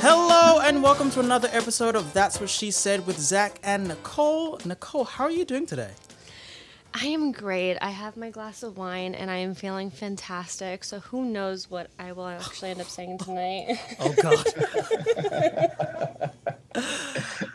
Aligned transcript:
Hello 0.00 0.60
and 0.60 0.82
welcome 0.82 1.10
to 1.10 1.20
another 1.20 1.48
episode 1.52 1.94
of 1.96 2.12
That's 2.12 2.40
What 2.40 2.48
She 2.48 2.70
Said 2.70 3.06
with 3.06 3.18
Zach 3.18 3.58
and 3.62 3.88
Nicole. 3.88 4.58
Nicole, 4.64 5.04
how 5.04 5.24
are 5.24 5.30
you 5.30 5.44
doing 5.44 5.66
today? 5.66 5.90
I 6.94 7.06
am 7.06 7.32
great. 7.32 7.76
I 7.82 7.90
have 7.90 8.16
my 8.16 8.30
glass 8.30 8.62
of 8.62 8.78
wine 8.78 9.14
and 9.14 9.30
I 9.30 9.36
am 9.38 9.54
feeling 9.54 9.90
fantastic. 9.90 10.84
So 10.84 11.00
who 11.00 11.24
knows 11.24 11.68
what 11.70 11.90
I 11.98 12.12
will 12.12 12.28
actually 12.28 12.70
end 12.70 12.80
up 12.80 12.88
saying 12.88 13.18
tonight. 13.18 13.78
Oh 14.00 14.14
God. 14.22 14.46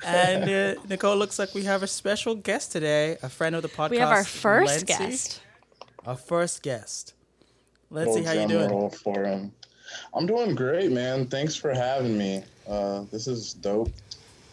and 0.06 0.50
uh, 0.78 0.82
Nicole 0.88 1.16
looks 1.18 1.40
like 1.40 1.54
we 1.56 1.64
have 1.64 1.82
a 1.84 1.88
special 1.88 2.36
guest 2.36 2.72
today, 2.72 3.18
a 3.24 3.30
friend 3.30 3.56
of 3.56 3.62
the 3.64 3.70
podcast. 3.70 3.90
we 3.92 3.98
have 3.98 4.10
our 4.10 4.24
first 4.24 4.70
Lindsay. 4.72 4.86
guest. 4.86 5.42
Our 6.06 6.16
first 6.16 6.62
guest. 6.64 7.14
Lindsay, 7.92 8.20
see 8.22 8.26
how 8.26 8.34
you 8.34 8.40
drum 8.48 8.50
doing? 8.50 8.70
roll 8.70 8.90
For 8.92 9.24
him. 9.26 9.52
I'm 10.14 10.26
doing 10.26 10.56
great, 10.56 10.92
man. 10.92 11.28
Thanks 11.28 11.56
for 11.56 11.74
having 11.74 12.18
me. 12.18 12.44
Uh, 12.68 13.04
this 13.12 13.28
is 13.28 13.54
dope. 13.54 13.92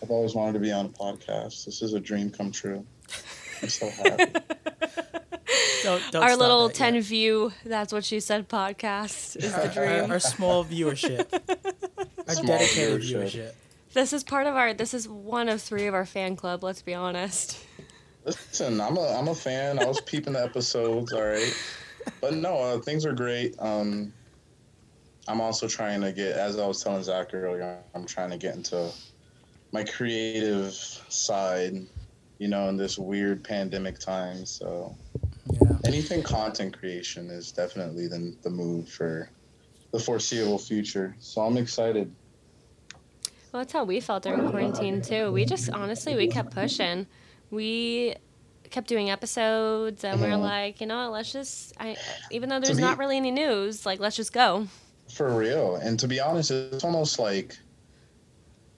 I've 0.03 0.11
always 0.11 0.35
wanted 0.35 0.53
to 0.55 0.59
be 0.61 0.73
on 0.73 0.87
a 0.87 0.89
podcast. 0.91 1.65
This 1.65 1.83
is 1.83 1.95
a 1.95 2.01
dream 2.01 2.31
come 2.31 2.51
true. 2.53 2.85
I'm 3.63 3.69
so 3.69 3.89
happy. 3.91 4.25
Don't, 5.83 6.03
don't 6.11 6.23
Our 6.25 6.37
little 6.37 6.67
that 6.67 6.75
10 6.75 6.95
yet. 6.97 7.05
view, 7.05 7.53
that's 7.65 7.93
what 7.93 8.05
she 8.05 8.19
said 8.19 8.49
podcast 8.49 9.37
is 9.37 9.53
the 9.55 9.69
Our, 9.69 9.69
dream. 9.99 10.11
our 10.11 10.19
small 10.19 10.65
viewership. 10.65 11.27
Our 12.29 12.35
Small 12.35 12.59
dedicated 12.59 13.03
viewership. 13.03 13.23
viewership. 13.31 13.53
This 13.93 14.13
is 14.13 14.25
part 14.25 14.49
of 14.49 14.57
our, 14.57 14.75
this 14.75 14.93
is 14.95 15.09
one 15.09 15.49
of 15.49 15.63
three 15.63 15.87
of 15.87 15.95
our 15.95 16.05
fan 16.05 16.35
club, 16.35 16.65
let's 16.65 16.83
be 16.83 16.93
honest. 16.93 17.65
Listen, 18.25 18.81
I'm 18.81 18.97
a 18.97 19.17
I'm 19.17 19.29
a 19.29 19.35
fan. 19.35 19.79
I 19.79 19.85
was 19.85 20.01
peeping 20.01 20.33
the 20.33 20.43
episodes, 20.43 21.13
all 21.13 21.23
right. 21.25 21.57
But 22.21 22.35
no, 22.35 22.57
uh, 22.59 22.79
things 22.81 23.07
are 23.07 23.13
great. 23.13 23.55
Um, 23.61 24.13
I'm 25.29 25.41
also 25.41 25.67
trying 25.67 26.01
to 26.03 26.13
get, 26.13 26.37
as 26.37 26.59
I 26.59 26.67
was 26.67 26.83
telling 26.83 27.03
Zach 27.03 27.35
earlier, 27.35 27.79
I'm 27.95 28.07
trying 28.07 28.31
to 28.31 28.39
get 28.39 28.55
into 28.55 28.91
my 29.73 29.85
creative 29.85 30.73
side, 30.73 31.87
you 32.39 32.49
know, 32.49 32.69
in 32.69 32.77
this 32.77 32.99
weird 32.99 33.43
pandemic 33.43 33.99
time. 33.99 34.47
So 34.47 34.95
Yeah. 35.53 35.77
anything 35.85 36.23
content 36.23 36.79
creation 36.79 37.31
is 37.31 37.53
definitely 37.53 38.09
the, 38.09 38.37
the 38.43 38.51
move 38.51 38.89
for 38.89 39.31
the 39.93 39.99
foreseeable 39.99 40.59
future. 40.59 41.17
So 41.19 41.43
I'm 41.43 41.57
excited. 41.57 42.13
Well, 43.53 43.63
that's 43.63 43.73
how 43.73 43.85
we 43.85 44.01
felt 44.01 44.25
during 44.25 44.51
quarantine 44.51 45.01
too. 45.01 45.33
We 45.33 45.45
just 45.45 45.71
honestly 45.71 46.15
we 46.15 46.29
kept 46.29 46.53
pushing. 46.53 47.07
We 47.51 48.17
kept 48.71 48.89
doing 48.89 49.09
episodes, 49.09 50.05
and 50.05 50.21
we 50.21 50.27
are 50.27 50.31
mm-hmm. 50.33 50.43
like, 50.43 50.81
you 50.81 50.87
know 50.87 51.05
what? 51.05 51.13
Let's 51.13 51.33
just. 51.33 51.73
I 51.81 51.97
even 52.31 52.49
though 52.51 52.61
there's 52.61 52.77
me- 52.77 52.83
not 52.83 52.99
really 52.99 53.17
any 53.17 53.31
news, 53.31 53.87
like 53.87 54.01
let's 54.01 54.17
just 54.17 54.33
go. 54.33 54.67
For 55.13 55.37
real. 55.37 55.77
And 55.77 55.99
to 56.01 56.09
be 56.09 56.21
honest, 56.21 56.51
it's 56.51 56.85
almost 56.85 57.19
like 57.19 57.57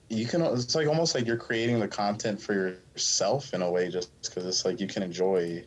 you 0.09 0.25
can 0.25 0.41
it's 0.41 0.73
like 0.75 0.87
almost 0.87 1.13
like 1.15 1.25
you're 1.27 1.37
creating 1.37 1.79
the 1.79 1.87
content 1.87 2.41
for 2.41 2.53
yourself 2.53 3.53
in 3.53 3.61
a 3.61 3.69
way 3.69 3.89
just 3.91 4.09
because 4.23 4.45
it's 4.45 4.65
like 4.65 4.79
you 4.79 4.87
can 4.87 5.03
enjoy 5.03 5.63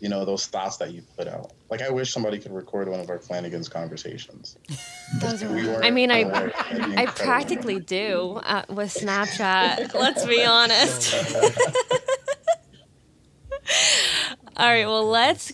you 0.00 0.08
know 0.08 0.24
those 0.24 0.46
thoughts 0.46 0.76
that 0.78 0.92
you 0.92 1.02
put 1.16 1.26
out 1.28 1.52
like 1.70 1.80
i 1.80 1.88
wish 1.90 2.12
somebody 2.12 2.38
could 2.38 2.52
record 2.52 2.88
one 2.88 3.00
of 3.00 3.08
our 3.08 3.18
flanagan's 3.18 3.68
conversations 3.70 4.56
Those 5.20 5.42
are. 5.42 5.50
We 5.52 5.66
were- 5.66 5.82
I 5.82 5.90
mean, 5.90 6.10
I 6.10 6.24
that'd 6.24 6.52
be 6.52 6.58
I 6.58 6.74
incredible. 6.84 7.12
practically 7.14 7.80
do 7.80 8.40
uh, 8.44 8.62
with 8.68 8.92
Snapchat. 8.94 9.94
let's 9.98 10.26
be 10.26 10.44
honest. 10.44 11.14
All 14.56 14.66
right. 14.68 14.86
Well, 14.86 15.06
let's 15.08 15.52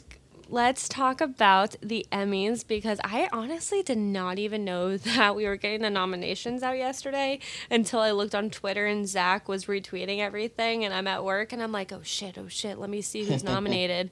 let's 0.48 0.88
talk 0.88 1.20
about 1.20 1.76
the 1.82 2.06
Emmys 2.12 2.66
because 2.66 3.00
I 3.02 3.28
honestly 3.32 3.82
did 3.82 3.98
not 3.98 4.38
even 4.38 4.64
know 4.64 4.96
that 4.96 5.34
we 5.34 5.46
were 5.46 5.56
getting 5.56 5.82
the 5.82 5.90
nominations 5.90 6.62
out 6.62 6.78
yesterday 6.78 7.40
until 7.70 8.00
I 8.00 8.12
looked 8.12 8.34
on 8.34 8.50
Twitter 8.50 8.86
and 8.86 9.08
Zach 9.08 9.48
was 9.48 9.66
retweeting 9.66 10.18
everything, 10.18 10.84
and 10.84 10.94
I'm 10.94 11.06
at 11.06 11.24
work 11.24 11.52
and 11.52 11.62
I'm 11.62 11.72
like, 11.72 11.92
oh 11.92 12.02
shit, 12.02 12.38
oh 12.38 12.48
shit, 12.48 12.78
let 12.78 12.90
me 12.90 13.02
see 13.02 13.24
who's 13.24 13.44
nominated. 13.44 14.10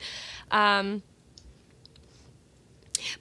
Um, 0.50 1.02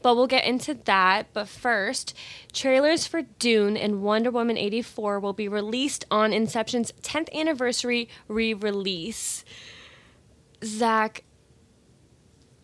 but 0.02 0.16
we'll 0.16 0.28
get 0.28 0.46
into 0.46 0.74
that. 0.86 1.28
But 1.34 1.48
first, 1.48 2.16
trailers 2.54 3.06
for 3.06 3.22
Dune 3.22 3.76
and 3.76 4.02
Wonder 4.02 4.32
Woman 4.32 4.58
84 4.58 5.20
will 5.20 5.34
be 5.34 5.48
released 5.48 6.06
on 6.10 6.32
Inception's 6.32 6.92
10th 7.02 7.34
anniversary 7.34 8.10
re 8.28 8.54
release. 8.54 9.44
Zach, 10.64 11.24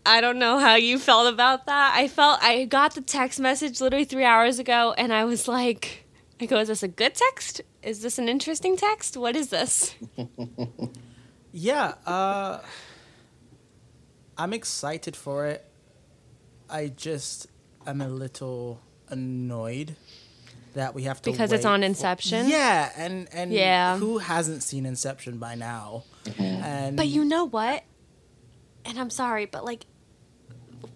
I 0.10 0.22
don't 0.22 0.40
know 0.40 0.58
how 0.58 0.76
you 0.76 0.98
felt 0.98 1.32
about 1.32 1.68
that. 1.68 1.94
I 1.96 2.08
felt, 2.08 2.40
I 2.42 2.66
got 2.66 2.96
the 2.96 3.02
text 3.02 3.40
message 3.40 3.80
literally 3.80 4.06
three 4.06 4.24
hours 4.24 4.58
ago 4.58 4.94
and 4.98 5.14
I 5.14 5.24
was 5.26 5.48
like, 5.48 6.06
I 6.42 6.46
go, 6.48 6.58
is 6.60 6.68
this 6.68 6.82
a 6.84 6.88
good 6.88 7.14
text? 7.14 7.62
Is 7.84 8.02
this 8.02 8.18
an 8.18 8.28
interesting 8.28 8.76
text? 8.76 9.16
What 9.18 9.36
is 9.36 9.50
this? 9.50 9.96
Yeah, 11.52 11.96
uh, 12.06 12.60
I'm 14.38 14.54
excited 14.54 15.16
for 15.16 15.48
it. 15.48 15.66
I 16.70 16.90
just 16.90 17.48
am 17.88 18.02
a 18.02 18.08
little 18.08 18.80
annoyed 19.10 19.96
that 20.76 20.94
we 20.94 21.04
have 21.04 21.24
to 21.24 21.32
Because 21.32 21.52
it's 21.52 21.66
wait 21.66 21.72
on 21.72 21.80
for- 21.80 21.86
Inception? 21.88 22.50
Yeah, 22.50 22.92
and 22.96 23.28
and 23.34 23.52
Yeah. 23.52 23.98
who 23.98 24.20
hasn't 24.20 24.62
seen 24.62 24.86
Inception 24.86 25.40
by 25.40 25.56
now? 25.56 26.04
And 26.38 26.96
But 26.96 27.08
you 27.08 27.26
know 27.26 27.46
what? 27.46 27.84
And 28.86 29.00
I'm 29.00 29.10
sorry, 29.10 29.48
but 29.48 29.66
like, 29.66 29.86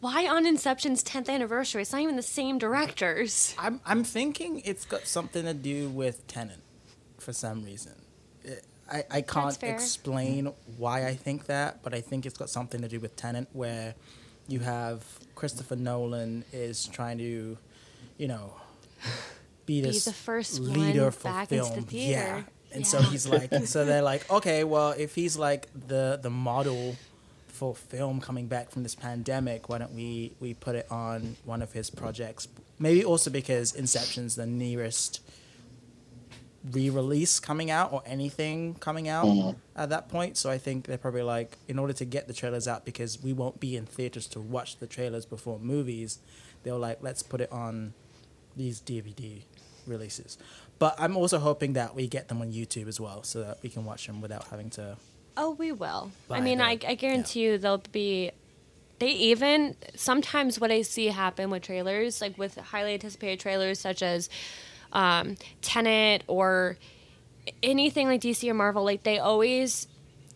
why 0.01 0.27
on 0.27 0.45
Inception's 0.45 1.03
10th 1.03 1.29
anniversary? 1.29 1.81
It's 1.81 1.91
not 1.91 2.01
even 2.01 2.15
the 2.15 2.21
same 2.21 2.57
directors. 2.57 3.55
I'm 3.57 3.79
I'm 3.85 4.03
thinking 4.03 4.61
it's 4.65 4.85
got 4.85 5.07
something 5.07 5.45
to 5.45 5.53
do 5.53 5.89
with 5.89 6.25
Tenet 6.27 6.59
for 7.19 7.33
some 7.33 7.63
reason. 7.63 7.93
It- 8.43 8.65
I, 8.91 9.05
I 9.09 9.21
can't 9.21 9.63
explain 9.63 10.51
why 10.77 11.07
I 11.07 11.15
think 11.15 11.45
that, 11.45 11.81
but 11.83 11.93
I 11.93 12.01
think 12.01 12.25
it's 12.25 12.37
got 12.37 12.49
something 12.49 12.81
to 12.81 12.87
do 12.89 12.99
with 12.99 13.15
Tenet, 13.15 13.47
where 13.53 13.95
you 14.49 14.59
have 14.59 15.03
Christopher 15.35 15.77
Nolan 15.77 16.43
is 16.51 16.85
trying 16.87 17.17
to, 17.19 17.57
you 18.17 18.27
know, 18.27 18.53
be 19.65 19.81
Be 19.81 19.87
this 19.87 20.03
the 20.05 20.11
first 20.13 20.59
leader 20.59 21.11
for 21.11 21.45
film. 21.45 21.73
the 21.75 21.81
theater. 21.81 22.11
Yeah. 22.11 22.43
And 22.73 22.85
so 22.85 23.01
he's 23.01 23.25
like, 23.25 23.53
and 23.53 23.67
so 23.69 23.85
they're 23.85 24.01
like, 24.01 24.29
okay, 24.37 24.63
well, 24.65 24.91
if 24.97 25.15
he's 25.15 25.37
like 25.37 25.69
the 25.87 26.19
the 26.21 26.29
model 26.29 26.97
film 27.71 28.19
coming 28.19 28.47
back 28.47 28.69
from 28.71 28.83
this 28.83 28.95
pandemic, 28.95 29.69
why 29.69 29.77
don't 29.77 29.93
we 29.93 30.33
we 30.41 30.53
put 30.53 30.75
it 30.75 30.91
on 30.91 31.37
one 31.45 31.61
of 31.61 31.71
his 31.71 31.89
projects? 31.89 32.49
Maybe 32.79 33.05
also 33.05 33.29
because 33.29 33.71
Inception's 33.71 34.35
the 34.35 34.45
nearest 34.45 35.21
re-release 36.71 37.39
coming 37.39 37.69
out 37.69 37.91
or 37.91 38.01
anything 38.05 38.73
coming 38.75 39.07
out 39.09 39.25
Mhm. 39.25 39.55
at 39.75 39.89
that 39.89 40.07
point. 40.09 40.37
So 40.37 40.49
I 40.49 40.57
think 40.57 40.85
they're 40.87 40.97
probably 40.97 41.21
like, 41.23 41.57
in 41.67 41.77
order 41.77 41.91
to 41.93 42.05
get 42.05 42.27
the 42.27 42.33
trailers 42.33 42.67
out, 42.67 42.85
because 42.85 43.21
we 43.21 43.33
won't 43.33 43.59
be 43.59 43.75
in 43.75 43.85
theaters 43.85 44.27
to 44.27 44.39
watch 44.39 44.77
the 44.79 44.87
trailers 44.87 45.25
before 45.25 45.59
movies, 45.59 46.19
they're 46.63 46.77
like, 46.77 46.99
let's 47.01 47.21
put 47.21 47.41
it 47.41 47.51
on 47.51 47.93
these 48.55 48.79
DVD 48.79 49.43
releases. 49.85 50.37
But 50.79 50.95
I'm 50.97 51.17
also 51.17 51.37
hoping 51.39 51.73
that 51.73 51.95
we 51.95 52.07
get 52.07 52.29
them 52.29 52.41
on 52.41 52.53
YouTube 52.53 52.87
as 52.87 52.97
well, 52.99 53.23
so 53.23 53.41
that 53.41 53.57
we 53.61 53.69
can 53.69 53.83
watch 53.83 54.07
them 54.07 54.21
without 54.21 54.45
having 54.47 54.69
to. 54.71 54.97
Oh, 55.35 55.51
we 55.51 55.71
will. 55.71 56.11
I 56.29 56.41
mean, 56.41 56.61
I, 56.61 56.73
uh, 56.75 56.89
I 56.89 56.95
guarantee 56.95 57.41
you 57.41 57.57
they'll 57.57 57.83
be. 57.91 58.31
They 58.99 59.09
even 59.09 59.75
sometimes 59.95 60.59
what 60.59 60.71
I 60.71 60.83
see 60.83 61.07
happen 61.07 61.49
with 61.49 61.63
trailers, 61.63 62.21
like 62.21 62.37
with 62.37 62.55
highly 62.55 62.93
anticipated 62.93 63.39
trailers 63.39 63.79
such 63.79 64.01
as 64.01 64.29
um, 64.93 65.35
Tenet 65.61 66.23
or 66.27 66.77
anything 67.61 68.07
like 68.07 68.21
DC 68.21 68.47
or 68.49 68.53
Marvel, 68.53 68.83
like 68.83 69.03
they 69.03 69.19
always 69.19 69.87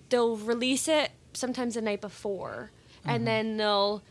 they'll 0.09 0.37
release 0.37 0.87
it 0.87 1.11
sometimes 1.33 1.75
the 1.75 1.81
night 1.81 2.01
before, 2.01 2.71
and 3.05 3.17
mm-hmm. 3.17 3.25
then 3.25 3.57
they'll 3.57 4.01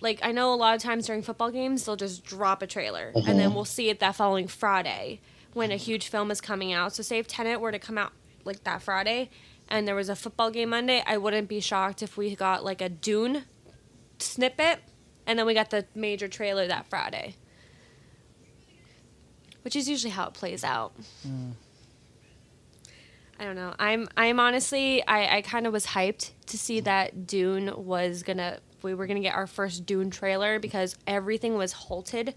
like 0.00 0.20
I 0.22 0.32
know 0.32 0.52
a 0.52 0.56
lot 0.56 0.74
of 0.74 0.82
times 0.82 1.06
during 1.06 1.22
football 1.22 1.50
games 1.50 1.84
they'll 1.84 1.96
just 1.96 2.24
drop 2.24 2.62
a 2.62 2.66
trailer, 2.66 3.12
and 3.14 3.26
then 3.26 3.40
uh-huh. 3.40 3.54
we'll 3.54 3.64
see 3.64 3.90
it 3.90 4.00
that 4.00 4.16
following 4.16 4.48
Friday 4.48 5.20
when 5.52 5.70
a 5.70 5.76
huge 5.76 6.08
film 6.08 6.30
is 6.30 6.40
coming 6.40 6.72
out. 6.72 6.94
So 6.94 7.02
say 7.02 7.18
if 7.18 7.26
Tenet 7.26 7.60
were 7.60 7.72
to 7.72 7.78
come 7.78 7.98
out 7.98 8.12
like 8.44 8.64
that 8.64 8.82
Friday, 8.82 9.30
and 9.72 9.88
there 9.88 9.94
was 9.94 10.10
a 10.10 10.14
football 10.14 10.50
game 10.50 10.68
Monday, 10.68 11.02
I 11.06 11.16
wouldn't 11.16 11.48
be 11.48 11.58
shocked 11.58 12.02
if 12.02 12.18
we 12.18 12.36
got 12.36 12.62
like 12.62 12.82
a 12.82 12.90
Dune 12.90 13.44
snippet, 14.18 14.80
and 15.26 15.38
then 15.38 15.46
we 15.46 15.54
got 15.54 15.70
the 15.70 15.86
major 15.94 16.28
trailer 16.28 16.68
that 16.68 16.86
Friday. 16.86 17.36
Which 19.62 19.74
is 19.74 19.88
usually 19.88 20.10
how 20.10 20.26
it 20.26 20.34
plays 20.34 20.62
out. 20.62 20.92
Hmm. 21.22 21.52
I 23.40 23.44
don't 23.44 23.56
know. 23.56 23.74
I'm 23.78 24.08
I'm 24.14 24.38
honestly 24.38 25.04
I, 25.06 25.38
I 25.38 25.42
kind 25.42 25.66
of 25.66 25.72
was 25.72 25.86
hyped 25.86 26.32
to 26.46 26.58
see 26.58 26.80
hmm. 26.80 26.84
that 26.84 27.26
Dune 27.26 27.72
was 27.74 28.22
gonna 28.22 28.58
we 28.82 28.92
were 28.92 29.06
gonna 29.06 29.20
get 29.20 29.34
our 29.34 29.46
first 29.46 29.86
Dune 29.86 30.10
trailer 30.10 30.58
because 30.58 30.96
everything 31.06 31.56
was 31.56 31.72
halted 31.72 32.34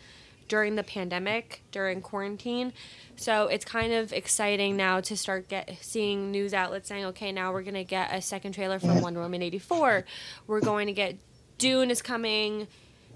during 0.48 0.76
the 0.76 0.84
pandemic 0.84 1.62
during 1.72 2.02
quarantine. 2.02 2.72
So 3.16 3.48
it's 3.48 3.66
kind 3.66 3.94
of 3.94 4.12
exciting 4.14 4.76
now 4.78 5.00
to 5.02 5.16
start 5.18 5.48
get 5.48 5.78
seeing 5.82 6.32
news 6.32 6.54
outlets 6.54 6.88
saying, 6.90 7.06
okay, 7.06 7.32
now 7.32 7.52
we're 7.54 7.64
gonna 7.64 7.84
get 7.84 8.14
a 8.14 8.22
second 8.22 8.52
trailer 8.54 8.78
for 8.80 8.94
Wonder 9.02 9.22
Woman 9.22 9.42
eighty 9.42 9.60
four. 9.60 10.06
We're 10.48 10.62
going 10.62 10.88
to 10.88 10.94
get 10.94 11.18
Dune 11.58 11.90
is 11.90 12.02
coming, 12.02 12.68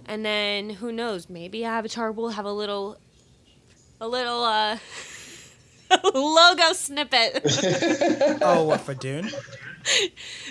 and 0.05 0.23
then 0.25 0.69
who 0.69 0.91
knows? 0.91 1.29
Maybe 1.29 1.65
Avatar 1.65 2.11
will 2.11 2.29
have 2.29 2.45
a 2.45 2.53
little 2.53 2.97
a 4.01 4.07
little 4.07 4.43
uh 4.43 4.77
logo 6.13 6.73
snippet. 6.73 7.41
Oh, 8.41 8.63
what 8.63 8.81
for 8.81 8.93
Dune? 8.93 9.29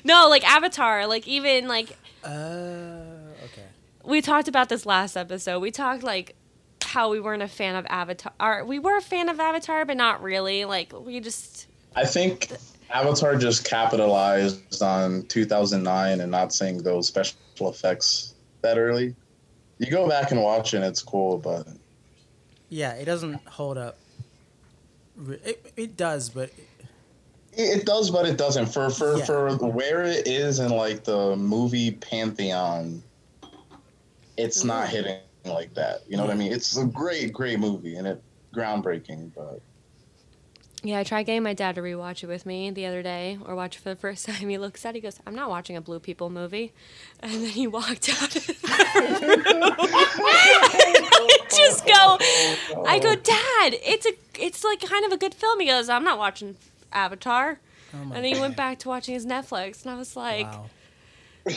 no, 0.05 0.27
like 0.29 0.45
Avatar, 0.45 1.07
like 1.07 1.27
even 1.27 1.69
like 1.69 1.97
Uh, 2.25 3.01
okay. 3.45 3.65
we 4.05 4.21
talked 4.21 4.49
about 4.49 4.69
this 4.69 4.85
last 4.85 5.17
episode. 5.17 5.61
We 5.61 5.71
talked 5.71 6.03
like 6.03 6.35
how 6.83 7.11
we 7.11 7.21
weren't 7.21 7.43
a 7.43 7.49
fan 7.49 7.77
of 7.77 7.87
Avatar. 7.89 8.65
We 8.65 8.79
were 8.79 8.97
a 8.97 9.03
fan 9.03 9.29
of 9.29 9.39
Avatar, 9.39 9.85
but 9.85 9.97
not 9.97 10.23
really. 10.23 10.65
Like 10.65 10.93
we 10.99 11.21
just 11.21 11.67
I 11.95 12.05
think 12.05 12.53
Avatar 12.91 13.37
just 13.37 13.65
capitalized 13.65 14.83
on 14.83 15.25
2009 15.25 16.21
and 16.21 16.31
not 16.31 16.53
seeing 16.53 16.83
those 16.83 17.09
special 17.09 17.37
effects 17.61 18.35
that 18.63 18.79
early. 18.79 19.15
You 19.79 19.91
go 19.91 20.09
back 20.09 20.31
and 20.31 20.43
watch 20.43 20.75
it, 20.75 20.79
and 20.79 20.87
it's 20.87 21.03
cool, 21.03 21.39
but 21.39 21.67
Yeah, 22.69 22.95
it 22.95 23.05
doesn't 23.05 23.47
hold 23.47 23.79
up. 23.79 23.99
It, 25.29 25.73
it 25.77 25.97
does, 25.97 26.31
but 26.31 26.51
it, 27.53 27.81
it 27.81 27.87
does, 27.87 28.11
but 28.11 28.27
it 28.27 28.39
doesn't. 28.39 28.67
For 28.67 28.91
for 28.91 29.19
Yeah. 29.19 29.25
for 29.25 29.57
where 29.57 30.05
it 30.05 30.27
is 30.27 30.59
in 30.59 30.71
like 30.71 31.05
the 31.05 31.37
movie 31.37 31.93
pantheon, 31.93 33.03
it's 34.37 34.65
not 34.65 34.87
mm-hmm. 34.87 34.97
hitting 34.97 35.19
like 35.49 35.75
that. 35.75 36.03
You 36.09 36.17
know 36.17 36.25
what 36.25 36.33
I 36.33 36.37
mean? 36.37 36.53
It's 36.53 36.77
a 36.77 36.85
great, 36.85 37.33
great 37.33 37.59
movie 37.59 37.97
and 37.97 38.07
it 38.07 38.23
groundbreaking, 38.55 39.33
but 39.35 39.61
yeah. 40.83 40.99
I 40.99 41.05
tried 41.05 41.25
getting 41.25 41.43
my 41.43 41.55
dad 41.55 41.75
to 41.75 41.81
rewatch 41.81 42.23
it 42.23 42.29
with 42.29 42.47
me 42.47 42.71
the 42.71 42.87
other 42.87 43.03
day, 43.03 43.39
or 43.45 43.55
watch 43.55 43.77
it 43.77 43.81
for 43.81 43.91
the 43.91 43.97
first 43.97 44.27
time. 44.31 44.49
He 44.49 44.59
looks 44.59 44.85
at, 44.85 44.91
it, 44.91 44.99
he 44.99 45.01
goes, 45.01 45.19
"I'm 45.27 45.35
not 45.35 45.51
watching 45.51 45.77
a 45.77 45.81
Blue 45.81 45.99
People 45.99 46.31
movie," 46.31 46.73
and 47.21 47.33
then 47.33 47.51
he 47.51 47.67
walked 47.67 48.09
out. 48.09 48.37
I 50.31 51.39
just 51.51 51.87
go. 51.87 52.19
I 52.87 52.99
go, 53.01 53.15
Dad. 53.15 53.75
It's 53.83 54.07
a. 54.07 54.13
It's 54.41 54.63
like 54.65 54.81
kind 54.81 55.05
of 55.05 55.13
a 55.13 55.17
good 55.17 55.35
film. 55.35 55.61
He 55.61 55.67
goes, 55.67 55.89
I'm 55.89 56.05
not 56.05 56.19
watching 56.19 56.57
Avatar. 56.93 57.59
oh 57.93 57.99
And 58.01 58.13
then 58.13 58.25
he 58.25 58.39
went 58.41 58.57
back 58.57 58.79
to 58.81 58.89
watching 58.89 59.15
his 59.15 59.27
Netflix, 59.27 59.83
and 59.83 59.91
I 59.93 59.97
was 59.97 60.17
like, 60.17 60.47
wow. 60.47 60.67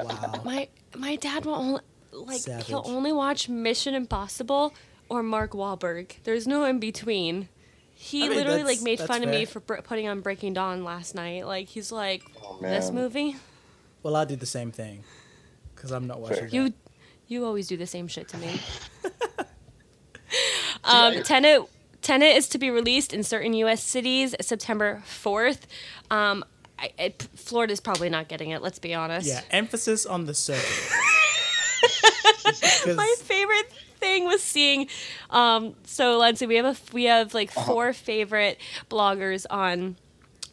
wow. 0.00 0.42
my 0.44 0.68
my 0.96 1.16
dad 1.16 1.44
will 1.44 1.80
only 2.18 2.38
like 2.38 2.64
he'll 2.64 2.82
only 2.86 3.12
watch 3.12 3.48
Mission 3.48 3.94
Impossible 3.94 4.74
or 5.08 5.22
Mark 5.22 5.52
Wahlberg. 5.52 6.12
There's 6.24 6.46
no 6.46 6.64
in 6.64 6.78
between. 6.78 7.48
He 7.94 8.24
I 8.24 8.28
mean, 8.28 8.38
literally 8.38 8.62
like 8.62 8.80
made 8.80 8.98
that's 8.98 9.08
fun 9.08 9.24
of 9.24 9.30
me 9.30 9.44
for 9.44 9.60
br- 9.60 9.76
putting 9.76 10.06
on 10.06 10.20
Breaking 10.20 10.52
Dawn 10.52 10.84
last 10.84 11.14
night. 11.14 11.46
Like 11.46 11.68
he's 11.68 11.90
like, 11.90 12.22
oh, 12.44 12.58
this 12.60 12.90
movie, 12.90 13.36
Well, 14.02 14.14
I 14.14 14.24
do 14.24 14.36
the 14.36 14.46
same 14.46 14.70
thing 14.70 15.02
because 15.74 15.90
I'm 15.90 16.06
not 16.06 16.20
watching. 16.20 16.48
you 16.50 16.64
that. 16.64 16.74
you 17.26 17.44
always 17.44 17.66
do 17.66 17.76
the 17.76 17.86
same 17.86 18.06
shit 18.06 18.28
to 18.28 18.38
me. 18.38 18.60
um, 20.84 21.22
Tenet 21.24 21.62
Tenet 22.02 22.36
is 22.36 22.48
to 22.48 22.58
be 22.58 22.70
released 22.70 23.12
in 23.12 23.22
certain 23.22 23.52
U.S. 23.54 23.82
cities 23.82 24.34
September 24.40 25.02
4th. 25.06 25.62
Um, 26.10 26.44
I, 26.78 26.92
it, 26.98 27.28
Florida's 27.34 27.80
probably 27.80 28.08
not 28.08 28.28
getting 28.28 28.50
it. 28.50 28.62
Let's 28.62 28.78
be 28.78 28.94
honest. 28.94 29.26
Yeah, 29.26 29.40
emphasis 29.50 30.06
on 30.06 30.26
the 30.26 30.34
circle. 30.34 30.96
my 32.96 33.14
favorite 33.20 33.70
thing 33.98 34.24
was 34.24 34.40
seeing 34.42 34.86
um 35.30 35.74
so 35.84 36.18
Lindsay 36.18 36.46
we 36.46 36.54
have 36.54 36.64
a 36.66 36.76
we 36.92 37.04
have 37.04 37.34
like 37.34 37.50
four 37.50 37.92
favorite 37.92 38.58
bloggers 38.88 39.44
on 39.50 39.96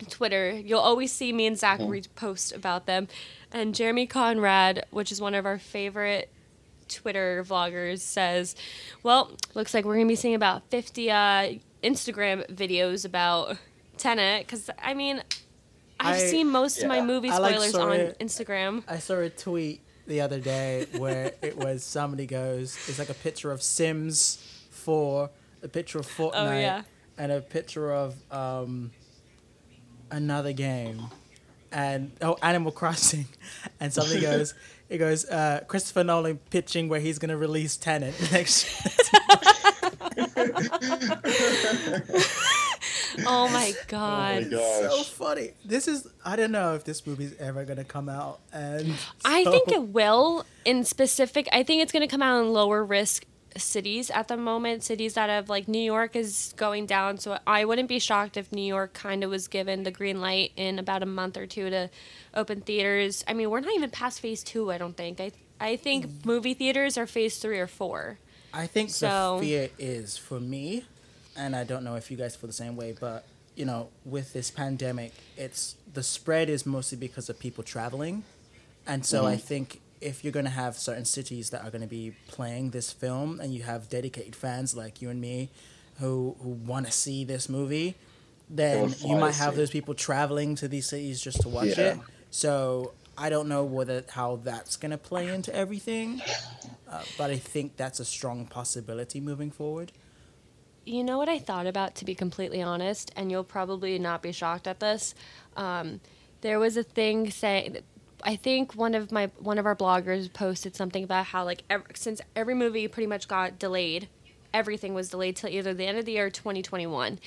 Twitter. 0.09 0.51
You'll 0.51 0.79
always 0.81 1.11
see 1.13 1.31
me 1.31 1.45
and 1.47 1.57
Zach 1.57 1.79
repost 1.79 2.53
about 2.53 2.85
them. 2.85 3.07
And 3.53 3.73
Jeremy 3.73 4.07
Conrad, 4.07 4.85
which 4.91 5.09
is 5.09 5.21
one 5.21 5.33
of 5.33 5.45
our 5.45 5.57
favorite 5.57 6.29
Twitter 6.89 7.45
vloggers, 7.47 7.99
says, 7.99 8.55
Well, 9.03 9.31
looks 9.53 9.73
like 9.73 9.85
we're 9.85 9.95
gonna 9.95 10.07
be 10.07 10.15
seeing 10.15 10.35
about 10.35 10.69
fifty 10.69 11.09
uh 11.09 11.53
Instagram 11.83 12.45
videos 12.53 13.05
about 13.05 13.57
Tenet 13.97 14.45
because 14.45 14.69
I 14.83 14.93
mean 14.95 15.23
I've 15.99 16.15
I- 16.17 16.25
seen 16.25 16.49
most 16.49 16.81
of 16.81 16.89
my 16.89 16.97
Yeah. 16.97 17.05
movie 17.05 17.29
I, 17.29 17.37
like, 17.37 17.53
spoilers 17.55 17.75
on 17.75 17.93
it. 17.93 18.19
Instagram. 18.19 18.83
I 18.89 18.99
saw 18.99 19.19
a 19.19 19.29
tweet 19.29 19.81
the 20.07 20.21
other 20.21 20.39
day 20.39 20.85
where 20.97 21.33
it 21.41 21.57
was 21.57 21.83
somebody 21.83 22.25
goes, 22.25 22.77
it's 22.87 22.99
like 22.99 23.09
a 23.09 23.13
picture 23.15 23.51
of 23.51 23.61
Sims 23.61 24.37
4, 24.71 25.29
a 25.63 25.67
picture 25.67 25.99
of 25.99 26.07
Fortnite, 26.07 26.31
Oh, 26.35 26.59
yeah. 26.59 26.81
and 27.17 27.31
a 27.31 27.41
picture 27.41 27.91
of 27.93 28.15
um, 28.31 28.91
another 30.11 30.53
game. 30.53 31.01
And 31.71 32.11
oh, 32.21 32.37
Animal 32.41 32.71
Crossing, 32.71 33.25
and 33.79 33.91
somebody 33.93 34.21
goes, 34.21 34.53
it 34.89 34.99
goes, 34.99 35.25
uh, 35.25 35.63
Christopher 35.67 36.03
Nolan 36.03 36.39
pitching 36.49 36.87
where 36.87 36.99
he's 36.99 37.19
gonna 37.19 37.37
release 37.37 37.75
Tenet 37.75 38.13
next. 38.31 38.65
Oh 43.25 43.47
my 43.49 43.73
Oh 43.79 43.83
god. 43.87 44.51
my 44.51 44.57
so 44.57 45.03
funny. 45.03 45.51
This 45.63 45.87
is 45.87 46.07
I 46.23 46.35
don't 46.35 46.51
know 46.51 46.75
if 46.75 46.83
this 46.83 47.05
movie's 47.05 47.35
ever 47.37 47.65
gonna 47.65 47.83
come 47.83 48.09
out, 48.09 48.39
and 48.53 48.93
I 49.25 49.43
think 49.43 49.69
it 49.71 49.83
will 49.89 50.45
in 50.65 50.83
specific. 50.83 51.47
I 51.51 51.63
think 51.63 51.81
it's 51.81 51.91
going 51.91 52.01
to 52.01 52.07
come 52.11 52.21
out 52.21 52.41
in 52.41 52.51
lower 52.51 52.83
risk 52.83 53.25
cities 53.57 54.09
at 54.11 54.27
the 54.27 54.35
moment. 54.37 54.83
Cities 54.83 55.13
that 55.13 55.29
have 55.29 55.47
like 55.49 55.67
New 55.67 55.79
York 55.79 56.15
is 56.15 56.53
going 56.57 56.85
down, 56.85 57.17
so 57.17 57.37
I 57.47 57.65
wouldn't 57.65 57.87
be 57.87 57.99
shocked 57.99 58.35
if 58.37 58.51
New 58.51 58.61
York 58.65 58.93
kind 58.93 59.23
of 59.23 59.29
was 59.29 59.47
given 59.47 59.83
the 59.83 59.91
green 59.91 60.19
light 60.21 60.51
in 60.57 60.79
about 60.79 61.03
a 61.03 61.05
month 61.05 61.37
or 61.37 61.45
two 61.45 61.69
to 61.69 61.89
open 62.33 62.61
theaters. 62.61 63.23
I 63.27 63.33
mean, 63.33 63.49
we're 63.49 63.61
not 63.61 63.73
even 63.75 63.89
past 63.91 64.19
phase 64.19 64.43
two. 64.43 64.71
I 64.71 64.77
don't 64.77 64.97
think. 64.97 65.19
I 65.21 65.31
I 65.59 65.75
think 65.77 66.05
mm. 66.07 66.25
movie 66.25 66.53
theaters 66.53 66.97
are 66.97 67.07
phase 67.07 67.37
three 67.37 67.59
or 67.59 67.67
four. 67.67 68.19
I 68.53 68.67
think 68.67 68.89
So- 68.89 69.37
the 69.39 69.45
fear 69.47 69.69
is 69.77 70.17
for 70.17 70.39
me, 70.39 70.85
and 71.35 71.55
I 71.55 71.63
don't 71.63 71.83
know 71.83 71.95
if 71.95 72.09
you 72.11 72.17
guys 72.17 72.35
feel 72.35 72.47
the 72.47 72.53
same 72.53 72.75
way, 72.75 72.95
but 72.99 73.25
you 73.55 73.65
know, 73.65 73.89
with 74.03 74.33
this 74.33 74.51
pandemic, 74.51 75.13
it's 75.37 75.75
the 75.93 76.03
spread 76.03 76.49
is 76.49 76.65
mostly 76.65 76.97
because 76.97 77.29
of 77.29 77.39
people 77.39 77.63
traveling, 77.63 78.23
and 78.85 79.05
so 79.05 79.25
I 79.25 79.37
think 79.37 79.81
if 80.01 80.23
you're 80.23 80.33
going 80.33 80.45
to 80.45 80.51
have 80.51 80.77
certain 80.77 81.05
cities 81.05 81.49
that 81.51 81.63
are 81.63 81.69
going 81.71 81.81
to 81.81 81.87
be 81.87 82.13
playing 82.27 82.71
this 82.71 82.91
film, 82.91 83.39
and 83.39 83.53
you 83.53 83.63
have 83.63 83.89
dedicated 83.89 84.35
fans 84.35 84.75
like 84.75 85.01
you 85.01 85.09
and 85.09 85.21
me, 85.21 85.49
who 85.99 86.35
who 86.41 86.49
want 86.49 86.85
to 86.85 86.91
see 86.91 87.23
this 87.23 87.47
movie, 87.49 87.95
then 88.49 88.93
you 89.03 89.15
might 89.15 89.35
have 89.35 89.55
those 89.55 89.71
people 89.71 89.93
traveling 89.93 90.55
to 90.55 90.67
these 90.67 90.87
cities 90.87 91.21
just 91.21 91.41
to 91.41 91.49
watch 91.49 91.77
Yeah. 91.77 91.93
it. 91.93 91.97
So 92.31 92.91
I 93.17 93.29
don't 93.29 93.47
know 93.47 93.63
whether 93.63 94.03
how 94.09 94.35
that's 94.43 94.75
going 94.75 94.91
to 94.91 94.97
play 94.97 95.29
into 95.29 95.55
everything. 95.55 96.21
Uh, 96.91 97.01
but 97.17 97.31
I 97.31 97.37
think 97.37 97.77
that's 97.77 97.99
a 97.99 98.05
strong 98.05 98.45
possibility 98.45 99.19
moving 99.21 99.49
forward. 99.51 99.91
You 100.85 101.03
know 101.03 101.17
what 101.17 101.29
I 101.29 101.39
thought 101.39 101.65
about, 101.65 101.95
to 101.95 102.05
be 102.05 102.13
completely 102.13 102.61
honest, 102.61 103.11
and 103.15 103.31
you'll 103.31 103.43
probably 103.43 103.97
not 103.97 104.21
be 104.21 104.31
shocked 104.31 104.67
at 104.67 104.79
this. 104.79 105.15
Um, 105.57 105.99
there 106.41 106.59
was 106.59 106.77
a 106.77 106.83
thing 106.83 107.31
saying, 107.31 107.79
I 108.21 108.35
think 108.35 108.75
one 108.75 108.93
of 108.93 109.11
my 109.11 109.31
one 109.39 109.57
of 109.57 109.65
our 109.65 109.75
bloggers 109.75 110.31
posted 110.31 110.75
something 110.75 111.03
about 111.03 111.25
how 111.25 111.43
like 111.43 111.63
ev- 111.71 111.85
since 111.95 112.21
every 112.35 112.53
movie 112.53 112.87
pretty 112.87 113.07
much 113.07 113.27
got 113.27 113.57
delayed, 113.57 114.09
everything 114.53 114.93
was 114.93 115.09
delayed 115.09 115.35
till 115.35 115.49
either 115.49 115.73
the 115.73 115.87
end 115.87 115.97
of 115.97 116.05
the 116.05 116.13
year 116.13 116.29
2021, 116.29 117.19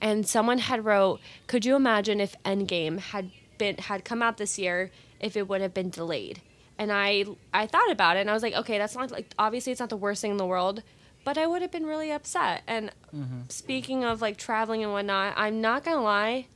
and 0.00 0.28
someone 0.28 0.58
had 0.58 0.84
wrote, 0.84 1.20
could 1.46 1.64
you 1.64 1.76
imagine 1.76 2.20
if 2.20 2.34
Endgame 2.42 2.98
had 2.98 3.30
been 3.56 3.76
had 3.76 4.04
come 4.04 4.20
out 4.20 4.36
this 4.36 4.58
year 4.58 4.90
if 5.20 5.36
it 5.36 5.48
would 5.48 5.60
have 5.60 5.72
been 5.72 5.90
delayed? 5.90 6.42
And 6.76 6.90
I 6.90 7.24
I 7.54 7.68
thought 7.68 7.90
about 7.92 8.16
it 8.16 8.20
and 8.20 8.30
I 8.30 8.32
was 8.32 8.42
like, 8.42 8.54
okay, 8.54 8.78
that's 8.78 8.96
not 8.96 9.12
like 9.12 9.32
obviously 9.38 9.70
it's 9.70 9.80
not 9.80 9.90
the 9.90 9.96
worst 9.96 10.22
thing 10.22 10.32
in 10.32 10.38
the 10.38 10.46
world, 10.46 10.82
but 11.26 11.36
I 11.36 11.44
would 11.44 11.60
have 11.60 11.72
been 11.72 11.86
really 11.86 12.12
upset. 12.12 12.62
And 12.68 12.92
mm-hmm. 13.12 13.40
speaking 13.48 14.04
of 14.04 14.22
like 14.22 14.36
traveling 14.36 14.84
and 14.84 14.92
whatnot, 14.92 15.34
I'm 15.36 15.60
not 15.60 15.84
gonna 15.84 16.00
lie. 16.00 16.46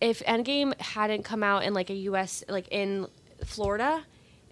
If 0.00 0.18
Endgame 0.24 0.78
hadn't 0.80 1.22
come 1.22 1.44
out 1.44 1.62
in 1.62 1.74
like 1.74 1.90
a 1.90 1.94
U.S. 2.10 2.42
like 2.48 2.66
in 2.72 3.06
Florida, 3.44 4.02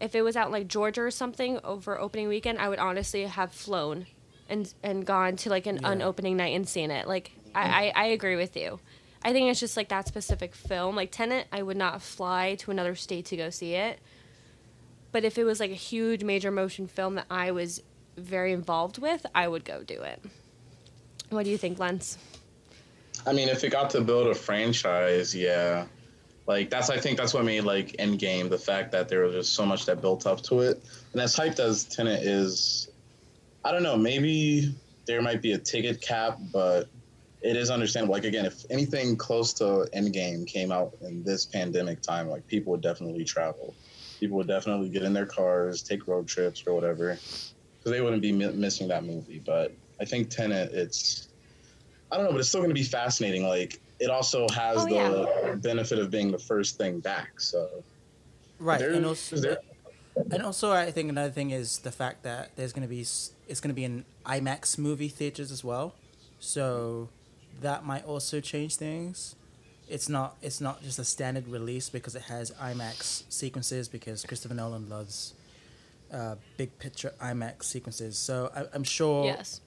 if 0.00 0.14
it 0.14 0.22
was 0.22 0.36
out 0.36 0.46
in 0.46 0.52
like 0.52 0.68
Georgia 0.68 1.02
or 1.02 1.10
something 1.10 1.58
over 1.64 1.98
opening 1.98 2.28
weekend, 2.28 2.60
I 2.60 2.68
would 2.68 2.78
honestly 2.78 3.24
have 3.24 3.50
flown 3.50 4.06
and 4.48 4.72
and 4.80 5.04
gone 5.04 5.34
to 5.38 5.50
like 5.50 5.66
an, 5.66 5.80
Yeah. 5.82 6.06
opening 6.06 6.36
night 6.36 6.54
and 6.54 6.68
seen 6.68 6.92
it. 6.92 7.08
Like 7.08 7.32
I, 7.52 7.64
mm. 7.64 7.72
I 7.72 7.92
I 7.96 8.04
agree 8.06 8.36
with 8.36 8.56
you. 8.56 8.78
I 9.24 9.32
think 9.32 9.50
it's 9.50 9.58
just 9.58 9.76
like 9.76 9.88
that 9.88 10.06
specific 10.06 10.54
film, 10.54 10.94
like 10.94 11.10
Tenet, 11.10 11.48
I 11.50 11.64
would 11.64 11.76
not 11.76 12.00
fly 12.00 12.54
to 12.60 12.70
another 12.70 12.94
state 12.94 13.24
to 13.26 13.36
go 13.36 13.50
see 13.50 13.74
it. 13.74 13.98
But 15.10 15.24
if 15.24 15.36
it 15.36 15.42
was 15.42 15.58
like 15.58 15.72
a 15.72 15.74
huge 15.74 16.22
major 16.22 16.52
motion 16.52 16.86
film 16.86 17.16
that 17.16 17.26
I 17.28 17.50
was 17.50 17.82
very 18.16 18.52
involved 18.52 18.98
with, 18.98 19.24
I 19.34 19.48
would 19.48 19.64
go 19.64 19.82
do 19.82 20.00
it. 20.02 20.22
What 21.30 21.44
do 21.44 21.50
you 21.50 21.58
think, 21.58 21.78
Lens? 21.78 22.18
I 23.26 23.32
mean, 23.32 23.48
if 23.48 23.64
it 23.64 23.70
got 23.70 23.90
to 23.90 24.00
build 24.00 24.26
a 24.28 24.34
franchise, 24.34 25.34
yeah. 25.34 25.86
Like 26.46 26.70
that's 26.70 26.90
I 26.90 26.98
think 26.98 27.16
that's 27.16 27.32
what 27.32 27.44
made 27.44 27.62
like 27.62 27.92
Endgame 27.98 28.50
the 28.50 28.58
fact 28.58 28.90
that 28.92 29.08
there 29.08 29.20
was 29.20 29.32
just 29.32 29.54
so 29.54 29.64
much 29.64 29.86
that 29.86 30.00
built 30.00 30.26
up 30.26 30.42
to 30.42 30.60
it. 30.60 30.82
And 31.12 31.22
as 31.22 31.36
hyped 31.36 31.60
as 31.60 31.84
Tenet 31.84 32.22
is, 32.22 32.90
I 33.64 33.70
don't 33.70 33.84
know, 33.84 33.96
maybe 33.96 34.74
there 35.06 35.22
might 35.22 35.40
be 35.40 35.52
a 35.52 35.58
ticket 35.58 36.00
cap, 36.00 36.38
but 36.52 36.88
it 37.42 37.56
is 37.56 37.70
understandable. 37.70 38.14
Like 38.14 38.24
again, 38.24 38.44
if 38.44 38.64
anything 38.70 39.16
close 39.16 39.52
to 39.54 39.88
Endgame 39.94 40.46
came 40.46 40.72
out 40.72 40.94
in 41.00 41.22
this 41.22 41.44
pandemic 41.44 42.02
time, 42.02 42.28
like 42.28 42.46
people 42.48 42.72
would 42.72 42.82
definitely 42.82 43.24
travel. 43.24 43.74
People 44.18 44.36
would 44.38 44.48
definitely 44.48 44.88
get 44.88 45.02
in 45.02 45.12
their 45.12 45.26
cars, 45.26 45.82
take 45.82 46.08
road 46.08 46.26
trips 46.26 46.64
or 46.66 46.74
whatever, 46.74 47.18
because 47.82 47.92
they 47.96 48.00
wouldn't 48.00 48.22
be 48.22 48.32
mi- 48.32 48.52
missing 48.52 48.86
that 48.88 49.04
movie. 49.04 49.42
But 49.44 49.72
I 50.00 50.04
think 50.04 50.30
Tenet, 50.30 50.72
it's 50.72 51.28
I 52.12 52.16
don't 52.16 52.26
know, 52.26 52.32
but 52.32 52.40
it's 52.40 52.48
still 52.48 52.60
going 52.60 52.70
to 52.70 52.74
be 52.74 52.82
fascinating. 52.84 53.46
Like 53.46 53.80
it 53.98 54.10
also 54.10 54.46
has 54.50 54.78
Oh, 54.78 54.86
the 54.86 54.94
yeah. 55.48 55.54
benefit 55.56 55.98
of 55.98 56.10
being 56.10 56.30
the 56.30 56.38
first 56.38 56.76
thing 56.76 57.00
back. 57.00 57.40
So 57.40 57.68
Right, 58.58 58.80
and 58.80 59.04
also, 59.04 59.36
there- 59.36 59.58
and 60.30 60.42
also, 60.42 60.70
I 60.70 60.90
think 60.92 61.08
another 61.08 61.32
thing 61.32 61.50
is 61.50 61.78
the 61.78 61.90
fact 61.90 62.22
that 62.22 62.54
there's 62.54 62.72
going 62.72 62.82
to 62.82 62.88
be 62.88 63.00
it's 63.00 63.60
going 63.60 63.70
to 63.70 63.74
be 63.74 63.84
in 63.84 64.04
IMAX 64.24 64.78
movie 64.78 65.08
theaters 65.08 65.50
as 65.50 65.64
well, 65.64 65.94
so 66.38 67.08
that 67.60 67.84
might 67.84 68.04
also 68.04 68.40
change 68.40 68.76
things. 68.76 69.34
It's 69.88 70.08
not 70.08 70.36
it's 70.42 70.60
not 70.60 70.82
just 70.82 70.98
a 71.00 71.04
standard 71.04 71.48
release 71.48 71.88
because 71.88 72.14
it 72.14 72.22
has 72.22 72.52
IMAX 72.52 73.24
sequences 73.30 73.88
because 73.88 74.24
Christopher 74.24 74.54
Nolan 74.54 74.88
loves 74.88 75.34
uh, 76.12 76.36
big 76.56 76.78
picture 76.78 77.12
IMAX 77.20 77.64
sequences. 77.64 78.18
So 78.18 78.50
I, 78.54 78.64
I'm 78.74 78.84
sure 78.84 79.24
Yes. 79.24 79.60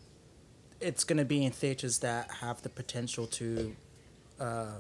it's 0.80 1.04
going 1.04 1.18
to 1.18 1.26
be 1.26 1.44
in 1.44 1.52
theaters 1.52 2.00
that 2.00 2.30
have 2.42 2.62
the 2.62 2.70
potential 2.70 3.26
to 3.28 3.76
uh, 4.40 4.78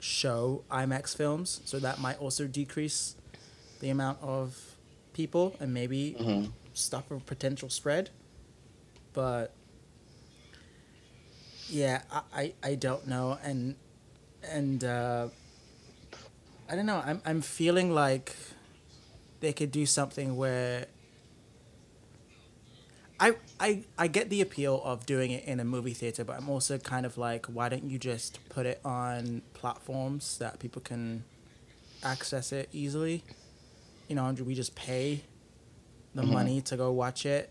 show 0.00 0.64
IMAX 0.70 1.16
films. 1.16 1.60
So 1.64 1.78
that 1.78 1.98
might 2.00 2.18
also 2.18 2.46
decrease 2.46 3.16
the 3.80 3.88
amount 3.90 4.18
of 4.20 4.76
people 5.12 5.56
and 5.60 5.72
maybe 5.72 6.16
Mhm. 6.18 6.52
stop 6.74 7.10
a 7.10 7.18
potential 7.20 7.68
spread. 7.70 8.10
But 9.12 9.52
yeah, 11.68 12.02
I, 12.10 12.22
I, 12.34 12.54
I 12.62 12.74
don't 12.74 13.06
know. 13.06 13.38
And 13.42 13.76
and 14.42 14.82
uh, 14.84 15.28
I 16.68 16.74
don't 16.76 16.86
know. 16.86 17.02
I'm 17.04 17.20
I'm 17.24 17.40
feeling 17.42 17.92
like 17.94 18.34
they 19.42 19.52
could 19.52 19.70
do 19.72 19.84
something 19.84 20.36
where 20.36 20.86
I, 23.20 23.34
I 23.60 23.82
I 23.98 24.06
get 24.06 24.30
the 24.30 24.40
appeal 24.40 24.80
of 24.84 25.04
doing 25.04 25.32
it 25.32 25.44
in 25.44 25.60
a 25.60 25.64
movie 25.64 25.92
theater, 25.92 26.24
but 26.24 26.36
I'm 26.36 26.48
also 26.48 26.78
kind 26.78 27.04
of 27.04 27.18
like, 27.18 27.46
why 27.46 27.68
don't 27.68 27.90
you 27.90 27.98
just 27.98 28.38
put 28.48 28.64
it 28.66 28.80
on 28.84 29.42
platforms 29.52 30.38
that 30.38 30.60
people 30.60 30.80
can 30.80 31.24
access 32.02 32.52
it 32.52 32.68
easily? 32.72 33.22
You 34.08 34.16
know, 34.16 34.26
and 34.26 34.38
we 34.40 34.54
just 34.54 34.74
pay 34.74 35.22
the 36.14 36.22
mm-hmm. 36.22 36.32
money 36.32 36.60
to 36.62 36.76
go 36.76 36.90
watch 36.92 37.26
it. 37.26 37.50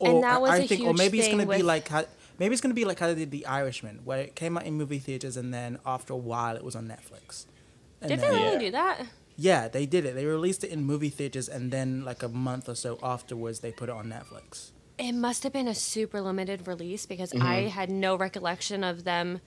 And 0.00 0.22
that 0.22 0.40
was 0.40 0.50
I 0.50 0.58
a 0.58 0.66
think, 0.66 0.86
or 0.86 0.94
maybe 0.94 1.18
it's 1.18 1.28
gonna 1.28 1.46
be 1.46 1.62
like 1.62 1.88
how, 1.88 2.04
maybe 2.38 2.52
it's 2.52 2.60
gonna 2.60 2.74
be 2.74 2.84
like 2.84 2.98
how 2.98 3.06
they 3.06 3.14
did 3.14 3.30
The 3.30 3.46
Irishman, 3.46 4.00
where 4.04 4.18
it 4.18 4.34
came 4.34 4.58
out 4.58 4.64
in 4.66 4.74
movie 4.74 4.98
theaters 4.98 5.36
and 5.36 5.52
then 5.52 5.78
after 5.86 6.12
a 6.12 6.16
while 6.16 6.56
it 6.56 6.64
was 6.64 6.76
on 6.76 6.86
Netflix. 6.88 7.46
And 8.00 8.08
Did 8.10 8.20
they 8.20 8.28
then- 8.28 8.34
really 8.34 8.52
Yeah. 8.52 8.58
do 8.58 8.70
that? 8.72 9.06
Yeah, 9.36 9.68
they 9.68 9.86
did 9.86 10.04
it. 10.04 10.14
They 10.14 10.26
released 10.26 10.64
it 10.64 10.70
in 10.70 10.84
movie 10.84 11.08
theaters, 11.10 11.48
and 11.48 11.70
then 11.70 12.04
like 12.04 12.22
a 12.22 12.28
month 12.28 12.68
or 12.68 12.74
so 12.74 12.98
afterwards, 13.02 13.60
they 13.60 13.72
put 13.72 13.88
it 13.88 13.94
on 13.94 14.06
Netflix. 14.06 14.70
It 14.98 15.12
must 15.12 15.42
have 15.42 15.52
been 15.52 15.68
a 15.68 15.74
super 15.74 16.20
limited 16.20 16.68
release 16.68 17.06
because 17.06 17.32
Mm-hmm. 17.32 17.46
I 17.46 17.54
had 17.68 17.90
no 17.90 18.14
recollection 18.16 18.84
of 18.84 19.04
them. 19.04 19.40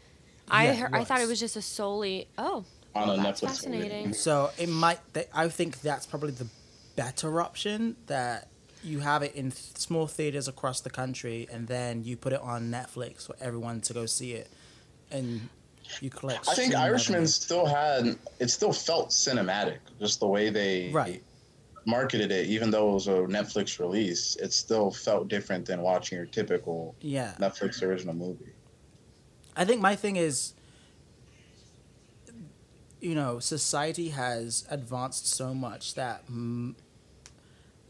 I 0.50 0.66
Yeah, 0.66 0.74
heard, 0.76 0.90
I 0.94 1.04
thought 1.04 1.20
it 1.20 1.24
was. 1.24 1.30
was 1.32 1.40
just 1.40 1.56
a 1.56 1.62
solely 1.62 2.28
oh 2.38 2.66
On 2.94 3.10
a 3.10 3.18
that's 3.22 3.42
Netflix 3.42 3.48
fascinating. 3.48 4.14
So 4.14 4.52
it 4.58 4.70
might. 4.70 5.00
They, 5.14 5.26
I 5.34 5.50
think 5.50 5.82
that's 5.82 6.06
probably 6.06 6.32
the 6.32 6.48
better 6.96 7.40
option. 7.42 7.96
That 8.08 8.48
you 8.84 9.00
have 9.00 9.24
it 9.24 9.34
in 9.36 9.52
th- 9.52 9.78
small 9.78 10.08
theaters 10.08 10.48
across 10.48 10.82
the 10.82 10.90
country, 10.90 11.48
and 11.52 11.68
then 11.68 12.04
you 12.04 12.18
put 12.18 12.34
it 12.34 12.42
on 12.42 12.70
Netflix 12.72 13.26
for 13.28 13.36
everyone 13.40 13.82
to 13.82 13.94
go 13.94 14.06
see 14.06 14.34
it, 14.34 14.50
and 15.12 15.50
you 16.02 16.10
collect. 16.10 16.48
I 16.50 16.56
think 16.56 16.76
Irishman 16.76 17.14
revenue. 17.20 17.28
still 17.28 17.66
had 17.66 18.18
it 18.40 18.50
still 18.50 18.74
felt 18.74 19.10
cinematic, 19.10 19.80
just 20.00 20.20
the 20.20 20.28
way 20.28 20.50
they 20.50 20.92
Right. 20.92 21.24
marketed 21.86 22.32
it. 22.32 22.48
Even 22.48 22.72
though 22.72 22.90
it 22.92 22.94
was 22.94 23.08
a 23.08 23.12
Netflix 23.12 23.80
release, 23.80 24.36
it 24.38 24.54
still 24.54 24.92
felt 24.92 25.28
different 25.28 25.66
than 25.66 25.82
watching 25.82 26.18
your 26.18 26.26
typical 26.28 26.96
Yeah, 27.02 27.36
Netflix 27.40 27.82
original 27.84 28.14
movie. 28.14 28.54
I 29.56 29.64
think 29.66 29.82
my 29.82 29.96
thing 29.96 30.18
is, 30.18 30.54
you 33.00 33.16
know, 33.16 33.40
society 33.40 34.10
has 34.10 34.66
advanced 34.70 35.28
so 35.28 35.54
much 35.54 35.94
that 35.96 36.28
mm, 36.28 36.76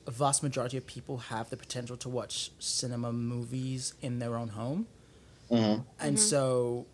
a 0.06 0.12
vast 0.12 0.44
majority 0.44 0.78
of 0.78 0.86
people 0.86 1.18
have 1.18 1.50
the 1.50 1.58
potential 1.58 1.98
to 1.98 2.10
watch 2.10 2.52
cinema 2.60 3.12
movies 3.12 3.94
in 4.02 4.20
their 4.20 4.36
own 4.38 4.50
home. 4.50 4.88
hmm 5.50 5.76
And 6.00 6.20
so, 6.20 6.86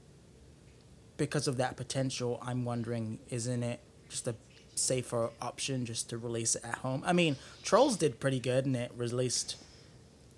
because 1.21 1.47
of 1.47 1.57
that 1.57 1.77
potential, 1.77 2.39
I'm 2.41 2.65
wondering, 2.65 3.19
isn't 3.29 3.61
it 3.61 3.79
just 4.09 4.27
a 4.27 4.33
safer 4.73 5.29
option 5.39 5.85
just 5.85 6.09
to 6.09 6.17
release 6.17 6.55
it 6.55 6.65
at 6.65 6.79
home? 6.79 7.03
I 7.05 7.13
mean, 7.13 7.35
Trolls 7.61 7.95
did 7.95 8.19
pretty 8.19 8.39
good 8.39 8.65
and 8.65 8.75
it 8.75 8.91
released 8.97 9.55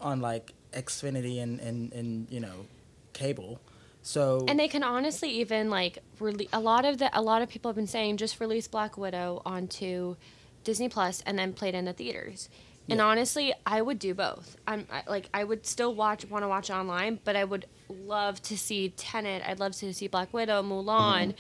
on 0.02 0.20
like 0.20 0.52
Xfinity 0.74 1.42
and, 1.42 1.62
and, 1.62 1.94
and 1.94 2.28
you 2.30 2.42
know, 2.42 2.66
cable. 3.14 3.62
So, 4.02 4.44
And 4.50 4.60
they 4.60 4.68
can 4.68 4.84
honestly 4.84 5.30
even 5.30 5.70
like 5.70 6.00
rele- 6.20 6.50
a 6.52 6.60
lot 6.60 6.84
of 6.84 6.98
the 6.98 7.10
a 7.18 7.22
lot 7.22 7.42
of 7.42 7.48
people 7.48 7.70
have 7.70 7.78
been 7.78 7.88
saying 7.88 8.18
just 8.18 8.42
release 8.42 8.68
Black 8.68 8.98
Widow 8.98 9.42
onto 9.46 10.18
Disney 10.66 10.90
Plus 10.90 11.24
and 11.26 11.40
then 11.40 11.54
play 11.54 11.70
it 11.70 11.76
in 11.76 11.86
the 11.86 11.94
theaters. 11.94 12.50
And 12.90 12.98
Yeah. 12.98 13.06
honestly, 13.06 13.54
I 13.66 13.82
would 13.82 13.98
do 14.00 14.14
both. 14.14 14.58
I'm 14.68 14.88
I, 14.92 15.04
like 15.08 15.30
I 15.34 15.44
would 15.44 15.66
still 15.66 15.96
watch 15.96 16.26
want 16.26 16.44
to 16.44 16.48
watch 16.50 16.70
online, 16.70 17.20
but 17.24 17.36
I 17.36 17.44
would 17.46 17.66
love 17.90 18.42
to 18.44 18.58
see 18.58 18.90
Tenet. 18.90 19.42
I'd 19.46 19.60
love 19.60 19.74
to 19.78 19.94
see 19.94 20.08
Black 20.08 20.34
Widow, 20.34 20.62
Mulan, 20.64 21.30
mm-hmm. 21.30 21.32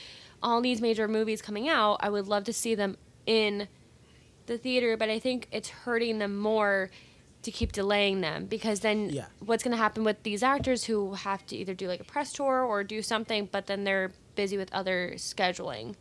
all 0.41 0.61
these 0.61 0.79
major 0.81 1.07
movies 1.07 1.41
coming 1.41 1.67
out. 1.67 1.97
I 1.99 2.09
would 2.09 2.27
love 2.27 2.45
to 2.45 2.53
see 2.53 2.75
them 2.75 2.97
in 3.25 3.67
the 4.45 4.57
theater, 4.57 4.95
but 4.97 5.09
I 5.09 5.19
think 5.19 5.47
it's 5.51 5.69
hurting 5.69 6.19
them 6.19 6.37
more 6.37 6.89
to 7.41 7.51
keep 7.51 7.73
delaying 7.73 8.21
them 8.21 8.45
because 8.45 8.79
then 8.79 9.09
Yeah. 9.09 9.25
what's 9.39 9.63
going 9.63 9.71
to 9.71 9.77
happen 9.77 10.05
with 10.05 10.23
these 10.23 10.43
actors 10.43 10.85
who 10.85 11.13
have 11.13 11.45
to 11.47 11.57
either 11.57 11.73
do 11.73 11.87
like 11.89 11.99
a 11.99 12.05
press 12.05 12.31
tour 12.31 12.61
or 12.61 12.85
do 12.85 13.01
something, 13.01 13.49
but 13.51 13.67
then 13.67 13.83
they're 13.83 14.11
busy 14.35 14.55
with 14.57 14.73
other 14.73 15.13
scheduling, 15.17 15.95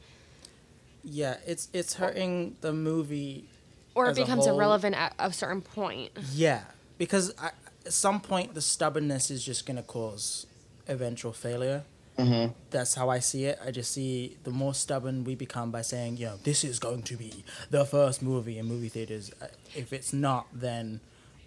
yeah, 1.04 1.36
it's 1.46 1.68
it's 1.72 1.94
hurting 1.94 2.56
the 2.60 2.72
movie 2.72 3.48
or 3.94 4.06
it 4.06 4.10
As 4.10 4.18
a 4.18 4.22
becomes 4.22 4.46
whole- 4.46 4.54
irrelevant 4.56 4.94
at 4.96 5.14
a 5.18 5.32
certain 5.32 5.60
point. 5.62 6.10
Yeah, 6.32 6.62
because 6.98 7.32
I, 7.38 7.50
at 7.86 7.92
some 7.92 8.20
point 8.20 8.54
the 8.54 8.60
stubbornness 8.62 9.30
is 9.30 9.44
just 9.44 9.66
gonna 9.66 9.82
cause 9.82 10.46
eventual 10.88 11.32
failure. 11.32 11.84
hmm 12.18 12.46
That's 12.70 12.94
how 12.94 13.08
I 13.08 13.20
see 13.20 13.44
it. 13.46 13.58
I 13.64 13.70
just 13.70 13.90
see 13.92 14.36
the 14.44 14.50
more 14.50 14.74
stubborn 14.74 15.24
we 15.24 15.34
become 15.34 15.70
by 15.70 15.82
saying, 15.82 16.18
you 16.18 16.26
know, 16.26 16.36
this 16.44 16.62
is 16.64 16.78
going 16.78 17.02
to 17.04 17.16
be 17.16 17.44
the 17.70 17.84
first 17.86 18.22
movie 18.22 18.58
in 18.58 18.66
movie 18.66 18.88
theaters. 18.90 19.30
uh, 19.40 19.46
If 19.74 19.92
it's 19.92 20.12
not, 20.12 20.46
then 20.52 21.00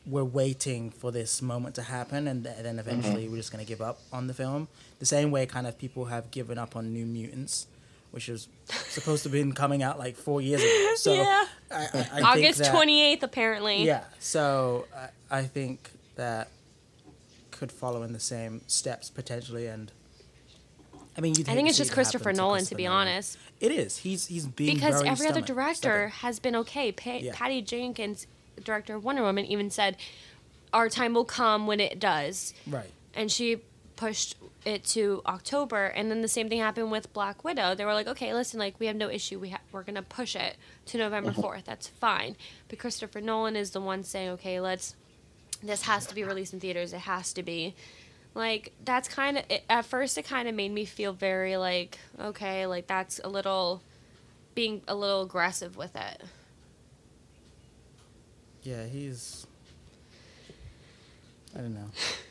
we're 0.08 0.24
waiting 0.24 0.90
for 0.92 1.12
this 1.12 1.42
moment 1.42 1.74
to 1.76 1.82
happen, 1.84 2.28
and 2.28 2.44
then 2.44 2.78
eventually 2.80 3.28
we're 3.28 3.38
just 3.38 3.52
gonna 3.52 3.64
give 3.66 3.82
up 3.82 4.00
on 4.14 4.28
the 4.28 4.34
film. 4.34 4.68
The 5.00 5.06
same 5.06 5.30
way, 5.32 5.46
kind 5.46 5.66
of 5.68 5.78
people 5.78 6.06
have 6.06 6.30
given 6.32 6.58
up 6.58 6.76
on 6.76 6.94
New 6.94 7.06
Mutants, 7.06 7.68
which 8.16 8.30
was 8.30 8.48
supposed 8.88 9.24
to 9.24 9.30
have 9.30 9.34
been 9.34 9.52
coming 9.52 9.84
out 9.84 10.00
like 10.00 10.16
four 10.16 10.42
years 10.42 10.62
ago. 10.64 10.94
So 10.96 11.14
Yeah. 11.14 11.46
I, 11.70 11.88
I, 11.94 12.10
I 12.14 12.22
August 12.22 12.64
twenty 12.66 13.02
eighth, 13.04 13.22
apparently. 13.22 13.84
yeah, 13.84 14.06
so 14.20 14.86
I, 15.30 15.40
I 15.40 15.44
think 15.44 15.92
that 16.16 16.48
could 17.52 17.72
follow 17.72 18.04
in 18.04 18.14
the 18.14 18.20
same 18.20 18.62
steps 18.68 19.10
potentially, 19.10 19.68
and 19.68 19.92
I 21.18 21.22
mean, 21.22 21.34
I 21.48 21.54
think 21.56 21.68
it's 21.68 21.78
just 21.78 21.92
Christopher 21.92 22.32
Nolan, 22.32 22.60
to 22.60 22.62
Christopher 22.64 22.78
be 22.78 22.88
honest, 22.88 23.38
It 23.60 23.72
is. 23.72 23.98
He's 23.98 24.28
he's 24.28 24.48
being 24.48 24.76
because 24.76 24.96
very 25.02 25.10
every 25.10 25.28
other 25.28 25.42
director 25.42 25.76
stubborn. 25.90 26.10
has 26.12 26.40
been 26.40 26.56
okay. 26.58 26.92
Pa- 26.94 27.20
Yeah. 27.22 27.32
Patty 27.36 27.62
Jenkins, 27.62 28.26
director 28.64 28.96
of 28.96 29.04
Wonder 29.04 29.24
Woman, 29.24 29.46
even 29.46 29.70
said, 29.70 29.98
"Our 30.74 30.88
time 30.88 31.14
will 31.14 31.26
come 31.26 31.68
when 31.68 31.80
it 31.82 32.00
does." 32.00 32.54
right? 32.68 32.90
and 33.14 33.30
she 33.32 33.58
pushed 33.96 34.36
it 34.66 34.84
to 34.84 35.22
October. 35.26 35.86
And 35.86 36.10
then 36.10 36.22
the 36.22 36.28
same 36.28 36.50
thing 36.50 36.60
happened 36.60 36.92
with 36.92 37.14
Black 37.14 37.44
Widow. 37.44 37.76
They 37.76 37.86
were 37.86 37.94
like, 37.94 38.08
okay, 38.08 38.34
listen, 38.34 38.60
like 38.60 38.80
we 38.80 38.88
have 38.88 38.96
no 38.96 39.10
issue. 39.10 39.40
We 39.40 39.50
ha- 39.50 39.62
we're 39.72 39.84
gonna 39.84 40.02
push 40.02 40.36
it 40.36 40.58
to 40.88 40.98
November 40.98 41.32
mm-hmm. 41.32 41.42
fourth. 41.42 41.66
That's 41.66 41.88
fine. 41.88 42.36
But 42.68 42.80
Christopher 42.80 43.22
Nolan 43.22 43.56
is 43.56 43.72
the 43.72 43.82
one 43.82 44.04
saying, 44.04 44.30
okay, 44.32 44.60
let's. 44.60 44.96
This 45.64 45.84
has 45.84 46.06
to 46.08 46.16
be 46.16 46.24
released 46.24 46.54
in 46.54 46.60
theaters. 46.60 46.94
It 46.94 47.00
has 47.00 47.34
to 47.34 47.44
be. 47.44 47.76
Like 48.34 48.74
that's 48.84 49.08
kind 49.08 49.38
of 49.38 49.46
at 49.70 49.86
first 49.86 50.18
it 50.18 50.24
kind 50.24 50.50
of 50.50 50.56
made 50.56 50.72
me 50.74 50.84
feel 50.84 51.14
very 51.14 51.56
like 51.56 51.98
okay 52.20 52.66
like 52.66 52.86
that's 52.86 53.22
a 53.24 53.30
little 53.30 53.82
being 54.56 54.82
a 54.88 54.96
little 54.96 55.22
aggressive 55.22 55.78
with 55.78 55.96
it. 55.96 56.22
Yeah, 58.64 58.86
he's. 58.88 59.46
I 61.56 61.60
don't 61.60 61.76
know. 61.76 61.92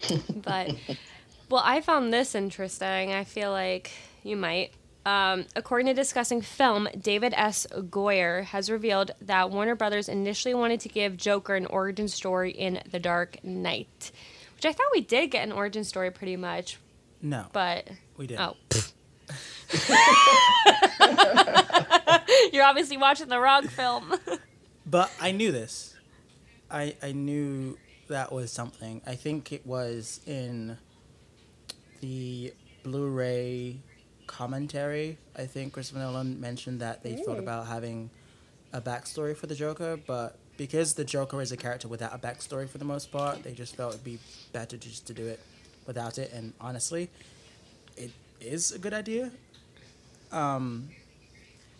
but 0.34 0.74
well 1.50 1.62
i 1.64 1.80
found 1.80 2.12
this 2.12 2.34
interesting. 2.34 3.12
I 3.12 3.24
feel 3.24 3.50
like 3.50 3.90
you 4.22 4.36
might. 4.36 4.72
Um, 5.04 5.44
according 5.54 5.86
to 5.86 5.94
discussing 5.94 6.42
film 6.42 6.88
david 7.00 7.32
s. 7.36 7.66
Goyer 7.72 8.42
has 8.44 8.70
revealed 8.70 9.12
that 9.20 9.50
warner 9.50 9.76
brothers 9.76 10.08
initially 10.08 10.54
wanted 10.54 10.80
to 10.80 10.88
give 10.88 11.16
joker 11.16 11.54
an 11.54 11.66
origin 11.66 12.08
story 12.08 12.50
in 12.50 12.80
the 12.90 12.98
dark 12.98 13.38
knight 13.44 14.10
which 14.56 14.66
i 14.66 14.72
thought 14.72 14.86
we 14.92 15.00
did 15.02 15.30
get 15.30 15.44
an 15.44 15.52
origin 15.52 15.84
story 15.84 16.10
pretty 16.10 16.36
much 16.36 16.78
No, 17.22 17.46
but 17.52 17.88
we 18.16 18.26
did. 18.26 18.38
oh. 18.40 18.56
You're 22.52 22.64
obviously 22.64 22.96
watching 22.96 23.28
the 23.28 23.38
wrong 23.40 23.66
film. 23.68 24.14
But 24.84 25.10
I 25.20 25.32
knew 25.32 25.52
this. 25.52 25.94
I 26.70 26.96
I 27.02 27.12
knew 27.12 27.78
that 28.08 28.32
was 28.32 28.52
something. 28.52 29.00
I 29.06 29.14
think 29.14 29.52
it 29.52 29.66
was 29.66 30.20
in 30.26 30.78
the 32.00 32.52
Blu-ray 32.82 33.78
commentary. 34.26 35.18
I 35.36 35.46
think 35.46 35.72
Christopher 35.72 36.00
Nolan 36.00 36.40
mentioned 36.40 36.80
that 36.80 37.02
they 37.02 37.14
thought 37.16 37.38
about 37.38 37.66
having 37.66 38.10
a 38.72 38.80
backstory 38.80 39.36
for 39.36 39.46
the 39.46 39.54
Joker, 39.54 39.98
but 40.06 40.36
because 40.56 40.94
the 40.94 41.04
Joker 41.04 41.40
is 41.40 41.52
a 41.52 41.56
character 41.56 41.88
without 41.88 42.14
a 42.14 42.18
backstory 42.18 42.68
for 42.68 42.78
the 42.78 42.84
most 42.84 43.10
part, 43.12 43.42
they 43.42 43.52
just 43.52 43.76
felt 43.76 43.92
it'd 43.94 44.04
be 44.04 44.18
better 44.52 44.76
just 44.76 45.06
to 45.06 45.14
do 45.14 45.26
it 45.26 45.40
without 45.86 46.18
it. 46.18 46.32
And 46.32 46.52
honestly, 46.60 47.10
it 47.96 48.10
is 48.40 48.72
a 48.72 48.78
good 48.78 48.94
idea. 48.94 49.30
Um, 50.32 50.90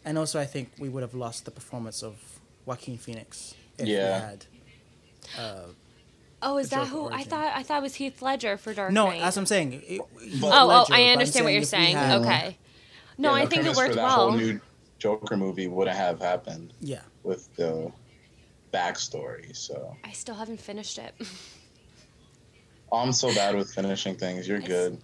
and 0.04 0.16
also, 0.18 0.38
I 0.40 0.44
think 0.44 0.70
we 0.78 0.88
would 0.88 1.02
have 1.02 1.14
lost 1.14 1.44
the 1.46 1.50
performance 1.50 2.02
of 2.02 2.16
Joaquin 2.64 2.96
Phoenix 2.98 3.54
if 3.78 3.88
Yeah. 3.88 4.04
we 4.04 4.20
had. 4.20 4.44
Uh, 5.36 5.62
Oh, 6.42 6.58
is 6.58 6.68
The 6.68 6.76
that 6.76 6.88
Joker 6.88 6.96
who? 6.96 7.08
I 7.10 7.22
thought 7.24 7.52
I 7.56 7.62
thought 7.62 7.78
it 7.78 7.82
was 7.82 7.94
Heath 7.94 8.20
Ledger 8.22 8.56
for 8.56 8.74
Dark 8.74 8.92
no, 8.92 9.06
Knight. 9.08 9.22
what 9.22 9.36
I'm 9.36 9.46
saying. 9.46 9.82
It, 9.86 10.00
oh, 10.00 10.06
Ledger, 10.22 10.42
oh, 10.42 10.86
I 10.90 11.04
understand 11.12 11.44
what 11.44 11.54
you're 11.54 11.62
saying. 11.62 11.96
had- 11.96 12.20
Okay. 12.20 12.58
No, 13.18 13.30
Yeah, 13.30 13.36
I 13.36 13.44
the 13.44 13.50
think 13.50 13.60
it 13.60 13.62
premise 13.64 13.76
worked 13.78 13.90
for 13.92 13.96
that 13.96 14.02
well. 14.04 14.16
whole 14.30 14.32
new 14.32 14.60
Joker 14.98 15.36
movie 15.36 15.66
wouldn't 15.66 15.96
have 15.96 16.20
happened 16.20 16.72
Yeah. 16.80 17.00
with 17.22 17.54
the 17.56 17.90
backstory. 18.72 19.56
So 19.56 19.96
I 20.04 20.12
still 20.12 20.34
haven't 20.34 20.60
finished 20.60 20.98
it. 20.98 21.14
oh, 22.92 22.98
I'm 22.98 23.12
so 23.12 23.34
bad 23.34 23.54
with 23.54 23.72
finishing 23.72 24.16
things. 24.16 24.46
You're 24.46 24.58
It's- 24.58 24.68
good. 24.68 24.98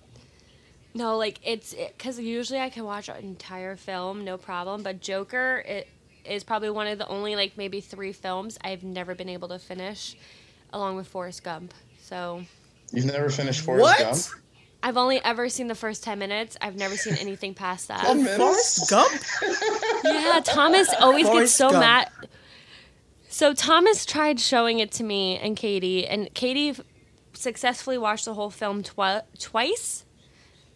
No, 0.94 1.16
like 1.16 1.38
it's 1.42 1.74
because 1.74 2.18
usually 2.20 2.60
I 2.60 2.68
can 2.68 2.84
watch 2.84 3.08
an 3.08 3.16
entire 3.24 3.76
film, 3.76 4.24
no 4.24 4.36
problem. 4.36 4.82
But 4.82 5.00
Joker, 5.00 5.64
it 5.66 5.88
is 6.26 6.44
probably 6.44 6.68
one 6.68 6.86
of 6.86 6.98
the 6.98 7.08
only 7.08 7.34
like 7.34 7.56
maybe 7.56 7.80
three 7.80 8.12
films 8.12 8.58
I've 8.62 8.82
never 8.84 9.14
been 9.14 9.30
able 9.30 9.48
to 9.48 9.58
finish, 9.58 10.14
along 10.72 10.96
with 10.96 11.06
Forrest 11.08 11.42
Gump. 11.44 11.72
So 12.02 12.42
You've 12.92 13.04
never 13.06 13.30
finished 13.30 13.60
Forrest 13.62 13.82
What? 13.82 13.98
Gump? 13.98 14.18
I've 14.84 14.96
only 14.96 15.22
ever 15.24 15.48
seen 15.48 15.68
the 15.68 15.74
first 15.76 16.02
ten 16.02 16.18
minutes. 16.18 16.56
I've 16.60 16.76
never 16.76 16.96
seen 16.96 17.14
anything 17.14 17.54
past 17.54 17.88
that. 17.88 18.00
Ten 18.04 18.24
minutes? 18.24 18.36
Forrest 18.36 18.90
Gump? 18.90 19.22
yeah, 20.04 20.40
Thomas 20.44 20.88
always 20.98 21.26
Forrest 21.26 21.40
gets 21.42 21.54
so 21.54 21.70
Gump. 21.70 21.80
mad. 21.80 22.10
So 23.28 23.54
Thomas 23.54 24.04
tried 24.04 24.40
showing 24.40 24.80
it 24.80 24.90
to 24.92 25.04
me 25.04 25.38
and 25.38 25.56
Katie, 25.56 26.06
and 26.06 26.32
Katie 26.34 26.74
successfully 27.32 27.96
watched 27.96 28.24
the 28.26 28.34
whole 28.34 28.50
film 28.50 28.82
twi- 28.82 29.22
twice, 29.38 30.04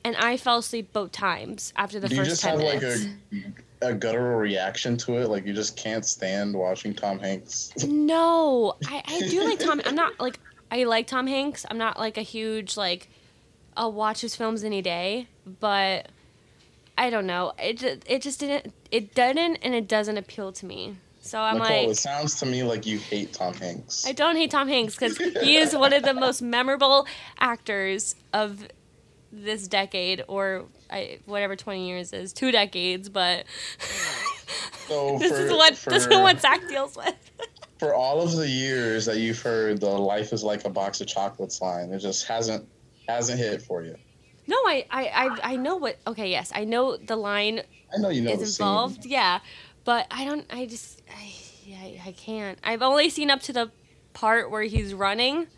and 0.05 0.17
I 0.17 0.37
fell 0.37 0.59
asleep 0.59 0.93
both 0.93 1.13
times 1.13 1.73
after 1.77 2.01
the 2.01 2.09
Do 2.09 2.15
you 2.15 2.21
first 2.23 2.31
just 2.31 2.43
ten 2.43 2.59
have 2.59 2.61
like 2.67 2.81
minutes. 2.81 3.07
a 3.33 3.37
a 3.83 3.93
guttural 3.95 4.39
reaction 4.39 4.97
to 4.99 5.19
it? 5.19 5.29
Like 5.29 5.47
you 5.47 5.53
just 5.53 5.77
can't 5.77 6.05
stand 6.05 6.55
watching 6.55 6.95
Tom 6.95 7.19
Hanks? 7.19 7.73
No, 7.87 8.75
I, 8.87 9.03
I 9.07 9.21
do 9.29 9.45
like 9.45 9.59
Tom. 9.59 9.81
I'm 9.85 9.95
not 9.95 10.19
like 10.21 10.39
I 10.71 10.85
like 10.85 11.07
Tom 11.07 11.27
Hanks. 11.27 11.67
I'm 11.71 11.79
not 11.79 11.99
like 11.99 12.17
a 12.17 12.23
huge 12.23 12.77
like 12.77 13.09
I'll 13.77 13.93
watch 13.93 14.21
his 14.21 14.35
films 14.37 14.65
any 14.65 14.81
day, 14.81 15.29
but 15.61 16.09
I 16.97 17.11
don't 17.11 17.27
know. 17.27 17.53
It 17.59 17.79
just, 17.79 18.03
it 18.07 18.23
just 18.23 18.41
didn't 18.41 18.73
it 18.91 19.15
didn't 19.15 19.57
and 19.57 19.75
it 19.75 19.89
doesn't 19.89 20.17
appeal 20.17 20.53
to 20.53 20.67
me. 20.67 20.97
So 21.21 21.41
I'm 21.41 21.59
Nicole, 21.59 21.77
like 21.83 21.89
it 21.89 21.97
sounds 21.97 22.39
to 22.41 22.47
me 22.47 22.63
like 22.63 22.87
you 22.87 22.99
hate 22.99 23.33
Tom 23.33 23.55
Hanks. 23.55 24.07
I 24.07 24.13
don't 24.13 24.37
hate 24.37 24.53
Tom 24.53 24.69
Hanks 24.69 24.95
because 24.95 25.19
he 25.19 25.57
is 25.57 25.75
one 25.75 25.93
of 25.93 26.05
the 26.05 26.15
most 26.15 26.41
memorable 26.41 27.07
actors 27.41 28.15
of 28.33 28.69
this 29.45 29.69
decade 29.69 30.25
or 30.29 30.65
I, 30.91 31.19
whatever 31.27 31.57
20 31.57 31.87
years 31.87 32.13
is, 32.13 32.33
two 32.33 32.51
decades, 32.53 33.09
but 33.09 33.45
So 34.89 35.19
this 35.19 35.33
for, 35.33 35.39
is 35.39 35.51
what 35.53 35.77
for, 35.77 35.91
this 35.91 36.07
is 36.07 36.17
what 36.17 36.41
Zach 36.41 36.67
deals 36.69 36.97
with. 36.97 37.15
for 37.79 37.95
all 37.95 38.23
of 38.23 38.35
the 38.37 38.49
years 38.49 39.05
that 39.07 39.19
you've 39.19 39.41
heard 39.41 39.81
the 39.81 39.89
"Life 39.91 40.33
is 40.33 40.43
like 40.43 40.65
a 40.65 40.71
box 40.71 41.01
of 41.01 41.07
chocolates" 41.07 41.61
line, 41.61 41.93
it 41.93 41.99
just 41.99 42.27
hasn't 42.27 42.67
hasn't 43.09 43.39
hit 43.39 43.63
for 43.63 43.83
you. 43.83 43.97
No, 44.49 44.57
I, 44.57 44.87
I, 44.91 45.07
I, 45.09 45.53
I 45.53 45.57
know 45.57 45.77
what. 45.77 45.99
Okay, 46.07 46.31
yes, 46.31 46.53
I 46.55 46.65
know 46.65 46.97
the 46.97 47.17
line 47.17 47.63
I 47.93 47.99
know 47.99 48.09
you 48.11 48.23
know 48.23 48.37
the 48.37 48.43
is 48.43 48.57
scene. 48.57 48.67
involved. 48.67 49.05
Yeah, 49.05 49.41
but 49.85 50.07
I 50.11 50.25
don't. 50.25 50.47
I 50.51 50.67
just. 50.67 51.03
I, 51.11 51.33
I, 51.75 52.01
I 52.07 52.13
can't. 52.13 52.59
I've 52.63 52.83
only 52.83 53.11
seen 53.11 53.31
up 53.31 53.43
to 53.43 53.53
the 53.53 53.71
part 54.15 54.51
where 54.51 54.63
he's 54.63 54.95
running, 54.95 55.49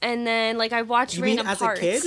and 0.00 0.24
then 0.26 0.56
like 0.56 0.72
I 0.72 0.82
watched 0.82 1.16
You 1.16 1.22
mean 1.24 1.36
random 1.36 1.48
as 1.52 1.60
a 1.60 1.64
parts. 1.64 1.80
kid? 1.80 2.02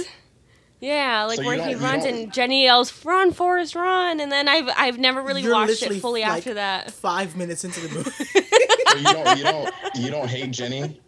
Yeah, 0.82 1.26
like 1.26 1.38
So 1.40 1.44
where 1.46 1.62
he 1.68 1.76
runs 1.76 2.06
and 2.06 2.32
Jenny 2.32 2.64
yells, 2.64 3.04
"Run, 3.04 3.34
Forrest, 3.34 3.76
run!" 3.76 4.20
And 4.22 4.32
then 4.32 4.48
I've 4.48 4.70
I've 4.78 4.98
never 4.98 5.22
really 5.22 5.42
You're 5.42 5.52
watched 5.54 5.84
it 5.84 6.00
fully 6.00 6.22
like, 6.22 6.38
after 6.38 6.54
that. 6.54 6.92
Five 6.92 7.36
minutes 7.36 7.66
into 7.66 7.82
the 7.82 7.90
movie. 7.96 8.10
So 8.12 8.98
you 8.98 9.04
don't 9.04 9.38
you 9.38 9.44
don't 9.44 9.74
you 9.96 10.10
don't 10.12 10.28
hate 10.30 10.52
Jenny? 10.52 11.00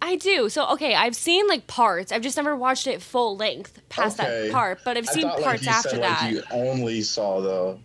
I 0.00 0.16
do. 0.16 0.48
So 0.48 0.66
okay, 0.72 0.94
I've 0.94 1.16
seen 1.16 1.46
like 1.48 1.66
parts. 1.66 2.12
I've 2.12 2.22
just 2.22 2.36
never 2.36 2.54
watched 2.56 2.86
it 2.86 3.02
full 3.02 3.36
length 3.36 3.80
past 3.88 4.18
Okay. 4.20 4.46
that 4.46 4.52
part. 4.52 4.80
But 4.84 4.96
I've 4.96 5.08
I 5.08 5.12
seen 5.12 5.22
thought, 5.22 5.42
parts 5.42 5.62
like 5.62 5.62
you 5.62 5.68
after 5.70 5.88
said, 5.90 6.02
that. 6.02 6.22
Like 6.22 6.32
you 6.34 6.42
only 6.50 7.02
saw 7.02 7.40
the. 7.40 7.78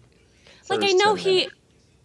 like 0.69 0.83
I 0.83 0.91
know 0.93 1.15
10 1.15 1.17
he 1.17 1.35
minutes. 1.37 1.55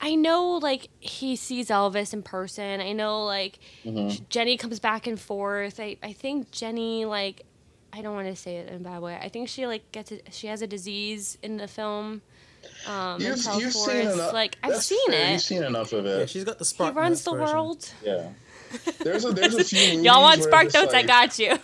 I 0.00 0.14
know 0.14 0.50
like 0.62 0.88
he 1.00 1.36
sees 1.36 1.68
Elvis 1.68 2.12
in 2.12 2.22
person. 2.22 2.80
I 2.80 2.92
know 2.92 3.24
like 3.24 3.58
Mhm. 3.84 4.28
Jenny 4.28 4.56
comes 4.56 4.78
back 4.80 5.06
and 5.06 5.20
forth. 5.20 5.78
I, 5.80 5.96
I 6.02 6.12
think 6.12 6.50
Jenny 6.52 7.04
like 7.04 7.44
I 7.92 8.02
don't 8.02 8.14
want 8.14 8.28
to 8.28 8.36
say 8.36 8.56
it 8.56 8.68
in 8.68 8.76
a 8.76 8.78
bad 8.78 9.00
way. 9.00 9.18
I 9.20 9.28
think 9.28 9.48
she 9.48 9.66
like 9.66 9.90
gets 9.92 10.12
a, 10.12 10.20
she 10.30 10.46
has 10.48 10.62
a 10.62 10.66
disease 10.66 11.38
in 11.42 11.56
the 11.56 11.68
film. 11.68 12.22
Um, 12.86 13.20
You've, 13.20 13.36
you've 13.36 13.72
seen 13.72 13.84
Forrest. 13.84 14.14
enough. 14.14 14.32
Like 14.32 14.58
I've 14.62 14.72
that's 14.72 14.86
seen 14.86 15.10
fair, 15.10 15.32
You've 15.32 15.40
seen 15.40 15.62
enough 15.62 15.92
of 15.92 16.04
yeah, 16.04 16.18
it. 16.18 16.30
she's 16.30 16.44
got 16.44 16.58
the 16.58 16.64
He 16.64 16.68
spark. 16.68 16.94
runs 16.94 17.22
the 17.24 17.32
version. 17.32 17.54
world. 17.56 17.92
Yeah. 18.04 18.28
There's 18.98 19.24
a 19.24 19.32
there's 19.32 19.54
a 19.54 19.64
few 19.64 19.78
movies 19.92 20.04
Y'all 20.04 20.20
want 20.20 20.40
where 20.40 20.48
spark 20.48 20.64
just, 20.64 20.74
notes? 20.74 20.92
I 20.94 21.02
got 21.02 21.38
you. 21.38 21.56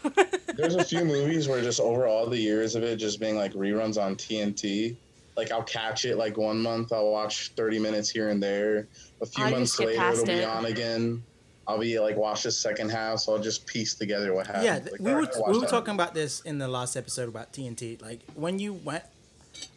There's 0.56 0.74
a 0.76 0.84
few 0.84 1.04
movies 1.14 1.46
where 1.48 1.60
just 1.60 1.78
over 1.78 2.06
all 2.06 2.26
the 2.30 2.38
years 2.38 2.74
of 2.76 2.82
it 2.82 2.96
just 2.96 3.20
being 3.20 3.37
like 3.37 3.52
reruns 3.52 4.00
on 4.02 4.16
TNT. 4.16 4.96
Like 5.37 5.50
I'll 5.52 5.64
catch 5.64 6.06
it 6.06 6.16
like 6.16 6.38
one 6.38 6.62
month 6.62 6.92
I'll 6.94 7.10
watch 7.10 7.48
30 7.56 7.78
minutes 7.80 8.08
here 8.08 8.30
and 8.30 8.42
there. 8.42 8.88
A 9.20 9.26
few 9.26 9.44
I'll 9.44 9.50
months 9.50 9.78
later 9.78 10.00
it'll 10.02 10.24
be 10.24 10.32
it. 10.32 10.44
on 10.48 10.64
again. 10.64 11.22
I'll 11.66 11.79
be 11.79 11.98
like 11.98 12.16
watch 12.16 12.42
the 12.42 12.50
second 12.53 12.90
half, 12.90 13.20
so 13.20 13.33
I'll 13.35 13.42
just 13.42 13.66
piece 13.66 13.94
together 13.94 14.35
what 14.35 14.46
happened. 14.46 14.64
Yeah, 14.64 14.81
Like, 14.92 15.00
we 15.00 15.12
were 15.14 15.22
right, 15.22 15.35
we 15.48 15.55
were 15.55 15.61
that. 15.61 15.70
talking 15.70 15.94
about 15.94 16.14
this 16.14 16.40
in 16.42 16.59
the 16.59 16.68
last 16.68 16.96
episode 16.96 17.29
about 17.29 17.53
TNT. 17.53 18.00
Like 18.03 18.20
when 18.35 18.59
you 18.59 18.74
went, 18.74 19.05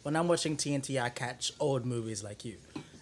when 0.02 0.14
I'm 0.16 0.28
watching 0.28 0.56
TNT, 0.56 1.00
I 1.00 1.08
catch 1.08 1.52
old 1.60 1.86
movies 1.86 2.22
like 2.22 2.44
you, 2.44 2.56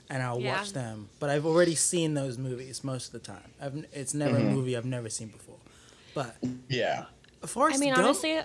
and 0.08 0.22
I'll 0.22 0.40
Yeah. 0.40 0.58
watch 0.58 0.72
them. 0.72 1.08
But 1.18 1.30
I've 1.30 1.46
already 1.46 1.74
seen 1.74 2.14
those 2.14 2.38
movies 2.38 2.84
most 2.84 3.06
of 3.06 3.12
the 3.12 3.18
time. 3.26 3.50
I've, 3.60 3.84
it's 3.92 4.14
never 4.14 4.36
Mm-hmm. 4.38 4.48
a 4.48 4.52
movie 4.52 4.76
I've 4.76 4.84
never 4.84 5.08
seen 5.10 5.28
before. 5.28 5.56
But 6.14 6.36
Yeah. 6.68 7.06
Forrest 7.44 7.78
I 7.78 7.80
mean, 7.80 7.94
Gump, 7.94 8.04
honestly, 8.06 8.40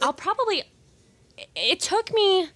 I'll 0.00 0.12
probably. 0.12 0.64
it- 1.38 1.48
It 1.54 1.80
took 1.80 2.12
me. 2.14 2.48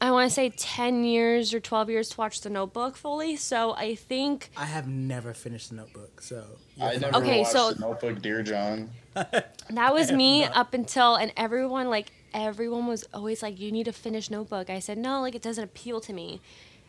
I 0.00 0.10
want 0.12 0.28
to 0.30 0.34
say 0.34 0.50
ten 0.50 1.04
years 1.04 1.52
or 1.52 1.60
twelve 1.60 1.90
years 1.90 2.10
to 2.10 2.16
watch 2.18 2.40
The 2.40 2.50
Notebook 2.50 2.96
fully. 2.96 3.36
So 3.36 3.74
I 3.74 3.94
think 3.96 4.50
I 4.56 4.66
have 4.66 4.86
never 4.86 5.34
finished 5.34 5.70
the 5.70 5.76
Notebook. 5.76 6.20
So 6.22 6.44
I 6.80 6.96
never. 6.96 7.16
Okay, 7.18 7.40
watched 7.40 7.52
so- 7.52 7.72
the 7.72 7.80
Notebook, 7.80 8.22
Dear 8.22 8.42
John. 8.42 8.90
that 9.14 9.92
was 9.92 10.12
me 10.12 10.42
not. 10.42 10.56
up 10.56 10.74
until 10.74 11.16
and 11.16 11.32
everyone 11.36 11.88
like 11.90 12.12
everyone 12.32 12.86
was 12.86 13.04
always 13.12 13.42
like, 13.42 13.58
"You 13.58 13.72
need 13.72 13.84
to 13.84 13.92
finish 13.92 14.30
Notebook." 14.30 14.70
I 14.70 14.78
said, 14.78 14.98
"No, 14.98 15.20
like 15.20 15.34
it 15.34 15.42
doesn't 15.42 15.64
appeal 15.64 16.00
to 16.02 16.12
me." 16.12 16.40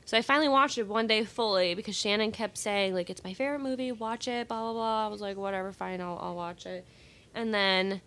So 0.06 0.18
I 0.18 0.22
finally 0.22 0.50
watched 0.50 0.78
it 0.78 0.88
one 0.88 1.06
day 1.08 1.24
fully 1.24 1.76
because 1.76 1.96
Shannon 1.96 2.32
kept 2.32 2.58
saying 2.58 2.94
like 2.94 3.10
it's 3.10 3.24
my 3.24 3.34
favorite 3.34 3.60
movie, 3.60 3.92
watch 3.92 4.28
it, 4.28 4.48
blah 4.48 4.62
blah 4.62 4.74
blah. 4.74 5.06
I 5.06 5.08
was 5.10 5.22
like, 5.22 5.38
whatever, 5.38 5.72
fine, 5.72 6.02
I'll 6.02 6.20
I'll 6.22 6.36
watch 6.36 6.66
it. 6.66 6.86
And 7.34 7.54
then 7.54 8.02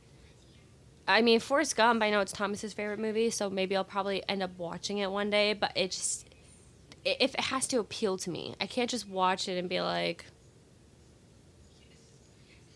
I 1.07 1.21
mean, 1.23 1.41
Forrest 1.41 1.77
Gump, 1.77 2.03
I 2.03 2.11
know 2.11 2.21
it's 2.21 2.33
Thomas's 2.33 2.73
favorite 2.73 2.99
movie, 3.01 3.31
so 3.31 3.51
maybe 3.51 3.77
I'll 3.77 3.85
probably 3.85 4.23
end 4.29 4.43
up 4.43 4.57
watching 4.57 4.99
it 4.99 5.11
one 5.11 5.31
day, 5.31 5.53
but 5.53 5.73
it 5.77 5.91
just, 5.91 6.29
if 7.05 7.35
it 7.35 7.41
has 7.41 7.67
to 7.69 7.81
appeal 7.81 8.17
to 8.19 8.31
me. 8.31 8.55
I 8.61 8.67
can't 8.67 8.89
just 8.89 9.09
watch 9.09 9.49
it 9.49 9.59
and 9.59 9.69
be 9.69 9.81
like 9.81 10.25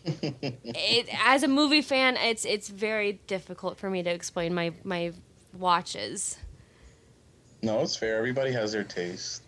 it, 0.21 1.07
as 1.25 1.43
a 1.43 1.47
movie 1.47 1.81
fan, 1.81 2.15
it's 2.17 2.45
it's 2.45 2.69
very 2.69 3.19
difficult 3.27 3.77
for 3.77 3.89
me 3.89 4.03
to 4.03 4.09
explain 4.09 4.53
my 4.53 4.71
my 4.83 5.11
watches. 5.53 6.37
No, 7.61 7.81
it's 7.81 7.95
fair. 7.95 8.17
Everybody 8.17 8.51
has 8.53 8.71
their 8.71 8.83
taste. 8.85 9.41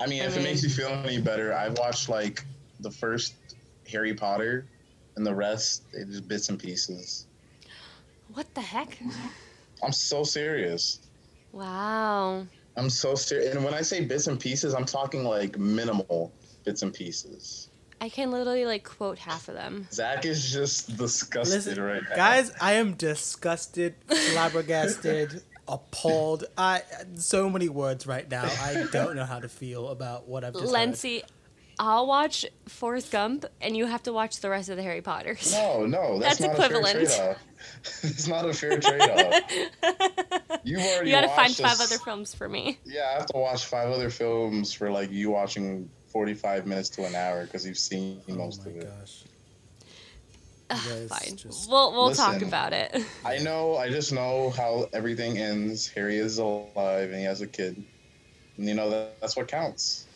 I 0.00 0.06
mean, 0.06 0.22
I 0.22 0.26
if 0.26 0.32
mean- 0.36 0.40
it 0.40 0.48
makes 0.48 0.62
you 0.64 0.68
feel 0.70 0.88
any 0.88 1.20
better, 1.20 1.54
I've 1.54 1.78
watched 1.78 2.08
like 2.08 2.44
the 2.80 2.90
first 2.90 3.34
Harry 3.90 4.14
Potter, 4.14 4.66
and 5.16 5.24
the 5.24 5.34
rest 5.34 5.84
they 5.92 6.04
just 6.04 6.26
bits 6.26 6.48
and 6.48 6.58
pieces. 6.58 7.26
What 8.34 8.52
the 8.54 8.60
heck? 8.60 8.98
I'm 9.82 9.92
so 9.92 10.24
serious. 10.24 11.00
Wow. 11.52 12.46
I'm 12.76 12.90
so 12.90 13.14
serious. 13.14 13.54
And 13.54 13.64
when 13.64 13.74
I 13.74 13.82
say 13.82 14.04
bits 14.04 14.26
and 14.26 14.38
pieces, 14.38 14.74
I'm 14.74 14.84
talking 14.84 15.24
like 15.24 15.58
minimal 15.58 16.32
bits 16.64 16.82
and 16.82 16.92
pieces. 16.92 17.68
I 18.00 18.08
can 18.08 18.30
literally 18.30 18.64
like 18.64 18.84
quote 18.84 19.18
half 19.18 19.48
of 19.48 19.54
them. 19.54 19.86
Zach 19.92 20.24
is 20.24 20.50
just 20.50 20.96
disgusted 20.96 21.66
Listen, 21.66 21.82
right 21.82 22.02
now. 22.08 22.16
guys, 22.16 22.50
I 22.60 22.74
am 22.74 22.94
disgusted, 22.94 23.94
flabbergasted, 24.06 25.42
appalled. 25.68 26.44
I 26.56 26.82
so 27.16 27.50
many 27.50 27.68
words 27.68 28.06
right 28.06 28.28
now. 28.30 28.44
I 28.44 28.86
don't 28.90 29.16
know 29.16 29.26
how 29.26 29.40
to 29.40 29.48
feel 29.48 29.88
about 29.88 30.28
what 30.28 30.44
I've 30.44 30.54
just 30.54 30.64
heard. 30.64 31.24
Lency, 31.80 31.90
I'll 31.90 32.06
watch 32.06 32.46
Forrest 32.68 33.10
Gump, 33.10 33.44
and 33.60 33.76
you 33.76 33.86
have 33.86 34.02
to 34.04 34.12
watch 34.12 34.40
the 34.40 34.50
rest 34.50 34.68
of 34.68 34.76
the 34.76 34.82
Harry 34.82 35.00
Potters. 35.02 35.52
No, 35.52 35.86
no, 35.86 36.18
that's, 36.18 36.38
That's 36.38 36.58
not 36.58 36.66
equivalent. 36.68 36.96
a 37.02 37.06
fair 37.06 37.16
trade-off. 37.16 38.02
it's 38.04 38.26
not 38.28 38.48
a 38.48 38.52
fair 38.52 38.78
trade-off. 38.80 40.60
You've 40.64 40.80
already 40.80 40.94
watched. 40.94 41.06
You 41.06 41.12
gotta 41.12 41.28
find 41.28 41.38
watched 41.38 41.60
five 41.60 41.78
this- 41.78 41.92
other 41.92 41.98
films 42.04 42.34
for 42.34 42.48
me. 42.48 42.78
Yeah, 42.84 43.08
I 43.10 43.14
have 43.14 43.26
to 43.26 43.36
watch 43.38 43.64
five 43.66 43.88
other 43.90 44.10
films 44.10 44.72
for 44.72 44.90
like 44.90 45.10
you 45.10 45.30
watching 45.30 45.88
forty-five 46.08 46.66
minutes 46.66 46.88
to 46.90 47.04
an 47.06 47.14
hour 47.14 47.44
because 47.44 47.66
you've 47.66 47.78
seen 47.78 48.20
oh 48.28 48.34
most 48.34 48.62
oh 48.66 48.70
of 48.70 48.76
it. 48.76 48.88
gosh. 49.00 49.24
You 50.70 50.76
guys 50.76 51.08
Fine. 51.08 51.36
just- 51.36 51.68
We'll 51.70 51.92
we'll 51.92 52.14
talk 52.14 52.42
about 52.42 52.72
it. 52.72 52.94
I 53.24 53.38
know. 53.38 53.76
I 53.76 53.88
just 53.90 54.12
know 54.12 54.50
how 54.50 54.88
everything 54.92 55.38
ends. 55.38 55.88
Harry 55.88 56.16
is 56.18 56.38
alive 56.38 57.10
and 57.10 57.16
he 57.18 57.24
has 57.24 57.40
a 57.40 57.46
kid. 57.46 57.82
And 58.56 58.68
you 58.68 58.74
know 58.74 58.90
that 58.90 59.20
that's 59.20 59.34
what 59.36 59.48
counts. 59.48 60.06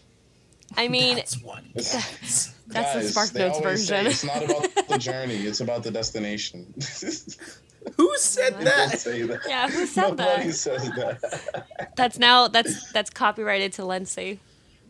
I 0.77 0.89
mean, 0.89 1.17
that's 1.17 1.41
what 1.43 1.63
It's- 1.75 2.55
That's 2.67 2.95
the 2.95 3.01
Guys, 3.01 3.11
Spark 3.11 3.35
Notes 3.35 3.61
version. 3.61 4.07
It's 4.07 4.25
not 4.25 4.43
about 4.43 4.89
the 4.89 4.99
journey; 4.99 5.37
it's 5.37 5.61
about 5.61 5.83
the 5.83 5.91
destination. 5.91 6.73
who 7.97 8.17
said 8.17 8.59
that? 8.61 8.93
that. 8.93 9.41
yeah, 9.47 9.69
who 9.69 9.87
said 9.87 10.17
Nobody 10.17 10.47
that? 10.47 10.55
says 10.55 10.91
that. 10.93 11.67
That's 11.97 12.19
now 12.19 12.49
that's 12.49 12.91
that's 12.93 13.11
copyrighted 13.11 13.75
to 13.75 13.85
Lindsay. 13.85 14.41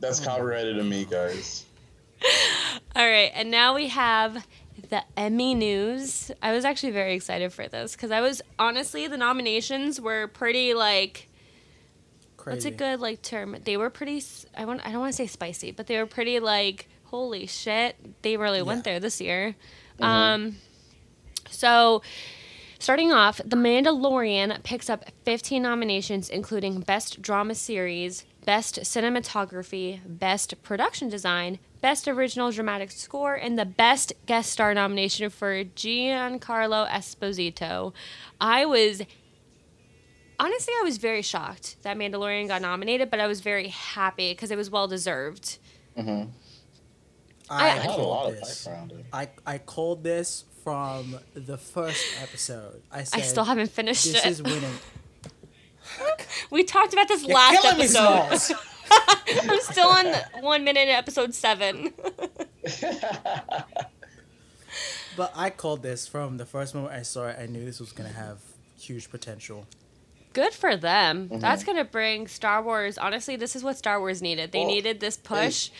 That's 0.00 0.22
oh. 0.22 0.24
copyrighted 0.24 0.76
to 0.76 0.84
me, 0.84 1.04
guys. 1.04 1.66
All 2.96 3.06
right, 3.06 3.32
and 3.34 3.50
now 3.50 3.74
we 3.74 3.88
have 3.88 4.46
the 4.90 5.02
Emmy 5.16 5.54
news. 5.54 6.30
I 6.42 6.52
was 6.52 6.64
actually 6.64 6.92
very 6.92 7.14
excited 7.14 7.52
for 7.52 7.68
this 7.68 7.92
because 7.92 8.10
I 8.10 8.20
was 8.20 8.40
honestly 8.58 9.06
the 9.08 9.16
nominations 9.16 10.00
were 10.00 10.28
pretty 10.28 10.74
like 10.74 11.28
Crazy. 12.44 12.56
what's 12.56 12.64
a 12.66 12.70
good 12.72 13.00
like 13.00 13.22
term? 13.22 13.56
They 13.64 13.78
were 13.78 13.88
pretty. 13.88 14.22
I 14.54 14.66
want. 14.66 14.86
I 14.86 14.92
don't 14.92 15.00
want 15.00 15.12
to 15.12 15.16
say 15.16 15.26
spicy, 15.26 15.70
but 15.70 15.86
they 15.86 15.96
were 15.96 16.04
pretty 16.06 16.40
like 16.40 16.88
holy 17.04 17.46
shit. 17.46 17.96
They 18.20 18.36
really 18.36 18.60
went 18.60 18.84
there 18.84 19.00
this 19.00 19.20
year. 19.20 19.56
Um, 19.98 20.56
so. 21.48 22.02
Starting 22.80 23.12
off, 23.12 23.40
The 23.42 23.56
Mandalorian 23.56 24.62
picks 24.62 24.90
up 24.90 25.06
15 25.24 25.62
nominations, 25.62 26.28
including 26.28 26.80
Best 26.80 27.22
Drama 27.22 27.54
Series, 27.54 28.26
Best 28.44 28.80
Cinematography, 28.80 30.00
Best 30.04 30.62
Production 30.62 31.08
Design, 31.08 31.60
Best 31.80 32.06
Original 32.06 32.50
Dramatic 32.50 32.90
Score, 32.90 33.36
and 33.36 33.58
the 33.58 33.64
Best 33.64 34.12
Guest 34.26 34.52
Star 34.52 34.74
nomination 34.74 35.30
for 35.30 35.64
Giancarlo 35.64 36.86
Esposito. 36.90 37.94
I 38.38 38.66
was 38.66 39.00
honestly, 40.44 40.74
I 40.80 40.82
was 40.84 40.98
very 40.98 41.22
shocked 41.22 41.76
that 41.82 41.96
Mandalorian 41.96 42.48
got 42.48 42.60
nominated, 42.62 43.10
but 43.10 43.20
I 43.20 43.26
was 43.26 43.40
very 43.40 43.68
happy 43.68 44.32
because 44.32 44.50
it 44.50 44.56
was 44.56 44.70
well 44.70 44.86
deserved. 44.88 45.58
Mm-hmm. 45.98 46.30
I, 47.50 47.62
I- 47.62 47.66
I 47.66 47.68
had 47.70 47.84
a 47.84 47.88
called 47.94 48.08
lot 48.08 48.28
of 48.32 48.36
this. 48.40 48.64
hype 48.66 48.74
around 48.74 48.92
it. 48.92 49.06
I, 49.12 49.28
I 49.46 49.58
called 49.58 50.02
this 50.04 50.44
from 50.62 51.16
the 51.34 51.58
first 51.58 52.04
episode. 52.22 52.82
I 52.90 53.04
said 53.04 53.20
I 53.20 53.22
still 53.22 53.44
haven't 53.44 53.70
finished 53.70 54.04
this 54.04 54.24
it. 54.24 54.30
is 54.30 54.42
winning. 54.42 54.74
we 56.50 56.64
talked 56.64 56.92
about 56.92 57.08
this 57.08 57.22
You're 57.24 57.34
last 57.36 57.60
killing 57.62 57.80
episode. 57.80 58.36
Smalls. 58.38 58.52
I'm 59.50 59.60
still 59.60 59.88
on 59.88 60.06
one 60.42 60.64
minute 60.64 60.80
in 60.82 60.88
episode 60.90 61.34
seven. 61.34 61.92
But 65.16 65.32
I 65.36 65.50
called 65.50 65.82
this 65.82 66.08
from 66.08 66.38
the 66.38 66.44
first 66.44 66.74
moment 66.74 66.92
I 66.92 67.02
saw 67.02 67.28
it. 67.28 67.36
I 67.38 67.46
knew 67.46 67.64
this 67.64 67.78
was 67.78 67.92
gonna 67.92 68.08
have 68.08 68.38
huge 68.78 69.10
potential. 69.10 69.64
Good 70.34 70.52
for 70.52 70.76
them. 70.76 71.28
Mm-hmm. 71.30 71.38
That's 71.38 71.64
gonna 71.64 71.84
bring 71.84 72.26
Star 72.28 72.62
Wars. 72.62 72.98
Honestly, 72.98 73.36
this 73.36 73.56
is 73.56 73.64
what 73.64 73.78
Star 73.78 73.98
Wars 74.00 74.20
needed. 74.20 74.52
They 74.52 74.58
Well, 74.60 74.68
needed 74.68 75.00
this 75.00 75.16
push 75.16 75.70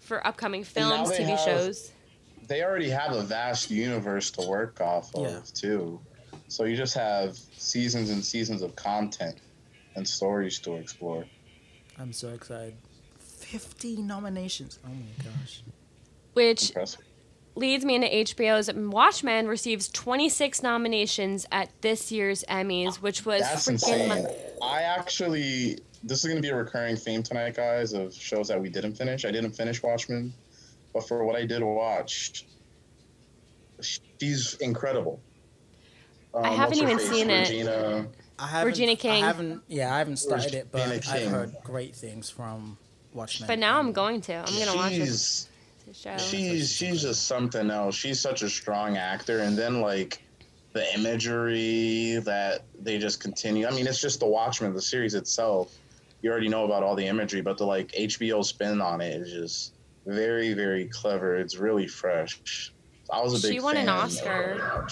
for 0.00 0.26
upcoming 0.26 0.64
films, 0.64 1.10
TV 1.10 1.26
have- 1.30 1.40
shows. 1.40 1.92
they 2.48 2.64
already 2.64 2.90
have 2.90 3.12
a 3.12 3.22
vast 3.22 3.70
universe 3.70 4.32
to 4.32 4.42
work 4.48 4.80
off 4.80 5.14
of 5.14 5.22
Yeah. 5.30 5.40
too. 5.54 6.00
So 6.48 6.64
you 6.64 6.76
just 6.76 6.94
have 6.94 7.36
seasons 7.56 8.10
and 8.10 8.24
seasons 8.24 8.60
of 8.62 8.74
content 8.74 9.36
and 9.94 10.08
stories 10.08 10.58
to 10.60 10.74
explore. 10.74 11.26
I'm 11.96 12.12
so 12.12 12.30
excited. 12.30 12.74
Fifty 13.20 13.96
nominations. 14.02 14.78
Oh 14.84 14.88
my 14.88 15.24
gosh. 15.24 15.62
Which 16.32 16.70
Impressive. 16.70 17.00
Leads 17.54 17.84
me 17.84 17.96
into 17.96 18.06
HBO's 18.08 18.72
Watchmen 18.72 19.46
receives 19.48 19.88
26 19.88 20.62
nominations 20.62 21.46
at 21.52 21.68
this 21.82 22.10
year's 22.12 22.44
Emmys, 22.48 22.96
which 22.96 23.26
was 23.26 23.42
That's 23.42 23.66
freaking. 23.66 23.72
insane. 23.72 24.08
mon- 24.08 24.26
I 24.62 24.82
actually, 24.82 25.78
this 26.04 26.20
is 26.20 26.24
going 26.24 26.36
to 26.36 26.42
be 26.42 26.48
a 26.50 26.56
recurring 26.56 26.96
theme 26.96 27.22
tonight, 27.22 27.56
guys, 27.56 27.92
of 27.92 28.14
shows 28.14 28.48
that 28.48 28.60
we 28.60 28.68
didn't 28.68 28.94
finish. 28.94 29.24
I 29.24 29.30
didn't 29.30 29.52
finish 29.52 29.82
Watchmen, 29.82 30.32
but 30.94 31.06
for 31.08 31.24
what 31.24 31.36
I 31.36 31.44
did 31.44 31.62
watch, 31.62 32.44
she's 33.80 34.54
incredible. 34.60 35.20
Um, 36.34 36.44
I 36.44 36.50
haven't 36.50 36.78
even 36.78 36.98
face? 36.98 37.10
seen 37.10 37.30
it. 37.30 37.48
Regina, 37.48 38.06
I 38.38 38.46
haven't, 38.46 38.66
Regina 38.68 38.96
King. 38.96 39.24
I 39.24 39.26
haven't. 39.26 39.62
Yeah, 39.68 39.92
I 39.94 39.98
haven't 39.98 40.18
started 40.18 40.54
it, 40.54 40.68
but 40.70 40.88
Regina 40.88 41.16
I've 41.16 41.30
heard 41.30 41.56
great 41.64 41.94
things 41.96 42.30
from 42.30 42.78
Watchmen. 43.12 43.48
But 43.48 43.58
now 43.58 43.78
I'm 43.78 43.92
going 43.92 44.20
to. 44.22 44.34
I'm 44.34 44.58
gonna 44.58 44.76
watch 44.76 44.92
this, 44.96 45.48
she's 45.92 46.02
show. 46.02 46.16
she's 46.18 46.72
she's 46.72 47.02
just 47.02 47.26
something 47.26 47.70
else. 47.70 47.94
She's 47.94 48.20
such 48.20 48.42
a 48.42 48.48
strong 48.48 48.96
actor, 48.96 49.40
and 49.40 49.56
then 49.56 49.80
like 49.80 50.22
the 50.72 50.94
imagery 50.94 52.20
that 52.24 52.62
they 52.80 52.98
just 52.98 53.20
continue. 53.20 53.66
I 53.66 53.70
mean, 53.70 53.86
it's 53.86 54.00
just 54.00 54.20
the 54.20 54.26
Watchmen, 54.26 54.72
the 54.74 54.82
series 54.82 55.14
itself. 55.14 55.74
You 56.22 56.30
already 56.30 56.48
know 56.48 56.64
about 56.64 56.82
all 56.82 56.94
the 56.94 57.06
imagery, 57.06 57.40
but 57.40 57.58
the 57.58 57.64
like 57.66 57.90
HBO 57.92 58.44
spin 58.44 58.80
on 58.80 59.00
it 59.00 59.20
is 59.20 59.32
just 59.32 59.74
very 60.06 60.54
very 60.54 60.86
clever. 60.86 61.36
It's 61.36 61.56
really 61.56 61.86
fresh. 61.86 62.72
I 63.12 63.20
was 63.22 63.42
a 63.44 63.48
big 63.48 63.54
She 63.56 63.60
won 63.60 63.76
an 63.76 63.86
fan 63.86 63.96
of 63.96 64.04
Oscar. 64.04 64.86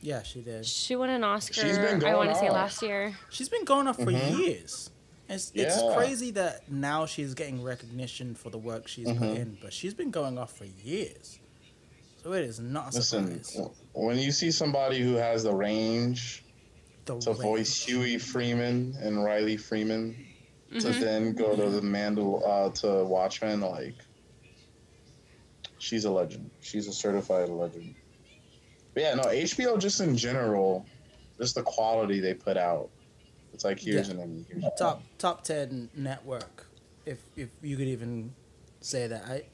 Yeah, 0.00 0.22
she 0.22 0.40
did. 0.40 0.64
She 0.66 0.94
won 0.96 1.10
an 1.10 1.24
Oscar. 1.24 1.54
She's 1.54 1.78
been 1.78 1.98
going 1.98 2.12
I 2.12 2.16
want 2.16 2.30
to 2.30 2.36
say 2.36 2.50
last 2.50 2.82
year. 2.82 3.14
She's 3.30 3.48
been 3.48 3.64
going 3.64 3.86
off 3.86 3.96
for 3.96 4.04
Mhm. 4.06 4.38
years. 4.38 4.90
It's, 5.28 5.50
it's 5.54 5.82
crazy 5.94 6.30
that 6.32 6.70
now 6.70 7.06
she's 7.06 7.34
getting 7.34 7.62
recognition 7.62 8.34
for 8.34 8.50
the 8.50 8.58
work 8.58 8.86
she's 8.86 9.06
put 9.08 9.16
Mhm. 9.18 9.36
in, 9.36 9.58
but 9.60 9.72
she's 9.72 9.92
been 9.94 10.10
going 10.10 10.38
off 10.38 10.56
for 10.56 10.64
years. 10.66 11.38
So 12.22 12.32
it 12.32 12.44
is 12.44 12.60
not 12.60 12.92
a 12.92 12.96
Listen, 12.96 13.42
surprise. 13.42 13.76
when 13.92 14.18
you 14.18 14.30
see 14.32 14.50
somebody 14.50 15.00
who 15.00 15.14
has 15.14 15.42
the 15.42 15.52
range 15.54 16.44
The 17.06 17.18
to 17.18 17.30
range. 17.30 17.42
voice 17.42 17.84
Huey 17.84 18.18
Freeman 18.18 18.94
and 19.00 19.22
Riley 19.22 19.56
Freeman 19.56 20.16
to 20.72 20.76
Mhm. 20.78 21.00
then 21.00 21.32
go 21.34 21.54
to 21.56 21.70
the 21.70 21.80
Mandal 21.80 22.42
uh, 22.46 22.70
to 22.80 23.04
Watchmen, 23.04 23.60
like 23.60 23.94
she's 25.78 26.04
a 26.04 26.10
legend. 26.10 26.50
She's 26.60 26.86
a 26.88 26.92
certified 26.92 27.48
legend. 27.48 27.94
But 28.94 29.02
yeah, 29.02 29.14
no, 29.14 29.22
HBO 29.24 29.76
just 29.76 30.00
in 30.00 30.16
general, 30.16 30.86
just 31.38 31.54
the 31.54 31.62
quality 31.62 32.20
they 32.20 32.34
put 32.34 32.56
out. 32.56 32.90
It's 33.56 33.64
like 33.64 33.80
here's 33.80 34.08
Yeah. 34.08 34.14
an 34.16 34.20
Emmy. 34.20 34.44
Here's 34.50 34.62
an 34.64 34.70
top 34.78 35.02
top 35.16 35.42
ten 35.42 35.88
network, 35.96 36.66
if 37.06 37.22
if 37.36 37.48
you 37.62 37.78
could 37.78 37.88
even 37.88 38.34
say 38.82 39.06
that. 39.06 39.24
I 39.24 39.44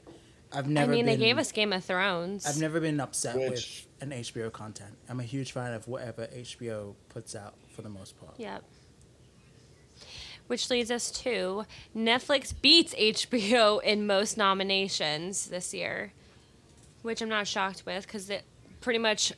I've 0.53 0.67
never. 0.69 0.69
I 0.69 0.87
never. 0.87 0.93
mean, 0.93 1.07
they 1.07 1.13
been, 1.13 1.21
gave 1.21 1.39
us 1.39 1.53
Game 1.53 1.73
of 1.73 1.85
Thrones. 1.85 2.45
I've 2.45 2.59
never 2.59 2.81
been 2.81 2.99
upset 2.99 3.37
Which- 3.37 3.51
with 3.51 3.87
an 4.01 4.11
HBO 4.11 4.51
content. 4.53 4.97
I'm 5.09 5.21
a 5.21 5.23
huge 5.23 5.53
fan 5.53 5.73
of 5.73 5.87
whatever 5.87 6.27
HBO 6.27 6.97
puts 7.11 7.37
out 7.37 7.55
for 7.71 7.83
the 7.83 7.89
most 7.89 8.19
part. 8.19 8.35
Yep. 8.39 8.65
Which 10.49 10.69
leads 10.69 10.91
us 10.91 11.13
to 11.23 11.65
Netflix 11.97 12.53
beats 12.61 12.93
HBO 12.95 13.81
in 13.85 14.05
most 14.05 14.37
nominations 14.37 15.47
this 15.47 15.73
year, 15.73 16.13
which 17.03 17.23
I'm 17.23 17.29
not 17.29 17.47
shocked 17.47 17.85
with 17.87 18.05
because 18.05 18.29
it 18.29 18.43
pretty 18.81 18.99
much 18.99 19.33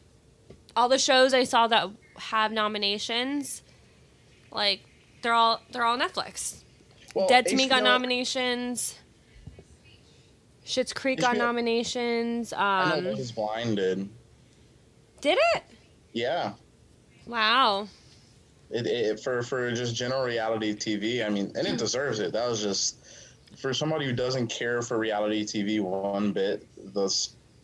all 0.74 0.88
the 0.88 0.98
shows 0.98 1.34
I 1.34 1.44
saw 1.44 1.66
that 1.68 1.90
have 2.16 2.50
nominations, 2.50 3.62
like 4.54 4.80
they're 5.22 5.34
all 5.34 5.60
they're 5.70 5.84
all 5.84 5.98
Netflix. 5.98 6.62
Well, 7.14 7.28
Dead 7.28 7.46
to 7.46 7.56
Me 7.56 7.68
got 7.68 7.82
nominations. 7.82 8.96
Schitt's 10.64 10.92
Creek 10.92 11.20
got 11.20 11.34
HBO 11.36 11.38
nominations. 11.38 12.52
I 12.52 13.00
know 13.00 13.10
Um, 13.10 13.16
Love 13.18 13.34
Blind 13.34 13.76
did. 13.76 14.08
did 15.20 15.38
it? 15.54 15.62
Yeah. 16.12 16.54
Wow. 17.26 17.88
It, 18.70 18.86
it 18.86 19.20
for 19.20 19.42
for 19.42 19.70
just 19.72 19.94
general 19.94 20.24
reality 20.24 20.74
TV. 20.74 21.24
I 21.24 21.28
mean, 21.28 21.52
and 21.54 21.66
it 21.66 21.76
deserves 21.78 22.18
it. 22.18 22.32
That 22.32 22.48
was 22.48 22.62
just 22.62 23.06
for 23.58 23.72
somebody 23.74 24.06
who 24.06 24.12
doesn't 24.12 24.48
care 24.48 24.82
for 24.82 24.98
reality 24.98 25.44
TV 25.44 25.80
one 25.80 26.32
bit. 26.32 26.66
The 26.94 27.08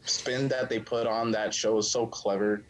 spin 0.05 0.49
that 0.49 0.69
they 0.69 0.79
put 0.79 1.07
on 1.07 1.31
that 1.33 1.55
show 1.55 1.79
is 1.79 1.91
so 1.91 2.07
clever. 2.07 2.63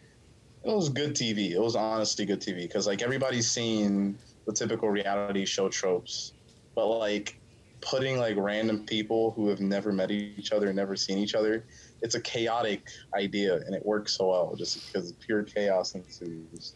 It 0.63 0.75
was 0.75 0.89
good 0.89 1.15
TV. 1.15 1.51
It 1.51 1.59
was 1.59 1.75
honestly 1.75 2.25
good 2.25 2.39
TV 2.39 2.61
because 2.63 2.85
like 2.87 3.01
everybody's 3.01 3.49
seen 3.49 4.17
the 4.45 4.53
typical 4.53 4.89
reality 4.89 5.45
show 5.45 5.69
tropes, 5.69 6.33
but 6.75 6.87
like 6.87 7.37
putting 7.81 8.17
like 8.19 8.35
random 8.37 8.85
people 8.85 9.31
who 9.31 9.47
have 9.49 9.59
never 9.59 9.91
met 9.91 10.11
each 10.11 10.51
other, 10.51 10.71
never 10.71 10.95
seen 10.95 11.17
each 11.17 11.33
other. 11.33 11.63
It's 12.01 12.15
a 12.15 12.21
chaotic 12.21 12.87
idea 13.15 13.55
and 13.55 13.73
it 13.73 13.85
works 13.85 14.17
so 14.17 14.29
well 14.29 14.55
just 14.55 14.85
because 14.85 15.11
pure 15.13 15.43
chaos 15.43 15.95
ensues. 15.95 16.75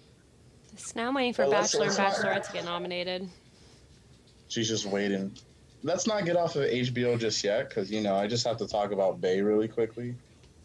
So 0.77 0.93
now 0.95 1.09
I'm 1.09 1.13
waiting 1.13 1.33
for 1.33 1.43
Well, 1.43 1.51
Bachelor 1.51 1.85
and 1.85 1.93
Bachelorette 1.93 2.47
to 2.47 2.53
get 2.53 2.65
nominated. 2.65 3.29
She's 4.47 4.67
just 4.67 4.85
waiting. 4.85 5.31
let's 5.83 6.07
not 6.07 6.25
get 6.25 6.35
off 6.35 6.55
of 6.55 6.63
HBO 6.63 7.19
just 7.19 7.43
yet, 7.43 7.69
because 7.69 7.91
you 7.91 8.01
know 8.01 8.15
I 8.15 8.27
just 8.27 8.45
have 8.45 8.57
to 8.57 8.67
talk 8.67 8.91
about 8.91 9.21
Bay 9.21 9.41
really 9.41 9.67
quickly. 9.67 10.15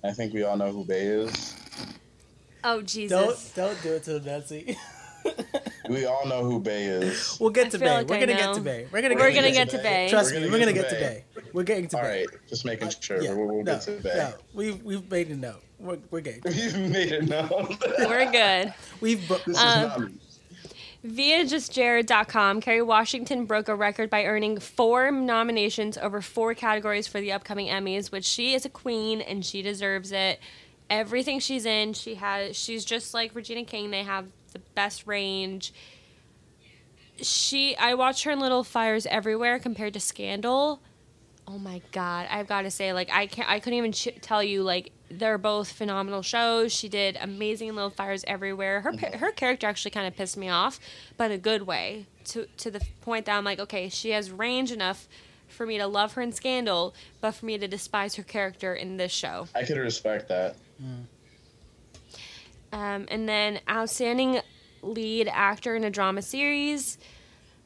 I 0.03 0.13
think 0.13 0.33
we 0.33 0.43
all 0.43 0.57
know 0.57 0.73
who 0.73 0.85
Bay 0.85 1.03
is. 1.03 1.55
Oh 2.65 2.83
Jesus! 2.83 3.53
Don't 3.55 3.73
don't 3.73 3.83
do 3.83 3.93
it 3.95 4.03
to 4.05 4.19
the 4.19 4.31
Nancy. 4.31 4.77
We 5.89 6.05
all 6.07 6.27
know 6.27 6.45
who 6.45 6.61
Bay 6.61 6.85
is. 6.85 7.37
we'll 7.41 7.51
get 7.51 7.71
to 7.73 7.79
feel 7.79 7.89
Bay. 7.89 7.95
like 7.97 8.09
We're 8.09 8.17
I 8.17 8.21
gonna 8.21 8.33
know. 8.35 8.39
get 8.39 8.55
to 8.55 8.61
Bay. 8.61 8.87
We're 8.91 9.03
gonna 9.03 9.15
We're 9.17 9.31
get 9.33 9.35
gonna 9.35 9.49
to 9.49 9.53
get 9.53 9.71
Bay. 9.71 9.77
to 9.77 9.83
Bay. 9.83 10.09
Trust 10.11 10.33
We're 10.33 10.41
me, 10.41 10.51
we're 10.51 10.59
gonna 10.61 10.73
get 10.73 10.89
get 10.89 10.91
to 10.91 10.95
to 10.95 11.01
Bay. 11.01 11.25
Bay. 11.35 11.43
We're 11.53 11.63
getting 11.65 11.89
to 11.89 11.97
All 11.97 12.03
Bay. 12.05 12.27
right, 12.27 12.49
just 12.49 12.65
making 12.65 12.91
sure. 13.01 13.21
Yeah, 13.21 13.33
We'll, 13.35 13.47
we'll 13.49 13.57
no, 13.65 13.73
get 13.75 13.81
to 13.83 13.91
Bay. 13.93 14.15
no, 14.17 14.33
we've 14.55 14.83
we've 14.85 15.11
made 15.11 15.29
a 15.31 15.37
note. 15.37 15.63
We're 15.79 15.99
we're 16.11 16.21
getting. 16.21 16.43
You've 16.53 16.91
made 16.91 17.13
it 17.13 17.29
known. 17.29 17.77
We're 17.99 18.31
good. 18.31 18.73
We've 19.01 19.27
bu- 19.29 19.39
This 19.47 19.57
is 19.59 19.63
Um, 19.63 19.89
not. 20.03 20.11
Via 21.03 21.45
justjared.com, 21.47 22.61
Kerry 22.61 22.83
Washington 22.83 23.47
broke 23.47 23.69
a 23.69 23.75
record 23.75 24.11
by 24.11 24.25
earning 24.27 24.61
four 24.61 25.11
nominations 25.11 25.97
over 25.97 26.21
four 26.21 26.55
categories 26.55 27.07
for 27.07 27.21
the 27.23 27.33
upcoming 27.33 27.69
Emmys, 27.69 28.13
which 28.13 28.27
she 28.27 28.53
is 28.55 28.67
a 28.67 28.69
queen 28.69 29.21
and 29.23 29.45
she 29.45 29.63
deserves 29.63 30.13
it. 30.13 30.39
Everything 30.91 31.39
she's 31.39 31.65
in, 31.65 31.93
she 31.93 32.17
has. 32.17 32.57
She's 32.57 32.85
just 32.85 33.15
like 33.15 33.35
Regina 33.35 33.65
King. 33.65 33.91
They 33.91 34.03
have 34.03 34.27
the 34.53 34.59
best 34.75 35.07
range. 35.07 35.73
She, 37.23 37.77
I 37.77 37.95
watched 37.95 38.25
her 38.25 38.33
in 38.33 38.41
Little 38.41 38.65
Fires 38.65 39.07
Everywhere 39.07 39.59
compared 39.59 39.95
to 39.95 40.01
Scandal. 40.01 40.81
Oh 41.47 41.59
my 41.59 41.83
god, 41.93 42.29
I've 42.31 42.47
got 42.47 42.63
to 42.63 42.71
say, 42.71 42.93
like 42.93 43.11
I 43.13 43.27
can't, 43.27 43.49
I 43.49 43.61
couldn't 43.61 43.79
even 43.79 43.93
ch- 43.93 44.19
tell 44.21 44.43
you, 44.43 44.63
like 44.63 44.93
they're 45.11 45.39
both 45.39 45.73
phenomenal 45.73 46.23
shows. 46.23 46.73
She 46.73 46.89
did 46.89 47.19
amazing 47.21 47.69
in 47.69 47.75
Little 47.75 47.91
Fires 47.91 48.25
Everywhere. 48.27 48.81
Her 48.83 48.93
her 49.17 49.33
character 49.33 49.67
actually 49.67 49.91
kind 49.91 50.07
of 50.07 50.17
pissed 50.17 50.37
me 50.37 50.49
off, 50.49 50.79
but 51.17 51.27
in 51.27 51.33
a 51.33 51.39
good 51.39 51.63
way. 51.63 52.07
To 52.27 52.47
to 52.59 52.71
the 52.71 52.81
point 53.01 53.27
that 53.27 53.37
I'm 53.37 53.45
like, 53.45 53.59
okay, 53.59 53.89
she 53.89 54.11
has 54.11 54.31
range 54.31 54.71
enough 54.71 55.09
for 55.49 55.67
me 55.67 55.79
to 55.79 55.87
love 55.87 56.13
her 56.15 56.23
in 56.23 56.33
Scandal, 56.33 56.95
but 57.21 57.33
for 57.33 57.47
me 57.47 57.59
to 57.59 57.67
despise 57.67 58.15
her 58.15 58.23
character 58.23 58.75
in 58.75 58.97
this 58.97 59.13
show. 59.13 59.49
I 59.55 59.65
could 59.65 59.79
respect 59.79 60.29
that. 60.29 60.57
Um, 62.73 63.07
and 63.11 63.29
then 63.29 63.61
outstanding 63.69 64.41
lead 64.83 65.29
actor 65.29 65.75
in 65.77 65.85
a 65.85 65.91
drama 65.91 66.23
series. 66.23 66.99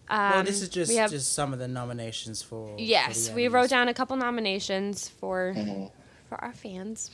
Um, 0.08 0.30
well, 0.32 0.42
this 0.44 0.60
is 0.62 0.68
just 0.68 0.90
we 0.90 0.96
have, 0.96 1.10
just 1.10 1.32
some 1.32 1.52
of 1.52 1.58
the 1.58 1.68
nominations 1.68 2.42
for. 2.42 2.68
for 2.68 2.74
yes, 2.78 3.28
the 3.28 3.34
we 3.34 3.48
wrote 3.48 3.70
down 3.70 3.88
a 3.88 3.94
couple 3.94 4.16
nominations 4.16 5.08
for 5.08 5.54
Mhm. 5.56 5.90
for 6.28 6.42
our 6.42 6.52
fans. 6.52 7.10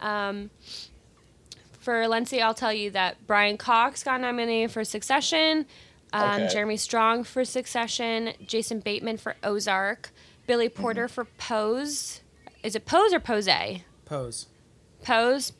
Um, 0.00 0.50
for 1.80 2.06
Lindsay, 2.08 2.40
I'll 2.42 2.54
tell 2.54 2.72
you 2.72 2.90
that 2.90 3.26
Brian 3.26 3.56
Cox 3.56 4.02
got 4.02 4.20
nominated 4.20 4.70
for 4.72 4.84
Succession, 4.84 5.66
um, 6.12 6.42
Okay. 6.42 6.48
Jeremy 6.52 6.76
Strong 6.76 7.24
for 7.24 7.44
Succession, 7.44 8.34
Jason 8.46 8.80
Bateman 8.80 9.16
for 9.18 9.36
Ozark, 9.42 10.10
Billy 10.46 10.68
Mm-hmm. 10.68 10.80
Porter 10.82 11.08
for 11.08 11.24
Pose. 11.24 12.20
Is 12.62 12.74
it 12.74 12.86
Pose 12.86 13.12
or 13.12 13.20
Pose? 13.20 13.48
Pose. 14.04 14.46
Pose. 15.04 15.52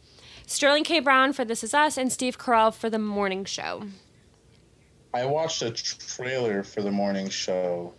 Sterling 0.46 0.84
K. 0.84 1.00
Brown 1.00 1.32
for 1.32 1.44
This 1.44 1.64
Is 1.64 1.72
Us, 1.72 1.96
and 1.96 2.12
Steve 2.12 2.38
Carell 2.38 2.74
for 2.74 2.90
The 2.90 2.98
Morning 2.98 3.44
Show. 3.44 3.84
I 5.14 5.24
watched 5.26 5.62
a 5.62 5.70
trailer 5.70 6.62
for 6.64 6.82
the 6.82 6.90
morning 6.90 7.28
show 7.28 7.94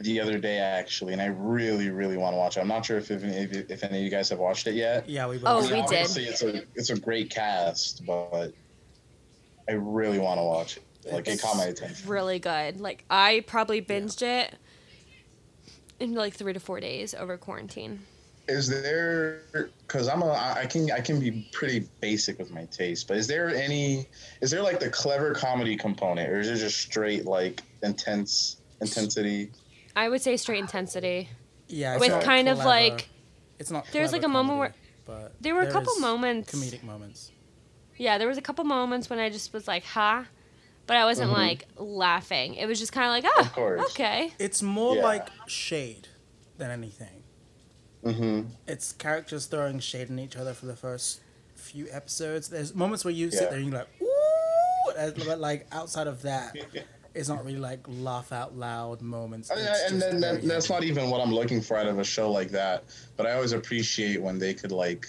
the 0.00 0.20
other 0.20 0.38
day 0.38 0.58
actually, 0.58 1.12
and 1.12 1.22
I 1.22 1.26
really, 1.26 1.88
really 1.90 2.16
want 2.16 2.34
to 2.34 2.36
watch 2.36 2.56
it. 2.56 2.60
I'm 2.60 2.68
not 2.68 2.84
sure 2.84 2.98
if 2.98 3.10
if, 3.10 3.22
if, 3.22 3.70
if 3.70 3.84
any 3.84 3.98
of 3.98 4.04
you 4.04 4.10
guys 4.10 4.28
have 4.30 4.38
watched 4.38 4.66
it 4.66 4.74
yet. 4.74 5.08
Yeah, 5.08 5.28
we. 5.28 5.36
Oh, 5.38 5.60
both- 5.60 5.70
we 5.70 5.76
did. 5.76 5.84
Obviously, 5.84 6.24
it's 6.24 6.42
a 6.42 6.64
it's 6.74 6.90
a 6.90 6.98
great 6.98 7.30
cast, 7.30 8.04
but 8.04 8.52
I 9.68 9.72
really 9.72 10.18
want 10.18 10.38
to 10.38 10.44
watch 10.44 10.76
it. 10.78 10.82
Like 11.12 11.28
it 11.28 11.40
caught 11.40 11.56
my 11.56 11.66
attention. 11.66 12.08
Really 12.08 12.40
good. 12.40 12.80
Like 12.80 13.04
I 13.08 13.44
probably 13.46 13.80
binged 13.80 14.22
it 14.22 14.54
in 16.00 16.14
like 16.14 16.34
three 16.34 16.52
to 16.52 16.60
four 16.60 16.80
days 16.80 17.14
over 17.14 17.38
quarantine. 17.38 18.00
Is 18.48 18.68
there? 18.68 19.40
Because 19.86 20.06
I'm 20.08 20.22
a 20.22 20.30
i 20.32 20.66
can 20.66 20.90
I 20.92 21.00
can 21.00 21.18
be 21.18 21.48
pretty 21.52 21.88
basic 22.00 22.38
with 22.38 22.50
my 22.52 22.64
taste, 22.66 23.08
but 23.08 23.16
is 23.16 23.26
there 23.26 23.48
any? 23.48 24.06
Is 24.40 24.50
there 24.52 24.62
like 24.62 24.78
the 24.78 24.88
clever 24.90 25.34
comedy 25.34 25.76
component, 25.76 26.30
or 26.30 26.38
is 26.38 26.48
it 26.48 26.56
just 26.56 26.78
straight 26.78 27.24
like 27.24 27.62
intense 27.82 28.58
intensity? 28.80 29.50
I 29.96 30.08
would 30.08 30.22
say 30.22 30.36
straight 30.36 30.60
intensity. 30.60 31.28
Yeah, 31.68 31.98
With 31.98 32.10
not 32.10 32.22
kind 32.22 32.48
of 32.48 32.58
like 32.58 33.08
It's 33.58 33.70
not. 33.72 33.86
there's 33.92 34.12
like 34.12 34.20
clever 34.22 34.30
a 34.30 34.34
moment 34.44 34.58
where 34.60 34.74
but 35.06 35.34
there 35.42 35.54
were 35.54 35.62
a 35.62 35.72
couple 35.72 35.96
moments- 35.96 36.52
Comedic 36.54 36.84
moments. 36.84 37.32
yeah, 37.96 38.18
there 38.18 38.28
was 38.28 38.38
a 38.38 38.42
couple 38.42 38.64
moments 38.64 39.10
when 39.10 39.18
I 39.18 39.30
just 39.30 39.52
was 39.52 39.66
like, 39.66 39.82
"Huh," 39.84 40.22
but 40.86 40.96
I 40.96 41.04
wasn't 41.04 41.30
Mhm. 41.32 41.34
like 41.36 41.64
laughing. 41.76 42.54
It 42.54 42.66
was 42.66 42.78
just 42.78 42.92
kind 42.92 43.06
of 43.06 43.10
like, 43.10 43.24
"Oh, 43.36 43.40
Of 43.40 43.52
course. 43.52 43.80
okay." 43.90 44.32
It's 44.38 44.62
more 44.62 44.96
Yeah. 44.96 45.02
like 45.02 45.28
shade 45.48 46.06
than 46.58 46.70
anything. 46.70 47.24
Mm-hmm. 48.06 48.48
It's 48.68 48.92
characters 48.92 49.46
throwing 49.46 49.80
shade 49.80 50.10
in 50.10 50.18
each 50.18 50.36
other 50.36 50.54
for 50.54 50.66
the 50.66 50.76
first 50.76 51.20
few 51.54 51.86
episodes. 51.90 52.48
There's 52.48 52.74
moments 52.74 53.04
where 53.04 53.14
you 53.14 53.30
sit 53.30 53.50
there 53.50 53.58
and 53.58 53.68
you're 53.68 53.78
like, 53.78 53.88
ooh, 54.00 55.24
but 55.24 55.40
like 55.40 55.66
outside 55.72 56.06
of 56.06 56.22
that, 56.22 56.56
it's 57.14 57.28
not 57.28 57.44
really 57.44 57.58
like 57.58 57.80
laugh 57.88 58.30
out 58.30 58.56
loud 58.56 59.00
moments. 59.02 59.50
And, 59.50 59.60
It's 59.60 59.90
and 59.90 60.00
then 60.00 60.20
that, 60.20 60.42
that's 60.42 60.70
not 60.70 60.84
even 60.84 61.10
what 61.10 61.20
I'm 61.20 61.32
looking 61.32 61.60
for 61.60 61.76
out 61.76 61.86
of 61.86 61.98
a 61.98 62.04
show 62.04 62.30
like 62.30 62.50
that. 62.50 62.84
But 63.16 63.26
I 63.26 63.32
always 63.32 63.52
appreciate 63.52 64.20
when 64.20 64.38
they 64.38 64.54
could 64.54 64.72
like. 64.72 65.06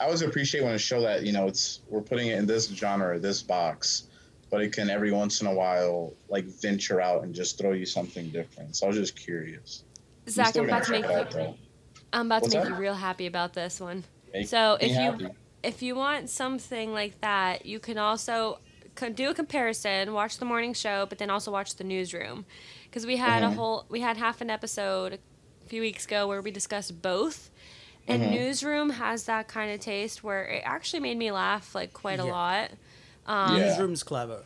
I 0.00 0.04
always 0.04 0.22
appreciate 0.22 0.64
when 0.64 0.72
a 0.72 0.78
show 0.78 1.02
that 1.02 1.24
you 1.24 1.32
know 1.32 1.46
it's 1.46 1.80
we're 1.88 2.00
putting 2.00 2.28
it 2.28 2.38
in 2.38 2.46
this 2.46 2.68
genre, 2.68 3.18
this 3.18 3.42
box, 3.42 4.04
but 4.50 4.62
it 4.62 4.72
can 4.72 4.88
every 4.88 5.12
once 5.12 5.42
in 5.42 5.46
a 5.46 5.54
while 5.54 6.14
like 6.28 6.44
venture 6.46 7.00
out 7.00 7.22
and 7.22 7.34
just 7.34 7.58
throw 7.58 7.72
you 7.72 7.86
something 7.86 8.30
different. 8.30 8.76
So 8.76 8.86
I 8.86 8.88
was 8.88 8.96
just 8.96 9.14
curious. 9.14 9.84
I'm 10.26 10.32
Zach, 10.32 10.48
still 10.48 10.62
I'm 10.62 10.68
about 10.70 10.84
to 10.84 11.00
gonna 11.00 11.24
make 11.36 11.56
check 12.12 12.18
it 12.18 12.18
you, 12.18 12.18
out, 12.18 12.18
though. 12.18 12.18
I'm 12.20 12.26
about 12.26 12.42
to 12.44 12.50
make 12.50 12.62
that? 12.64 12.68
you 12.70 12.74
real 12.76 12.94
happy 12.94 13.26
about 13.26 13.52
this 13.54 13.80
one. 13.80 14.04
Make 14.32 14.46
So 14.48 14.76
me 14.80 14.86
if 14.86 14.92
you 14.92 14.96
happy. 14.96 15.26
if 15.62 15.82
you 15.82 15.94
want 15.94 16.30
something 16.30 16.92
like 16.92 17.20
that, 17.20 17.66
you 17.66 17.78
can 17.80 17.98
also 17.98 18.58
do 19.14 19.30
a 19.30 19.34
comparison, 19.34 20.12
watch 20.12 20.38
the 20.38 20.44
morning 20.44 20.74
show, 20.74 21.06
but 21.06 21.18
then 21.18 21.30
also 21.30 21.50
watch 21.50 21.76
the 21.76 21.84
newsroom, 21.84 22.44
because 22.84 23.06
we 23.06 23.16
had 23.16 23.42
a 23.42 23.46
Mhm. 23.46 23.54
whole 23.54 23.84
we 23.88 24.00
had 24.00 24.16
half 24.16 24.40
an 24.40 24.50
episode 24.50 25.14
a 25.64 25.68
few 25.68 25.80
weeks 25.80 26.04
ago 26.04 26.26
where 26.28 26.42
we 26.42 26.50
discussed 26.50 27.00
both. 27.00 27.50
And 28.08 28.22
Mhm. 28.22 28.30
newsroom 28.32 28.90
has 28.90 29.24
that 29.24 29.46
kind 29.48 29.70
of 29.72 29.80
taste 29.80 30.24
where 30.24 30.44
it 30.44 30.62
actually 30.64 31.00
made 31.00 31.16
me 31.16 31.30
laugh 31.30 31.74
like 31.74 31.92
quite 31.92 32.18
a 32.18 32.24
lot. 32.24 32.70
Um, 33.26 33.56
Yeah. 33.56 33.66
Newsroom's 33.68 34.02
clever 34.02 34.42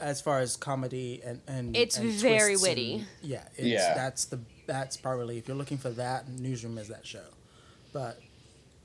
as 0.00 0.20
far 0.20 0.40
as 0.40 0.56
comedy 0.56 1.20
and 1.24 1.40
and 1.46 1.76
It's 1.76 1.96
and 1.96 2.10
very 2.10 2.56
witty. 2.56 2.94
and- 2.96 3.06
yeah, 3.22 3.44
it's, 3.56 3.66
Yeah. 3.66 3.94
That's 3.94 4.26
the 4.26 4.40
that's 4.68 4.96
probably 4.96 5.38
if 5.38 5.48
you're 5.48 5.56
looking 5.56 5.78
for 5.78 5.90
that, 5.90 6.28
Newsroom 6.28 6.78
is 6.78 6.86
that 6.86 7.04
show. 7.04 7.24
But 7.92 8.20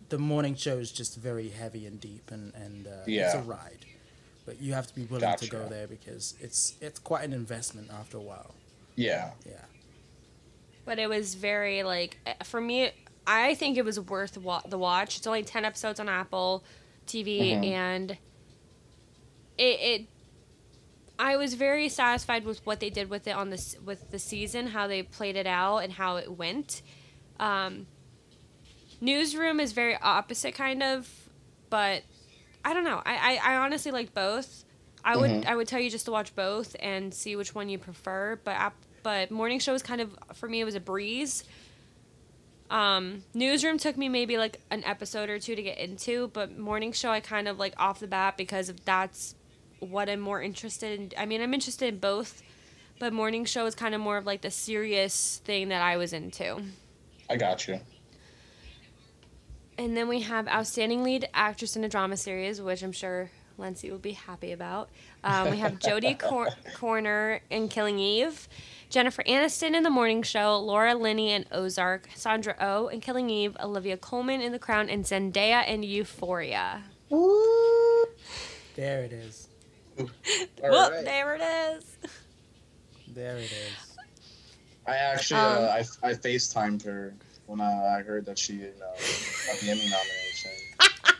the 0.10 0.18
morning 0.18 0.56
show 0.56 0.78
is 0.80 0.92
just 0.92 1.16
very 1.18 1.50
heavy 1.50 1.86
and 1.86 2.00
deep, 2.02 2.32
and 2.32 2.52
and 2.56 2.88
uh, 2.88 2.92
it's 3.06 3.36
a 3.36 3.42
ride. 3.42 3.86
But 4.48 4.60
you 4.60 4.74
have 4.74 4.88
to 4.88 4.96
be 4.96 5.04
willing 5.06 5.38
to 5.38 5.48
go 5.50 5.68
there 5.70 5.86
because 5.88 6.34
it's 6.42 6.74
it's 6.82 6.98
quite 7.00 7.24
an 7.26 7.34
investment 7.34 7.92
after 7.92 8.18
a 8.18 8.22
while. 8.22 8.56
Yeah. 8.96 9.32
Yeah. 9.46 9.54
but 10.86 10.98
it 11.00 11.08
was 11.08 11.36
very 11.36 11.84
like 11.84 12.18
eh, 12.28 12.34
for 12.44 12.60
me 12.62 12.92
i 13.26 13.56
think 13.56 13.78
it 13.78 13.86
was 13.86 13.98
worth 14.00 14.38
wa- 14.38 14.62
the 14.68 14.78
watch 14.78 15.18
it's 15.18 15.26
only 15.26 15.42
10 15.44 15.64
episodes 15.66 15.98
on 16.00 16.10
apple 16.10 16.62
tv 17.08 17.54
Mhm. 17.54 17.64
and 17.72 18.12
it, 19.58 19.80
it 19.92 20.02
i 21.20 21.36
was 21.36 21.54
very 21.54 21.88
satisfied 21.90 22.46
with 22.46 22.66
what 22.66 22.80
they 22.80 22.90
did 22.90 23.10
with 23.10 23.28
it 23.28 23.36
on 23.36 23.50
this 23.50 23.76
with 23.86 24.10
the 24.12 24.20
season 24.20 24.68
how 24.68 24.88
they 24.88 25.04
played 25.04 25.36
it 25.36 25.48
out 25.48 25.78
and 25.80 25.94
how 25.94 26.16
it 26.18 26.32
went 26.32 26.82
um, 27.40 27.88
newsroom 29.02 29.60
is 29.60 29.72
very 29.74 29.98
opposite 30.02 30.54
kind 30.56 30.82
of 30.84 31.10
but 31.70 32.04
i 32.64 32.74
don't 32.74 32.84
know 32.84 33.02
i, 33.06 33.40
I, 33.44 33.54
I 33.54 33.56
honestly 33.58 33.92
like 33.92 34.14
both 34.14 34.66
I 35.06 35.18
would 35.18 35.30
Mhm. 35.32 35.46
I 35.46 35.54
would 35.58 35.68
tell 35.68 35.82
you 35.82 35.90
just 35.90 36.06
to 36.06 36.12
watch 36.12 36.34
both 36.34 36.78
and 36.80 37.14
see 37.14 37.36
which 37.36 37.54
one 37.54 37.68
you 37.68 37.78
prefer. 37.78 38.40
But 38.46 38.72
but 39.04 39.32
morning 39.32 39.60
show 39.60 39.74
is 39.74 39.84
kind 39.84 40.00
of 40.00 40.18
for 40.34 40.48
me 40.48 40.62
it 40.62 40.64
was 40.64 40.76
a 40.76 40.80
breeze. 40.80 41.44
Um, 42.70 43.24
newsroom 43.34 43.78
took 43.78 43.98
me 43.98 44.08
maybe 44.08 44.38
like 44.38 44.62
an 44.72 44.82
episode 44.86 45.30
or 45.30 45.40
two 45.40 45.58
to 45.58 45.62
get 45.62 45.78
into, 45.78 46.30
but 46.30 46.58
morning 46.58 46.94
show 46.94 47.10
I 47.12 47.20
kind 47.20 47.50
of 47.50 47.60
like 47.60 47.74
off 47.78 48.00
the 48.00 48.08
bat 48.08 48.38
because 48.38 48.70
of 48.70 48.86
that's 48.86 49.36
what 49.84 50.10
I'm 50.10 50.20
more 50.20 50.42
interested 50.42 51.00
in. 51.00 51.12
I 51.18 51.26
mean 51.26 51.42
I'm 51.42 51.54
interested 51.54 51.94
in 51.94 52.00
both, 52.00 52.42
but 53.00 53.14
morning 53.14 53.46
show 53.46 53.66
is 53.66 53.76
kind 53.76 53.94
of 53.96 54.02
more 54.02 54.18
of 54.18 54.26
like 54.26 54.42
the 54.42 54.52
serious 54.52 55.42
thing 55.46 55.70
that 55.70 55.82
I 55.82 55.98
was 55.98 56.14
into. 56.14 56.62
I 57.30 57.38
got 57.38 57.68
you. 57.68 57.80
And 59.78 59.98
then 59.98 60.08
we 60.08 60.22
have 60.22 60.48
outstanding 60.48 61.04
lead 61.04 61.28
actress 61.34 61.76
in 61.76 61.84
a 61.84 61.90
drama 61.90 62.16
series, 62.16 62.62
which 62.62 62.84
I'm 62.84 62.92
sure 62.92 63.32
Lindsay 63.58 63.92
will 63.92 63.98
be 63.98 64.12
happy 64.12 64.52
about. 64.52 64.90
Um, 65.24 65.52
we 65.52 65.58
have 65.58 65.80
Jodie 65.80 66.18
Cor- 66.20 66.50
Corner 66.76 67.42
in 67.50 67.70
Killing 67.70 68.00
Eve, 68.00 68.48
Jennifer 68.90 69.24
Aniston 69.24 69.74
in 69.74 69.84
The 69.84 69.90
Morning 69.90 70.22
Show, 70.22 70.60
Laura 70.60 70.96
Linney 70.96 71.32
in 71.32 71.46
Ozark, 71.52 72.10
Sandra 72.16 72.56
Oh 72.60 72.88
in 72.88 73.02
Killing 73.02 73.30
Eve, 73.30 73.58
Olivia 73.60 73.98
Colman 73.98 74.42
in 74.42 74.52
The 74.52 74.60
Crown, 74.60 74.90
and 74.90 75.04
Zendaya 75.06 75.68
in 75.68 75.84
Euphoria. 75.84 76.84
Ooh. 77.12 78.06
There 78.76 79.04
it 79.04 79.14
is. 79.14 79.50
All 80.00 80.10
Well, 80.62 80.92
right. 80.92 81.06
there 81.06 81.36
it 81.36 81.42
is. 81.42 81.98
There 83.08 83.38
it 83.38 83.52
is. 83.52 83.98
I 84.88 84.96
actually 84.96 85.40
Um, 85.40 85.64
uh, 85.64 85.68
I 85.68 86.10
I 86.10 86.14
FaceTimed 86.14 86.84
her 86.84 87.14
when 87.46 87.62
I, 87.62 88.00
I 88.00 88.02
heard 88.02 88.26
that 88.26 88.38
she 88.38 88.54
you 88.54 88.74
know 88.80 88.94
got 89.48 89.60
the 89.60 89.70
Emmy 89.70 89.90
nomination. 89.90 90.52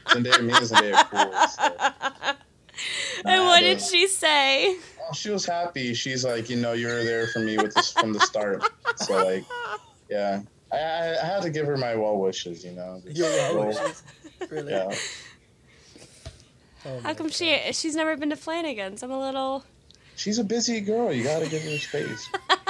Zendaya 0.08 0.44
me 0.44 0.54
and 0.54 0.66
Zendaya 0.66 0.96
are 0.96 1.06
cool. 1.06 1.48
So. 1.48 2.36
and 3.26 3.44
what 3.46 3.60
did 3.62 3.80
she 3.82 4.08
say? 4.08 4.76
Oh, 5.02 5.14
she 5.14 5.30
was 5.30 5.46
happy. 5.46 5.94
She's 5.94 6.26
like, 6.26 6.50
you 6.50 6.58
know, 6.58 6.74
you 6.74 6.88
were 6.88 7.04
there 7.04 7.28
for 7.28 7.40
me 7.40 7.58
with 7.58 7.74
this 7.74 7.92
from 7.92 8.14
the 8.14 8.20
start. 8.20 8.64
So 8.98 9.24
like, 9.24 9.44
yeah, 10.10 10.42
I, 10.72 10.78
I, 10.78 11.22
I 11.22 11.26
had 11.26 11.42
to 11.44 11.50
give 11.50 11.66
her 11.68 11.78
my 11.78 11.96
well 11.96 12.18
wishes. 12.18 12.64
You 12.66 12.72
know. 12.72 13.02
Your 13.06 13.30
well 13.56 13.68
wishes. 13.68 14.04
Really? 14.50 14.72
Yeah. 14.72 14.94
Oh 16.86 17.00
How 17.00 17.14
come 17.14 17.28
God. 17.28 17.34
she 17.36 17.60
she's 17.74 17.96
never 17.96 18.16
been 18.18 18.30
to 18.30 18.36
Flanagan's? 18.36 19.04
I'm 19.04 19.12
a 19.12 19.20
little 19.20 19.64
She's 20.16 20.38
a 20.38 20.44
busy 20.44 20.80
girl. 20.82 21.12
You 21.12 21.24
gotta 21.24 21.50
give 21.50 21.64
her 21.64 21.78
space. 21.80 22.30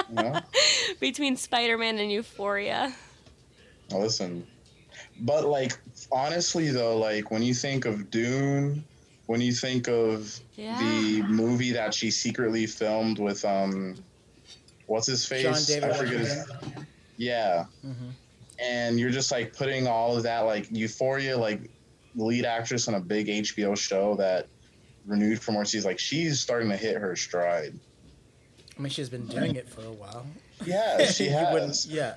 You 0.10 0.16
know. 0.16 0.40
between 1.00 1.36
Spider-Man 1.36 2.00
and 2.00 2.12
Euphoria. 2.12 2.94
Now, 3.92 4.00
Listen, 4.00 4.48
but 5.20 5.46
like 5.46 5.78
honestly 6.12 6.70
though, 6.70 6.98
like 6.98 7.32
when 7.32 7.42
you 7.44 7.54
think 7.54 7.86
of 7.86 8.10
Dune, 8.12 8.84
when 9.26 9.42
you 9.42 9.52
think 9.54 9.88
of 9.90 10.40
Yeah. 10.56 10.78
the 10.80 11.22
movie 11.24 11.72
that 11.74 11.94
she 11.94 12.12
secretly 12.12 12.66
filmed 12.66 13.20
with 13.20 13.44
um, 13.44 13.96
what's 14.88 15.08
his 15.08 15.26
face? 15.26 15.44
John 15.44 15.64
David 15.82 15.92
I 15.92 15.98
forget 15.98 16.20
his. 16.20 16.48
Washington. 16.50 16.88
Yeah, 17.18 17.66
Mhm. 17.86 18.12
and 18.60 19.00
you're 19.00 19.12
just 19.12 19.32
like 19.32 19.54
putting 19.56 19.86
all 19.88 20.16
of 20.18 20.24
that 20.24 20.42
like 20.42 20.68
Euphoria, 20.72 21.38
like 21.38 21.60
the 21.62 21.70
lead 22.16 22.46
actress 22.46 22.88
on 22.88 22.96
a 22.96 23.00
big 23.00 23.28
HBO 23.28 23.78
show 23.78 24.16
that 24.16 24.48
renewed 25.06 25.42
for 25.42 25.52
more 25.52 25.66
seasons. 25.66 25.86
Like 25.86 26.00
she's 26.00 26.40
starting 26.40 26.70
to 26.70 26.78
hit 26.78 26.96
her 26.98 27.16
stride. 27.16 27.74
I 28.78 28.82
mean, 28.82 28.90
she's 28.90 29.10
been 29.10 29.28
doing 29.28 29.56
it 29.56 29.70
for 29.70 29.82
a 29.82 29.92
while. 29.92 30.26
Yeah, 30.66 31.06
she 31.12 31.26
You 31.30 31.36
wouldn't- 31.52 31.68
has. 31.70 31.88
yeah, 31.88 32.16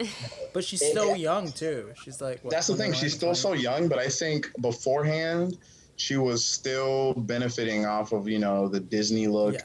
but 0.53 0.65
she's 0.65 0.85
still 0.85 1.17
young 1.17 1.51
too. 1.53 1.93
She's 2.03 2.21
like 2.21 2.43
what, 2.45 2.51
That's 2.53 2.67
the 2.69 2.77
thing. 2.77 2.93
She's 2.93 3.15
still 3.15 3.35
so 3.35 3.53
young, 3.53 3.89
but 3.89 3.99
I 3.99 4.09
think 4.09 4.51
beforehand 4.61 5.59
she 5.97 6.17
was 6.17 6.45
still 6.45 7.15
benefiting 7.15 7.87
off 7.87 8.13
of 8.13 8.29
you 8.29 8.39
know 8.39 8.69
the 8.69 8.81
Disney 8.81 9.27
look. 9.27 9.57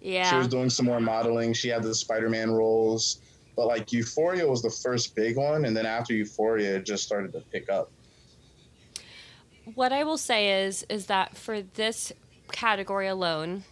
Yeah. 0.00 0.28
She 0.28 0.36
was 0.36 0.48
doing 0.48 0.68
some 0.68 0.84
more 0.86 1.00
modeling. 1.00 1.54
She 1.54 1.68
had 1.68 1.82
the 1.82 1.94
Spider-Man 1.94 2.50
roles, 2.50 3.20
but 3.56 3.66
like 3.66 3.90
Euphoria 3.92 4.46
was 4.46 4.60
the 4.60 4.68
first 4.70 5.14
big 5.14 5.36
one, 5.36 5.64
and 5.64 5.74
then 5.76 5.86
after 5.86 6.12
Euphoria, 6.12 6.76
it 6.76 6.84
just 6.84 7.04
started 7.04 7.32
to 7.32 7.40
pick 7.40 7.70
up. 7.70 7.90
What 9.74 9.92
I 9.92 10.04
will 10.04 10.18
say 10.18 10.64
is 10.64 10.84
is 10.88 11.06
that 11.06 11.36
for 11.36 11.62
this 11.62 12.12
category 12.52 13.06
alone, 13.08 13.64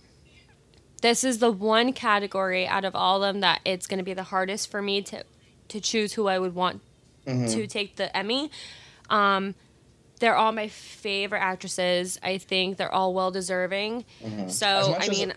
this 1.03 1.25
is 1.25 1.39
the 1.39 1.51
one 1.51 1.93
category 1.93 2.67
out 2.67 2.85
of 2.85 2.95
all 2.95 3.23
of 3.23 3.35
them 3.35 3.41
that 3.41 3.61
it's 3.65 3.87
going 3.87 3.99
to 3.99 4.05
be 4.05 4.15
the 4.15 4.23
hardest 4.23 4.71
for 4.71 4.81
me 4.81 5.03
to 5.03 5.25
to 5.69 5.81
choose 5.81 6.13
who 6.15 6.27
I 6.29 6.39
would 6.39 6.55
want 6.55 6.81
Mhm. 7.27 7.51
to 7.53 7.67
take 7.67 7.97
the 7.97 8.15
Emmy. 8.17 8.51
Um, 9.11 9.55
they're 10.21 10.37
all 10.37 10.53
my 10.53 10.69
favorite 10.69 11.41
actresses. 11.41 12.19
I 12.23 12.39
think 12.39 12.77
they're 12.77 12.93
all 12.93 13.15
well 13.15 13.31
deserving. 13.31 14.05
Mhm. 14.23 14.51
So 14.51 14.67
I 14.67 15.05
as- 15.05 15.09
mean, 15.11 15.33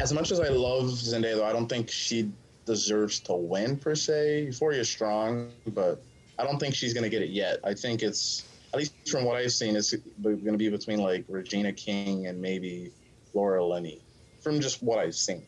As 0.00 0.14
much 0.14 0.30
as 0.32 0.40
I 0.40 0.48
love 0.48 0.86
Zendaya, 0.86 1.36
though, 1.36 1.44
I 1.44 1.52
don't 1.52 1.68
think 1.68 1.90
she 1.90 2.30
deserves 2.64 3.20
to 3.20 3.34
win 3.34 3.76
per 3.76 3.94
se. 3.94 4.44
Euphoria 4.44 4.80
is 4.80 4.88
strong, 4.88 5.50
but 5.66 6.02
I 6.38 6.44
don't 6.44 6.58
think 6.58 6.74
she's 6.74 6.94
gonna 6.94 7.10
get 7.10 7.20
it 7.20 7.28
yet. 7.28 7.58
I 7.64 7.74
think 7.74 8.02
it's 8.02 8.44
at 8.72 8.78
least 8.78 8.94
from 9.08 9.24
what 9.24 9.36
I've 9.36 9.52
seen, 9.52 9.76
it's 9.76 9.94
gonna 10.22 10.56
be 10.56 10.68
between 10.68 11.00
like 11.00 11.24
Regina 11.28 11.72
King 11.72 12.26
and 12.26 12.40
maybe 12.40 12.92
Laura 13.34 13.64
Linney, 13.64 14.00
from 14.40 14.60
just 14.60 14.82
what 14.82 14.98
I've 14.98 15.14
seen. 15.14 15.42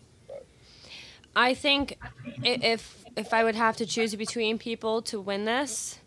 I 1.35 1.55
think 1.55 1.99
if 2.43 3.05
if 3.17 3.33
I 3.33 3.45
would 3.45 3.55
have 3.55 3.77
to 3.79 3.87
choose 3.87 4.15
between 4.15 4.59
people 4.59 5.03
to 5.03 5.21
win 5.21 5.45
this, 5.45 5.99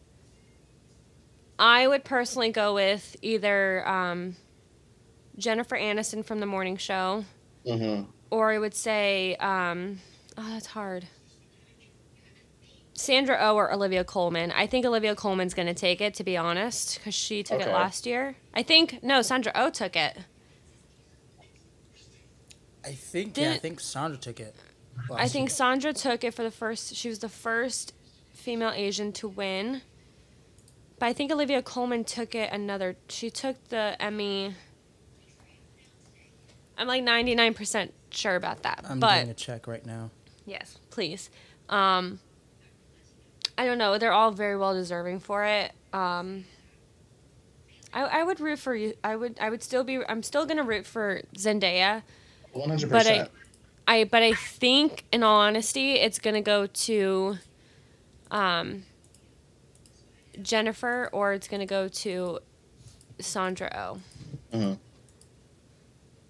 I 1.58 1.88
would 1.88 2.04
personally 2.04 2.52
go 2.52 2.74
with 2.74 3.16
either 3.22 3.88
um, 3.88 4.36
Jennifer 5.38 5.78
Aniston 5.78 6.24
from 6.26 6.40
The 6.40 6.46
Morning 6.46 6.78
Show, 6.78 7.26
Mm-hmm. 7.66 8.04
or 8.30 8.52
I 8.52 8.60
would 8.60 8.76
say, 8.76 9.36
um, 9.38 10.00
oh, 10.38 10.48
that's 10.52 10.68
hard. 10.68 11.08
Sandra 12.96 13.38
Oh 13.42 13.56
or 13.56 13.72
Olivia 13.74 14.04
Colman. 14.04 14.52
I 14.52 14.68
think 14.68 14.86
Olivia 14.86 15.16
Colman's 15.16 15.54
going 15.54 15.68
to 15.68 15.74
take 15.74 16.00
it, 16.02 16.14
to 16.16 16.24
be 16.24 16.38
honest, 16.38 16.98
because 16.98 17.14
she 17.14 17.44
took 17.44 17.62
it 17.62 17.68
last 17.68 18.06
year. 18.06 18.36
I 18.54 18.64
think 18.64 19.04
no, 19.04 19.22
Sandra 19.22 19.52
Oh 19.54 19.70
took 19.70 19.96
it. 19.96 20.18
I 22.84 22.94
think 22.94 23.38
yeah, 23.38 23.52
I 23.52 23.58
think 23.58 23.80
Sandra 23.80 24.18
took 24.18 24.40
it. 24.40 24.56
I 25.12 25.28
think 25.28 25.50
year. 25.50 25.56
Sandra 25.56 25.92
took 25.92 26.24
it 26.24 26.34
for 26.34 26.44
the 26.44 26.52
first. 26.52 26.96
She 26.96 27.10
was 27.10 27.20
the 27.20 27.30
first 27.30 27.94
female 28.32 28.72
Asian 28.74 29.12
to 29.14 29.28
win. 29.28 29.82
But 30.98 31.08
I 31.08 31.14
think 31.14 31.32
Olivia 31.32 31.62
Colman 31.62 32.06
took 32.06 32.34
it 32.36 32.52
another. 32.54 32.96
She 33.10 33.30
took 33.30 33.62
the 33.70 33.98
Emmy. 34.00 34.54
I'm 36.78 36.88
like 36.88 37.04
99% 37.04 37.92
sure 38.12 38.36
about 38.36 38.64
that. 38.64 38.86
I'm 38.88 39.00
but 39.00 39.16
doing 39.16 39.30
a 39.30 39.34
check 39.34 39.68
right 39.68 39.86
now. 39.86 40.12
yes, 40.46 40.78
please. 40.92 41.30
Um, 41.68 42.20
I 43.58 43.66
don't 43.66 43.78
know. 43.78 43.98
They're 43.98 44.12
all 44.12 44.32
very 44.32 44.58
well 44.58 44.74
deserving 44.74 45.20
for 45.22 45.44
it. 45.46 45.72
Um, 45.94 46.46
I, 47.94 48.04
I 48.04 48.24
would 48.24 48.40
root 48.40 48.60
for 48.60 48.76
you. 48.76 48.94
I 49.04 49.16
would. 49.16 49.38
I 49.40 49.50
would 49.50 49.64
still 49.64 49.84
be. 49.84 50.00
I'm 50.08 50.24
still 50.24 50.46
gonna 50.46 50.64
root 50.64 50.86
for 50.86 51.22
Zendaya. 51.38 52.04
One 52.52 52.70
hundred 52.70 52.90
But 52.90 53.06
I, 53.08 53.10
percent. 53.10 53.32
I, 53.88 54.04
but 54.06 54.24
I 54.24 54.34
think, 54.34 55.06
in 55.12 55.24
all 55.24 55.40
honesty, 55.40 55.94
it's 55.94 56.20
gonna 56.20 56.42
go 56.42 56.68
to, 56.68 57.38
um, 58.32 58.84
Jennifer, 60.42 61.10
or 61.14 61.34
it's 61.34 61.48
gonna 61.48 61.66
go 61.66 61.88
to 61.88 62.40
Sandra 63.20 63.72
O. 63.76 64.00
Oh. 64.54 64.58
Mhm. 64.58 64.78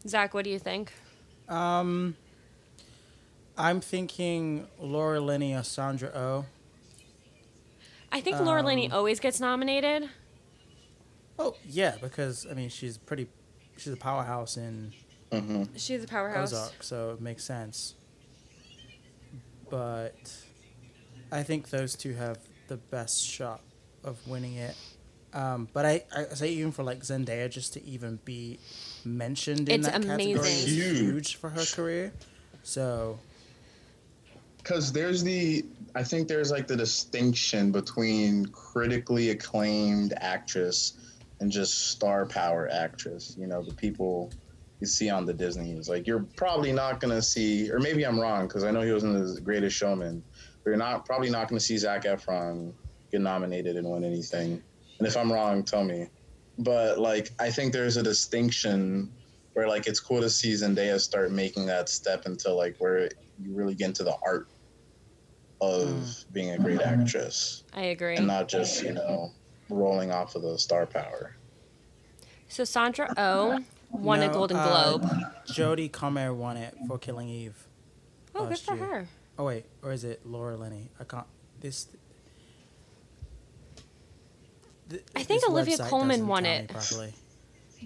Zach, 0.07 0.33
what 0.35 0.43
do 0.43 0.51
you 0.51 0.59
think? 0.59 0.93
Um, 1.49 2.15
I'm 3.57 3.81
thinking 3.81 4.67
Laura 4.79 5.19
Linney 5.19 5.55
or 5.55 5.63
Sandra 5.63 6.11
Oh. 6.13 6.45
I 8.15 8.21
think 8.21 8.39
Laura 8.39 8.63
Linney 8.63 8.87
Um, 8.87 8.93
always 8.97 9.19
gets 9.19 9.39
nominated. 9.39 10.09
Oh 11.37 11.55
yeah, 11.65 11.95
because 12.01 12.47
I 12.49 12.53
mean 12.53 12.69
she's 12.69 12.97
pretty, 12.97 13.27
she's 13.77 13.93
a 13.93 13.97
powerhouse 13.97 14.55
in 14.57 14.93
Mm-hmm. 15.31 15.63
She's 15.75 16.03
a 16.03 16.07
powerhouse. 16.07 16.53
Ozark, 16.53 16.83
so 16.83 17.11
it 17.11 17.21
makes 17.21 17.43
sense. 17.43 17.95
But 19.69 20.33
I 21.31 21.43
think 21.43 21.69
those 21.69 21.95
two 21.95 22.13
have 22.13 22.37
the 22.67 22.77
best 22.77 23.23
shot 23.23 23.61
of 24.03 24.25
winning 24.27 24.55
it. 24.55 24.75
Um, 25.33 25.67
but 25.73 25.85
I, 25.85 26.03
I 26.15 26.23
say 26.35 26.49
even 26.49 26.71
for 26.71 26.83
like 26.83 27.01
Zendaya 27.01 27.49
just 27.49 27.73
to 27.73 27.83
even 27.83 28.19
be 28.23 28.59
mentioned 29.03 29.67
in 29.67 29.81
It's 29.81 29.89
that 29.89 30.01
category 30.03 30.47
is. 30.47 30.65
Huge. 30.65 30.99
huge 30.99 31.35
for 31.35 31.49
her 31.49 31.65
career. 31.65 32.13
So 32.63 33.19
Because 34.65 34.91
there's 34.91 35.21
the, 35.21 35.63
I 35.93 36.01
think 36.01 36.27
there's 36.27 36.49
like 36.49 36.65
the 36.65 36.75
distinction 36.75 37.71
between 37.71 38.47
critically 38.47 39.29
acclaimed 39.29 40.15
actress 40.17 40.93
and 41.39 41.51
just 41.51 41.91
star 41.91 42.25
power 42.25 42.67
actress. 42.73 43.35
You 43.37 43.45
know, 43.45 43.61
the 43.61 43.75
people 43.75 44.33
you 44.79 44.87
see 44.87 45.07
on 45.07 45.27
the 45.27 45.33
Disney's. 45.35 45.87
Like 45.87 46.07
you're 46.07 46.25
probably 46.35 46.71
not 46.71 46.99
gonna 46.99 47.21
see, 47.21 47.71
or 47.71 47.77
maybe 47.77 48.07
I'm 48.07 48.19
wrong 48.19 48.47
because 48.47 48.63
I 48.63 48.71
know 48.71 48.81
he 48.81 48.89
was 48.89 49.03
in 49.03 49.13
The 49.13 49.39
Greatest 49.39 49.77
Showman. 49.77 50.23
But 50.63 50.71
you're 50.71 50.77
not 50.77 51.05
probably 51.05 51.29
not 51.29 51.47
gonna 51.47 51.59
see 51.59 51.77
Zac 51.77 52.05
Efron 52.05 52.73
get 53.11 53.21
nominated 53.21 53.75
and 53.75 53.87
win 53.87 54.03
anything. 54.03 54.63
And 54.97 55.07
if 55.07 55.15
I'm 55.15 55.31
wrong, 55.31 55.61
tell 55.61 55.83
me. 55.83 56.07
But 56.57 56.97
like, 56.97 57.29
I 57.37 57.51
think 57.51 57.71
there's 57.71 57.97
a 57.97 58.03
distinction 58.03 59.11
where 59.53 59.67
like 59.67 59.85
it's 59.85 59.99
cool 59.99 60.21
to 60.21 60.29
see 60.29 60.53
Zendaya 60.53 60.99
start 60.99 61.31
making 61.31 61.67
that 61.67 61.87
step 61.87 62.25
into 62.25 62.51
like 62.51 62.77
where 62.79 63.11
you 63.39 63.53
really 63.53 63.75
get 63.75 63.89
into 63.89 64.03
the 64.03 64.15
art 64.25 64.47
of 65.61 66.25
being 66.33 66.51
a 66.51 66.57
great 66.57 66.81
actress 66.81 67.63
I 67.73 67.83
agree. 67.85 68.17
and 68.17 68.27
not 68.27 68.47
just 68.47 68.83
you 68.83 68.93
know 68.93 69.31
rolling 69.69 70.11
off 70.11 70.35
of 70.35 70.41
the 70.43 70.57
star 70.59 70.85
power. 70.85 71.35
So 72.47 72.63
Sandra 72.63 73.13
Oh 73.17 73.59
won 73.91 74.21
a 74.21 74.27
No, 74.27 74.33
Golden 74.33 74.57
uh, 74.57 74.67
Globe. 74.67 75.09
Jodie 75.47 75.91
Comer 75.91 76.33
won 76.33 76.57
it 76.57 76.75
for 76.87 76.97
Killing 76.97 77.29
Eve. 77.29 77.67
oh, 78.35 78.45
good 78.47 78.59
for 78.59 78.75
year. 78.75 78.85
her. 78.85 79.07
Oh 79.39 79.45
wait, 79.45 79.65
or 79.81 79.91
is 79.91 80.03
it 80.03 80.25
Laura 80.25 80.55
Linney? 80.55 80.89
I 80.99 81.03
can't. 81.05 81.25
This. 81.61 81.87
th- 84.89 85.01
I 85.15 85.23
think 85.23 85.41
this 85.41 85.49
Olivia 85.49 85.77
Colman 85.77 86.27
won 86.27 86.45
it. 86.45 86.69
properly. 86.69 87.13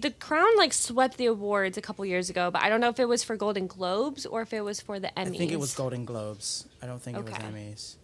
The 0.00 0.10
Crown 0.10 0.56
like 0.56 0.72
swept 0.72 1.18
the 1.18 1.26
awards 1.26 1.76
a 1.76 1.82
couple 1.82 2.06
years 2.06 2.30
ago, 2.30 2.50
but 2.50 2.62
I 2.62 2.70
don't 2.70 2.80
know 2.80 2.88
if 2.88 2.98
it 2.98 3.04
was 3.08 3.22
for 3.22 3.36
Golden 3.36 3.66
Globes 3.66 4.24
or 4.24 4.40
if 4.40 4.54
it 4.54 4.62
was 4.62 4.80
for 4.80 4.98
the 4.98 5.08
Emmys. 5.08 5.34
I 5.34 5.38
think 5.38 5.52
it 5.52 5.60
was 5.60 5.74
Golden 5.74 6.06
Globes. 6.06 6.66
I 6.80 6.86
don't 6.86 7.02
think 7.02 7.18
it 7.18 7.24
was 7.24 7.34
Okay. 7.34 7.42
Emmys. 7.42 7.96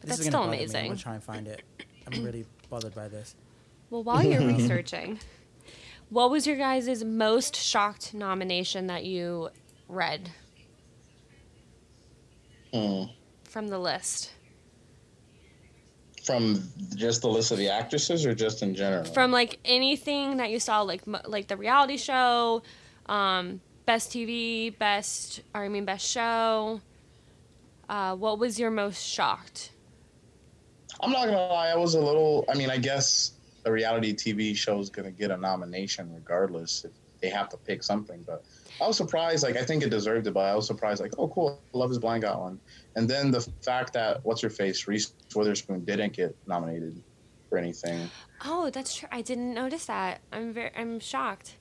But 0.00 0.08
This 0.08 0.16
that's 0.18 0.28
still 0.28 0.40
bother 0.40 0.52
me. 0.52 0.64
I'm 0.64 0.86
gonna 0.86 0.96
try 0.96 1.14
and 1.14 1.22
find 1.22 1.48
it. 1.48 1.62
I'm 2.10 2.24
really 2.24 2.46
bothered 2.70 2.94
by 2.94 3.08
this. 3.08 3.34
Well, 3.90 4.02
while 4.04 4.22
you're 4.24 4.40
researching, 4.46 5.18
what 6.08 6.30
was 6.30 6.46
your 6.46 6.56
guys' 6.56 7.04
most 7.04 7.56
shocked 7.56 8.14
nomination 8.14 8.86
that 8.86 9.04
you 9.04 9.50
read? 9.88 10.30
Hmm. 12.72 13.04
from 13.44 13.68
the 13.68 13.78
list? 13.78 14.32
From 16.26 16.62
just 16.96 17.22
the 17.22 17.28
list 17.28 17.52
of 17.52 17.58
the 17.58 17.68
actresses, 17.68 18.26
or 18.26 18.34
just 18.34 18.62
in 18.62 18.74
general? 18.74 19.04
From 19.04 19.30
like 19.30 19.60
anything 19.64 20.38
that 20.38 20.50
you 20.50 20.58
saw, 20.58 20.82
like 20.82 21.02
like 21.06 21.46
the 21.46 21.56
reality 21.56 21.96
show, 21.96 22.62
um, 23.06 23.60
best 23.86 24.10
TV, 24.10 24.76
best 24.76 25.40
or 25.54 25.64
I 25.64 25.68
mean 25.68 25.84
best 25.84 26.06
show. 26.06 26.80
Uh, 27.88 28.16
what 28.16 28.40
was 28.40 28.58
your 28.58 28.70
most 28.70 29.00
shocked? 29.00 29.70
I'm 31.00 31.12
not 31.12 31.26
gonna 31.26 31.46
lie, 31.46 31.68
I 31.68 31.76
was 31.76 31.94
a 31.94 32.00
little. 32.00 32.44
I 32.48 32.54
mean, 32.54 32.70
I 32.70 32.78
guess 32.78 33.32
a 33.64 33.70
reality 33.70 34.14
TV 34.14 34.56
show 34.56 34.78
is 34.80 34.90
gonna 34.90 35.10
get 35.10 35.30
a 35.30 35.36
nomination 35.36 36.12
regardless 36.12 36.84
if 36.84 36.92
they 37.20 37.28
have 37.28 37.48
to 37.50 37.56
pick 37.56 37.82
something. 37.82 38.24
But 38.26 38.44
I 38.80 38.86
was 38.86 38.96
surprised. 38.96 39.42
Like, 39.42 39.56
I 39.56 39.64
think 39.64 39.82
it 39.82 39.90
deserved 39.90 40.26
it, 40.26 40.34
but 40.34 40.44
I 40.44 40.54
was 40.54 40.66
surprised. 40.66 41.00
Like, 41.00 41.12
oh, 41.18 41.28
cool, 41.28 41.60
Love 41.72 41.90
Is 41.90 41.98
Blind 41.98 42.22
got 42.22 42.40
one. 42.40 42.60
And 42.96 43.08
then 43.08 43.30
the 43.30 43.40
fact 43.62 43.92
that 43.92 44.24
what's 44.24 44.40
her 44.40 44.50
face, 44.50 44.88
Reese 44.88 45.12
Witherspoon, 45.34 45.84
didn't 45.84 46.14
get 46.14 46.34
nominated 46.48 47.00
for 47.48 47.58
anything. 47.58 48.10
Oh, 48.44 48.70
that's 48.70 48.96
true. 48.96 49.08
I 49.12 49.20
didn't 49.22 49.54
notice 49.54 49.86
that. 49.86 50.20
I'm 50.32 50.52
very 50.52 50.70
I'm 50.74 50.98
shocked. 50.98 51.56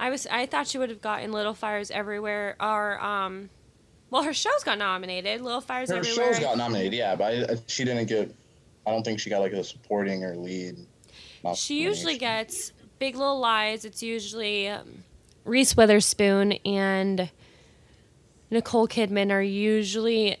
I 0.00 0.10
was 0.10 0.26
I 0.30 0.46
thought 0.46 0.66
she 0.66 0.78
would 0.78 0.88
have 0.90 1.02
gotten 1.02 1.30
Little 1.32 1.54
Fires 1.54 1.90
Everywhere 1.90 2.56
or 2.58 2.98
um 3.00 3.50
well 4.10 4.22
her 4.22 4.32
shows 4.34 4.64
got 4.64 4.78
nominated. 4.78 5.42
Little 5.42 5.60
Fires 5.60 5.90
Her 5.90 5.96
Everywhere. 5.96 6.32
shows 6.34 6.42
got 6.42 6.56
nominated, 6.56 6.94
yeah, 6.94 7.14
but 7.14 7.50
I, 7.50 7.56
she 7.66 7.84
didn't 7.84 8.06
get. 8.06 8.34
I 8.86 8.90
don't 8.90 9.02
think 9.04 9.20
she 9.20 9.30
got 9.30 9.40
like 9.40 9.52
a 9.52 9.62
supporting 9.62 10.24
or 10.24 10.34
lead. 10.34 10.76
she 11.54 11.82
usually 11.82 12.18
gets 12.18 12.72
Big 12.98 13.16
Little 13.16 13.38
Lies. 13.38 13.84
It's 13.84 14.02
usually 14.02 14.68
um, 14.68 15.04
Reese 15.44 15.76
Witherspoon 15.76 16.52
and 16.64 17.30
Nicole 18.50 18.88
Kidman 18.88 19.30
are 19.30 19.42
usually 19.42 20.36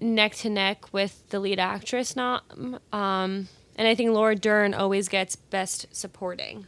neck 0.00 0.34
to 0.36 0.50
neck 0.50 0.92
with 0.92 1.28
the 1.30 1.40
lead 1.40 1.58
actress. 1.58 2.14
Not, 2.16 2.44
um, 2.92 3.48
and 3.76 3.88
I 3.88 3.94
think 3.94 4.10
Laura 4.10 4.34
Dern 4.36 4.74
always 4.74 5.08
gets 5.08 5.36
Best 5.36 5.86
Supporting, 5.92 6.66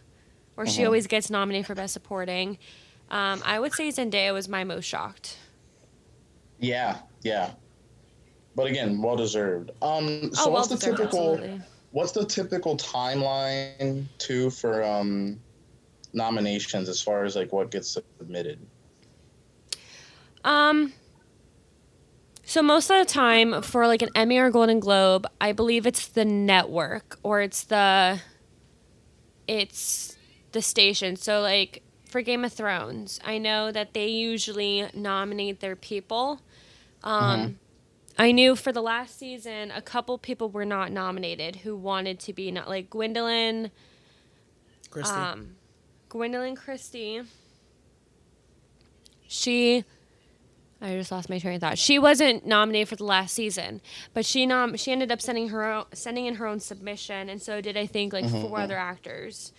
or 0.57 0.67
she 0.67 0.83
Mhm. 0.83 0.87
always 0.87 1.07
gets 1.07 1.31
nominated 1.31 1.67
for 1.67 1.75
Best 1.75 1.93
Supporting. 1.93 2.59
Um, 3.11 3.43
I 3.45 3.59
would 3.59 3.73
say 3.75 3.89
Zendaya 3.89 4.33
was 4.33 4.49
my 4.49 4.63
most 4.65 4.85
shocked. 4.85 5.37
Yeah, 6.61 6.99
yeah. 7.23 7.51
But 8.55 8.67
again, 8.67 9.01
well 9.01 9.17
deserved. 9.17 9.71
Um, 9.83 10.33
so 10.35 10.43
oh, 10.43 10.45
well 10.47 10.53
what's 10.55 10.69
the 10.69 10.75
deserved, 10.77 10.99
typical? 10.99 11.33
absolutely. 11.35 11.61
What's 11.93 12.13
the 12.13 12.25
typical 12.25 12.77
timeline 12.77 14.05
too 14.19 14.51
for 14.51 14.85
um 14.85 15.41
nominations 16.13 16.89
as 16.89 17.01
far 17.01 17.25
as 17.25 17.35
like 17.37 17.53
what 17.53 17.71
gets 17.71 17.99
submitted? 18.19 18.59
Um. 20.45 20.93
So 22.51 22.63
most 22.63 22.91
of 22.91 22.99
the 22.99 23.05
time, 23.05 23.63
for 23.63 23.87
like 23.87 24.03
an 24.03 24.09
Emmy 24.13 24.37
or 24.37 24.51
Golden 24.51 24.81
Globe, 24.81 25.25
I 25.41 25.53
believe 25.53 25.87
it's 25.87 26.09
the 26.09 26.25
network 26.25 27.17
or 27.23 27.41
it's 27.41 27.63
the, 27.63 28.23
it's 29.47 30.17
the 30.51 30.61
station. 30.61 31.15
So 31.15 31.43
like 31.43 31.85
for 32.07 32.23
Game 32.23 32.45
of 32.45 32.53
Thrones, 32.53 33.21
I 33.25 33.39
know 33.39 33.71
that 33.71 33.95
they 33.95 34.09
usually 34.09 34.85
nominate 34.93 35.61
their 35.61 35.77
people. 35.77 36.41
Um, 37.05 37.61
I 38.19 38.33
knew 38.33 38.57
for 38.57 38.73
the 38.73 38.83
last 38.83 39.17
season, 39.17 39.71
a 39.71 39.81
couple 39.81 40.19
people 40.19 40.51
were 40.51 40.65
not 40.65 40.91
nominated 40.91 41.55
who 41.55 41.77
wanted 41.77 42.19
to 42.19 42.33
be 42.33 42.51
not 42.51 42.69
like 42.69 42.91
Gwendoline. 42.91 43.71
Christie. 44.91 45.15
Um, 45.15 45.55
Gwendoline 46.09 46.57
Christie. 46.57 47.23
She, 49.29 49.85
I 50.83 50.95
just 50.95 51.13
lost 51.13 51.29
my 51.29 51.39
train 51.39 51.57
of 51.57 51.61
thought. 51.61 51.79
She 51.79 51.99
wasn't 51.99 52.47
nominated 52.47 52.89
for 52.89 52.97
the 52.97 53.05
last 53.05 53.35
season, 53.35 53.83
but 54.15 54.25
she 54.25 54.47
nom 54.47 54.77
she 54.77 54.93
ended 54.93 55.13
up 55.13 55.21
sending 55.21 55.51
her 55.51 55.65
own, 55.65 55.85
sending 55.93 56.27
in 56.27 56.37
her 56.37 56.47
own 56.47 56.61
submission, 56.61 57.29
and 57.29 57.41
so 57.41 57.61
did 57.61 57.77
I 57.77 57.87
think 57.87 58.13
like 58.13 58.25
mm-hmm, 58.25 58.41
four 58.41 58.51
mm-hmm. 58.51 58.63
other 58.63 58.79
actors. 58.79 59.53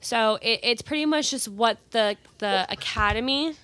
So 0.00 0.38
it, 0.42 0.60
it's 0.62 0.82
pretty 0.82 1.06
much 1.06 1.30
just 1.30 1.48
what 1.48 1.78
the 1.92 2.16
the 2.38 2.66
Academy, 2.68 3.54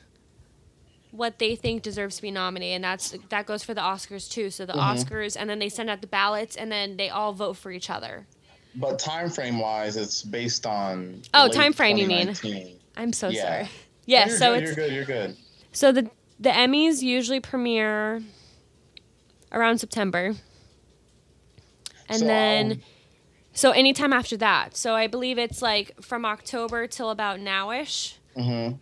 what 1.11 1.41
they 1.41 1.57
think 1.57 1.83
deserves 1.83 2.17
to 2.17 2.23
be 2.23 2.31
nominated, 2.31 2.77
and 2.77 2.85
that's 2.85 3.17
that 3.31 3.47
goes 3.47 3.65
for 3.65 3.75
the 3.75 3.81
Oscars 3.81 4.31
too. 4.31 4.51
So 4.51 4.65
the 4.65 4.75
mm-hmm. 4.75 4.81
Oscars, 4.81 5.37
and 5.39 5.51
then 5.51 5.59
they 5.59 5.69
send 5.69 5.91
out 5.91 6.03
the 6.03 6.07
ballots, 6.07 6.55
and 6.55 6.71
then 6.71 6.97
they 6.97 7.11
all 7.11 7.33
vote 7.33 7.57
for 7.57 7.73
each 7.73 7.91
other. 7.91 8.27
But 8.75 8.99
time 8.99 9.29
frame 9.29 9.59
wise, 9.59 9.97
it's 9.97 10.23
based 10.23 10.67
on. 10.67 11.23
Oh, 11.35 11.49
time 11.49 11.73
frame, 11.73 11.97
you 11.97 12.07
mean. 12.07 12.35
I'm 12.97 13.13
so 13.13 13.29
Yeah. 13.29 13.43
sorry. 13.43 13.69
Yeah, 14.05 14.27
you're 14.27 14.37
so 14.37 14.55
good, 14.55 14.65
it's 14.65 14.77
you're 14.77 14.87
good. 14.87 14.93
You're 14.95 15.05
good. 15.05 15.37
So 15.71 15.93
the 15.93 16.11
the 16.43 16.51
Emmys 16.51 17.03
usually 17.03 17.39
premiere 17.39 18.21
around 19.53 19.79
September. 19.79 20.35
And 22.09 22.19
So, 22.19 22.25
then 22.25 22.73
um, 22.73 22.81
so 23.53 23.71
anytime 23.71 24.13
after 24.13 24.37
that. 24.39 24.77
So 24.77 24.95
I 24.95 25.07
believe 25.07 25.39
it's 25.39 25.63
like 25.63 26.03
from 26.03 26.25
October 26.25 26.89
till 26.89 27.11
about 27.11 27.39
nowish. 27.39 28.15
Mhm. 28.37 28.79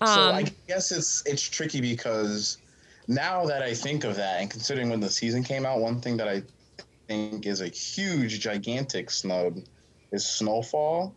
Um, 0.00 0.06
so 0.06 0.20
I 0.20 0.44
guess 0.66 0.92
it's 0.92 1.22
it's 1.24 1.42
tricky 1.42 1.80
because 1.80 2.58
now 3.06 3.46
that 3.46 3.62
I 3.62 3.72
think 3.72 4.04
of 4.04 4.16
that, 4.16 4.40
and 4.40 4.50
considering 4.50 4.90
when 4.90 5.00
the 5.00 5.08
season 5.08 5.42
came 5.42 5.64
out, 5.64 5.80
one 5.80 6.00
thing 6.00 6.18
that 6.18 6.28
I 6.28 6.42
think 7.06 7.46
is 7.46 7.62
a 7.62 7.68
huge, 7.68 8.38
gigantic 8.38 9.10
snub 9.10 9.60
is 10.12 10.26
Snowfall. 10.26 11.14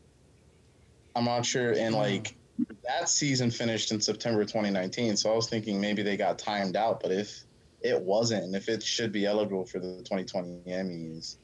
I'm 1.18 1.26
not 1.26 1.46
sure, 1.46 1.74
and 1.74 1.94
like 1.94 2.36
that 2.84 3.10
season 3.10 3.52
finished 3.52 3.92
in 3.92 4.00
September 4.02 4.44
2019, 4.44 5.18
so 5.18 5.32
I 5.32 5.36
was 5.36 5.48
thinking 5.50 5.80
maybe 5.82 6.04
they 6.04 6.18
got 6.18 6.38
timed 6.40 6.76
out, 6.76 7.00
but 7.02 7.12
if 7.12 7.44
it 7.82 8.00
wasn't, 8.00 8.44
and 8.44 8.56
if 8.56 8.70
it 8.70 8.84
should 8.84 9.12
be 9.12 9.26
eligible 9.26 9.66
for 9.66 9.80
the 9.80 9.98
2020 10.04 10.62
Emmys, 10.68 11.38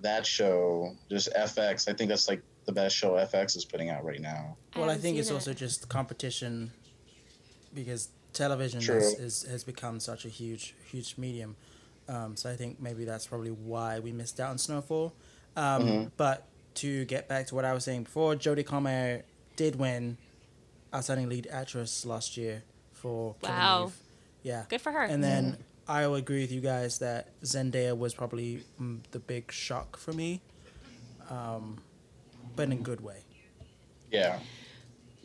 that 0.00 0.26
show 0.26 0.94
just 1.10 1.32
FX, 1.34 1.88
I 1.88 1.94
think 1.94 2.10
that's 2.10 2.28
like 2.28 2.42
the 2.66 2.72
best 2.72 2.94
show 2.96 3.12
FX 3.12 3.56
is 3.56 3.64
putting 3.64 3.90
out 3.90 4.04
right 4.04 4.20
now. 4.20 4.56
well, 4.74 4.84
I 4.84 4.88
haven't 4.88 5.02
think 5.02 5.18
it's 5.18 5.30
it. 5.30 5.34
also 5.34 5.54
just 5.54 5.88
competition 5.88 6.70
because 7.74 8.08
television 8.32 8.80
True. 8.80 8.98
is, 8.98 9.14
is, 9.18 9.42
has 9.44 9.64
become 9.64 10.00
such 10.00 10.24
a 10.24 10.28
huge, 10.28 10.74
huge 10.90 11.16
medium. 11.16 11.56
Um, 12.08 12.36
so 12.36 12.50
I 12.50 12.56
think 12.56 12.80
maybe 12.80 13.04
that's 13.04 13.26
probably 13.26 13.50
why 13.50 13.98
we 14.00 14.12
missed 14.12 14.38
out 14.40 14.50
on 14.50 14.58
Snowfall. 14.58 15.14
Um, 15.56 15.82
Mhm. 15.82 16.10
But 16.16 16.46
to 16.74 17.04
get 17.06 17.26
back 17.28 17.46
to 17.48 17.54
what 17.54 17.64
I 17.64 17.72
was 17.72 17.84
saying 17.84 18.04
before, 18.04 18.34
Jodie 18.34 18.66
Comer 18.66 19.22
did 19.56 19.76
win 19.76 20.18
Outstanding 20.94 21.28
Lead 21.28 21.48
Actress 21.50 22.06
last 22.06 22.36
year 22.36 22.62
for 22.92 23.34
Killing 23.42 23.56
Wow. 23.56 23.86
Eve. 23.86 23.96
Yeah. 24.42 24.64
good 24.68 24.80
for 24.80 24.92
her. 24.92 25.02
And 25.02 25.22
then 25.24 25.56
I 25.88 26.06
will 26.06 26.14
agree 26.16 26.40
with 26.42 26.52
you 26.52 26.60
guys 26.60 26.98
that 26.98 27.28
Zendaya 27.42 27.96
was 27.96 28.14
probably 28.14 28.62
mm, 28.80 29.00
the 29.10 29.18
big 29.18 29.50
shock 29.52 29.96
for 29.96 30.12
me, 30.12 30.40
um, 31.30 31.78
but 32.54 32.64
in 32.64 32.72
a 32.72 32.76
good 32.76 33.00
way. 33.00 33.18
Yeah. 34.10 34.38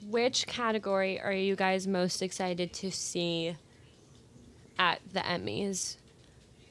Which 0.09 0.47
category 0.47 1.19
are 1.21 1.31
you 1.31 1.55
guys 1.55 1.85
most 1.87 2.21
excited 2.23 2.73
to 2.73 2.91
see 2.91 3.55
at 4.79 4.99
the 5.13 5.19
Emmys? 5.19 5.97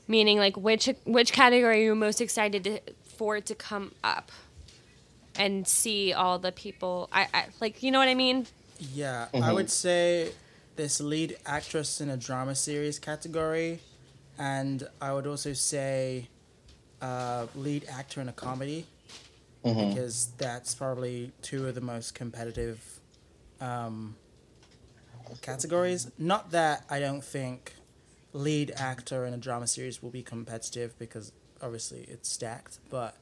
Meaning 0.09 0.39
like 0.39 0.57
which 0.57 0.89
which 1.05 1.33
category 1.33 1.83
are 1.83 1.85
you 1.85 1.95
most 1.95 2.21
excited 2.21 2.65
to, 2.65 2.81
for 3.17 3.37
it 3.37 3.47
to 3.47 3.55
come 3.55 3.93
up 4.03 4.33
and 5.41 5.67
see 5.67 6.13
all 6.13 6.39
the 6.39 6.53
people 6.53 7.09
I, 7.11 7.27
I 7.33 7.45
like 7.61 7.83
you 7.83 7.91
know 7.91 7.99
what 7.99 8.09
I 8.09 8.15
mean? 8.15 8.47
Yeah, 8.79 9.29
I 9.35 9.39
Mhm. 9.39 9.55
would 9.55 9.71
say 9.71 10.33
this 10.77 11.01
lead 11.01 11.37
actress 11.47 12.01
in 12.01 12.09
a 12.11 12.17
drama 12.17 12.55
series 12.55 12.99
category, 12.99 13.81
and 14.39 14.87
I 15.01 15.13
would 15.15 15.27
also 15.27 15.53
say 15.55 16.29
uh, 17.03 17.47
lead 17.55 17.87
actor 17.89 18.21
in 18.21 18.29
a 18.29 18.33
comedy 18.33 18.87
Mhm. 19.65 19.89
because 19.89 20.29
that's 20.37 20.75
probably 20.75 21.33
two 21.41 21.67
of 21.67 21.75
the 21.75 21.81
most 21.81 22.15
competitive 22.15 23.01
um, 23.61 24.17
categories. 25.41 26.11
Not 26.19 26.51
that 26.51 26.85
I 26.91 27.01
don't 27.01 27.25
think 27.25 27.75
lead 28.35 28.73
actor 28.77 29.25
in 29.25 29.33
a 29.35 29.39
drama 29.39 29.67
series 29.67 30.03
will 30.03 30.11
be 30.11 30.23
competitive 30.23 30.99
because 30.99 31.33
obviously 31.63 32.03
it's 32.09 32.29
stacked, 32.29 32.79
but 32.91 33.17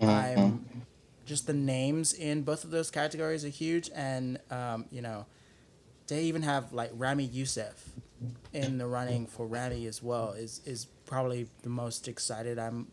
I'm 0.00 0.86
just 1.32 1.46
the 1.46 1.54
names 1.54 2.12
in 2.12 2.42
both 2.42 2.62
of 2.62 2.70
those 2.70 2.90
categories 2.90 3.42
are 3.42 3.48
huge, 3.48 3.90
and 3.94 4.38
um, 4.50 4.84
you 4.90 5.00
know, 5.00 5.24
they 6.08 6.24
even 6.24 6.42
have 6.42 6.74
like 6.74 6.90
Ramy 6.94 7.24
Youssef 7.24 7.88
in 8.52 8.76
the 8.76 8.86
running 8.86 9.26
for 9.26 9.46
Ramy 9.46 9.86
as 9.86 10.02
well. 10.02 10.32
Is 10.32 10.60
is 10.66 10.88
probably 11.06 11.48
the 11.62 11.70
most 11.70 12.06
excited 12.06 12.58
I'm 12.58 12.88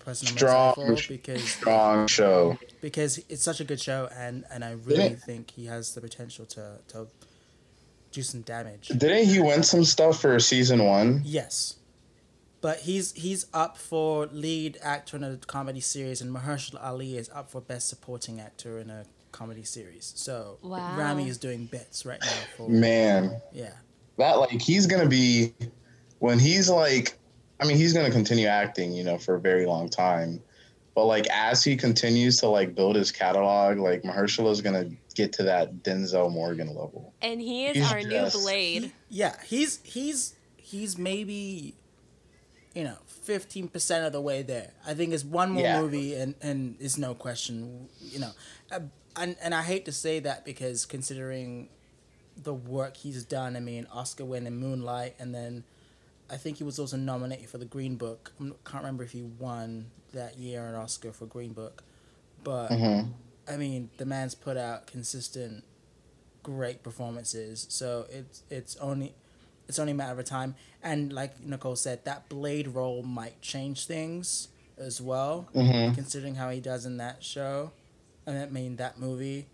person 0.00 0.28
I'm 0.28 0.36
Strong, 0.36 0.74
for 0.74 0.96
because 1.08 1.42
strong 1.42 2.06
show. 2.06 2.58
because 2.82 3.18
it's 3.30 3.42
such 3.42 3.60
a 3.60 3.64
good 3.64 3.80
show, 3.80 4.10
and 4.14 4.44
and 4.52 4.62
I 4.62 4.72
really 4.72 5.14
think 5.14 5.50
he 5.50 5.64
has 5.64 5.94
the 5.94 6.02
potential 6.02 6.44
to 6.44 6.76
to 6.88 7.06
do 8.12 8.20
some 8.20 8.42
damage. 8.42 8.88
Didn't 8.88 9.28
he 9.28 9.40
win 9.40 9.62
some 9.62 9.84
stuff 9.84 10.20
for 10.20 10.38
season 10.40 10.84
one? 10.84 11.22
Yes. 11.24 11.76
But 12.64 12.78
he's 12.78 13.12
he's 13.12 13.44
up 13.52 13.76
for 13.76 14.24
lead 14.32 14.78
actor 14.80 15.18
in 15.18 15.22
a 15.22 15.36
comedy 15.36 15.80
series, 15.80 16.22
and 16.22 16.34
Mahershala 16.34 16.82
Ali 16.82 17.18
is 17.18 17.28
up 17.28 17.50
for 17.50 17.60
best 17.60 17.90
supporting 17.90 18.40
actor 18.40 18.78
in 18.78 18.88
a 18.88 19.04
comedy 19.32 19.64
series. 19.64 20.14
So 20.16 20.56
Wow. 20.62 20.96
Ramy 20.96 21.28
is 21.28 21.36
doing 21.36 21.66
bits 21.66 22.06
right 22.06 22.18
now 22.22 22.32
for 22.56 22.70
Man, 22.70 23.38
yeah. 23.52 23.74
that 24.16 24.38
like 24.38 24.62
he's 24.62 24.86
gonna 24.86 25.04
be 25.10 25.52
when 26.20 26.38
he's 26.38 26.70
like 26.70 27.18
I 27.60 27.66
mean 27.66 27.76
he's 27.76 27.92
gonna 27.92 28.10
continue 28.10 28.46
acting, 28.46 28.94
you 28.94 29.04
know, 29.04 29.18
for 29.18 29.34
a 29.34 29.40
very 29.40 29.66
long 29.66 29.90
time. 29.90 30.42
But 30.94 31.04
like 31.04 31.26
as 31.26 31.62
he 31.62 31.76
continues 31.76 32.38
to 32.38 32.48
like 32.48 32.74
build 32.74 32.96
his 32.96 33.12
catalog, 33.12 33.76
like 33.76 34.04
Mahershala 34.04 34.50
is 34.50 34.62
gonna 34.62 34.88
get 35.14 35.34
to 35.34 35.42
that 35.42 35.82
Denzel 35.82 36.32
Morgan 36.32 36.68
level. 36.68 37.12
And 37.20 37.42
he 37.42 37.66
is 37.66 37.76
He's 37.76 37.92
our 37.92 38.00
new 38.00 38.30
Blade. 38.30 38.84
He- 38.84 38.92
yeah, 39.10 39.36
he's 39.44 39.80
he's 39.82 40.34
he's 40.56 40.96
maybe 40.96 41.74
you 42.74 42.84
know 42.84 42.96
fifteen 43.06 43.68
percent 43.68 44.04
of 44.06 44.12
the 44.12 44.20
way 44.20 44.42
there. 44.42 44.72
I 44.86 44.94
think 44.94 45.12
it's 45.12 45.24
one 45.24 45.50
more 45.50 45.62
Yeah. 45.64 45.80
movie, 45.80 46.14
and 46.14 46.34
and 46.42 46.76
it's 46.80 46.98
no 46.98 47.14
question. 47.14 47.88
You 48.00 48.20
know, 48.20 48.30
uh, 48.72 48.80
and 49.16 49.36
and 49.42 49.54
I 49.54 49.62
hate 49.62 49.84
to 49.86 49.92
say 49.92 50.20
that 50.20 50.44
because 50.44 50.84
considering 50.86 51.68
the 52.42 52.54
work 52.54 52.96
he's 52.96 53.24
done, 53.24 53.56
I 53.56 53.60
mean, 53.60 53.86
Oscar 53.92 54.24
win 54.24 54.46
in 54.46 54.56
Moonlight, 54.56 55.14
and 55.18 55.34
then 55.34 55.64
I 56.30 56.36
think 56.36 56.58
he 56.58 56.64
was 56.64 56.78
also 56.78 56.96
nominated 56.96 57.48
for 57.48 57.58
the 57.58 57.64
Green 57.66 57.96
Book. 57.96 58.32
I 58.40 58.44
can't 58.64 58.82
remember 58.82 59.04
if 59.04 59.12
he 59.12 59.22
won 59.22 59.86
that 60.12 60.38
year 60.38 60.66
an 60.66 60.74
Oscar 60.74 61.12
for 61.12 61.26
Green 61.26 61.52
Book, 61.52 61.82
but 62.42 62.70
Mm-hmm. 62.70 63.10
I 63.46 63.56
mean, 63.58 63.90
the 63.98 64.06
man's 64.06 64.34
put 64.34 64.56
out 64.56 64.86
consistent, 64.86 65.64
great 66.42 66.82
performances. 66.82 67.66
So 67.68 68.06
it's 68.10 68.42
it's 68.50 68.76
only 68.76 69.14
it's 69.68 69.78
only 69.78 69.92
a 69.92 69.94
matter 69.94 70.18
of 70.18 70.24
time. 70.26 70.54
And 70.82 71.12
like 71.12 71.40
Nicole 71.42 71.76
said, 71.76 72.04
that 72.04 72.28
Blade 72.28 72.68
role 72.68 73.02
might 73.02 73.40
change 73.40 73.86
things 73.86 74.48
as 74.76 75.00
well, 75.00 75.48
Mm-hmm. 75.54 75.94
considering 75.94 76.34
how 76.36 76.50
he 76.50 76.60
does 76.60 76.84
in 76.86 76.96
that 76.98 77.22
show. 77.24 77.72
And 78.26 78.38
I 78.38 78.46
mean 78.46 78.76
that 78.76 78.98
movie, 78.98 79.46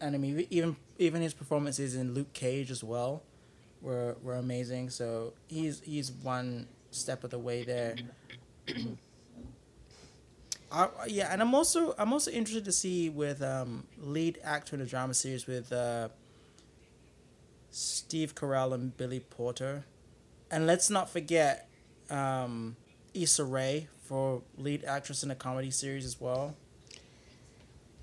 and 0.00 0.14
I 0.14 0.18
mean 0.18 0.46
even 0.50 0.76
even 0.98 1.22
his 1.22 1.34
performances 1.34 1.94
in 1.94 2.14
Luke 2.14 2.32
Cage 2.32 2.70
as 2.70 2.82
well, 2.84 3.22
were 3.82 4.16
were 4.22 4.34
amazing. 4.34 4.90
So 4.90 5.32
he's 5.48 5.80
he's 5.80 6.10
one 6.12 6.68
step 6.90 7.24
of 7.24 7.30
the 7.30 7.38
way 7.38 7.62
there. 7.62 7.96
Uh, 10.70 10.88
yeah, 11.06 11.28
and 11.32 11.40
I'm 11.40 11.54
also 11.54 11.94
I'm 11.96 12.12
also 12.12 12.30
interested 12.30 12.64
to 12.64 12.72
see 12.72 13.08
with 13.08 13.40
um, 13.42 13.84
lead 13.98 14.38
actor 14.42 14.74
in 14.74 14.82
a 14.82 14.84
drama 14.86 15.14
series 15.14 15.46
with 15.46 15.72
uh, 15.72 16.08
Steve 17.76 18.34
Carell 18.34 18.72
and 18.72 18.96
Billy 18.96 19.20
Porter, 19.20 19.84
and 20.50 20.66
let's 20.66 20.88
not 20.88 21.10
forget 21.10 21.68
um, 22.08 22.74
Issa 23.12 23.44
Rae 23.44 23.88
for 24.04 24.40
lead 24.56 24.82
actress 24.84 25.22
in 25.22 25.30
a 25.30 25.34
comedy 25.34 25.70
series 25.70 26.06
as 26.06 26.18
well, 26.18 26.56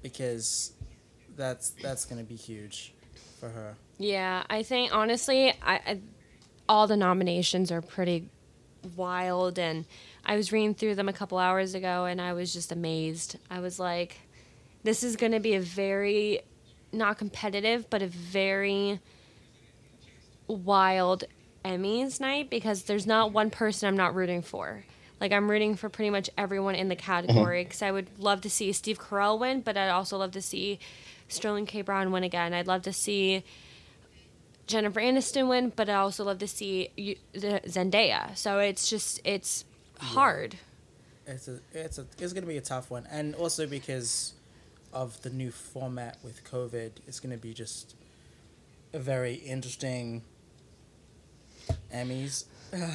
because 0.03 0.74
that's 1.36 1.71
that's 1.71 2.05
gonna 2.05 2.24
be 2.24 2.36
huge 2.36 2.93
for 3.39 3.49
her. 3.49 3.76
Yeah, 3.97 4.43
I 4.47 4.61
think 4.61 4.93
honestly, 4.93 5.49
I, 5.63 5.74
I 5.74 6.01
all 6.69 6.86
the 6.86 6.95
nominations 6.95 7.71
are 7.71 7.82
pretty 7.82 8.30
wild, 8.95 9.57
and 9.57 9.86
I 10.24 10.36
was 10.36 10.51
reading 10.51 10.76
through 10.76 10.93
them 10.93 11.09
a 11.09 11.13
couple 11.13 11.39
hours 11.39 11.74
ago, 11.74 12.05
and 12.05 12.21
I 12.21 12.34
was 12.34 12.53
just 12.53 12.71
amazed. 12.71 13.38
I 13.49 13.59
was 13.59 13.80
like, 13.80 14.19
this 14.84 15.01
is 15.01 15.15
going 15.15 15.32
to 15.32 15.39
be 15.39 15.55
a 15.55 15.61
very 15.61 16.41
not 16.91 17.17
competitive, 17.17 17.89
but 17.89 18.03
a 18.03 18.07
very 18.07 18.99
wild 20.53 21.25
Emmys 21.65 22.19
night 22.19 22.49
because 22.49 22.83
there's 22.83 23.07
not 23.07 23.31
one 23.31 23.49
person 23.49 23.87
I'm 23.87 23.97
not 23.97 24.15
rooting 24.15 24.41
for. 24.41 24.83
Like 25.21 25.31
I'm 25.31 25.49
rooting 25.49 25.75
for 25.75 25.89
pretty 25.89 26.09
much 26.09 26.29
everyone 26.37 26.75
in 26.75 26.89
the 26.89 26.95
category 26.95 27.61
mm-hmm. 27.61 27.69
because 27.69 27.81
I 27.81 27.91
would 27.91 28.07
love 28.19 28.41
to 28.41 28.49
see 28.49 28.71
Steve 28.73 28.99
Carell 28.99 29.39
win, 29.39 29.61
but 29.61 29.77
I'd 29.77 29.89
also 29.89 30.17
love 30.17 30.31
to 30.31 30.41
see 30.41 30.79
Sterling 31.29 31.65
K. 31.65 31.81
Brown 31.81 32.11
win 32.11 32.23
again. 32.23 32.53
I'd 32.53 32.67
love 32.67 32.81
to 32.83 32.93
see 32.93 33.43
Jennifer 34.67 34.99
Aniston 34.99 35.47
win, 35.47 35.71
but 35.75 35.89
I 35.89 35.95
also 35.95 36.23
love 36.23 36.39
to 36.39 36.47
see 36.47 37.17
Zendaya. 37.35 38.35
So 38.35 38.59
it's 38.59 38.89
just 38.89 39.21
it's 39.23 39.65
hard. 39.99 40.57
It's 41.25 41.47
a 41.47 41.59
it's 41.71 41.97
a 41.97 42.05
it's 42.19 42.33
gonna 42.33 42.45
be 42.45 42.57
a 42.57 42.61
tough 42.61 42.91
one, 42.91 43.07
and 43.09 43.33
also 43.35 43.65
because 43.65 44.33
of 44.91 45.21
the 45.21 45.29
new 45.29 45.51
format 45.51 46.17
with 46.23 46.43
COVID, 46.43 46.91
it's 47.07 47.19
gonna 47.19 47.37
be 47.37 47.53
just 47.53 47.95
a 48.93 48.99
very 48.99 49.35
interesting 49.35 50.23
Emmys. 51.93 52.45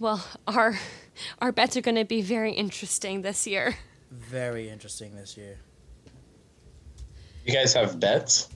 Well, 0.00 0.24
our 0.48 0.76
our 1.40 1.52
bets 1.52 1.76
are 1.76 1.80
going 1.80 1.94
to 1.94 2.04
be 2.04 2.20
very 2.20 2.52
interesting 2.52 3.22
this 3.22 3.46
year. 3.46 3.76
Very 4.10 4.68
interesting 4.68 5.14
this 5.14 5.36
year. 5.36 5.58
You 7.46 7.54
guys 7.54 7.74
have 7.74 8.00
bets? 8.00 8.48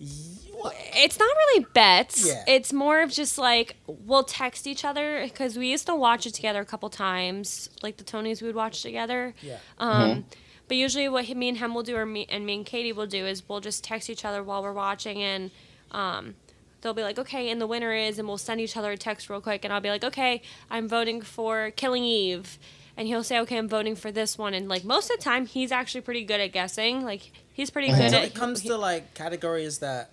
It's 0.00 1.18
not 1.18 1.28
really 1.36 1.66
bets. 1.72 2.26
Yeah. 2.26 2.44
It's 2.46 2.72
more 2.72 3.00
of 3.02 3.10
just 3.10 3.38
like 3.38 3.76
we'll 3.86 4.24
text 4.24 4.66
each 4.66 4.84
other 4.84 5.22
because 5.24 5.56
we 5.56 5.68
used 5.70 5.86
to 5.86 5.94
watch 5.94 6.26
it 6.26 6.34
together 6.34 6.60
a 6.60 6.64
couple 6.66 6.88
times, 6.90 7.70
like 7.82 7.96
the 7.96 8.04
Tonys 8.04 8.40
we 8.40 8.48
would 8.48 8.56
watch 8.56 8.82
together. 8.82 9.34
Yeah. 9.40 9.58
Um, 9.78 10.24
But 10.68 10.76
usually, 10.76 11.08
what 11.08 11.28
me 11.28 11.48
and 11.48 11.58
him 11.58 11.74
will 11.74 11.82
do, 11.82 11.96
or 11.96 12.06
me 12.06 12.26
and 12.30 12.46
me 12.46 12.54
and 12.54 12.66
Katie 12.66 12.92
will 12.92 13.06
do, 13.06 13.26
is 13.26 13.48
we'll 13.48 13.60
just 13.60 13.84
text 13.84 14.08
each 14.08 14.24
other 14.24 14.42
while 14.42 14.62
we're 14.62 14.72
watching, 14.72 15.22
and 15.22 15.50
um, 15.90 16.34
they'll 16.82 16.92
be 16.94 17.02
like, 17.02 17.18
"Okay," 17.18 17.48
and 17.50 17.60
the 17.60 17.66
winner 17.66 17.92
is, 17.94 18.18
and 18.18 18.28
we'll 18.28 18.38
send 18.38 18.60
each 18.60 18.76
other 18.76 18.92
a 18.92 18.96
text 18.98 19.30
real 19.30 19.40
quick, 19.40 19.64
and 19.64 19.72
I'll 19.72 19.80
be 19.80 19.88
like, 19.88 20.04
"Okay, 20.04 20.42
I'm 20.70 20.86
voting 20.88 21.22
for 21.22 21.70
Killing 21.70 22.04
Eve," 22.04 22.58
and 22.96 23.08
he'll 23.08 23.24
say, 23.24 23.38
"Okay, 23.40 23.56
I'm 23.56 23.68
voting 23.68 23.96
for 23.96 24.12
this 24.12 24.36
one," 24.36 24.52
and 24.54 24.68
like 24.68 24.84
most 24.84 25.10
of 25.10 25.16
the 25.16 25.22
time, 25.24 25.46
he's 25.46 25.72
actually 25.72 26.02
pretty 26.02 26.24
good 26.24 26.40
at 26.40 26.52
guessing. 26.52 27.04
Like 27.04 27.32
he's 27.52 27.70
pretty 27.70 27.88
good 27.88 28.00
Until 28.00 28.18
at. 28.20 28.24
it 28.26 28.34
comes 28.34 28.60
he- 28.60 28.68
to 28.68 28.76
like 28.76 29.14
categories 29.14 29.78
that, 29.78 30.10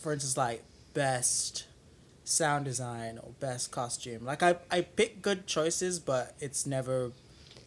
for 0.00 0.12
instance, 0.12 0.36
like 0.36 0.62
best 0.94 1.64
sound 2.24 2.64
design 2.64 3.18
or 3.22 3.30
best 3.40 3.70
costume. 3.70 4.24
Like 4.24 4.42
I 4.42 4.56
I 4.70 4.82
pick 4.82 5.22
good 5.22 5.46
choices, 5.46 5.98
but 5.98 6.34
it's 6.40 6.66
never 6.66 7.12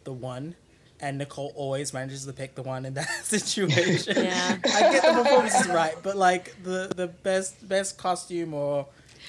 the 0.04 0.12
one. 0.12 0.54
And 1.02 1.18
Nicole 1.18 1.52
always 1.56 1.92
manages 1.94 2.26
to 2.26 2.32
pick 2.32 2.54
the 2.54 2.62
one 2.62 2.84
in 2.84 2.94
that 2.94 3.08
situation. 3.24 4.24
Yeah. 4.24 4.58
I 4.64 4.80
get 4.92 5.02
the 5.02 5.22
performances 5.22 5.68
right, 5.68 5.94
but 6.02 6.16
like 6.16 6.62
the 6.62 6.92
the 6.94 7.06
best 7.08 7.66
best 7.68 7.96
costume 7.98 8.52
or 8.54 8.86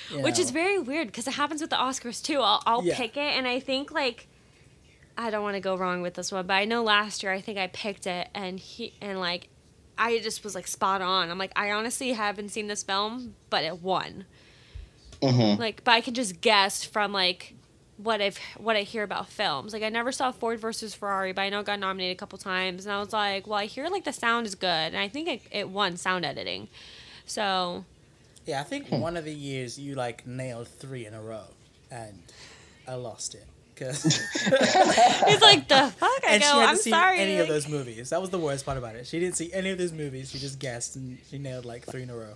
you 0.10 0.22
Which 0.22 0.40
is 0.40 0.52
very 0.52 0.80
weird 0.80 1.08
because 1.08 1.28
it 1.28 1.34
happens 1.34 1.62
with 1.62 1.70
the 1.70 1.76
Oscars 1.78 2.22
too. 2.22 2.40
I'll, 2.42 2.62
I'll 2.66 2.84
Yeah. 2.84 2.98
pick 2.98 3.16
it, 3.18 3.36
and 3.38 3.48
I 3.48 3.60
think 3.60 3.92
like 3.92 4.28
I 5.18 5.30
don't 5.30 5.44
want 5.44 5.56
to 5.56 5.62
go 5.62 5.76
wrong 5.78 6.02
with 6.02 6.14
this 6.16 6.32
one, 6.32 6.46
but 6.48 6.54
I 6.54 6.66
know 6.66 6.84
last 6.84 7.24
year 7.24 7.32
I 7.32 7.42
think 7.42 7.58
I 7.58 7.68
picked 7.68 8.08
it, 8.08 8.28
and 8.34 8.60
he 8.60 8.94
and 9.02 9.20
like 9.20 9.48
I 9.98 10.20
just 10.20 10.44
was 10.44 10.56
like 10.56 10.68
spot 10.68 11.02
on. 11.02 11.30
I'm 11.30 11.38
like 11.38 11.52
I 11.56 11.72
honestly 11.72 12.12
haven't 12.14 12.50
seen 12.50 12.68
this 12.68 12.84
film, 12.84 13.36
but 13.50 13.64
it 13.64 13.82
won. 13.82 14.26
Mm-hmm. 15.22 15.62
Like, 15.62 15.84
but 15.84 15.92
I 15.92 16.02
can 16.02 16.14
just 16.16 16.42
guess 16.42 16.84
from 16.84 17.14
like 17.14 17.54
what 17.98 18.22
I've 18.22 18.38
what 18.58 18.76
I 18.76 18.82
hear 18.82 19.04
about 19.04 19.28
films. 19.28 19.74
Like 19.74 19.84
I 19.84 19.90
never 19.90 20.12
saw 20.12 20.32
Ford 20.32 20.60
versus 20.60 20.94
Ferrari, 20.96 21.34
but 21.34 21.42
I 21.42 21.50
know 21.50 21.60
it 21.60 21.66
got 21.66 21.80
nominated 21.80 22.16
a 22.16 22.20
couple 22.20 22.38
times, 22.38 22.86
and 22.86 22.94
I 22.94 23.00
was 23.00 23.14
like, 23.14 23.48
well, 23.48 23.60
I 23.60 23.66
hear 23.66 23.88
like 23.88 24.04
the 24.06 24.14
sound 24.14 24.48
is 24.48 24.56
good, 24.56 24.68
and 24.68 24.98
I 24.98 25.08
think 25.08 25.28
it, 25.28 25.42
it 25.52 25.70
won 25.70 25.98
sound 25.98 26.26
editing. 26.26 26.68
So 27.26 27.86
Yeah, 28.46 28.60
I 28.62 28.64
think 28.64 28.88
hmm. 28.88 29.00
one 29.00 29.18
of 29.18 29.26
the 29.26 29.34
years 29.34 29.78
you 29.80 29.96
like 29.96 30.26
nailed 30.26 30.68
three 30.68 31.06
in 31.06 31.14
a 31.14 31.22
row, 31.22 31.46
and 31.90 32.18
I 32.88 32.96
lost 32.96 33.36
it 33.36 33.46
because 33.74 34.06
it's 34.46 35.42
like 35.42 35.68
the 35.68 35.94
fuck. 35.98 36.10
I 36.28 36.34
and 36.34 36.42
go, 36.42 36.48
she 36.48 36.54
hadn't 36.56 36.70
I'm 36.70 36.78
seen 36.78 36.94
sorry. 36.94 37.20
any 37.20 37.34
like- 37.36 37.44
of 37.44 37.48
those 37.50 37.68
movies. 37.68 38.10
That 38.10 38.22
was 38.22 38.30
the 38.30 38.40
worst 38.40 38.66
part 38.66 38.78
about 38.78 38.96
it. 38.96 39.08
She 39.08 39.20
didn't 39.20 39.36
see 39.36 39.52
any 39.54 39.70
of 39.70 39.78
those 39.78 39.92
movies. 39.92 40.32
She 40.32 40.40
just 40.40 40.60
guessed 40.60 40.96
and 40.96 41.18
she 41.30 41.38
nailed 41.38 41.66
like 41.66 41.86
three 41.86 42.04
in 42.04 42.10
a 42.10 42.16
row. 42.16 42.34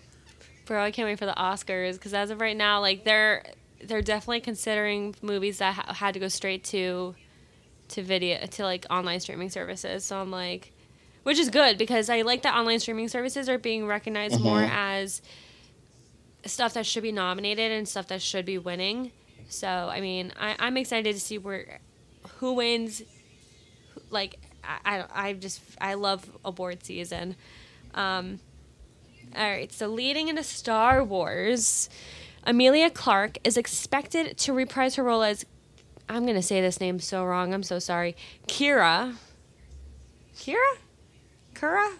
Bro, 0.65 0.83
I 0.83 0.89
can't 0.91 1.07
wait 1.07 1.19
for 1.19 1.27
the 1.27 1.33
Oscars 1.33 1.93
because 1.93 2.13
as 2.15 2.31
of 2.31 2.41
right 2.41 2.57
now, 2.57 2.79
like 2.81 3.03
they're 3.03 3.43
they're 3.83 4.01
definitely 4.01 4.41
considering 4.41 5.15
movies 5.21 5.59
that 5.59 5.75
ha- 5.75 5.93
had 5.93 6.13
to 6.13 6.19
go 6.19 6.27
straight 6.27 6.63
to 6.65 7.15
to 7.89 8.01
video 8.01 8.45
to 8.45 8.63
like 8.63 8.85
online 8.89 9.19
streaming 9.19 9.49
services. 9.49 10.03
So 10.03 10.19
I'm 10.19 10.31
like, 10.31 10.71
which 11.23 11.37
is 11.37 11.49
good 11.49 11.77
because 11.77 12.09
I 12.09 12.21
like 12.21 12.43
that 12.43 12.55
online 12.55 12.79
streaming 12.79 13.07
services 13.07 13.47
are 13.49 13.57
being 13.57 13.85
recognized 13.85 14.41
more 14.41 14.61
as 14.61 15.21
stuff 16.45 16.73
that 16.73 16.85
should 16.85 17.03
be 17.03 17.11
nominated 17.11 17.71
and 17.71 17.87
stuff 17.87 18.07
that 18.07 18.21
should 18.21 18.45
be 18.45 18.57
winning. 18.57 19.11
So 19.49 19.67
I 19.67 20.01
mean, 20.01 20.33
I, 20.39 20.55
I'm 20.59 20.77
excited 20.77 21.13
to 21.13 21.19
see 21.19 21.37
where 21.37 21.79
who 22.37 22.53
wins. 22.53 23.03
Like 24.09 24.39
I, 24.63 24.99
I, 24.99 25.27
I 25.27 25.33
just 25.33 25.61
I 25.79 25.93
love 25.95 26.29
award 26.43 26.83
season. 26.83 27.35
Um, 27.93 28.39
all 29.35 29.43
right, 29.43 29.71
so 29.71 29.87
leading 29.87 30.27
into 30.27 30.43
Star 30.43 31.03
Wars, 31.03 31.89
Emilia 32.45 32.89
Clarke 32.89 33.39
is 33.43 33.57
expected 33.57 34.37
to 34.37 34.53
reprise 34.53 34.95
her 34.95 35.03
role 35.03 35.23
as 35.23 35.45
I'm 36.07 36.23
going 36.23 36.35
to 36.35 36.41
say 36.41 36.61
this 36.61 36.79
name 36.79 36.99
so 36.99 37.25
wrong. 37.25 37.53
I'm 37.53 37.63
so 37.63 37.79
sorry. 37.79 38.15
Kira. 38.47 39.15
Kira? 40.37 40.77
Kira? 41.55 41.95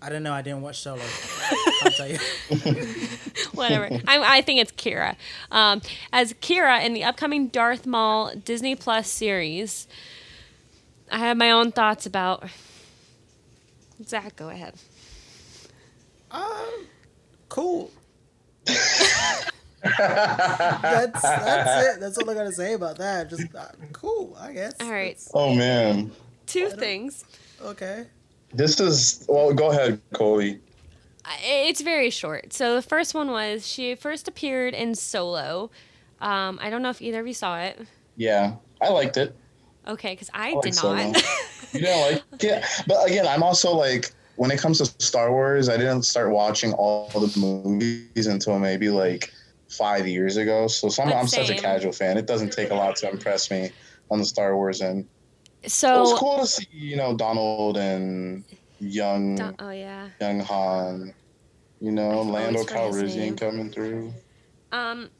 I 0.00 0.08
don't 0.10 0.22
know. 0.22 0.32
I 0.32 0.42
didn't 0.42 0.62
watch 0.62 0.78
Solo. 0.80 1.02
I'll 1.82 1.90
tell 1.90 2.08
you. 2.08 2.18
Whatever. 3.52 3.88
I, 4.06 4.38
I 4.38 4.42
think 4.42 4.60
it's 4.60 4.70
Kira. 4.72 5.16
Um, 5.50 5.82
as 6.12 6.34
Kira 6.34 6.84
in 6.84 6.94
the 6.94 7.02
upcoming 7.02 7.48
Darth 7.48 7.84
Maul 7.84 8.32
Disney 8.44 8.76
Plus 8.76 9.10
series. 9.10 9.88
I 11.10 11.18
have 11.18 11.36
my 11.36 11.50
own 11.50 11.72
thoughts 11.72 12.06
about. 12.06 12.44
Zach, 14.04 14.36
go 14.36 14.50
ahead. 14.50 14.74
Um, 16.30 16.86
cool. 17.48 17.90
That's 19.98 21.22
that's 21.22 21.86
it. 21.96 22.00
That's 22.00 22.18
all 22.18 22.28
I 22.28 22.34
gotta 22.34 22.52
say 22.52 22.74
about 22.74 22.98
that. 22.98 23.30
Just 23.30 23.54
uh, 23.54 23.68
cool, 23.92 24.36
I 24.40 24.52
guess. 24.52 24.74
All 24.80 24.90
right. 24.90 25.12
It's- 25.12 25.30
oh 25.34 25.54
man, 25.54 26.10
Two 26.46 26.68
things. 26.70 27.24
okay. 27.62 28.06
this 28.52 28.80
is 28.80 29.24
well. 29.28 29.52
Go 29.52 29.70
ahead, 29.70 30.00
Coley. 30.14 30.60
It's 31.42 31.82
very 31.82 32.10
short. 32.10 32.52
So 32.52 32.74
the 32.74 32.82
first 32.82 33.14
one 33.14 33.30
was 33.30 33.66
she 33.66 33.94
first 33.94 34.28
appeared 34.28 34.74
in 34.74 34.94
Solo. 34.94 35.70
Um, 36.20 36.58
I 36.62 36.70
don't 36.70 36.82
know 36.82 36.90
if 36.90 37.02
either 37.02 37.20
of 37.20 37.26
you 37.26 37.34
saw 37.34 37.58
it. 37.60 37.78
Yeah, 38.16 38.54
I 38.80 38.88
liked 38.88 39.16
it. 39.16 39.36
Okay, 39.86 40.12
because 40.14 40.30
I, 40.34 40.50
I 40.50 40.52
like 40.54 40.62
did 40.62 40.74
not. 40.82 41.22
You 41.74 41.80
didn't 41.80 42.22
like 42.32 42.44
it, 42.44 42.64
but 42.86 43.06
again, 43.06 43.26
I'm 43.26 43.42
also 43.42 43.74
like 43.74 44.10
when 44.36 44.50
it 44.50 44.58
comes 44.58 44.78
to 44.78 44.86
Star 45.04 45.30
Wars, 45.30 45.68
I 45.68 45.76
didn't 45.76 46.02
start 46.04 46.30
watching 46.30 46.72
all 46.72 47.08
the 47.10 47.30
movies 47.38 48.26
until 48.26 48.58
maybe 48.58 48.88
like 48.88 49.30
five 49.68 50.06
years 50.06 50.36
ago. 50.36 50.66
So 50.66 50.88
some, 50.88 51.08
I'm 51.08 51.26
such 51.28 51.50
a 51.50 51.54
casual 51.54 51.92
fan. 51.92 52.16
It 52.16 52.26
doesn't 52.26 52.52
take 52.52 52.70
a 52.70 52.74
lot 52.74 52.96
to 52.96 53.10
impress 53.10 53.50
me 53.50 53.70
on 54.10 54.18
the 54.18 54.24
Star 54.24 54.56
Wars 54.56 54.80
end. 54.80 55.06
it 55.62 55.70
so 55.70 56.00
was 56.00 56.18
cool 56.18 56.38
to 56.40 56.46
see, 56.46 56.66
you 56.72 56.96
know, 56.96 57.16
Donald 57.16 57.76
and 57.76 58.44
young 58.80 59.36
Don't- 59.36 59.56
oh 59.58 59.70
yeah. 59.70 60.08
young 60.20 60.40
Han. 60.40 61.14
You 61.80 61.92
know, 61.92 62.22
Lando 62.22 62.64
forget 62.64 62.92
his 62.92 63.14
name. 63.14 63.36
Calrissian 63.36 63.38
coming 63.38 63.70
through. 63.70 64.12
Um, 64.72 65.10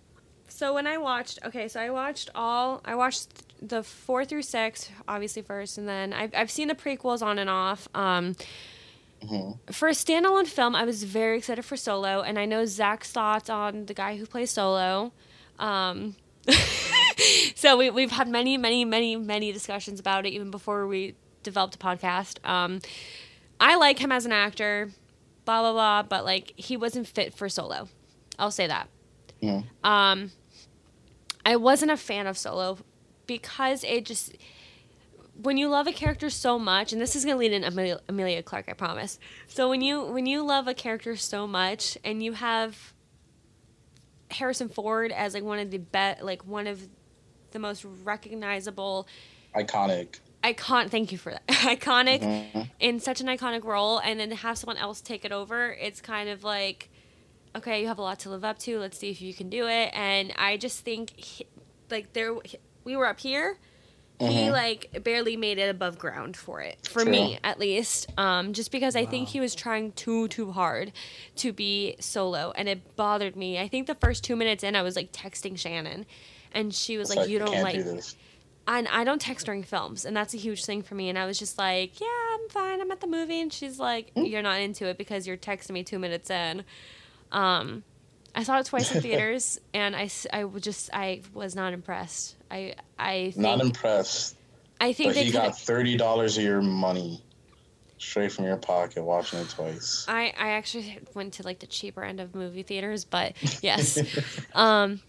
so 0.49 0.75
when 0.75 0.89
I 0.89 0.99
watched, 0.99 1.39
okay, 1.45 1.69
so 1.69 1.79
I 1.81 1.91
watched 1.91 2.31
all, 2.35 2.81
I 2.85 2.97
watched 2.97 3.29
the 3.63 3.83
four 3.85 4.25
through 4.25 4.43
six, 4.43 4.91
obviously 5.07 5.43
first, 5.43 5.79
and 5.79 5.89
then 5.89 6.13
I've, 6.13 6.35
I've 6.35 6.51
seen 6.51 6.67
the 6.67 6.75
prequels 6.75 7.23
on 7.23 7.39
and 7.39 7.49
off. 7.49 7.87
Um, 7.95 8.35
Mhm. 9.23 9.59
for 9.73 9.89
a 9.89 9.93
standalone 9.93 10.47
film, 10.47 10.75
I 10.77 10.85
was 10.85 11.03
very 11.05 11.39
excited 11.39 11.65
for 11.65 11.77
Solo, 11.77 12.23
and 12.23 12.39
I 12.39 12.45
know 12.45 12.65
Zach's 12.67 13.11
thoughts 13.11 13.51
on 13.51 13.87
the 13.87 13.95
guy 13.95 14.17
who 14.17 14.27
plays 14.27 14.51
Solo. 14.51 15.13
Um, 15.59 16.15
so 17.55 17.77
we, 17.77 17.91
we've 17.91 18.13
had 18.13 18.29
many, 18.29 18.57
many, 18.57 18.85
many, 18.85 19.17
many 19.17 19.53
discussions 19.53 19.99
about 20.01 20.25
it 20.27 20.31
even 20.31 20.51
before 20.51 20.87
we 20.87 21.15
developed 21.43 21.75
a 21.75 21.79
podcast. 21.79 22.45
Um, 22.49 22.81
I 23.61 23.75
like 23.77 23.99
him 23.99 24.13
as 24.13 24.25
an 24.25 24.33
actor, 24.33 24.91
blah 25.45 25.61
blah 25.63 25.73
blah, 25.73 26.03
but 26.05 26.25
like 26.25 26.53
he 26.57 26.77
wasn't 26.77 27.07
fit 27.09 27.35
for 27.35 27.49
Solo. 27.49 27.89
I'll 28.39 28.51
say 28.53 28.67
that. 28.69 28.89
Yeah. 29.41 29.63
Um, 29.83 30.31
I 31.45 31.57
wasn't 31.57 31.91
a 31.91 31.97
fan 31.97 32.27
of 32.27 32.39
Solo 32.39 32.79
because 33.27 33.83
it 33.85 34.05
just 34.05 34.37
when 35.41 35.57
you 35.57 35.69
love 35.69 35.87
a 35.87 35.93
character 35.93 36.31
so 36.31 36.59
much, 36.59 36.93
and 36.93 37.01
this 37.01 37.15
is 37.17 37.25
gonna 37.25 37.37
lead 37.39 37.53
in 37.53 37.65
Emilia, 37.65 38.01
Emilia 38.09 38.43
Clarke, 38.43 38.69
I 38.69 38.73
promise. 38.73 39.19
So 39.47 39.69
when 39.69 39.81
you 39.81 40.03
when 40.05 40.27
you 40.27 40.43
love 40.45 40.67
a 40.69 40.75
character 40.75 41.15
so 41.17 41.47
much, 41.47 41.97
and 42.05 42.23
you 42.23 42.33
have 42.33 42.93
Harrison 44.31 44.69
Ford 44.69 45.11
as 45.13 45.35
like 45.35 45.43
one 45.45 45.59
of 45.59 45.71
the 45.71 45.79
bet 45.79 46.25
like 46.25 46.45
one 46.47 46.67
of 46.67 46.87
the 47.53 47.59
most 47.59 47.85
recognizable 48.05 49.09
Iconic. 49.55 50.19
icon 50.45 50.91
thank 50.91 51.11
you 51.13 51.17
for 51.19 51.33
that 51.33 51.47
iconic 51.49 52.21
Mhm. 52.21 52.71
in 52.79 53.01
such 53.01 53.23
an 53.23 53.27
iconic 53.27 53.65
role 53.65 53.99
and 53.99 54.21
then 54.21 54.29
to 54.29 54.35
have 54.37 54.59
someone 54.59 54.77
else 54.77 55.01
take 55.01 55.25
it 55.25 55.33
over 55.33 55.73
it's 55.73 56.03
kind 56.03 56.29
of 56.29 56.45
like 56.45 56.91
okay 57.57 57.81
you 57.81 57.87
have 57.89 57.99
a 57.99 58.03
lot 58.03 58.19
to 58.21 58.29
live 58.29 58.45
up 58.45 58.59
to 58.59 58.79
let's 58.79 58.99
see 58.99 59.09
if 59.11 59.23
you 59.23 59.33
can 59.33 59.49
do 59.49 59.67
it 59.67 59.91
and 59.95 60.35
i 60.37 60.59
just 60.59 60.81
think 60.85 61.11
he, 61.19 61.47
like 61.91 62.13
there 62.13 62.37
we 62.85 62.95
were 62.95 63.07
up 63.07 63.19
here 63.21 63.57
he 64.21 64.27
Mhm. 64.49 64.53
like 64.53 65.01
barely 65.05 65.37
made 65.37 65.59
it 65.59 65.69
above 65.69 65.97
ground 65.99 66.37
for 66.37 66.61
it 66.61 66.77
for 66.89 67.03
True. 67.05 67.13
me 67.13 67.39
at 67.45 67.59
least 67.61 68.09
um 68.19 68.53
just 68.53 68.73
because 68.73 68.97
i 68.97 69.05
think 69.07 69.29
he 69.29 69.39
was 69.39 69.55
trying 69.55 69.93
too 69.93 70.27
too 70.29 70.51
hard 70.51 70.91
to 71.37 71.53
be 71.53 71.95
solo 72.01 72.53
and 72.57 72.69
it 72.69 72.97
bothered 72.97 73.37
me 73.37 73.61
i 73.61 73.69
think 73.69 73.87
the 73.87 73.95
first 73.95 74.25
two 74.25 74.35
minutes 74.35 74.65
in 74.65 74.75
i 74.75 74.83
was 74.83 74.97
like 74.97 75.13
texting 75.13 75.57
shannon 75.57 76.05
and 76.53 76.75
she 76.75 76.99
was 76.99 77.11
It's 77.11 77.17
like, 77.17 77.29
you 77.29 77.39
don't 77.39 77.63
like 77.63 77.77
do 77.77 78.01
and 78.67 78.87
I 78.89 79.03
don't 79.05 79.19
text 79.19 79.47
during 79.47 79.63
films, 79.63 80.05
and 80.05 80.15
that's 80.15 80.35
a 80.35 80.37
huge 80.37 80.63
thing 80.67 80.83
for 80.83 80.95
me. 80.95 81.09
And 81.09 81.19
I 81.19 81.25
was 81.25 81.39
just 81.39 81.57
like, 81.57 81.99
"Yeah, 82.03 82.07
I'm 82.35 82.51
fine. 82.51 82.83
I'm 82.83 82.91
at 82.91 83.01
the 83.01 83.07
movie," 83.07 83.41
and 83.41 83.51
she's 83.51 83.79
like, 83.79 84.11
Hmm? 84.15 84.25
"You're 84.27 84.43
not 84.43 84.61
into 84.61 84.85
it 84.87 84.99
because 84.99 85.27
you're 85.27 85.39
texting 85.39 85.71
me 85.71 85.83
two 85.83 85.99
minutes 85.99 86.29
in." 86.29 86.67
Um, 87.33 87.83
I 88.35 88.43
saw 88.45 88.59
it 88.59 88.67
twice 88.67 88.95
in 88.95 89.01
theaters, 89.03 89.61
and 89.75 89.97
I, 89.97 90.45
would 90.45 90.63
just 90.63 90.91
I 90.93 91.23
was 91.35 91.55
not 91.57 91.73
impressed. 91.73 92.37
I 92.51 92.75
I 92.99 93.31
think 93.33 93.37
Not 93.37 93.61
impressed. 93.61 94.37
I 94.81 94.93
think 94.93 95.11
But 95.11 95.15
they 95.17 95.25
he 95.25 95.33
got 95.33 95.59
thirty 95.59 95.97
dollars 95.97 96.39
of 96.39 96.45
your 96.45 96.63
money 96.63 97.21
straight 97.99 98.31
from 98.31 98.45
your 98.45 98.57
pocket 98.57 99.03
watching 99.03 99.41
it 99.41 99.49
twice. 99.51 100.05
I, 100.07 100.33
I 100.39 100.51
actually 100.51 101.01
went 101.15 101.35
to 101.35 101.43
like 101.43 101.59
the 101.59 101.67
cheaper 101.67 102.05
end 102.05 102.21
of 102.21 102.35
movie 102.35 102.63
theaters, 102.63 103.05
but 103.05 103.33
yes. 103.63 103.99
um, 104.55 105.01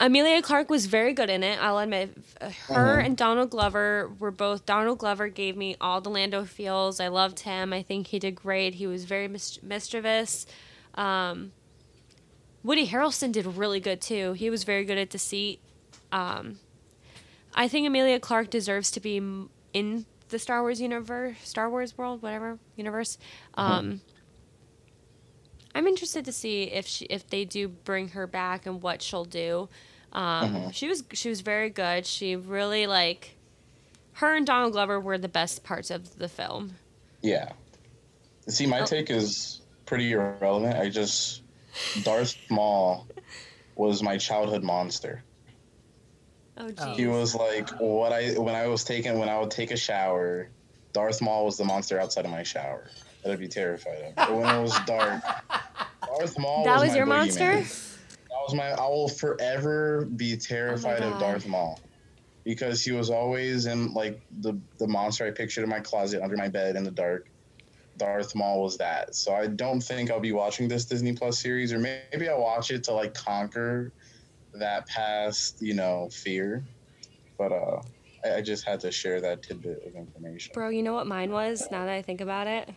Emilia 0.00 0.40
Clarke 0.42 0.70
was 0.70 0.86
very 0.86 1.12
good 1.12 1.28
in 1.28 1.42
it. 1.42 1.60
I'll 1.60 1.78
admit, 1.78 2.16
her 2.40 2.98
Mhm. 2.98 3.04
and 3.06 3.16
Donald 3.16 3.50
Glover 3.50 4.12
were 4.20 4.30
both. 4.30 4.64
Donald 4.64 4.98
Glover 4.98 5.26
gave 5.28 5.56
me 5.56 5.74
all 5.80 6.00
the 6.00 6.10
Lando 6.10 6.44
feels. 6.44 7.00
I 7.00 7.08
loved 7.08 7.40
him. 7.40 7.72
I 7.72 7.82
think 7.82 8.06
he 8.06 8.20
did 8.20 8.36
great. 8.36 8.74
He 8.76 8.86
was 8.86 9.04
very 9.04 9.26
mis- 9.26 9.60
mischievous. 9.60 10.46
Um, 10.94 11.50
Woody 12.68 12.86
Harrelson 12.86 13.32
did 13.32 13.46
really 13.46 13.80
good 13.80 13.98
too. 14.02 14.34
He 14.34 14.50
was 14.50 14.62
very 14.64 14.84
good 14.84 14.98
at 14.98 15.08
deceit. 15.08 15.58
Um, 16.12 16.58
I 17.54 17.66
think 17.66 17.86
Emilia 17.86 18.20
Clarke 18.20 18.50
deserves 18.50 18.90
to 18.90 19.00
be 19.00 19.16
in 19.72 20.04
the 20.28 20.38
Star 20.38 20.60
Wars 20.60 20.78
universe, 20.78 21.34
Star 21.44 21.70
Wars 21.70 21.96
world, 21.96 22.20
whatever 22.20 22.58
universe. 22.76 23.16
Um, 23.54 24.02
I'm 25.74 25.86
interested 25.86 26.26
to 26.26 26.32
see 26.32 26.64
if 26.64 26.86
she 26.86 27.06
if 27.06 27.26
they 27.30 27.46
do 27.46 27.68
bring 27.68 28.08
her 28.08 28.26
back 28.26 28.66
and 28.66 28.82
what 28.82 29.00
she'll 29.00 29.24
do. 29.24 29.70
Um, 30.12 30.54
Mhm. 30.54 30.74
She 30.74 30.88
was 30.88 31.04
she 31.14 31.30
was 31.30 31.40
very 31.40 31.70
good. 31.70 32.04
She 32.04 32.36
really 32.36 32.86
like 32.86 33.38
her 34.12 34.36
and 34.36 34.46
Donald 34.46 34.72
Glover 34.74 35.00
were 35.00 35.16
the 35.16 35.26
best 35.28 35.64
parts 35.64 35.90
of 35.90 36.18
the 36.18 36.28
film. 36.28 36.74
Yeah. 37.22 37.50
See, 38.46 38.66
my 38.66 38.80
Oh. 38.80 38.84
take 38.84 39.08
is 39.08 39.62
pretty 39.86 40.12
irrelevant. 40.12 40.76
I 40.76 40.90
just 40.90 41.40
Darth 42.02 42.36
Maul 42.50 43.06
was 43.76 44.02
my 44.02 44.18
childhood 44.18 44.62
monster. 44.62 45.22
Oh 46.56 46.70
Oh. 46.78 46.94
He 46.94 47.06
was 47.06 47.34
like 47.34 47.70
what 47.80 48.12
I 48.12 48.32
when 48.32 48.54
I 48.54 48.66
was 48.66 48.84
taking 48.84 49.18
when 49.18 49.28
I 49.28 49.38
would 49.38 49.50
take 49.50 49.70
a 49.70 49.76
shower. 49.76 50.48
Darth 50.92 51.20
Maul 51.22 51.44
was 51.44 51.56
the 51.56 51.64
monster 51.64 52.00
outside 52.00 52.24
of 52.24 52.30
my 52.30 52.42
shower 52.42 52.88
that 53.22 53.32
I'd 53.32 53.38
be 53.38 53.46
terrified 53.48 54.02
of. 54.02 54.14
But 54.16 54.34
when 54.34 54.46
it 54.54 54.60
was 54.62 54.76
dark, 54.86 55.22
Darth 56.06 56.38
Maul 56.38 56.64
That 56.64 56.74
was, 56.74 56.82
was 56.82 56.90
my 56.90 56.96
your 56.96 57.06
boogeyman. 57.06 57.08
monster? 57.08 57.52
That 57.54 58.42
was 58.46 58.54
my. 58.54 58.70
I 58.70 58.88
will 58.88 59.08
forever 59.08 60.04
be 60.06 60.36
terrified 60.36 61.02
of 61.02 61.14
oh 61.14 61.20
Darth 61.20 61.46
Maul 61.46 61.78
because 62.44 62.82
he 62.82 62.92
was 62.92 63.10
always 63.10 63.66
in 63.66 63.92
like 63.92 64.20
the 64.40 64.58
the 64.78 64.88
monster 64.88 65.26
I 65.26 65.30
pictured 65.30 65.62
in 65.62 65.68
my 65.68 65.80
closet 65.80 66.22
under 66.22 66.36
my 66.36 66.48
bed 66.48 66.74
in 66.76 66.82
the 66.82 66.90
dark. 66.90 67.28
Darth 67.98 68.34
Maul 68.34 68.62
was 68.62 68.76
that. 68.78 69.14
So 69.14 69.34
I 69.34 69.46
don't 69.46 69.80
think 69.80 70.10
I'll 70.10 70.20
be 70.20 70.32
watching 70.32 70.68
this 70.68 70.84
Disney 70.84 71.12
Plus 71.12 71.38
series, 71.38 71.72
or 71.72 71.78
maybe 71.78 72.28
I'll 72.28 72.40
watch 72.40 72.70
it 72.70 72.82
to 72.84 72.92
like 72.92 73.14
conquer 73.14 73.92
that 74.54 74.86
past, 74.86 75.60
you 75.60 75.74
know, 75.74 76.08
fear. 76.10 76.64
But 77.36 77.52
uh, 77.52 77.82
I, 78.24 78.36
I 78.36 78.40
just 78.40 78.64
had 78.64 78.80
to 78.80 78.90
share 78.90 79.20
that 79.20 79.42
tidbit 79.42 79.86
of 79.86 79.94
information. 79.94 80.52
Bro, 80.54 80.70
you 80.70 80.82
know 80.82 80.94
what 80.94 81.06
mine 81.06 81.30
was? 81.30 81.68
Now 81.70 81.84
that 81.84 81.94
I 81.94 82.02
think 82.02 82.20
about 82.20 82.46
it, 82.46 82.70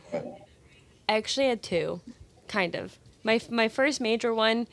I 1.07 1.17
actually 1.17 1.47
had 1.47 1.63
two, 1.63 2.01
kind 2.47 2.75
of. 2.75 2.97
My 3.23 3.39
my 3.49 3.67
first 3.67 4.01
major 4.01 4.33
one 4.33 4.67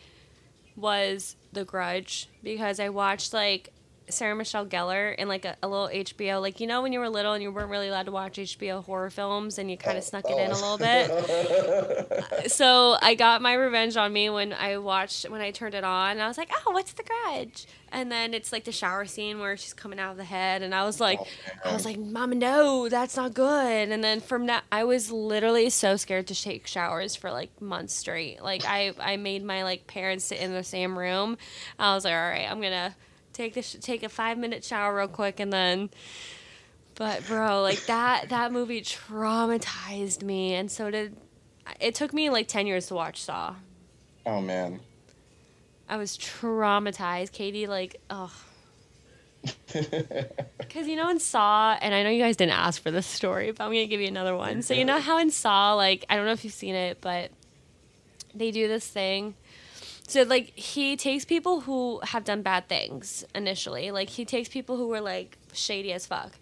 was 0.76 1.36
The 1.52 1.64
Grudge 1.64 2.28
because 2.42 2.80
I 2.80 2.88
watched 2.88 3.32
like 3.32 3.70
Sarah 4.10 4.34
Michelle 4.34 4.66
Gellar 4.66 5.14
in 5.14 5.28
like 5.28 5.44
a, 5.44 5.56
a 5.62 5.68
little 5.68 5.88
HBO, 5.88 6.40
like 6.40 6.60
you 6.60 6.66
know 6.66 6.82
when 6.82 6.92
you 6.92 7.00
were 7.00 7.08
little 7.08 7.32
and 7.32 7.42
you 7.42 7.50
weren't 7.50 7.70
really 7.70 7.88
allowed 7.88 8.06
to 8.06 8.12
watch 8.12 8.38
HBO 8.38 8.84
horror 8.84 9.10
films 9.10 9.58
and 9.58 9.70
you 9.70 9.76
kind 9.76 9.98
of 9.98 10.04
oh, 10.04 10.06
snuck 10.06 10.24
it 10.28 10.38
in 10.38 10.50
a 10.50 10.56
oh. 10.56 10.76
little 10.76 10.78
bit. 10.78 12.50
so 12.50 12.96
I 13.00 13.14
got 13.14 13.42
my 13.42 13.54
revenge 13.54 13.96
on 13.96 14.12
me 14.12 14.30
when 14.30 14.52
I 14.52 14.78
watched 14.78 15.28
when 15.28 15.40
I 15.40 15.50
turned 15.50 15.74
it 15.74 15.84
on. 15.84 16.12
And 16.12 16.22
I 16.22 16.28
was 16.28 16.38
like, 16.38 16.50
"Oh, 16.66 16.72
what's 16.72 16.92
the 16.92 17.02
grudge?" 17.02 17.66
And 17.90 18.12
then 18.12 18.34
it's 18.34 18.52
like 18.52 18.64
the 18.64 18.72
shower 18.72 19.06
scene 19.06 19.38
where 19.38 19.56
she's 19.56 19.72
coming 19.72 19.98
out 19.98 20.12
of 20.12 20.18
the 20.18 20.24
head, 20.24 20.62
and 20.62 20.74
I 20.74 20.84
was 20.84 21.00
like, 21.00 21.18
oh, 21.20 21.70
I 21.70 21.72
was 21.72 21.84
like, 21.84 21.98
"Mama, 21.98 22.34
no, 22.34 22.88
that's 22.88 23.16
not 23.16 23.34
good." 23.34 23.88
And 23.90 24.04
then 24.04 24.20
from 24.20 24.46
that, 24.46 24.64
I 24.70 24.84
was 24.84 25.10
literally 25.10 25.70
so 25.70 25.96
scared 25.96 26.26
to 26.28 26.34
take 26.34 26.66
showers 26.66 27.16
for 27.16 27.30
like 27.30 27.60
months 27.60 27.94
straight. 27.94 28.42
Like 28.42 28.64
I, 28.66 28.92
I 29.00 29.16
made 29.16 29.44
my 29.44 29.64
like 29.64 29.86
parents 29.86 30.26
sit 30.26 30.40
in 30.40 30.52
the 30.52 30.64
same 30.64 30.98
room. 30.98 31.38
I 31.78 31.94
was 31.94 32.04
like, 32.04 32.14
"All 32.14 32.18
right, 32.18 32.46
I'm 32.50 32.60
gonna 32.60 32.94
take 33.38 33.54
this, 33.54 33.76
take 33.80 34.02
a 34.02 34.08
five 34.08 34.36
minute 34.36 34.64
shower 34.64 34.94
real 34.94 35.08
quick, 35.08 35.40
and 35.40 35.52
then." 35.52 35.90
But 36.94 37.26
bro, 37.26 37.62
like 37.62 37.86
that 37.86 38.28
that 38.30 38.52
movie 38.52 38.82
traumatized 38.82 40.22
me, 40.22 40.54
and 40.54 40.70
so 40.70 40.90
did. 40.90 41.16
It 41.80 41.94
took 41.94 42.12
me 42.12 42.28
like 42.28 42.48
ten 42.48 42.66
years 42.66 42.88
to 42.88 42.94
watch 42.94 43.22
Saw. 43.22 43.54
oh 44.26 44.40
man. 44.40 44.80
I 45.88 45.96
was 45.96 46.18
traumatized. 46.18 47.32
Katie, 47.32 47.66
like, 47.66 48.00
oh 48.10 48.34
Because 49.72 50.86
you 50.86 50.96
know 50.96 51.08
in 51.08 51.20
Saw, 51.20 51.78
and 51.80 51.94
I 51.94 52.02
know 52.02 52.10
you 52.10 52.22
guys 52.22 52.36
didn't 52.36 52.52
ask 52.52 52.82
for 52.82 52.90
this 52.90 53.06
story, 53.06 53.52
but 53.52 53.64
I'm 53.64 53.70
gonna 53.70 53.86
give 53.86 54.00
you 54.00 54.08
another 54.08 54.36
one. 54.36 54.62
So 54.62 54.74
you 54.74 54.84
know 54.84 54.98
how 55.00 55.18
in 55.18 55.30
Saw, 55.30 55.74
like, 55.74 56.04
I 56.10 56.16
don't 56.16 56.26
know 56.26 56.32
if 56.32 56.44
you've 56.44 56.52
seen 56.52 56.74
it, 56.74 56.98
but 57.00 57.30
they 58.34 58.50
do 58.50 58.68
this 58.68 58.86
thing 58.86 59.34
so 60.08 60.22
like 60.24 60.50
he 60.58 60.96
takes 60.96 61.24
people 61.24 61.60
who 61.60 62.00
have 62.02 62.24
done 62.24 62.42
bad 62.42 62.68
things 62.68 63.24
initially. 63.34 63.90
Like 63.92 64.08
he 64.08 64.24
takes 64.24 64.48
people 64.48 64.76
who 64.76 64.88
were 64.88 65.00
like 65.00 65.38
shady 65.52 65.92
as 65.92 66.04
fuck. 66.06 66.32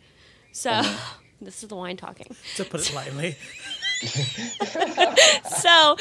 So 0.52 0.70
Uh-huh. 0.70 1.16
this 1.42 1.62
is 1.62 1.68
the 1.68 1.76
wine 1.76 1.98
talking. 1.98 2.34
To 2.56 2.64
put 2.64 2.88
it 2.88 2.94
lightly. 2.94 3.36
so 5.58 5.96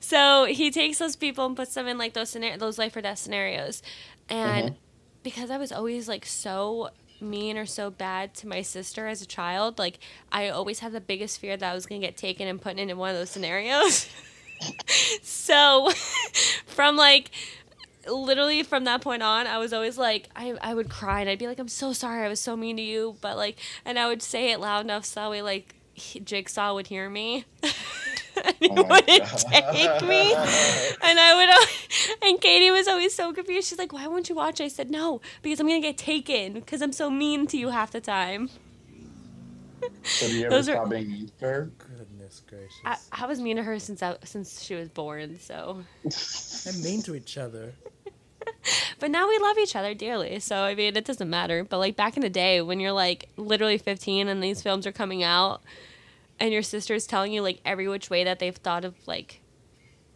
so 0.00 0.44
he 0.46 0.70
takes 0.70 0.98
those 0.98 1.16
people 1.16 1.46
and 1.46 1.56
puts 1.56 1.74
them 1.74 1.86
in 1.86 1.98
like 1.98 2.12
those 2.12 2.30
scenar- 2.32 2.58
those 2.58 2.78
life 2.78 2.94
or 2.96 3.00
death 3.00 3.18
scenarios 3.18 3.82
and 4.28 4.76
because 5.24 5.50
i 5.50 5.58
was 5.58 5.72
always 5.72 6.06
like 6.08 6.24
so 6.24 6.90
mean 7.20 7.58
or 7.58 7.66
so 7.66 7.90
bad 7.90 8.32
to 8.34 8.46
my 8.46 8.62
sister 8.62 9.08
as 9.08 9.20
a 9.20 9.26
child 9.26 9.78
like 9.78 9.98
i 10.32 10.48
always 10.48 10.78
had 10.78 10.92
the 10.92 11.00
biggest 11.00 11.38
fear 11.40 11.56
that 11.56 11.70
i 11.70 11.74
was 11.74 11.86
going 11.86 12.00
to 12.00 12.06
get 12.06 12.16
taken 12.16 12.46
and 12.46 12.62
put 12.62 12.78
into 12.78 12.94
one 12.96 13.10
of 13.10 13.16
those 13.16 13.30
scenarios 13.30 14.08
so 15.22 15.90
from 16.66 16.96
like 16.96 17.30
literally 18.10 18.62
from 18.62 18.84
that 18.84 19.00
point 19.02 19.22
on 19.22 19.46
i 19.46 19.58
was 19.58 19.72
always 19.72 19.98
like 19.98 20.28
I, 20.34 20.54
I 20.62 20.72
would 20.74 20.88
cry 20.88 21.20
and 21.20 21.28
i'd 21.30 21.38
be 21.38 21.46
like 21.46 21.58
i'm 21.58 21.68
so 21.68 21.92
sorry. 21.92 22.24
I 22.24 22.28
was 22.28 22.40
so 22.40 22.56
mean 22.56 22.76
to 22.76 22.82
you. 22.82 23.16
But 23.20 23.36
like 23.36 23.58
and 23.84 23.98
i 23.98 24.06
would 24.08 24.22
say 24.22 24.52
it 24.52 24.60
loud 24.60 24.84
enough 24.84 25.04
so 25.04 25.20
that 25.20 25.30
way 25.30 25.42
like 25.42 25.74
he- 25.94 26.20
jigsaw 26.20 26.74
would 26.74 26.86
hear 26.88 27.08
me. 27.10 27.44
And 28.42 28.54
he 28.58 28.68
Oh 28.70 28.84
wouldn't 28.84 29.06
God. 29.06 29.44
take 29.72 30.02
me. 30.02 30.32
And 30.32 31.18
i 31.20 31.34
would 31.36 32.28
and 32.30 32.40
katie 32.40 32.70
was 32.70 32.88
always 32.88 33.14
so 33.14 33.32
confused. 33.34 33.68
She's 33.68 33.78
like 33.78 33.92
why 33.92 34.06
won't 34.06 34.30
you 34.30 34.34
watch? 34.34 34.62
I 34.62 34.68
said 34.68 34.90
no 34.90 35.20
because 35.42 35.60
i'm 35.60 35.66
gonna 35.66 35.80
get 35.80 35.98
taken 35.98 36.54
because 36.54 36.80
i'm 36.80 36.92
so 36.92 37.10
mean 37.10 37.46
to 37.48 37.58
you 37.58 37.68
half 37.68 37.90
the 37.90 38.00
time. 38.00 38.48
So 40.04 40.26
do 40.28 40.36
you 40.38 40.46
ever 40.46 40.54
Those 40.54 40.68
are- 40.70 40.76
stop 40.76 40.88
being 40.88 41.10
mean 41.10 41.30
to 41.40 41.44
her? 41.44 41.70
Gracious. 42.50 42.74
I, 42.84 42.96
I 43.12 43.26
was 43.26 43.40
mean 43.40 43.56
to 43.56 43.62
her 43.62 43.78
since 43.78 44.02
I, 44.02 44.16
since 44.24 44.60
she 44.62 44.74
was 44.74 44.88
born 44.88 45.38
so 45.40 45.84
and 46.66 46.82
mean 46.82 47.00
to 47.02 47.14
each 47.14 47.38
other. 47.38 47.72
But 48.98 49.10
now 49.10 49.28
we 49.28 49.38
love 49.38 49.56
each 49.58 49.74
other 49.76 49.94
dearly. 49.94 50.38
So, 50.40 50.56
I 50.56 50.74
mean, 50.74 50.94
it 50.94 51.04
doesn't 51.06 51.28
matter. 51.30 51.64
But, 51.64 51.78
like, 51.78 51.96
back 51.96 52.16
in 52.16 52.22
the 52.22 52.28
day 52.30 52.60
when 52.60 52.78
you're, 52.80 52.92
like, 52.92 53.28
literally 53.38 53.78
15 53.78 54.28
and 54.28 54.42
these 54.42 54.60
films 54.62 54.86
are 54.86 54.92
coming 54.92 55.22
out 55.22 55.62
and 56.38 56.52
your 56.52 56.62
sister's 56.62 57.06
telling 57.06 57.32
you, 57.32 57.40
like, 57.40 57.60
every 57.64 57.88
which 57.88 58.10
way 58.10 58.24
that 58.24 58.38
they've 58.38 58.54
thought 58.56 58.84
of, 58.84 58.94
like, 59.06 59.40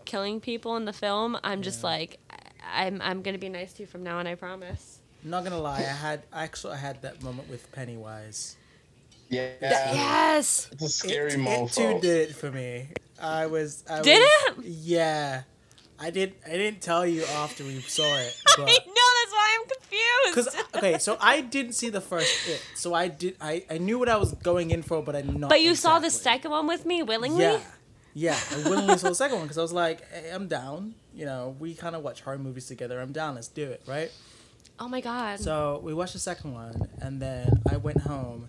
killing 0.05 0.39
people 0.41 0.77
in 0.77 0.85
the 0.85 0.93
film, 0.93 1.39
I'm 1.43 1.63
just 1.63 1.81
Yeah. 1.83 1.87
like, 1.89 2.19
I- 2.31 2.87
I'm, 2.87 3.01
I'm 3.03 3.23
going 3.23 3.35
to 3.35 3.39
be 3.41 3.49
nice 3.49 3.73
to 3.75 3.83
you 3.83 3.87
from 3.87 4.03
now 4.03 4.19
on, 4.19 4.27
I 4.27 4.35
promise. 4.35 4.99
Not 5.23 5.45
gonna 5.45 5.59
lie, 5.59 5.79
I 5.79 5.83
had 5.83 6.23
I 6.31 6.43
actually 6.45 6.75
I 6.75 6.79
had 6.79 7.01
that 7.01 7.23
moment 7.23 7.49
with 7.49 7.73
Pennywise. 7.73 8.57
Yeah. 9.29 9.51
Yes! 9.61 10.69
It's 10.73 10.83
a 10.83 10.89
scary 10.89 11.33
it, 11.33 11.39
it 11.41 11.73
too 11.73 11.99
did 12.01 12.31
it 12.31 12.35
for 12.35 12.51
me. 12.51 12.89
I 13.21 13.47
was. 13.47 13.85
I 13.89 14.03
Did 14.03 14.21
was, 14.21 14.59
it? 14.59 14.71
Yeah. 14.71 15.43
I 15.99 16.11
did. 16.11 16.35
I 16.45 16.51
didn't 16.51 16.81
tell 16.81 17.07
you 17.07 17.25
after 17.25 17.65
we 17.65 17.81
saw 17.81 18.03
it, 18.03 18.43
I 18.49 18.61
know, 18.61 18.65
that's 18.67 19.33
why 19.33 19.59
I'm 19.59 19.69
confused. 19.69 20.53
because 20.53 20.67
okay, 20.77 20.99
so 20.99 21.17
I 21.21 21.41
didn't 21.41 21.73
see 21.73 21.89
the 21.89 22.01
first 22.01 22.49
it, 22.49 22.63
so 22.75 22.95
I 22.95 23.09
did. 23.09 23.37
I 23.41 23.65
I 23.71 23.79
knew 23.79 23.99
what 23.99 24.09
I 24.09 24.17
was 24.17 24.35
going 24.35 24.71
in 24.71 24.83
for, 24.83 25.03
but 25.03 25.15
I 25.15 25.23
did 25.23 25.39
not. 25.39 25.51
but 25.51 25.63
you 25.63 25.75
saw 25.75 26.01
the 26.01 26.11
second 26.11 26.51
one 26.51 26.67
with 26.67 26.85
me 26.85 27.03
willingly? 27.03 27.45
Yeah, 27.45 27.61
yeah. 28.13 28.39
I 28.51 28.69
willingly 28.69 28.99
saw 28.99 29.09
the 29.09 29.15
second 29.15 29.39
one 29.39 29.47
because 29.47 29.59
I 29.59 29.63
was 29.63 29.73
like, 29.73 30.07
hey, 30.11 30.31
I'm 30.31 30.49
down. 30.49 30.95
You 31.15 31.27
know, 31.27 31.57
we 31.61 31.75
kind 31.75 31.95
of 31.95 32.03
watch 32.03 32.23
horror 32.23 32.39
movies 32.39 32.67
together. 32.67 33.01
I'm 33.01 33.13
down. 33.13 33.37
Let's 33.37 33.49
do 33.49 33.65
it, 33.65 33.83
right? 33.87 34.11
Oh 34.81 34.89
my 34.89 35.01
god. 35.01 35.39
So 35.39 35.81
we 35.85 35.95
watched 35.95 36.15
the 36.15 36.19
second 36.19 36.53
one, 36.53 36.89
and 37.01 37.23
then 37.23 37.63
I 37.71 37.77
went 37.77 38.01
home, 38.01 38.49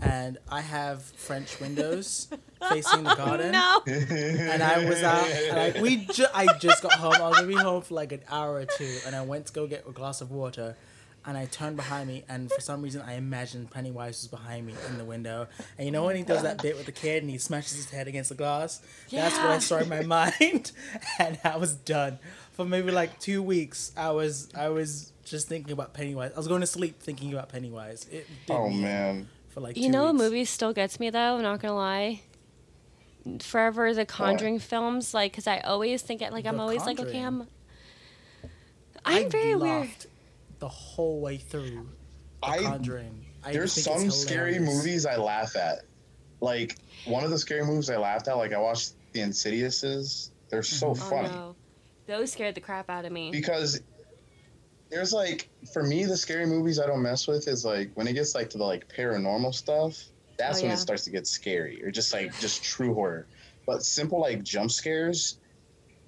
and 0.00 0.38
I 0.50 0.60
have 0.60 1.02
French 1.02 1.58
windows 1.60 2.28
facing 2.68 3.04
the 3.04 3.14
garden. 3.14 3.52
no. 3.52 3.82
And 3.86 4.62
I 4.62 4.84
was 4.88 5.02
out, 5.02 5.26
and 5.28 5.56
like 5.74 5.82
we, 5.82 6.06
ju- 6.06 6.26
I 6.34 6.46
just 6.58 6.82
got 6.82 6.92
home. 6.94 7.14
I 7.14 7.28
was 7.28 7.36
gonna 7.38 7.48
be 7.48 7.54
home 7.54 7.82
for 7.82 7.94
like 7.94 8.12
an 8.12 8.20
hour 8.28 8.54
or 8.56 8.64
two, 8.64 8.98
and 9.06 9.14
I 9.16 9.22
went 9.22 9.46
to 9.46 9.52
go 9.52 9.66
get 9.66 9.84
a 9.88 9.92
glass 9.92 10.20
of 10.20 10.30
water, 10.30 10.76
and 11.24 11.36
I 11.36 11.46
turned 11.46 11.76
behind 11.76 12.08
me, 12.08 12.24
and 12.28 12.50
for 12.50 12.60
some 12.60 12.82
reason 12.82 13.02
I 13.02 13.14
imagined 13.14 13.70
Pennywise 13.70 14.20
was 14.22 14.28
behind 14.28 14.66
me 14.66 14.74
in 14.88 14.98
the 14.98 15.04
window. 15.04 15.48
And 15.76 15.86
you 15.86 15.90
know 15.92 16.04
when 16.04 16.16
he 16.16 16.22
does 16.22 16.42
that 16.42 16.62
bit 16.62 16.76
with 16.76 16.86
the 16.86 16.92
kid 16.92 17.22
and 17.22 17.30
he 17.30 17.38
smashes 17.38 17.74
his 17.76 17.90
head 17.90 18.06
against 18.08 18.28
the 18.28 18.36
glass? 18.36 18.80
Yeah. 19.08 19.22
That's 19.22 19.36
what 19.38 19.46
I 19.46 19.52
Yeah. 19.54 19.58
saw 19.58 19.78
in 19.78 19.88
my 19.88 20.02
mind, 20.30 20.72
and 21.18 21.38
I 21.44 21.56
was 21.56 21.74
done. 21.74 22.18
For 22.52 22.64
maybe 22.64 22.90
like 22.90 23.18
two 23.20 23.42
weeks, 23.42 23.92
I 23.98 24.10
was 24.12 24.48
I 24.54 24.68
was 24.70 25.12
just 25.24 25.46
thinking 25.48 25.72
about 25.72 25.92
Pennywise. 25.92 26.30
I 26.34 26.36
was 26.38 26.48
going 26.48 26.60
to 26.62 26.66
sleep 26.66 27.02
thinking 27.02 27.32
about 27.32 27.48
Pennywise. 27.50 28.06
It 28.10 28.26
did 28.46 28.54
Oh 28.54 28.68
me 28.68 28.76
in 28.76 28.82
man. 28.82 29.28
For 29.56 29.62
like 29.62 29.76
You 29.76 29.84
two 29.84 29.88
know, 29.88 30.08
a 30.08 30.12
movie 30.12 30.44
still 30.44 30.74
gets 30.74 31.00
me 31.00 31.08
though. 31.08 31.36
I'm 31.36 31.42
not 31.42 31.60
gonna 31.60 31.74
lie. 31.74 32.20
Forever 33.40 33.92
the 33.94 34.04
Conjuring 34.04 34.58
films, 34.60 35.14
like, 35.14 35.32
cause 35.32 35.46
I 35.46 35.58
always 35.60 36.02
think 36.02 36.20
it, 36.22 36.30
like 36.32 36.46
I'm 36.46 36.56
The 36.56 36.62
always 36.62 36.84
like, 36.84 37.00
okay, 37.00 37.20
I'm. 37.20 37.48
I'm 39.04 39.24
I 39.24 39.28
very 39.28 39.56
weird. 39.56 39.88
the 40.58 40.68
whole 40.68 41.20
way 41.20 41.38
through. 41.38 41.88
The 42.42 42.48
I 42.48 42.58
Conjuring. 42.58 43.24
I 43.44 43.52
there's 43.52 43.74
think 43.74 43.98
some 43.98 44.06
it's 44.08 44.20
scary 44.20 44.58
movies 44.58 45.06
I 45.06 45.16
laugh 45.16 45.56
at. 45.56 45.84
Like 46.40 46.76
one 47.06 47.24
of 47.24 47.30
the 47.30 47.38
scary 47.38 47.64
movies 47.64 47.88
I 47.88 47.96
laughed 47.96 48.28
at, 48.28 48.36
like 48.36 48.52
I 48.52 48.58
watched 48.58 48.92
the 49.12 49.20
Insidiouses. 49.20 50.30
They're 50.50 50.62
so 50.62 50.90
mm-hmm. 50.90 51.02
Oh 51.02 51.08
funny 51.10 51.28
no, 51.28 51.56
those 52.06 52.30
scared 52.30 52.54
the 52.54 52.60
crap 52.60 52.90
out 52.90 53.06
of 53.06 53.12
me. 53.12 53.30
because 53.30 53.80
there's 54.90 55.12
like 55.12 55.50
for 55.72 55.82
me 55.82 56.04
the 56.04 56.16
scary 56.16 56.46
movies 56.46 56.78
I 56.78 56.86
don't 56.86 57.02
mess 57.02 57.26
with 57.26 57.48
is 57.48 57.64
like 57.64 57.90
when 57.94 58.06
it 58.06 58.12
gets 58.14 58.34
like 58.34 58.50
to 58.50 58.58
the 58.58 58.64
like 58.64 58.88
paranormal 58.88 59.54
stuff. 59.54 59.96
That's 60.38 60.58
Oh, 60.58 60.62
when 60.62 60.70
yeah. 60.70 60.74
it 60.74 60.80
starts 60.80 61.04
to 61.04 61.10
get 61.10 61.26
scary 61.26 61.82
or 61.82 61.90
just 61.90 62.12
like 62.12 62.30
just 62.38 62.62
true 62.62 62.94
horror. 62.94 63.26
But 63.66 63.82
simple 63.82 64.20
like 64.20 64.42
jump 64.42 64.70
scares, 64.70 65.38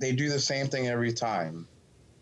they 0.01 0.13
do 0.13 0.29
the 0.29 0.39
same 0.39 0.67
thing 0.67 0.87
every 0.87 1.13
time. 1.13 1.67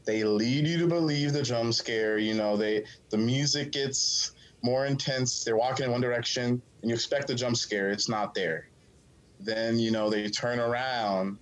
They 0.07 0.23
lead 0.23 0.67
you 0.67 0.79
to 0.79 0.87
believe 0.87 1.33
the 1.33 1.43
jump 1.43 1.75
scare. 1.75 2.17
You 2.17 2.35
know, 2.35 2.57
they 2.57 2.87
the 3.11 3.19
music 3.19 3.73
gets 3.73 4.33
more 4.63 4.87
intense. 4.87 5.45
They're 5.45 5.57
walking 5.57 5.85
in 5.87 5.93
one 5.93 6.01
direction, 6.01 6.63
and 6.81 6.91
you 6.91 6.95
expect 6.95 7.27
the 7.27 7.35
jump 7.35 7.57
scare. 7.57 7.91
It's 7.91 8.09
not 8.09 8.33
there. 8.35 8.69
Then 9.41 9.79
you 9.79 9.91
know 9.91 10.09
they 10.09 10.29
turn 10.29 10.61
around. 10.61 11.39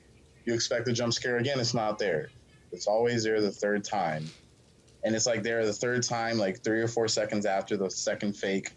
You 0.47 0.55
expect 0.55 0.87
the 0.87 0.93
jump 0.93 1.13
scare 1.13 1.37
again. 1.37 1.61
It's 1.61 1.75
not 1.75 1.99
there. 1.99 2.31
It's 2.73 2.87
always 2.87 3.23
there 3.23 3.41
the 3.41 3.53
third 3.53 3.85
time, 3.85 4.27
and 5.05 5.15
it's 5.15 5.27
like 5.27 5.43
they're 5.43 5.65
the 5.67 5.73
third 5.73 6.03
time, 6.03 6.39
like 6.39 6.63
three 6.65 6.81
or 6.81 6.89
four 6.89 7.09
seconds 7.09 7.47
after 7.47 7.77
the 7.77 7.91
second 7.91 8.37
fake, 8.37 8.73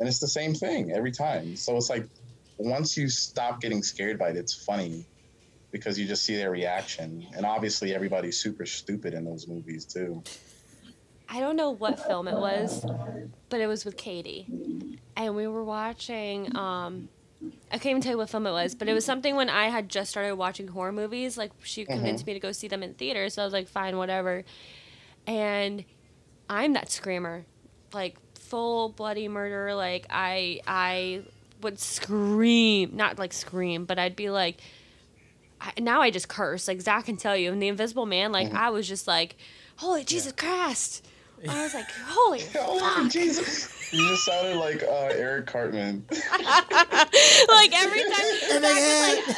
and 0.00 0.08
it's 0.08 0.18
the 0.18 0.28
same 0.28 0.54
thing 0.54 0.92
every 0.92 1.12
time. 1.12 1.56
So 1.56 1.76
it's 1.76 1.88
like 1.88 2.06
once 2.58 2.96
you 2.96 3.08
stop 3.08 3.60
getting 3.60 3.82
scared 3.82 4.18
by 4.18 4.30
it, 4.30 4.36
it's 4.36 4.54
funny 4.64 5.06
because 5.70 5.98
you 5.98 6.06
just 6.06 6.24
see 6.24 6.36
their 6.36 6.50
reaction, 6.50 7.26
and 7.36 7.46
obviously 7.46 7.94
everybody's 7.94 8.38
super 8.38 8.66
stupid 8.66 9.14
in 9.14 9.24
those 9.24 9.46
movies 9.46 9.84
too. 9.84 10.22
I 11.28 11.40
don't 11.40 11.56
know 11.56 11.70
what 11.70 12.04
film 12.06 12.26
it 12.26 12.38
was, 12.38 12.84
but 13.50 13.60
it 13.60 13.66
was 13.66 13.84
with 13.84 13.96
Katie, 13.96 14.46
and 15.16 15.36
we 15.36 15.46
were 15.46 15.64
watching. 15.64 16.54
Um, 16.56 17.08
I 17.70 17.78
can't 17.78 17.86
even 17.86 18.02
tell 18.02 18.12
you 18.12 18.18
what 18.18 18.30
film 18.30 18.48
it 18.48 18.50
was, 18.50 18.74
but 18.74 18.88
it 18.88 18.94
was 18.94 19.04
something 19.04 19.36
when 19.36 19.48
I 19.48 19.68
had 19.68 19.88
just 19.88 20.10
started 20.10 20.34
watching 20.34 20.66
horror 20.66 20.90
movies. 20.90 21.38
Like 21.38 21.52
she 21.62 21.84
convinced 21.84 22.26
me 22.26 22.34
to 22.34 22.40
go 22.40 22.50
see 22.50 22.66
them 22.66 22.82
in 22.82 22.94
theaters, 22.94 23.34
so 23.34 23.42
I 23.42 23.44
was 23.44 23.52
like, 23.52 23.68
fine, 23.68 23.96
whatever. 23.96 24.44
And 25.28 25.84
I'm 26.48 26.72
that 26.72 26.90
screamer, 26.90 27.44
like 27.92 28.16
full 28.34 28.88
bloody 28.88 29.28
murder. 29.28 29.74
Like 29.74 30.06
I 30.08 30.60
I 30.66 31.22
would 31.60 31.78
scream, 31.78 32.96
not 32.96 33.18
like 33.18 33.32
scream, 33.32 33.84
but 33.84 33.98
I'd 33.98 34.16
be 34.16 34.30
like. 34.30 34.56
I, 35.60 35.72
now 35.80 36.00
I 36.00 36.10
just 36.10 36.28
curse. 36.28 36.68
Like 36.68 36.80
Zach 36.80 37.06
can 37.06 37.16
tell 37.16 37.36
you, 37.36 37.50
and 37.50 37.60
the 37.60 37.66
Invisible 37.66 38.06
Man, 38.06 38.30
like 38.30 38.46
mm-hmm. 38.46 38.56
I 38.56 38.70
was 38.70 38.86
just 38.86 39.08
like, 39.08 39.34
"Holy 39.76 40.04
Jesus 40.04 40.30
Christ!" 40.30 41.04
I 41.48 41.64
was 41.64 41.74
like, 41.74 41.90
"Holy 42.06 42.38
fuck!" 42.38 43.10
Jesus! 43.10 43.77
You 43.92 44.08
just 44.08 44.24
sounded 44.24 44.56
like 44.56 44.82
uh, 44.82 45.08
Eric 45.12 45.46
Cartman. 45.46 46.04
like 46.10 47.72
every 47.74 48.02
time 48.02 48.26
Zach 48.60 48.62
was 48.62 49.28
like, 49.28 49.36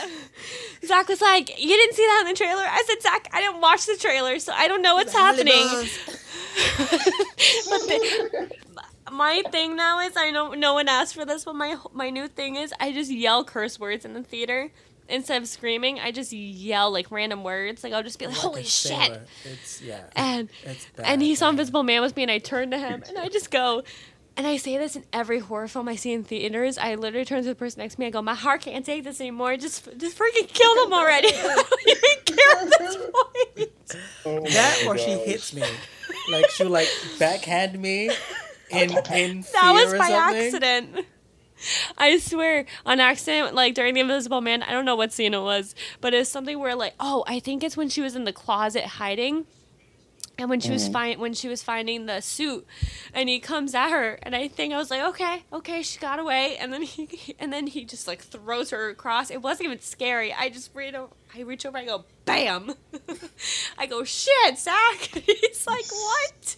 Zach 0.84 1.09
was 1.09 1.20
like, 1.20 1.62
"You 1.62 1.68
didn't 1.76 1.94
see 1.94 2.07
that 2.07 2.24
in 2.26 2.32
the 2.32 2.36
trailer." 2.36 2.62
I 2.62 2.82
said, 2.86 3.03
"Zach, 3.03 3.28
I 3.32 3.40
didn't 3.40 3.61
watch 3.61 3.86
the 3.86 3.96
trailer, 3.96 4.38
so 4.38 4.53
I 4.53 4.66
don't 4.66 4.82
know 4.82 4.94
what's 4.96 5.12
happening." 5.12 5.66
but 7.68 7.80
the, 7.86 8.51
my 9.12 9.42
thing 9.51 9.76
now 9.76 10.01
is 10.01 10.16
I 10.16 10.30
know 10.30 10.55
no 10.55 10.74
one 10.74 10.88
asked 10.88 11.14
for 11.14 11.24
this, 11.24 11.44
but 11.44 11.55
my 11.55 11.76
my 11.92 12.11
new 12.11 12.26
thing 12.26 12.57
is 12.57 12.72
I 12.80 12.92
just 12.92 13.11
yell 13.11 13.44
curse 13.44 13.78
words 13.78 14.05
in 14.05 14.14
the 14.14 14.22
theater 14.22 14.70
instead 15.09 15.42
of 15.42 15.48
screaming. 15.48 15.98
I 16.01 16.11
just 16.12 16.32
yell 16.32 16.90
like 16.90 17.11
random 17.11 17.44
words. 17.44 17.84
Like 17.84 17.92
I'll 17.92 18.03
just 18.03 18.18
be 18.18 18.26
like, 18.26 18.36
Like 18.36 18.44
"Holy 18.44 18.64
shit!" 18.64 19.20
It's 19.44 19.82
yeah. 19.82 20.05
And 20.16 20.48
It's 20.64 20.86
and 20.98 21.20
he 21.22 21.34
saw 21.34 21.46
man. 21.46 21.55
Invisible 21.55 21.82
Man 21.82 22.03
with 22.03 22.16
me, 22.16 22.22
and 22.22 22.32
I 22.32 22.38
turned 22.38 22.72
to 22.72 22.78
him, 22.78 23.03
and 23.09 23.18
I 23.18 23.28
just 23.28 23.51
go. 23.51 23.82
And 24.37 24.47
I 24.47 24.57
say 24.57 24.78
this 24.78 24.97
in 24.97 25.05
every 25.12 25.39
horror 25.39 25.68
film 25.68 25.89
I 25.89 25.97
see 25.97 26.12
in 26.12 26.24
theaters. 26.24 26.78
I 26.78 26.95
literally 26.95 27.24
turn 27.26 27.43
to 27.43 27.49
the 27.49 27.55
person 27.55 27.81
next 27.81 27.95
to 27.97 28.01
me. 28.01 28.07
I 28.07 28.11
go, 28.11 28.22
"My 28.22 28.35
heart 28.35 28.62
can't 28.62 28.87
take 28.87 29.05
this 29.05 29.20
anymore. 29.20 29.57
Just, 29.57 29.85
just 29.99 30.16
freaking 30.18 30.49
kill 30.49 30.74
them 30.76 30.93
already. 30.95 31.28
you 31.87 31.95
don't 31.95 32.26
care 32.26 32.62
at 32.62 32.78
this 32.78 32.97
point." 32.97 33.70
Oh 34.24 34.41
That 34.51 34.83
my 34.85 34.93
or 34.93 34.99
she 34.99 35.11
hits 35.11 35.53
me, 35.53 35.62
like 36.31 36.49
she 36.51 36.64
like 36.64 36.89
backhand 37.18 37.78
me 37.78 38.11
in 38.70 38.91
in 39.12 39.43
fear 39.43 39.53
That 39.53 39.72
was 39.74 39.93
or 39.93 39.99
by 39.99 40.09
something. 40.09 40.41
accident. 40.45 41.07
I 41.99 42.16
swear, 42.18 42.64
on 42.87 43.01
accident, 43.01 43.55
like 43.55 43.74
during 43.74 43.93
the 43.93 44.01
Invisible 44.01 44.41
Man, 44.41 44.62
I 44.62 44.72
don't 44.72 44.87
know 44.87 44.97
what 44.97 45.12
scene 45.12 45.35
it 45.35 45.43
was, 45.43 45.74
but 46.01 46.14
it's 46.14 46.31
something 46.31 46.59
where 46.59 46.74
like, 46.74 46.95
oh, 46.99 47.24
I 47.26 47.41
think 47.41 47.62
it's 47.62 47.76
when 47.76 47.91
she 47.91 48.01
was 48.01 48.16
in 48.16 48.24
the 48.24 48.33
closet 48.33 48.85
hiding, 48.85 49.45
and 50.41 50.49
when 50.49 50.61
she 50.61 50.70
was 50.70 50.88
find 50.88 51.20
when 51.20 51.34
she 51.34 51.49
was 51.49 51.62
finding 51.62 52.07
the 52.07 52.22
suit, 52.22 52.66
and 53.12 53.28
he 53.28 53.38
comes 53.41 53.74
at 53.74 53.91
her, 53.91 54.18
and 54.22 54.34
I 54.34 54.49
think 54.49 54.72
I 54.72 54.78
was 54.78 54.91
like, 54.91 55.03
okay, 55.03 55.45
okay, 55.53 55.82
she 55.82 55.99
got 55.99 56.18
away, 56.18 56.57
and 56.57 56.72
then 56.72 56.82
he 56.82 57.36
and 57.38 57.53
then 57.53 57.66
he 57.66 57.84
just 57.84 58.09
like 58.09 58.22
throws 58.22 58.70
her 58.70 58.88
across. 58.88 59.30
It 59.30 59.43
wasn't 59.43 59.66
even 59.66 59.80
scary. 59.80 60.32
I 60.32 60.49
just 60.49 60.74
read 60.74 60.95
over, 60.95 61.12
I 61.36 61.41
reach 61.43 61.66
over, 61.66 61.76
I 61.76 61.84
go, 61.84 62.07
bam, 62.24 62.72
I 63.78 63.84
go, 63.86 64.03
shit, 64.03 64.59
Zach. 64.59 64.99
He's 65.26 65.66
like, 65.66 65.86
what? 65.93 66.57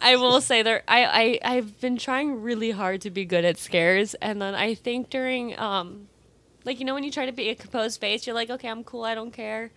I 0.00 0.16
will 0.16 0.40
say 0.40 0.62
there 0.62 0.82
I, 0.88 1.38
I 1.44 1.56
I've 1.56 1.80
been 1.80 1.96
trying 1.96 2.42
really 2.42 2.70
hard 2.72 3.00
to 3.02 3.10
be 3.10 3.24
good 3.24 3.44
at 3.44 3.56
scares 3.58 4.14
and 4.14 4.40
then 4.40 4.54
I 4.54 4.74
think 4.74 5.08
during 5.08 5.58
um 5.58 6.08
like 6.64 6.78
you 6.78 6.84
know 6.84 6.92
when 6.92 7.04
you 7.04 7.10
try 7.10 7.24
to 7.24 7.32
be 7.32 7.48
a 7.48 7.54
composed 7.54 8.00
face 8.00 8.26
you're 8.26 8.34
like 8.34 8.50
okay 8.50 8.68
I'm 8.68 8.84
cool 8.84 9.04
I 9.04 9.14
don't 9.14 9.30
care 9.30 9.70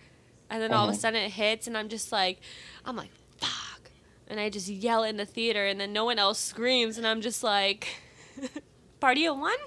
and 0.50 0.62
then 0.62 0.72
all 0.72 0.88
of 0.88 0.94
a 0.94 0.96
Mhm. 0.96 1.00
sudden 1.00 1.22
it 1.22 1.30
hits 1.32 1.66
and 1.66 1.76
I'm 1.76 1.88
just 1.88 2.12
like 2.12 2.40
I'm 2.84 2.96
like 2.96 3.10
fuck 3.38 3.90
and 4.28 4.38
I 4.40 4.48
just 4.50 4.68
yell 4.68 5.02
in 5.04 5.16
the 5.16 5.26
theater 5.26 5.66
and 5.66 5.80
then 5.80 5.92
no 5.92 6.04
one 6.04 6.18
else 6.18 6.38
screams 6.38 6.98
and 6.98 7.06
I'm 7.06 7.20
just 7.20 7.42
like 7.42 7.88
party 9.00 9.26
of 9.26 9.38
one 9.38 9.58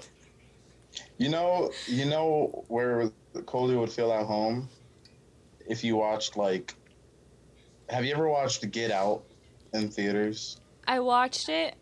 You 1.18 1.28
know, 1.28 1.70
you 1.86 2.04
know 2.06 2.64
where 2.68 3.10
Coley 3.46 3.76
would 3.76 3.90
feel 3.90 4.12
at 4.12 4.26
home 4.26 4.68
if 5.66 5.82
you 5.84 5.96
watched 5.96 6.36
like. 6.36 6.74
Have 7.88 8.04
you 8.04 8.12
ever 8.12 8.28
watched 8.28 8.68
Get 8.70 8.90
Out 8.90 9.24
in 9.72 9.88
theaters? 9.90 10.60
I 10.86 11.00
watched 11.00 11.48
it 11.48 11.74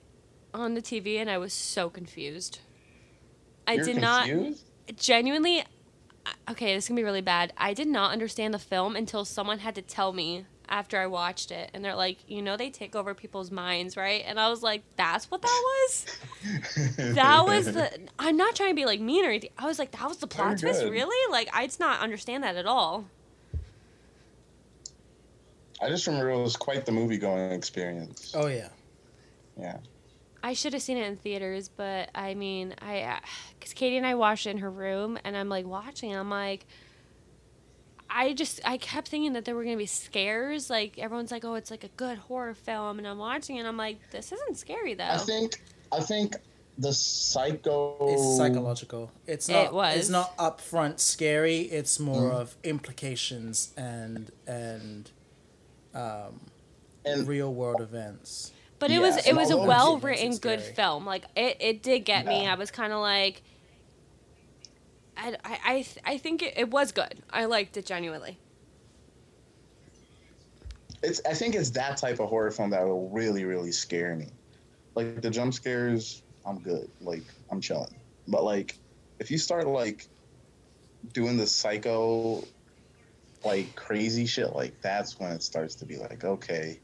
on 0.54 0.74
the 0.74 0.82
TV 0.82 1.18
and 1.20 1.28
I 1.30 1.38
was 1.38 1.52
so 1.52 1.90
confused 1.90 2.60
I 3.66 3.74
You're 3.74 3.84
did 3.84 3.96
not 3.98 4.28
genuinely 4.96 5.64
okay 6.48 6.74
this 6.74 6.84
is 6.84 6.88
gonna 6.88 7.00
be 7.00 7.04
really 7.04 7.20
bad 7.20 7.52
i 7.56 7.72
did 7.74 7.88
not 7.88 8.12
understand 8.12 8.52
the 8.54 8.58
film 8.58 8.96
until 8.96 9.24
someone 9.24 9.58
had 9.58 9.74
to 9.74 9.82
tell 9.82 10.12
me 10.12 10.44
after 10.68 10.98
i 10.98 11.06
watched 11.06 11.50
it 11.50 11.70
and 11.74 11.84
they're 11.84 11.94
like 11.94 12.18
you 12.26 12.42
know 12.42 12.56
they 12.56 12.70
take 12.70 12.96
over 12.96 13.14
people's 13.14 13.50
minds 13.50 13.96
right 13.96 14.24
and 14.26 14.38
i 14.40 14.48
was 14.48 14.62
like 14.62 14.82
that's 14.96 15.30
what 15.30 15.40
that 15.42 15.62
was 15.64 16.06
that 16.96 17.44
was 17.44 17.66
the 17.66 17.90
i'm 18.18 18.36
not 18.36 18.54
trying 18.54 18.70
to 18.70 18.74
be 18.74 18.84
like 18.84 19.00
mean 19.00 19.24
or 19.24 19.28
anything 19.28 19.50
i 19.58 19.66
was 19.66 19.78
like 19.78 19.92
that 19.92 20.08
was 20.08 20.18
the 20.18 20.26
plot 20.26 20.58
Very 20.58 20.72
twist 20.72 20.82
good. 20.82 20.92
really 20.92 21.32
like 21.32 21.48
i 21.52 21.66
did 21.66 21.78
not 21.78 22.00
understand 22.00 22.42
that 22.42 22.56
at 22.56 22.66
all 22.66 23.04
I 25.80 25.88
just 25.90 26.06
remember 26.06 26.30
it 26.30 26.42
was 26.42 26.56
quite 26.56 26.86
the 26.86 26.92
movie 26.92 27.18
going 27.18 27.52
experience. 27.52 28.32
Oh 28.34 28.46
yeah. 28.46 28.68
Yeah. 29.58 29.76
I 30.48 30.52
should 30.52 30.72
have 30.72 30.82
seen 30.82 30.96
it 30.96 31.06
in 31.06 31.16
theaters 31.16 31.68
but 31.68 32.10
i 32.14 32.34
mean 32.34 32.74
i 32.80 33.18
because 33.58 33.72
katie 33.72 33.96
and 33.96 34.06
i 34.06 34.14
watched 34.14 34.46
it 34.46 34.50
in 34.50 34.58
her 34.58 34.70
room 34.70 35.18
and 35.24 35.36
i'm 35.36 35.48
like 35.48 35.66
watching 35.66 36.14
i'm 36.14 36.30
like 36.30 36.66
I 38.08 38.34
just 38.34 38.60
I 38.64 38.76
kept 38.78 39.08
thinking 39.08 39.32
that 39.32 39.44
there 39.44 39.56
were 39.56 39.64
gonna 39.64 39.76
be 39.76 39.84
scares. 39.86 40.70
Like 40.70 40.96
everyone's 40.96 41.32
like, 41.32 41.44
"Oh, 41.44 41.54
it's 41.54 41.72
like 41.72 41.82
a 41.82 41.88
good 41.88 42.18
horror 42.18 42.54
film," 42.54 42.98
and 42.98 43.06
I'm 43.06 43.18
watching, 43.18 43.56
it 43.56 43.60
and 43.60 43.68
I'm 43.68 43.76
like, 43.76 43.98
"This 44.12 44.30
isn't 44.30 44.56
scary 44.56 44.94
though." 44.94 45.04
I 45.04 45.18
think 45.18 45.60
I 45.92 46.00
think 46.00 46.36
the 46.78 46.92
psycho. 46.92 47.96
It's 48.08 48.36
psychological. 48.36 49.10
It's 49.26 49.48
not. 49.48 49.56
It 49.60 49.64
not. 49.64 49.74
was. 49.74 49.96
It's 49.96 50.08
not 50.08 50.36
upfront 50.38 51.00
scary. 51.00 51.62
It's 51.62 51.98
more 51.98 52.30
Mm. 52.30 52.40
of 52.40 52.56
implications 52.62 53.74
and 53.76 54.30
and 54.46 55.10
um, 55.92 56.40
And 57.04 57.26
real 57.26 57.52
world 57.52 57.80
events. 57.80 58.52
But 58.78 58.90
it 58.90 59.00
was 59.00 59.26
it 59.26 59.34
was 59.34 59.50
a 59.50 59.56
well 59.56 59.98
written 59.98 60.36
good 60.36 60.60
film. 60.60 61.06
Like 61.06 61.24
it, 61.34 61.56
it 61.60 61.82
did 61.82 62.00
get 62.00 62.26
me. 62.26 62.46
I 62.46 62.54
was 62.54 62.70
kind 62.70 62.92
of 62.92 63.00
like, 63.00 63.42
I, 65.16 65.36
I, 65.44 65.58
I, 65.64 65.74
th- 65.74 65.98
I 66.04 66.18
think 66.18 66.42
it, 66.42 66.54
it 66.56 66.70
was 66.70 66.92
good. 66.92 67.22
I 67.30 67.46
liked 67.46 67.76
it 67.76 67.86
genuinely. 67.86 68.38
it's 71.02 71.20
I 71.28 71.34
think 71.34 71.54
it's 71.54 71.70
that 71.70 71.96
type 71.96 72.20
of 72.20 72.28
horror 72.28 72.50
film 72.50 72.70
that 72.70 72.84
will 72.86 73.08
really 73.10 73.44
really 73.44 73.72
scare 73.72 74.16
me. 74.16 74.28
Like 74.94 75.20
the 75.22 75.30
jump 75.30 75.54
scares, 75.54 76.22
I'm 76.44 76.58
good. 76.58 76.90
Like 77.00 77.22
I'm 77.50 77.60
chilling. 77.60 77.94
But 78.28 78.44
like 78.44 78.78
if 79.18 79.30
you 79.30 79.38
start 79.38 79.66
like 79.66 80.06
doing 81.12 81.36
the 81.36 81.46
psycho 81.46 82.44
like 83.44 83.74
crazy 83.76 84.26
shit 84.26 84.56
like 84.56 84.80
that's 84.80 85.20
when 85.20 85.30
it 85.30 85.42
starts 85.42 85.76
to 85.76 85.84
be 85.86 85.96
like 85.96 86.24
okay, 86.24 86.80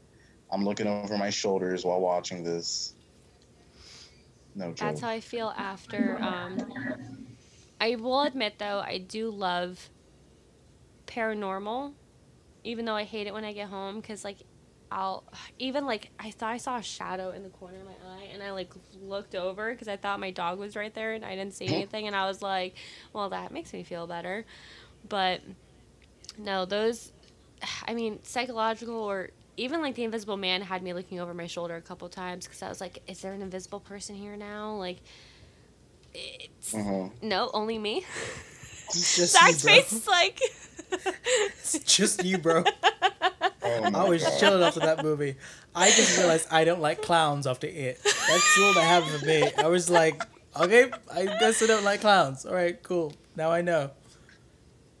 I'm 0.53 0.63
looking 0.63 0.87
over 0.87 1.17
my 1.17 1.31
shoulders 1.31 1.83
while 1.83 1.99
watching 1.99 2.43
this. 2.43 2.93
No 4.55 4.67
joke. 4.67 4.77
That's 4.77 5.01
how 5.01 5.09
I 5.09 5.19
feel 5.19 5.51
after. 5.57 6.17
Um, 6.21 6.57
I 7.81 7.95
will 7.95 8.21
admit 8.21 8.59
though, 8.59 8.79
I 8.79 8.99
do 8.99 9.31
love 9.31 9.89
paranormal, 11.07 11.93
even 12.63 12.85
though 12.85 12.95
I 12.95 13.03
hate 13.03 13.27
it 13.27 13.33
when 13.33 13.43
I 13.43 13.53
get 13.53 13.69
home 13.69 13.99
because 13.99 14.23
like. 14.23 14.37
I'll 14.95 15.23
even 15.57 15.87
like 15.87 16.11
I 16.19 16.29
thought 16.29 16.51
I 16.51 16.57
saw 16.57 16.77
a 16.77 16.83
shadow 16.83 17.31
in 17.31 17.41
the 17.41 17.49
corner 17.49 17.79
of 17.79 17.85
my 17.85 17.93
eye, 17.93 18.29
and 18.31 18.43
I 18.43 18.51
like 18.51 18.71
looked 19.01 19.33
over 19.33 19.71
because 19.71 19.87
I 19.87 19.97
thought 19.97 20.19
my 20.19 20.29
dog 20.29 20.59
was 20.59 20.75
right 20.75 20.93
there, 20.93 21.13
and 21.13 21.25
I 21.25 21.35
didn't 21.35 21.55
see 21.55 21.65
anything, 21.65 22.05
and 22.05 22.15
I 22.15 22.27
was 22.27 22.43
like, 22.43 22.75
"Well, 23.11 23.29
that 23.29 23.51
makes 23.51 23.73
me 23.73 23.81
feel 23.81 24.05
better." 24.05 24.45
But 25.09 25.41
no, 26.37 26.65
those, 26.65 27.11
I 27.87 27.95
mean, 27.95 28.19
psychological 28.21 28.93
or 28.93 29.31
even 29.57 29.81
like 29.81 29.95
the 29.95 30.03
Invisible 30.03 30.37
Man 30.37 30.61
had 30.61 30.81
me 30.83 30.93
looking 30.93 31.19
over 31.19 31.33
my 31.33 31.47
shoulder 31.47 31.75
a 31.75 31.81
couple 31.81 32.07
times 32.09 32.45
because 32.45 32.61
I 32.61 32.69
was 32.69 32.81
like, 32.81 33.01
"Is 33.07 33.21
there 33.21 33.33
an 33.33 33.41
invisible 33.41 33.79
person 33.79 34.15
here 34.15 34.35
now?" 34.35 34.75
Like, 34.75 34.97
it's 36.13 36.73
Mhm. 36.73 37.11
no, 37.21 37.49
only 37.53 37.77
me. 37.77 38.05
It's 38.89 39.15
just 39.15 39.33
Zach's 39.33 39.63
you, 39.63 39.69
bro. 39.69 39.75
face 39.81 39.93
is 39.93 40.07
like. 40.07 40.39
It's 40.91 41.79
just 41.79 42.23
you, 42.23 42.37
bro. 42.37 42.63
Oh 43.65 43.83
I 43.95 44.09
was 44.09 44.21
God. 44.21 44.39
chilling 44.39 44.61
after 44.61 44.81
that 44.81 45.03
movie. 45.03 45.35
I 45.73 45.89
just 45.89 46.17
realized 46.17 46.47
I 46.51 46.65
don't 46.65 46.81
like 46.81 47.01
clowns 47.01 47.47
after 47.47 47.65
it. 47.65 47.97
That's 48.03 48.59
all 48.61 48.73
that 48.73 48.81
happened 48.81 49.19
for 49.21 49.25
me. 49.25 49.49
I 49.57 49.67
was 49.67 49.89
like, 49.89 50.21
okay, 50.59 50.91
I 51.11 51.25
guess 51.25 51.63
I 51.63 51.67
don't 51.67 51.85
like 51.85 52.01
clowns. 52.01 52.45
All 52.45 52.53
right, 52.53 52.81
cool. 52.83 53.13
Now 53.37 53.51
I 53.51 53.61
know. 53.61 53.89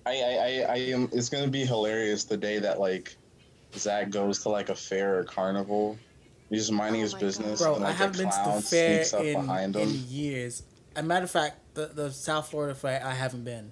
I, 0.05 0.11
I, 0.11 0.15
I, 0.15 0.65
I 0.69 0.75
am. 0.93 1.09
It's 1.11 1.27
gonna 1.27 1.49
be 1.49 1.65
hilarious 1.65 2.23
the 2.23 2.37
day 2.37 2.57
that 2.59 2.79
like 2.79 3.15
Zach 3.75 4.09
goes 4.09 4.43
to 4.43 4.49
like 4.49 4.69
a 4.69 4.75
fair 4.75 5.19
or 5.19 5.23
carnival. 5.23 5.97
He's 6.49 6.61
just 6.61 6.71
minding 6.71 7.01
Oh 7.01 7.05
his 7.05 7.13
my 7.13 7.19
business, 7.19 7.61
Bro, 7.61 7.75
and 7.75 7.85
I 7.85 7.91
haven't 7.91 8.17
been 8.17 8.29
to 8.29 8.51
the 8.55 8.61
fair 8.61 9.03
in, 9.23 9.75
in 9.75 9.89
years. 10.07 10.63
As 10.95 11.03
a 11.03 11.07
matter 11.07 11.23
of 11.23 11.31
fact, 11.31 11.57
the, 11.73 11.87
the 11.87 12.11
South 12.11 12.49
Florida 12.49 12.75
fair, 12.75 13.01
I 13.03 13.13
haven't 13.13 13.43
been. 13.43 13.71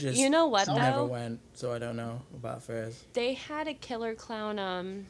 Just 0.00 0.18
You 0.18 0.30
know 0.30 0.46
what 0.48 0.68
I 0.68 0.74
never 0.74 1.04
went, 1.04 1.40
so 1.54 1.72
I 1.72 1.78
don't 1.78 1.96
know 1.96 2.22
about 2.34 2.64
fairs. 2.64 3.04
They 3.12 3.34
had 3.34 3.68
a 3.68 3.74
killer 3.74 4.14
clown 4.14 4.58
um 4.58 5.06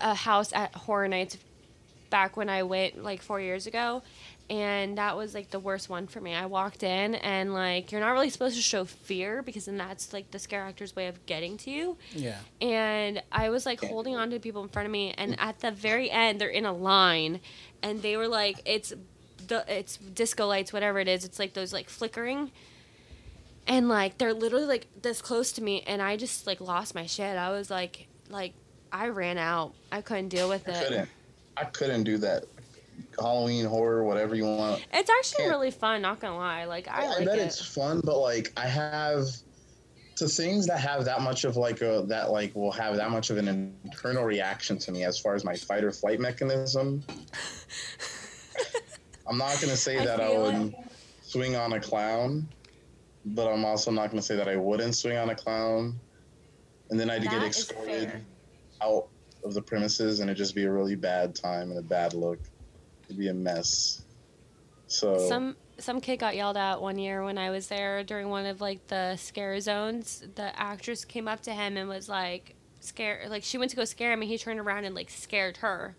a 0.00 0.14
house 0.14 0.52
at 0.52 0.74
Horror 0.74 1.08
Nights 1.08 1.38
back 2.10 2.36
when 2.36 2.48
I 2.48 2.62
went 2.64 3.02
like 3.02 3.22
4 3.22 3.40
years 3.40 3.66
ago 3.66 4.02
and 4.48 4.98
that 4.98 5.16
was 5.16 5.34
like 5.34 5.50
the 5.50 5.58
worst 5.58 5.88
one 5.88 6.06
for 6.06 6.20
me. 6.20 6.34
I 6.34 6.46
walked 6.46 6.82
in 6.82 7.16
and 7.16 7.52
like 7.52 7.90
you're 7.90 8.00
not 8.00 8.10
really 8.12 8.30
supposed 8.30 8.54
to 8.56 8.62
show 8.62 8.84
fear 8.84 9.42
because 9.42 9.64
then 9.66 9.76
that's 9.76 10.12
like 10.12 10.30
the 10.30 10.38
scare 10.38 10.62
actor's 10.62 10.94
way 10.94 11.08
of 11.08 11.24
getting 11.26 11.56
to 11.58 11.70
you. 11.70 11.96
Yeah. 12.14 12.38
and 12.60 13.22
I 13.32 13.48
was 13.50 13.66
like 13.66 13.80
holding 13.80 14.14
on 14.16 14.30
to 14.30 14.38
people 14.38 14.62
in 14.62 14.68
front 14.68 14.86
of 14.86 14.92
me, 14.92 15.12
and 15.18 15.34
at 15.40 15.60
the 15.60 15.70
very 15.72 16.10
end, 16.10 16.40
they're 16.40 16.48
in 16.48 16.64
a 16.64 16.72
line, 16.72 17.40
and 17.82 18.02
they 18.02 18.16
were 18.16 18.28
like, 18.28 18.60
"It's 18.64 18.92
the 19.48 19.64
it's 19.68 19.96
disco 19.96 20.46
lights, 20.46 20.72
whatever 20.72 20.98
it 21.00 21.08
is. 21.08 21.24
It's 21.24 21.38
like 21.38 21.54
those 21.54 21.72
like 21.72 21.88
flickering." 21.88 22.52
And 23.68 23.88
like 23.88 24.18
they're 24.18 24.32
literally 24.32 24.66
like 24.66 24.86
this 25.02 25.20
close 25.20 25.50
to 25.52 25.62
me, 25.62 25.82
and 25.88 26.00
I 26.00 26.16
just 26.16 26.46
like 26.46 26.60
lost 26.60 26.94
my 26.94 27.06
shit. 27.06 27.36
I 27.36 27.50
was 27.50 27.68
like, 27.68 28.06
like 28.30 28.52
I 28.92 29.08
ran 29.08 29.38
out. 29.38 29.74
I 29.90 30.02
couldn't 30.02 30.28
deal 30.28 30.48
with 30.48 30.68
I 30.68 30.72
it. 30.72 30.88
couldn't. 30.88 31.08
I 31.56 31.64
couldn't 31.64 32.04
do 32.04 32.16
that. 32.18 32.44
Halloween 33.18 33.64
horror, 33.66 34.04
whatever 34.04 34.34
you 34.34 34.44
want. 34.44 34.84
It's 34.92 35.10
actually 35.10 35.44
Can't- 35.44 35.50
really 35.50 35.70
fun. 35.70 36.02
Not 36.02 36.20
gonna 36.20 36.36
lie, 36.36 36.64
like 36.64 36.88
I 36.88 37.04
I, 37.04 37.08
like 37.08 37.24
bet 37.26 37.38
it. 37.38 37.42
it's 37.42 37.64
fun, 37.64 38.00
but 38.04 38.18
like 38.18 38.52
I 38.56 38.66
have 38.66 39.24
to 40.16 40.28
things 40.28 40.66
that 40.66 40.80
have 40.80 41.04
that 41.04 41.20
much 41.20 41.44
of 41.44 41.56
like 41.56 41.82
a 41.82 42.04
that 42.08 42.30
like 42.30 42.54
will 42.54 42.72
have 42.72 42.96
that 42.96 43.10
much 43.10 43.30
of 43.30 43.36
an 43.36 43.48
internal 43.84 44.24
reaction 44.24 44.78
to 44.78 44.92
me 44.92 45.04
as 45.04 45.18
far 45.18 45.34
as 45.34 45.44
my 45.44 45.54
fight 45.56 45.84
or 45.84 45.92
flight 45.92 46.20
mechanism. 46.20 47.02
I'm 49.28 49.38
not 49.38 49.60
gonna 49.60 49.76
say 49.76 49.98
I 49.98 50.04
that 50.04 50.20
I 50.20 50.38
would 50.38 50.74
swing 51.22 51.56
on 51.56 51.72
a 51.72 51.80
clown, 51.80 52.48
but 53.26 53.46
I'm 53.50 53.64
also 53.64 53.90
not 53.90 54.10
gonna 54.10 54.22
say 54.22 54.36
that 54.36 54.48
I 54.48 54.56
wouldn't 54.56 54.94
swing 54.94 55.16
on 55.16 55.30
a 55.30 55.34
clown, 55.34 55.98
and 56.90 56.98
then 57.00 57.10
I'd 57.10 57.22
get 57.22 57.42
escorted 57.42 58.12
out 58.80 59.08
of 59.44 59.52
the 59.54 59.62
premises, 59.62 60.20
and 60.20 60.30
it'd 60.30 60.38
just 60.38 60.54
be 60.54 60.64
a 60.64 60.70
really 60.70 60.94
bad 60.94 61.34
time 61.34 61.70
and 61.70 61.78
a 61.78 61.82
bad 61.82 62.14
look. 62.14 62.38
It'd 63.06 63.18
be 63.18 63.28
a 63.28 63.34
mess. 63.34 64.02
So 64.88 65.18
Some 65.28 65.56
some 65.78 66.00
kid 66.00 66.18
got 66.18 66.36
yelled 66.36 66.56
at 66.56 66.80
one 66.80 66.98
year 66.98 67.22
when 67.24 67.36
I 67.38 67.50
was 67.50 67.66
there 67.68 68.02
during 68.02 68.28
one 68.28 68.46
of 68.46 68.60
like 68.60 68.86
the 68.88 69.16
scare 69.16 69.60
zones. 69.60 70.24
The 70.36 70.58
actress 70.58 71.04
came 71.04 71.28
up 71.28 71.40
to 71.42 71.52
him 71.52 71.76
and 71.76 71.88
was 71.88 72.08
like 72.08 72.54
scare 72.80 73.24
like 73.28 73.42
she 73.42 73.58
went 73.58 73.70
to 73.72 73.76
go 73.76 73.84
scare 73.84 74.12
him 74.12 74.22
and 74.22 74.30
he 74.30 74.38
turned 74.38 74.60
around 74.60 74.84
and 74.84 74.94
like 74.94 75.10
scared 75.10 75.58
her. 75.58 75.96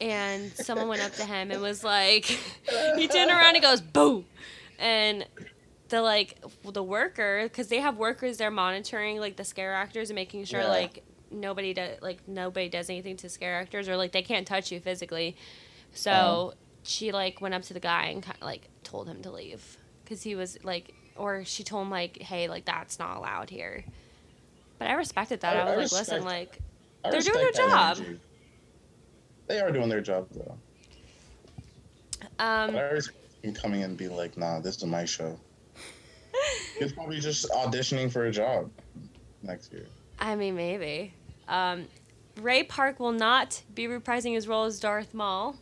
and 0.00 0.52
someone 0.52 0.88
went 0.88 1.02
up 1.02 1.12
to 1.14 1.24
him 1.24 1.50
and 1.50 1.60
was 1.62 1.82
like, 1.82 2.24
he 2.96 3.08
turned 3.08 3.30
around 3.30 3.54
and 3.56 3.62
goes, 3.62 3.80
"Boo!" 3.80 4.24
and 4.78 5.26
the 5.88 6.02
like 6.02 6.38
the 6.64 6.82
worker 6.82 7.40
because 7.44 7.68
they 7.68 7.80
have 7.80 7.96
workers 7.96 8.38
there 8.38 8.50
monitoring 8.50 9.18
like 9.20 9.36
the 9.36 9.44
scare 9.44 9.72
actors 9.74 10.10
and 10.10 10.14
making 10.16 10.44
sure 10.44 10.60
Yeah. 10.60 10.68
like 10.68 11.02
nobody 11.30 11.74
does 11.74 12.00
like 12.02 12.26
nobody 12.28 12.68
does 12.68 12.88
anything 12.90 13.16
to 13.18 13.28
scare 13.28 13.54
actors 13.56 13.88
or 13.88 13.96
like 13.96 14.12
they 14.12 14.22
can't 14.22 14.46
touch 14.46 14.70
you 14.72 14.80
physically 14.80 15.36
so 15.96 16.10
Uh-huh. 16.10 16.50
she 16.82 17.10
like 17.12 17.40
went 17.40 17.54
up 17.54 17.62
to 17.62 17.74
the 17.74 17.80
guy 17.80 18.06
and 18.06 18.22
kind 18.22 18.36
of 18.36 18.42
like 18.46 18.68
told 18.84 19.08
him 19.08 19.22
to 19.22 19.30
leave 19.30 19.76
because 20.04 20.22
he 20.22 20.34
was 20.34 20.56
like 20.62 20.94
or 21.16 21.44
she 21.44 21.64
told 21.64 21.82
him 21.86 21.90
like 21.90 22.18
hey 22.22 22.48
like 22.48 22.64
that's 22.64 22.98
not 22.98 23.16
allowed 23.16 23.50
here 23.50 23.84
but 24.78 24.86
i 24.88 24.92
respected 24.94 25.40
that 25.40 25.56
I- 25.56 25.72
i, 25.72 25.76
was 25.76 25.92
I 25.92 25.96
like 25.96 26.06
listen 26.08 26.24
like 26.24 26.58
I 27.04 27.10
They're 27.10 27.20
doing 27.20 27.38
their 27.38 27.52
job. 27.52 27.96
energy. 27.98 28.20
They 29.46 29.60
are 29.60 29.70
doing 29.70 29.88
their 29.88 30.00
job 30.00 30.26
though. 30.32 30.56
um 32.38 32.72
But 32.72 32.76
I 32.76 32.90
respect 32.90 33.18
him 33.42 33.54
coming 33.54 33.80
in 33.82 33.90
and 33.90 33.96
be 33.98 34.08
like, 34.08 34.36
"Nah, 34.36 34.58
this 34.60 34.76
is 34.78 34.84
my 34.86 35.04
show." 35.04 35.38
He's 36.78 36.92
probably 36.92 37.20
just 37.20 37.48
auditioning 37.50 38.10
for 38.10 38.26
a 38.26 38.32
job 38.32 38.70
next 39.42 39.72
year. 39.72 39.86
I 40.18 40.34
mean, 40.34 40.56
maybe. 40.56 41.14
Um, 41.48 41.86
Ray 42.40 42.64
Park 42.64 42.98
will 42.98 43.12
not 43.12 43.62
be 43.74 43.86
reprising 43.86 44.34
his 44.34 44.48
role 44.48 44.64
as 44.64 44.80
Darth 44.80 45.14
Maul. 45.14 45.56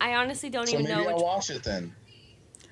I 0.00 0.14
honestly 0.14 0.50
don't 0.50 0.66
So 0.66 0.74
even 0.74 0.84
maybe 0.84 0.94
know 0.96 1.08
I'll 1.08 1.14
which. 1.16 1.22
watch 1.22 1.50
it 1.50 1.62
then. 1.62 1.94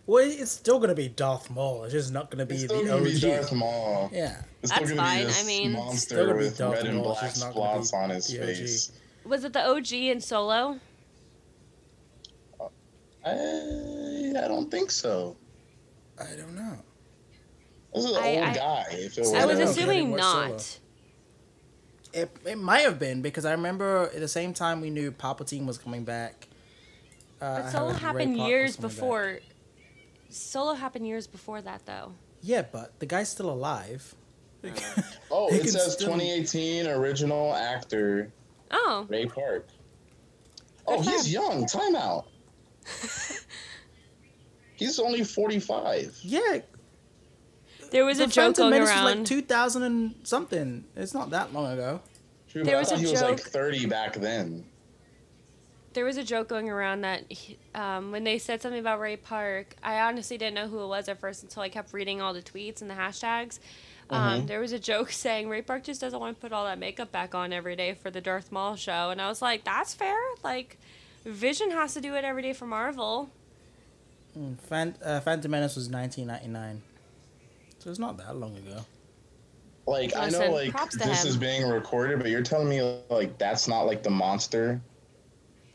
Well, 0.06 0.24
it's 0.26 0.50
still 0.50 0.78
gonna 0.78 0.94
be 0.94 1.08
Darth 1.08 1.50
Maul. 1.50 1.84
It's 1.84 1.92
just 1.92 2.12
not 2.12 2.30
gonna 2.30 2.46
be 2.46 2.54
It's 2.54 2.62
the 2.64 2.68
still 2.78 2.86
gonna 2.86 3.04
be 3.04 3.14
OG. 3.16 3.20
Darth 3.20 3.52
Maul. 3.52 4.10
Yeah. 4.12 4.42
It's 4.62 4.72
That's 4.72 4.84
still 4.86 4.96
fine, 4.96 5.26
be 5.26 5.32
I 5.34 5.42
mean- 5.44 5.70
Still 5.72 5.84
monster 5.84 6.26
gonna 6.26 6.38
with 6.38 6.56
Darth 6.58 6.76
red 6.76 6.86
and 6.86 6.96
Maul, 6.96 7.04
black 7.04 7.20
just 7.24 7.40
not 7.44 7.54
gonna 7.54 7.78
be 7.80 7.84
spots 7.84 7.92
on 8.04 8.10
his 8.10 8.32
face. 8.32 8.92
Was 9.24 9.44
it 9.44 9.52
the 9.52 9.66
OG 9.68 9.92
in 10.10 10.20
Solo? 10.22 10.80
Uh, 12.58 12.68
I, 13.26 14.32
I 14.44 14.48
don't 14.48 14.70
think 14.70 14.90
so. 14.90 15.36
I 16.18 16.34
don't 16.36 16.54
know. 16.56 16.78
This 17.94 18.04
is 18.04 18.10
an 18.12 18.22
I- 18.22 18.36
old 18.36 18.44
I- 18.44 18.54
guy. 18.54 18.84
If 18.92 19.18
it 19.18 19.20
was 19.20 19.34
I 19.34 19.44
was 19.46 19.58
I 19.60 19.62
assuming 19.64 20.10
didn't 20.12 20.22
Solo. 20.22 20.48
not. 20.48 20.78
It, 22.14 22.30
it 22.46 22.56
might 22.58 22.80
have 22.80 22.98
been 22.98 23.20
because 23.20 23.44
I 23.44 23.50
remember 23.52 24.04
at 24.14 24.20
the 24.20 24.28
same 24.28 24.54
time 24.54 24.80
we 24.80 24.88
knew 24.88 25.12
Palpatine 25.12 25.66
was 25.66 25.76
coming 25.76 26.04
back. 26.04 26.47
Uh, 27.40 27.62
But 27.62 27.70
Solo 27.70 27.90
happened 27.92 28.36
Park 28.36 28.48
years 28.48 28.76
coming 28.76 28.88
back. 28.88 28.96
before. 28.96 29.38
Solo 30.30 30.74
happened 30.74 31.06
years 31.06 31.26
before 31.26 31.62
that, 31.62 31.86
though. 31.86 32.12
Yeah, 32.42 32.62
but 32.62 32.98
the 33.00 33.06
guy's 33.06 33.28
still 33.28 33.50
alive. 33.50 34.14
Oh, 35.30 35.48
it 35.52 35.68
says 35.68 35.92
still- 35.92 36.08
2018 36.14 36.86
original 36.88 37.54
actor 37.54 38.32
Oh, 38.70 39.06
Ray 39.08 39.26
Park. 39.26 39.66
Oh, 40.86 41.02
Good 41.02 41.10
he's 41.12 41.32
young. 41.32 41.66
Time 41.66 41.94
out. 41.94 42.26
he's 44.76 44.98
only 44.98 45.24
45. 45.24 46.18
yeah, 46.22 46.58
there 47.90 48.04
was 48.04 48.18
the 48.18 48.24
a 48.24 48.26
joke 48.26 48.56
Phantom 48.56 48.62
going 48.64 48.70
Menace 48.72 48.88
around. 48.90 49.04
was 49.04 49.14
like 49.16 49.24
2000 49.26 49.82
and 49.82 50.14
something. 50.24 50.84
It's 50.96 51.14
not 51.14 51.30
that 51.30 51.52
long 51.52 51.72
ago. 51.72 52.00
True, 52.48 52.64
There 52.64 52.74
but 52.74 52.76
I 52.76 52.80
was 52.80 52.88
a 52.88 52.90
thought 52.96 53.00
he 53.04 53.10
was 53.10 53.22
like 53.22 53.40
30 53.40 53.86
back 53.86 54.14
then. 54.14 54.64
There 55.94 56.04
was 56.04 56.16
a 56.16 56.24
joke 56.24 56.48
going 56.48 56.68
around 56.68 57.00
that 57.02 57.30
he- 57.30 57.58
um, 57.74 58.12
when 58.12 58.24
they 58.24 58.38
said 58.38 58.60
something 58.62 58.80
about 58.80 59.00
Ray 59.00 59.16
Park, 59.16 59.74
I 59.82 60.00
honestly 60.00 60.36
didn't 60.38 60.54
know 60.54 60.68
who 60.68 60.82
it 60.82 60.86
was 60.86 61.08
at 61.08 61.18
first 61.18 61.42
until 61.42 61.62
I 61.62 61.68
kept 61.68 61.92
reading 61.92 62.20
all 62.20 62.32
the 62.34 62.42
tweets 62.42 62.80
and 62.82 62.90
the 62.90 62.94
hashtags. 62.94 63.58
Um, 64.10 64.42
Mhm. 64.42 64.46
there 64.46 64.60
was 64.60 64.72
a 64.72 64.78
joke 64.78 65.10
saying 65.24 65.48
Ray 65.48 65.62
Park 65.62 65.84
just 65.84 66.00
doesn't 66.00 66.18
want 66.20 66.36
to 66.36 66.40
put 66.40 66.52
all 66.52 66.64
that 66.64 66.78
makeup 66.78 67.10
back 67.12 67.34
on 67.34 67.52
every 67.52 67.76
day 67.76 67.94
for 67.94 68.10
the 68.10 68.20
Darth 68.20 68.52
Maul 68.52 68.76
show, 68.76 69.10
and 69.10 69.20
I 69.20 69.28
was 69.28 69.42
like, 69.42 69.64
that's 69.64 69.94
fair. 69.94 70.16
Like, 70.44 70.78
Vision 71.24 71.70
has 71.72 71.94
to 71.94 72.00
do 72.00 72.14
it 72.14 72.24
every 72.24 72.42
day 72.42 72.52
for 72.52 72.66
Marvel. 72.66 73.28
Mm, 74.38 74.58
Fan, 74.60 74.94
uh, 75.04 75.20
Phantom 75.20 75.50
Menace 75.50 75.74
was 75.76 75.88
1999, 75.90 76.82
so 77.78 77.90
it's 77.90 77.98
not 77.98 78.16
that 78.18 78.36
long 78.36 78.56
ago. 78.56 78.84
Like 79.86 80.14
I 80.14 80.28
know, 80.28 80.50
like 80.52 80.72
this 80.92 81.22
him. 81.22 81.28
is 81.28 81.36
being 81.38 81.66
recorded, 81.66 82.18
but 82.18 82.28
you're 82.28 82.42
telling 82.42 82.68
me 82.68 82.82
like 83.08 83.38
that's 83.38 83.66
not 83.66 83.82
like 83.82 84.02
the 84.02 84.10
monster 84.10 84.80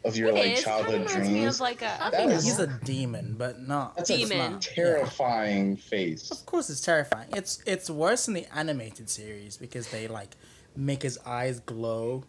of 0.06 0.16
your 0.18 0.30
It 0.30 0.34
like 0.36 0.52
is. 0.54 0.64
Childhood 0.64 0.94
kind 0.94 1.04
of 1.06 1.12
reminds 1.12 1.30
me 1.30 1.40
dreams. 1.40 1.56
of 1.56 1.62
like 1.62 1.82
a. 1.82 2.04
I 2.04 2.10
That 2.10 2.14
think 2.20 2.32
is- 2.34 2.44
he's 2.44 2.60
a 2.60 2.68
demon, 2.68 3.36
but 3.38 3.60
not. 3.62 3.96
That's 3.96 4.10
Demon. 4.10 4.40
a 4.40 4.50
not- 4.52 4.62
terrifying 4.62 5.78
face. 5.78 6.30
Of 6.32 6.46
course, 6.46 6.70
it's 6.70 6.82
terrifying. 6.82 7.30
It's 7.34 7.62
it's 7.66 7.90
worse 7.90 8.28
in 8.28 8.34
the 8.34 8.46
animated 8.56 9.10
series 9.10 9.58
because 9.58 9.88
they 9.90 10.08
like 10.08 10.36
make 10.76 11.04
his 11.04 11.18
eyes 11.26 11.60
glow, 11.60 12.24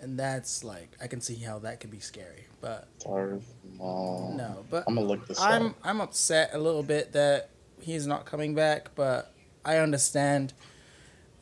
and 0.00 0.18
that's 0.18 0.62
like 0.64 0.90
I 1.00 1.06
can 1.06 1.20
see 1.20 1.36
how 1.36 1.58
that 1.60 1.80
could 1.80 1.90
be 1.90 2.00
scary. 2.00 2.46
But 2.60 2.88
Darth 3.00 3.44
Maul. 3.76 4.34
no, 4.36 4.64
but 4.70 4.84
I'm 4.88 4.94
gonna 4.96 5.06
look 5.06 5.26
this 5.28 5.40
I'm 5.40 5.66
up. 5.66 5.74
I'm 5.84 6.00
upset 6.00 6.50
a 6.52 6.58
little 6.58 6.82
bit 6.82 7.12
that 7.12 7.50
he's 7.80 8.06
not 8.06 8.24
coming 8.26 8.54
back, 8.54 8.90
but 8.94 9.32
I 9.64 9.76
understand. 9.78 10.52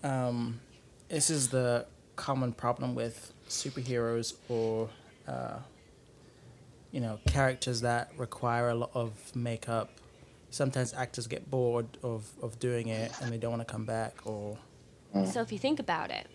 Um, 0.03 0.61
this 1.09 1.31
is 1.31 1.49
the 1.49 1.87
common 2.17 2.53
problem 2.53 2.95
with 2.95 3.33
superheroes 3.49 4.35
or, 4.49 4.91
uh, 5.27 5.59
you 6.93 7.01
know, 7.01 7.19
characters 7.27 7.81
that 7.81 8.11
require 8.17 8.69
a 8.69 8.75
lot 8.75 8.91
of 8.95 9.13
makeup. 9.35 9.91
Sometimes 10.51 10.95
actors 10.95 11.27
get 11.27 11.51
bored 11.51 11.87
of, 12.03 12.31
of 12.41 12.59
doing 12.61 12.89
it 12.89 13.11
and 13.21 13.33
they 13.33 13.39
don't 13.39 13.51
want 13.51 13.67
to 13.67 13.73
come 13.73 13.85
back 13.85 14.15
or 14.25 14.57
So 15.27 15.41
if 15.41 15.51
you 15.51 15.59
think 15.59 15.81
about 15.81 16.11
it, 16.11 16.29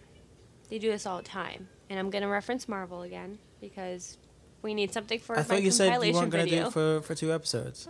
they 0.70 0.78
do 0.80 0.92
this 0.92 1.06
all 1.06 1.18
the 1.18 1.24
time, 1.24 1.68
and 1.90 1.98
I'm 1.98 2.10
gonna 2.10 2.28
reference 2.28 2.68
Marvel 2.68 3.02
again 3.02 3.40
because 3.60 4.18
we 4.62 4.74
need 4.74 4.94
something 4.94 5.20
for 5.20 5.36
I 5.36 5.40
my 5.40 5.44
thought 5.44 5.64
you 5.64 5.72
said 5.72 5.94
you 6.04 6.14
weren't 6.14 6.30
going 6.32 6.46
to 6.46 6.52
do 6.52 6.66
it 6.68 6.74
for, 6.74 7.02
for 7.02 7.16
two 7.16 7.34
episodes. 7.34 7.88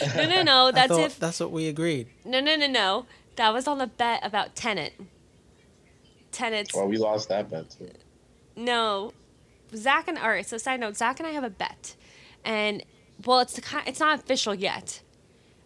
no, 0.16 0.26
no, 0.28 0.42
no. 0.42 0.66
I 0.68 0.72
That's 0.72 0.88
thought 0.88 1.00
if 1.00 1.18
that's 1.18 1.40
what 1.40 1.50
we 1.50 1.68
agreed. 1.68 2.08
No, 2.24 2.40
no, 2.40 2.56
no, 2.56 2.66
no. 2.66 3.06
That 3.36 3.52
was 3.52 3.66
on 3.66 3.78
the 3.78 3.86
bet 3.86 4.20
about 4.22 4.54
Tenet. 4.54 4.94
Tenet's 6.32 6.74
Well, 6.74 6.86
we 6.86 6.96
lost 6.98 7.28
that 7.28 7.50
bet 7.50 7.70
too. 7.70 7.90
no. 8.56 9.12
Zach 9.74 10.08
and 10.08 10.18
all 10.18 10.28
right. 10.28 10.46
So 10.46 10.58
side 10.58 10.80
note, 10.80 10.96
Zach 10.96 11.18
and 11.20 11.26
I 11.26 11.30
have 11.32 11.44
a 11.44 11.50
bet, 11.50 11.96
and 12.44 12.82
well, 13.24 13.40
it's 13.40 13.54
the 13.54 13.82
it's 13.86 14.00
not 14.00 14.18
official 14.18 14.54
yet. 14.54 15.02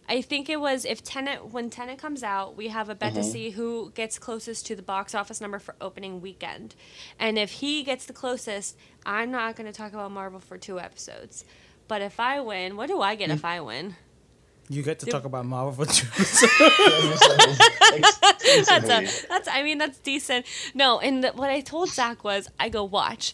I 0.09 0.21
think 0.21 0.49
it 0.49 0.59
was 0.59 0.83
if 0.83 1.03
Tenet 1.03 1.53
when 1.53 1.69
Tenet 1.69 1.99
comes 1.99 2.23
out, 2.23 2.57
we 2.57 2.67
have 2.69 2.89
a 2.89 2.95
bet 2.95 3.13
to 3.13 3.21
Mhm. 3.21 3.31
see 3.31 3.49
who 3.51 3.91
gets 3.95 4.17
closest 4.19 4.65
to 4.67 4.75
the 4.75 4.81
box 4.81 5.13
office 5.15 5.39
number 5.39 5.59
for 5.59 5.75
opening 5.79 6.19
weekend, 6.21 6.75
and 7.19 7.37
if 7.37 7.51
he 7.53 7.83
gets 7.83 8.05
the 8.05 8.13
closest, 8.13 8.75
I'm 9.05 9.31
not 9.31 9.55
going 9.55 9.67
to 9.67 9.73
talk 9.77 9.93
about 9.93 10.11
Marvel 10.11 10.39
for 10.39 10.57
two 10.57 10.79
episodes. 10.79 11.45
But 11.87 12.01
if 12.01 12.19
I 12.19 12.39
win, 12.41 12.75
what 12.77 12.87
do 12.87 13.01
I 13.01 13.15
get 13.15 13.29
if 13.29 13.45
I 13.45 13.61
win? 13.61 13.95
You 14.69 14.81
get 14.83 14.99
to 14.99 15.05
Dude. 15.05 15.11
talk 15.11 15.25
about 15.25 15.45
Marvel 15.45 15.85
for 15.85 15.91
two 15.91 16.07
episodes. 16.17 16.49
that's 18.67 18.89
a, 18.89 19.27
that's 19.27 19.47
I 19.47 19.63
mean 19.63 19.77
that's 19.77 19.97
decent. 19.99 20.45
No, 20.73 20.99
and 20.99 21.23
the, 21.23 21.29
what 21.31 21.49
I 21.49 21.61
told 21.61 21.89
Zach 21.89 22.23
was 22.23 22.49
I 22.59 22.69
go 22.69 22.83
watch. 22.83 23.33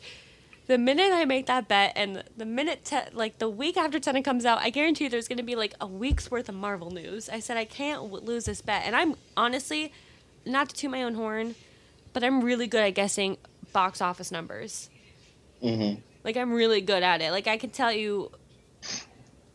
The 0.68 0.78
minute 0.78 1.12
I 1.14 1.24
make 1.26 1.46
that 1.46 1.68
bet, 1.70 1.94
and 1.96 2.24
the 2.36 2.46
minute 2.46 2.84
te- 2.84 3.10
like 3.14 3.40
the 3.40 3.48
week 3.50 3.78
after 3.78 4.00
Tenet 4.00 4.26
comes 4.26 4.46
out, 4.46 4.60
I 4.60 4.70
guarantee 4.70 5.06
you 5.06 5.10
there's 5.10 5.28
gonna 5.30 5.44
be 5.44 5.56
like 5.56 5.74
a 5.80 5.88
week's 5.88 6.30
worth 6.30 6.50
of 6.50 6.56
Marvel 6.56 6.92
news. 6.92 7.30
I 7.30 7.40
said 7.40 7.56
I 7.58 7.64
can't 7.66 8.02
w- 8.04 8.24
lose 8.24 8.46
this 8.46 8.62
bet, 8.62 8.84
and 8.86 8.94
I'm 8.96 9.16
honestly, 9.38 9.94
not 10.46 10.70
to 10.70 10.76
toot 10.76 10.92
my 10.92 11.04
own 11.04 11.16
horn, 11.16 11.56
but 12.12 12.22
I'm 12.24 12.44
really 12.44 12.68
good 12.68 12.82
at 12.84 12.90
guessing 12.96 13.38
box 13.72 14.02
office 14.02 14.30
numbers. 14.32 14.90
Mhm. 15.64 16.00
Like 16.26 16.36
I'm 16.36 16.52
really 16.52 16.82
good 16.82 17.02
at 17.02 17.22
it. 17.22 17.32
Like 17.32 17.48
I 17.48 17.56
can 17.58 17.70
tell 17.70 17.94
you 17.94 18.32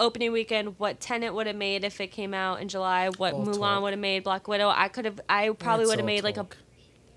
opening 0.01 0.33
weekend 0.33 0.79
what 0.79 0.99
Tenet 0.99 1.35
would 1.35 1.47
have 1.47 1.57
made 1.57 1.85
if 1.85 2.01
it 2.01 2.09
came 2.09 2.33
out 2.33 2.61
in 2.63 2.69
July, 2.69 3.11
what 3.11 3.35
All 3.35 3.45
Mulan 3.45 3.83
would 3.83 3.93
have 3.93 4.01
made, 4.01 4.25
Black 4.25 4.49
Widow. 4.49 4.71
I 4.75 4.89
could 4.89 5.05
have 5.05 5.21
I 5.29 5.51
probably 5.51 5.85
would 5.87 5.99
have 5.99 6.01
all 6.01 6.07
made 6.07 6.25
like 6.25 6.37
a 6.37 6.45
talk. 6.45 6.57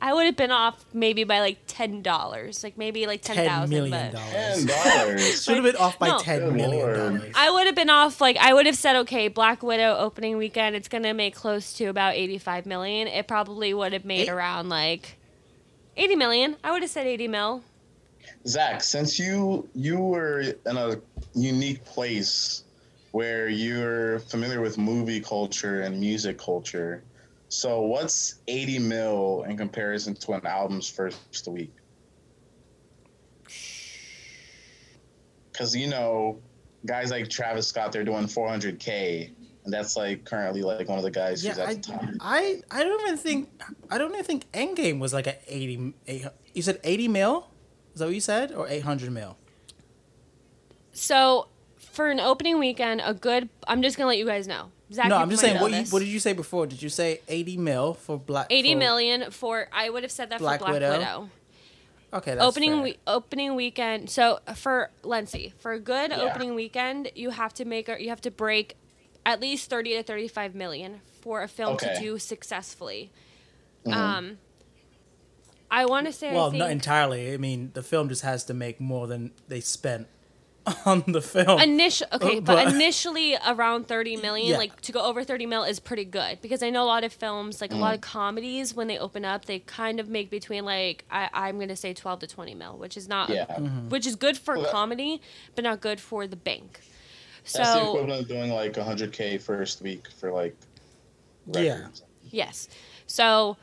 I 0.02 0.14
would 0.14 0.26
have 0.26 0.36
been 0.36 0.52
off 0.52 0.86
maybe 0.94 1.24
by 1.24 1.40
like 1.40 1.58
ten 1.68 2.02
dollars. 2.02 2.64
Like 2.64 2.78
maybe 2.78 3.08
like 3.08 3.22
ten 3.22 3.38
ten 3.38 3.48
thousand 3.48 3.70
million 3.70 4.12
but 4.12 4.20
Ten 4.20 4.66
dollars. 4.68 4.86
dollars. 4.96 5.44
Should 5.44 5.56
have 5.56 5.64
been 5.64 5.76
off 5.78 5.98
by 5.98 6.10
No. 6.10 6.20
ten 6.20 6.40
Good 6.42 6.54
million 6.54 6.80
lord. 6.86 6.96
dollars. 7.20 7.34
I 7.36 7.50
would 7.52 7.66
have 7.66 7.76
been 7.76 7.90
off 7.90 8.22
like 8.22 8.38
I 8.38 8.54
would 8.54 8.66
have 8.66 8.76
said, 8.76 8.96
okay, 8.98 9.30
Black 9.30 9.64
Widow 9.64 9.96
opening 9.98 10.38
weekend, 10.38 10.76
it's 10.76 10.88
gonna 10.88 11.14
make 11.14 11.34
close 11.34 11.74
to 11.76 11.86
about 11.86 12.16
eighty 12.16 12.38
five 12.38 12.66
million. 12.66 13.08
It 13.08 13.28
probably 13.28 13.74
would 13.74 13.94
have 13.94 14.06
made 14.06 14.24
Eight- 14.24 14.30
around 14.30 14.70
like 14.70 15.18
eighty 15.98 16.16
million. 16.16 16.58
I 16.64 16.72
would 16.72 16.82
have 16.82 16.92
said 16.92 17.08
eighty 17.08 17.28
mil. 17.28 17.64
Zach, 18.48 18.84
since 18.84 19.18
you 19.18 19.68
you 19.74 19.98
were 20.00 20.42
in 20.42 20.78
a 20.78 20.98
unique 21.34 21.84
place 21.86 22.64
where 23.12 23.48
you're 23.48 24.20
familiar 24.20 24.60
with 24.62 24.78
movie 24.78 25.22
culture 25.22 25.82
and 25.82 26.00
music 26.00 26.38
culture, 26.38 27.02
so 27.56 27.82
what's 27.82 28.42
80 28.48 28.80
mil 28.80 29.46
in 29.48 29.56
comparison 29.58 30.14
to 30.16 30.34
an 30.34 30.46
album's 30.46 30.90
first 30.90 31.48
week? 31.48 31.74
Because 35.52 35.76
you 35.76 35.88
know, 35.88 36.40
guys 36.86 37.12
like 37.12 37.30
Travis 37.30 37.68
Scott, 37.68 37.94
they're 37.94 38.04
doing 38.04 38.26
400k, 38.26 39.32
and 39.64 39.74
that's 39.74 39.96
like 39.96 40.26
currently 40.26 40.64
like 40.64 40.90
one 40.90 40.98
of 40.98 41.04
the 41.04 41.12
guys 41.12 41.44
who's 41.44 41.58
Yeah, 41.58 41.64
at 41.64 41.70
I, 41.70 41.74
the 41.76 41.82
top. 41.82 42.04
I, 42.20 42.62
I 42.72 42.84
don't 42.84 43.02
even 43.02 43.18
think 43.18 43.50
I 43.90 43.98
don't 43.98 44.12
even 44.12 44.26
think 44.26 44.52
Endgame 44.52 45.00
was 45.00 45.14
like 45.14 45.28
a 45.28 45.38
80, 45.48 45.94
800 46.08 46.34
You 46.54 46.62
said 46.62 46.80
eighty 46.84 47.08
mil 47.08 47.50
Is 47.94 48.00
that 48.00 48.06
what 48.06 48.14
you 48.16 48.22
said? 48.22 48.52
Or 48.52 48.68
800 48.68 49.12
mil? 49.12 49.38
So 50.92 51.48
for 51.78 52.10
an 52.10 52.20
opening 52.20 52.60
weekend, 52.60 53.02
a 53.04 53.14
good. 53.14 53.48
I'm 53.66 53.82
just 53.82 53.98
gonna 53.98 54.08
let 54.08 54.18
you 54.18 54.26
guys 54.26 54.46
know. 54.46 54.72
Zach, 54.96 55.08
no, 55.10 55.18
I'm 55.18 55.30
just 55.30 55.42
saying. 55.42 55.62
What, 55.62 55.72
you, 55.72 55.84
what 55.92 56.00
did 56.00 56.08
you 56.08 56.20
say 56.20 56.34
before? 56.34 56.66
Did 56.68 56.82
you 56.82 56.90
say 56.90 57.22
80 57.28 57.58
mil 57.58 57.94
for 57.94 58.18
Black? 58.18 58.48
Eighty 58.50 58.74
for- 58.74 58.80
million 58.80 59.32
for 59.32 59.68
I 59.72 59.90
would 59.90 60.04
have 60.04 60.12
said 60.12 60.30
that 60.32 60.40
Black 60.40 60.60
for 60.60 60.66
Black 60.68 60.74
Widow? 60.82 60.98
Widow. 60.98 61.30
Okay, 62.14 62.34
that's 62.36 62.46
opening 62.46 62.72
fair. 62.76 62.82
we- 62.84 62.98
opening 63.08 63.56
weekend. 63.56 64.10
So 64.10 64.40
for 64.56 64.90
Lency, 65.04 65.54
for 65.60 65.74
a 65.74 65.80
good 65.80 66.12
Yeah. 66.12 66.22
opening 66.22 66.56
weekend, 66.56 67.12
you 67.16 67.32
have 67.32 67.54
to 67.56 67.66
make 67.66 67.90
a, 67.90 68.02
you 68.02 68.10
have 68.10 68.22
to 68.22 68.32
break 68.32 68.78
at 69.26 69.42
least 69.42 69.70
30 69.70 69.96
to 69.96 70.04
35 70.04 70.56
million 70.56 71.02
for 71.22 71.42
a 71.42 71.48
film 71.48 71.78
to 71.78 71.98
do 72.00 72.18
successfully. 72.20 73.12
Mhm. 73.86 73.94
Um 73.94 74.38
I 75.70 75.86
want 75.86 76.06
to 76.06 76.14
say 76.14 76.32
Well, 76.34 76.46
I 76.48 76.50
think 76.52 76.60
not 76.60 76.70
entirely. 76.72 77.34
I 77.34 77.38
mean, 77.38 77.72
the 77.74 77.82
film 77.84 78.08
just 78.08 78.22
has 78.22 78.46
to 78.46 78.54
make 78.54 78.80
more 78.80 79.08
than 79.08 79.32
they 79.48 79.60
spent 79.60 80.08
on 80.86 81.04
the 81.08 81.22
film. 81.22 81.60
Initial, 81.62 82.08
okay, 82.14 82.40
but, 82.42 82.66
but- 82.66 82.74
initially 82.74 83.36
around 83.48 83.88
30 83.88 84.18
million, 84.18 84.50
Yeah. 84.50 84.58
like 84.58 84.82
to 84.82 84.92
go 84.92 85.02
over 85.02 85.24
30 85.24 85.46
mil 85.46 85.64
is 85.64 85.80
pretty 85.80 86.06
good 86.06 86.42
because 86.42 86.64
I 86.64 86.70
know 86.70 86.84
a 86.84 86.86
lot 86.86 87.04
of 87.04 87.14
films, 87.14 87.62
like 87.62 87.72
a 87.72 87.76
Mm. 87.76 87.80
lot 87.80 87.94
of 87.96 88.02
comedies, 88.02 88.74
when 88.74 88.88
they 88.88 88.98
open 88.98 89.24
up, 89.26 89.46
they 89.46 89.60
kind 89.60 90.00
of 90.00 90.10
make 90.10 90.30
between 90.30 90.66
like, 90.66 91.06
I, 91.12 91.30
I'm 91.34 91.58
going 91.58 91.70
to 91.70 91.76
say 91.76 91.94
12 91.94 92.20
to 92.22 92.28
20 92.28 92.56
mil, 92.56 92.78
which 92.78 92.98
is 92.98 93.08
not, 93.08 93.30
Yeah. 93.30 93.46
Mm-hmm. 93.46 93.90
which 93.90 94.08
is 94.08 94.16
good 94.16 94.38
for 94.38 94.58
Well, 94.58 94.72
comedy, 94.72 95.22
but 95.56 95.64
not 95.64 95.82
good 95.82 96.00
for 96.00 96.26
the 96.28 96.36
bank. 96.36 96.80
That's 97.54 97.74
the 97.76 97.82
equivalent 97.82 98.22
of 98.24 98.28
doing 98.28 98.52
like 98.52 98.74
100k 98.74 99.40
first 99.42 99.82
week 99.82 100.08
for 100.18 100.32
like. 100.32 100.56
Yeah. 101.54 101.88
yes. 102.32 102.68
So 103.06 103.58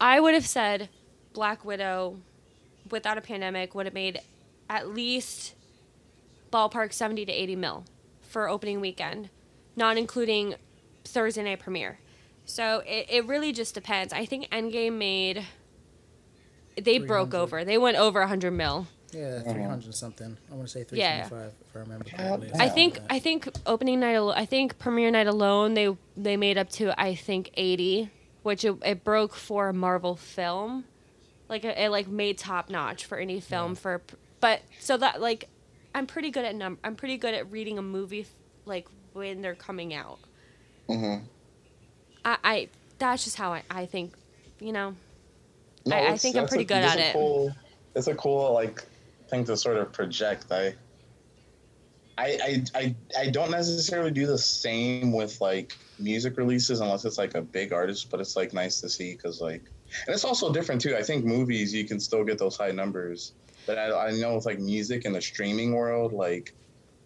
I 0.00 0.20
would 0.20 0.32
have 0.32 0.46
said 0.46 0.88
Black 1.34 1.62
Widow 1.64 2.16
without 2.90 3.18
a 3.18 3.20
pandemic 3.20 3.74
would 3.74 3.84
have 3.84 3.92
made 3.94 4.20
at 4.70 4.88
least 4.94 5.54
ballpark 6.52 6.92
70 6.92 7.26
to 7.26 7.32
80 7.32 7.56
mil 7.56 7.84
for 8.22 8.48
opening 8.48 8.80
weekend, 8.80 9.30
not 9.74 9.96
including 9.96 10.54
Thursday 11.04 11.42
night 11.42 11.60
premiere. 11.60 11.98
So 12.44 12.82
it, 12.86 13.06
it 13.08 13.26
really 13.26 13.52
just 13.52 13.74
depends. 13.74 14.12
I 14.12 14.24
think 14.24 14.48
Endgame 14.50 14.94
made 14.98 15.44
they 16.80 16.98
broke 16.98 17.34
over. 17.34 17.64
They 17.64 17.78
went 17.78 17.96
over 17.96 18.20
100 18.20 18.50
mil. 18.50 18.86
yeah, 19.12 19.40
300 19.40 19.94
something. 19.94 20.36
I 20.50 20.54
want 20.54 20.68
to 20.68 20.72
say 20.72 20.84
Yeah. 20.92 21.26
325 21.28 21.52
if 21.70 21.76
I 21.76 21.78
remember 21.80 22.04
Yeah, 22.08 22.36
correctly. 22.36 22.50
I 22.60 22.68
think 22.68 22.98
I 23.08 23.18
think 23.18 23.48
opening 23.66 24.00
night 24.00 24.14
al- 24.14 24.32
I 24.32 24.44
think 24.46 24.78
premiere 24.78 25.10
night 25.10 25.26
alone 25.26 25.74
they 25.74 25.96
they 26.16 26.36
made 26.36 26.58
up 26.58 26.68
to 26.70 26.98
I 27.00 27.14
think 27.14 27.50
80, 27.54 28.10
which 28.42 28.64
it, 28.64 28.76
it 28.84 29.04
broke 29.04 29.34
for 29.34 29.68
a 29.68 29.72
Marvel 29.72 30.16
film. 30.16 30.84
Like 31.48 31.64
it, 31.64 31.78
it 31.78 31.90
like 31.90 32.08
made 32.08 32.36
top 32.38 32.68
notch 32.68 33.04
for 33.06 33.16
any 33.18 33.40
film 33.40 33.74
for 33.74 34.02
but 34.40 34.60
so 34.80 34.96
that 34.98 35.20
like 35.20 35.48
I'm 35.96 36.06
pretty 36.06 36.30
good 36.30 36.44
at 36.44 36.54
num 36.54 36.78
I'm 36.84 36.94
pretty 36.94 37.16
good 37.16 37.32
at 37.32 37.50
reading 37.50 37.78
a 37.78 37.82
movie 37.82 38.20
f- 38.20 38.34
like 38.66 38.86
when 39.14 39.40
they're 39.40 39.54
coming 39.54 39.94
out. 39.94 40.18
Mhm. 40.90 41.22
I, 42.24 42.36
I 42.44 42.68
that's 42.98 43.24
just 43.24 43.36
how 43.36 43.52
I, 43.52 43.62
I 43.70 43.86
think, 43.86 44.12
you 44.60 44.72
know. 44.72 44.94
No, 45.86 45.96
I- 45.96 46.12
I 46.12 46.16
think 46.18 46.36
I'm 46.36 46.46
pretty 46.46 46.64
a- 46.64 46.66
good 46.66 46.76
at 46.84 46.98
a 46.98 47.08
it. 47.08 47.12
Cool, 47.14 47.50
it's 47.94 48.08
a 48.08 48.14
cool 48.14 48.52
like 48.52 48.84
thing 49.30 49.44
to 49.46 49.56
sort 49.56 49.78
of 49.78 49.90
project. 49.92 50.46
I, 50.50 50.74
I, 52.18 52.38
I, 52.42 52.64
I, 52.74 52.94
I 53.18 53.30
don't 53.30 53.50
necessarily 53.50 54.10
do 54.10 54.26
the 54.26 54.38
same 54.38 55.12
with 55.12 55.40
like 55.40 55.76
music 55.98 56.36
releases 56.36 56.80
unless 56.80 57.04
it's 57.06 57.16
like 57.18 57.34
a 57.34 57.42
big 57.42 57.72
artist, 57.72 58.10
but 58.10 58.20
it's 58.20 58.36
like 58.36 58.52
nice 58.52 58.80
to 58.82 58.88
see 58.90 59.12
because 59.14 59.40
like, 59.40 59.62
and 60.06 60.14
it's 60.14 60.24
also 60.24 60.52
different 60.52 60.80
too. 60.82 60.94
I 60.94 61.02
think 61.02 61.24
movies 61.24 61.72
you 61.72 61.84
can 61.86 62.00
still 62.00 62.22
get 62.24 62.38
those 62.38 62.56
high 62.56 62.70
numbers, 62.70 63.32
but 63.66 63.78
I, 63.78 64.08
I 64.08 64.10
know 64.12 64.34
with 64.36 64.46
like 64.46 64.58
music 64.60 65.04
in 65.04 65.12
the 65.12 65.20
streaming 65.20 65.74
world, 65.74 66.12
like 66.12 66.54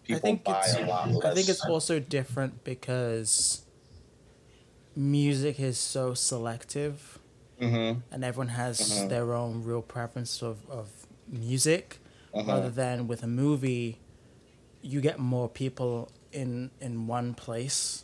I 0.09 0.13
people 0.13 0.19
think 0.21 0.43
buy 0.45 0.61
a 0.67 0.85
lot 0.85 1.11
less. 1.11 1.25
I 1.31 1.35
think 1.35 1.49
it's 1.49 1.65
also 1.65 1.99
different 1.99 2.63
because 2.63 3.63
music 4.95 5.59
is 5.59 5.77
so 5.77 6.13
selective 6.13 7.17
Mm-hmm. 7.59 7.99
and 8.11 8.23
everyone 8.23 8.47
has 8.49 8.79
Mhm. 8.79 9.09
their 9.09 9.33
own 9.35 9.63
real 9.63 9.83
preference 9.83 10.41
of, 10.41 10.67
of 10.69 10.89
music 11.27 11.99
Uh-huh. 12.33 12.51
rather 12.53 12.69
than 12.71 13.07
with 13.07 13.21
a 13.23 13.27
movie 13.27 13.99
you 14.81 15.01
get 15.01 15.19
more 15.19 15.47
people 15.49 16.11
in 16.31 16.71
in 16.81 17.07
one 17.07 17.33
place 17.35 18.03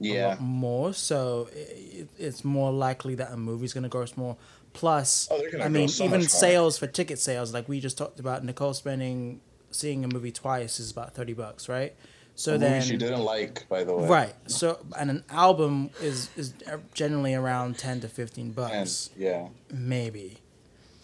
a 0.00 0.04
Yeah. 0.04 0.28
lot 0.28 0.40
more 0.40 0.92
so 0.94 1.48
it, 1.52 2.08
it's 2.18 2.44
more 2.44 2.72
likely 2.72 3.14
that 3.16 3.32
a 3.32 3.36
movie's 3.36 3.72
going 3.74 3.82
to 3.84 3.88
gross 3.90 4.16
more 4.16 4.36
plus 4.74 5.28
Oh, 5.30 5.40
i 5.62 5.68
mean 5.68 5.88
so 5.88 6.04
even 6.04 6.20
sales 6.22 6.76
for 6.78 6.86
ticket 6.86 7.18
sales 7.18 7.54
like 7.54 7.68
we 7.68 7.80
just 7.80 7.96
talked 7.96 8.20
about 8.20 8.44
nicole 8.44 8.74
spending 8.74 9.40
seeing 9.70 10.04
a 10.04 10.08
movie 10.08 10.30
twice 10.32 10.78
is 10.78 10.90
about 10.90 11.14
30 11.14 11.32
bucks 11.32 11.68
right 11.68 11.94
so 12.34 12.54
a 12.56 12.58
then 12.58 12.72
movie 12.78 12.86
she 12.90 12.96
didn't 12.96 13.22
like, 13.22 13.68
by 13.68 13.84
the 13.84 13.94
way. 13.94 14.08
right 14.08 14.34
so 14.46 14.78
and 14.98 15.08
an 15.10 15.24
album 15.30 15.90
is 16.02 16.28
is 16.36 16.52
generally 16.92 17.34
around 17.34 17.78
10 17.78 18.00
to 18.00 18.08
15 18.08 18.44
And 18.46 18.54
bucks 18.54 19.10
yeah, 19.16 19.48
maybe 19.70 20.38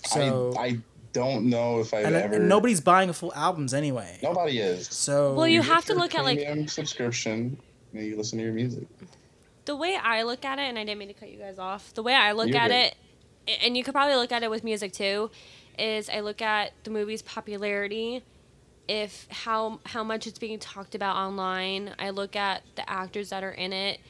so 0.04 0.52
I, 0.58 0.62
I 0.64 0.78
don't 1.12 1.48
know 1.50 1.80
if 1.80 1.92
I've 1.94 2.06
and, 2.06 2.16
ever. 2.16 2.34
and 2.36 2.48
nobody's 2.48 2.80
buying 2.80 3.08
a 3.10 3.12
full 3.12 3.32
albums 3.34 3.72
anyway 3.74 4.18
Nobody 4.22 4.58
is. 4.58 4.86
so 4.88 5.34
Well, 5.34 5.46
you 5.46 5.60
get 5.60 5.70
have 5.70 5.84
to 5.86 5.94
look 5.94 6.14
at, 6.14 6.24
like- 6.24 6.38
premium 6.38 6.66
subscription. 6.68 7.58
And 7.92 8.06
you 8.06 8.16
listen 8.16 8.38
to 8.38 8.44
your 8.44 8.52
music. 8.54 8.86
the 9.64 9.74
way 9.74 9.96
I 10.00 10.22
look 10.22 10.44
at 10.44 10.58
it, 10.60 10.62
and 10.62 10.78
I 10.78 10.84
didn't 10.84 10.98
mean 11.00 11.08
to 11.08 11.14
cut 11.14 11.28
you 11.28 11.38
guys 11.38 11.58
off. 11.58 11.92
The 11.94 12.04
way 12.04 12.14
I 12.14 12.30
look 12.32 12.46
You're 12.48 12.58
at 12.58 12.68
good. 12.68 12.74
it, 12.76 12.94
and 13.46 13.76
you 13.76 13.82
could 13.84 13.94
probably 13.94 14.16
look 14.16 14.32
at 14.32 14.42
it 14.42 14.50
with 14.50 14.64
music 14.64 14.92
too, 14.92 15.30
is 15.78 16.08
I 16.08 16.20
look 16.20 16.42
at 16.42 16.72
the 16.84 16.90
movie's 16.90 17.22
popularity, 17.22 18.22
if 18.88 19.26
how 19.30 19.80
how 19.86 20.02
much 20.04 20.26
it's 20.26 20.38
being 20.38 20.58
talked 20.58 20.94
about 20.94 21.16
online. 21.16 21.94
I 21.98 22.10
look 22.10 22.36
at 22.36 22.62
the 22.76 22.88
actors 22.88 23.30
that 23.30 23.42
are 23.44 23.52
in 23.52 23.72
it, 23.72 24.00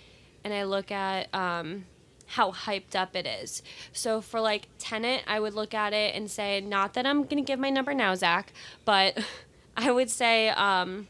and 0.44 0.52
I 0.54 0.64
look 0.64 0.90
at 0.90 1.32
um, 1.34 1.84
how 2.26 2.52
hyped 2.52 2.94
up 2.96 3.14
it 3.16 3.26
is. 3.26 3.62
So 3.92 4.20
for 4.20 4.40
like 4.40 4.68
Tenet, 4.78 5.22
I 5.26 5.38
would 5.40 5.54
look 5.54 5.74
at 5.74 5.92
it 5.92 6.14
and 6.14 6.30
say, 6.30 6.60
not 6.60 6.94
that 6.94 7.06
I'm 7.06 7.24
gonna 7.24 7.42
give 7.42 7.58
my 7.58 7.70
number 7.70 7.92
now, 7.94 8.14
Zach, 8.14 8.52
but 8.84 9.18
I 9.76 9.90
would 9.90 10.10
say. 10.10 10.48
Um, 10.50 11.08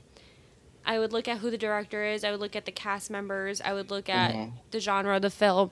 I 0.83 0.99
would 0.99 1.13
look 1.13 1.29
at 1.29 1.39
who 1.39 1.51
the 1.51 1.59
director 1.59 2.05
is. 2.07 2.25
I 2.25 2.31
would 2.31 2.41
look 2.41 2.57
at 2.57 2.65
the 2.65 2.73
cast 2.73 3.11
members. 3.11 3.61
I 3.61 3.75
would 3.75 3.91
look 3.91 4.09
at 4.09 4.35
Mhm. 4.35 4.53
the 4.71 4.81
genre 4.81 5.15
of 5.17 5.23
the 5.23 5.29
film 5.31 5.71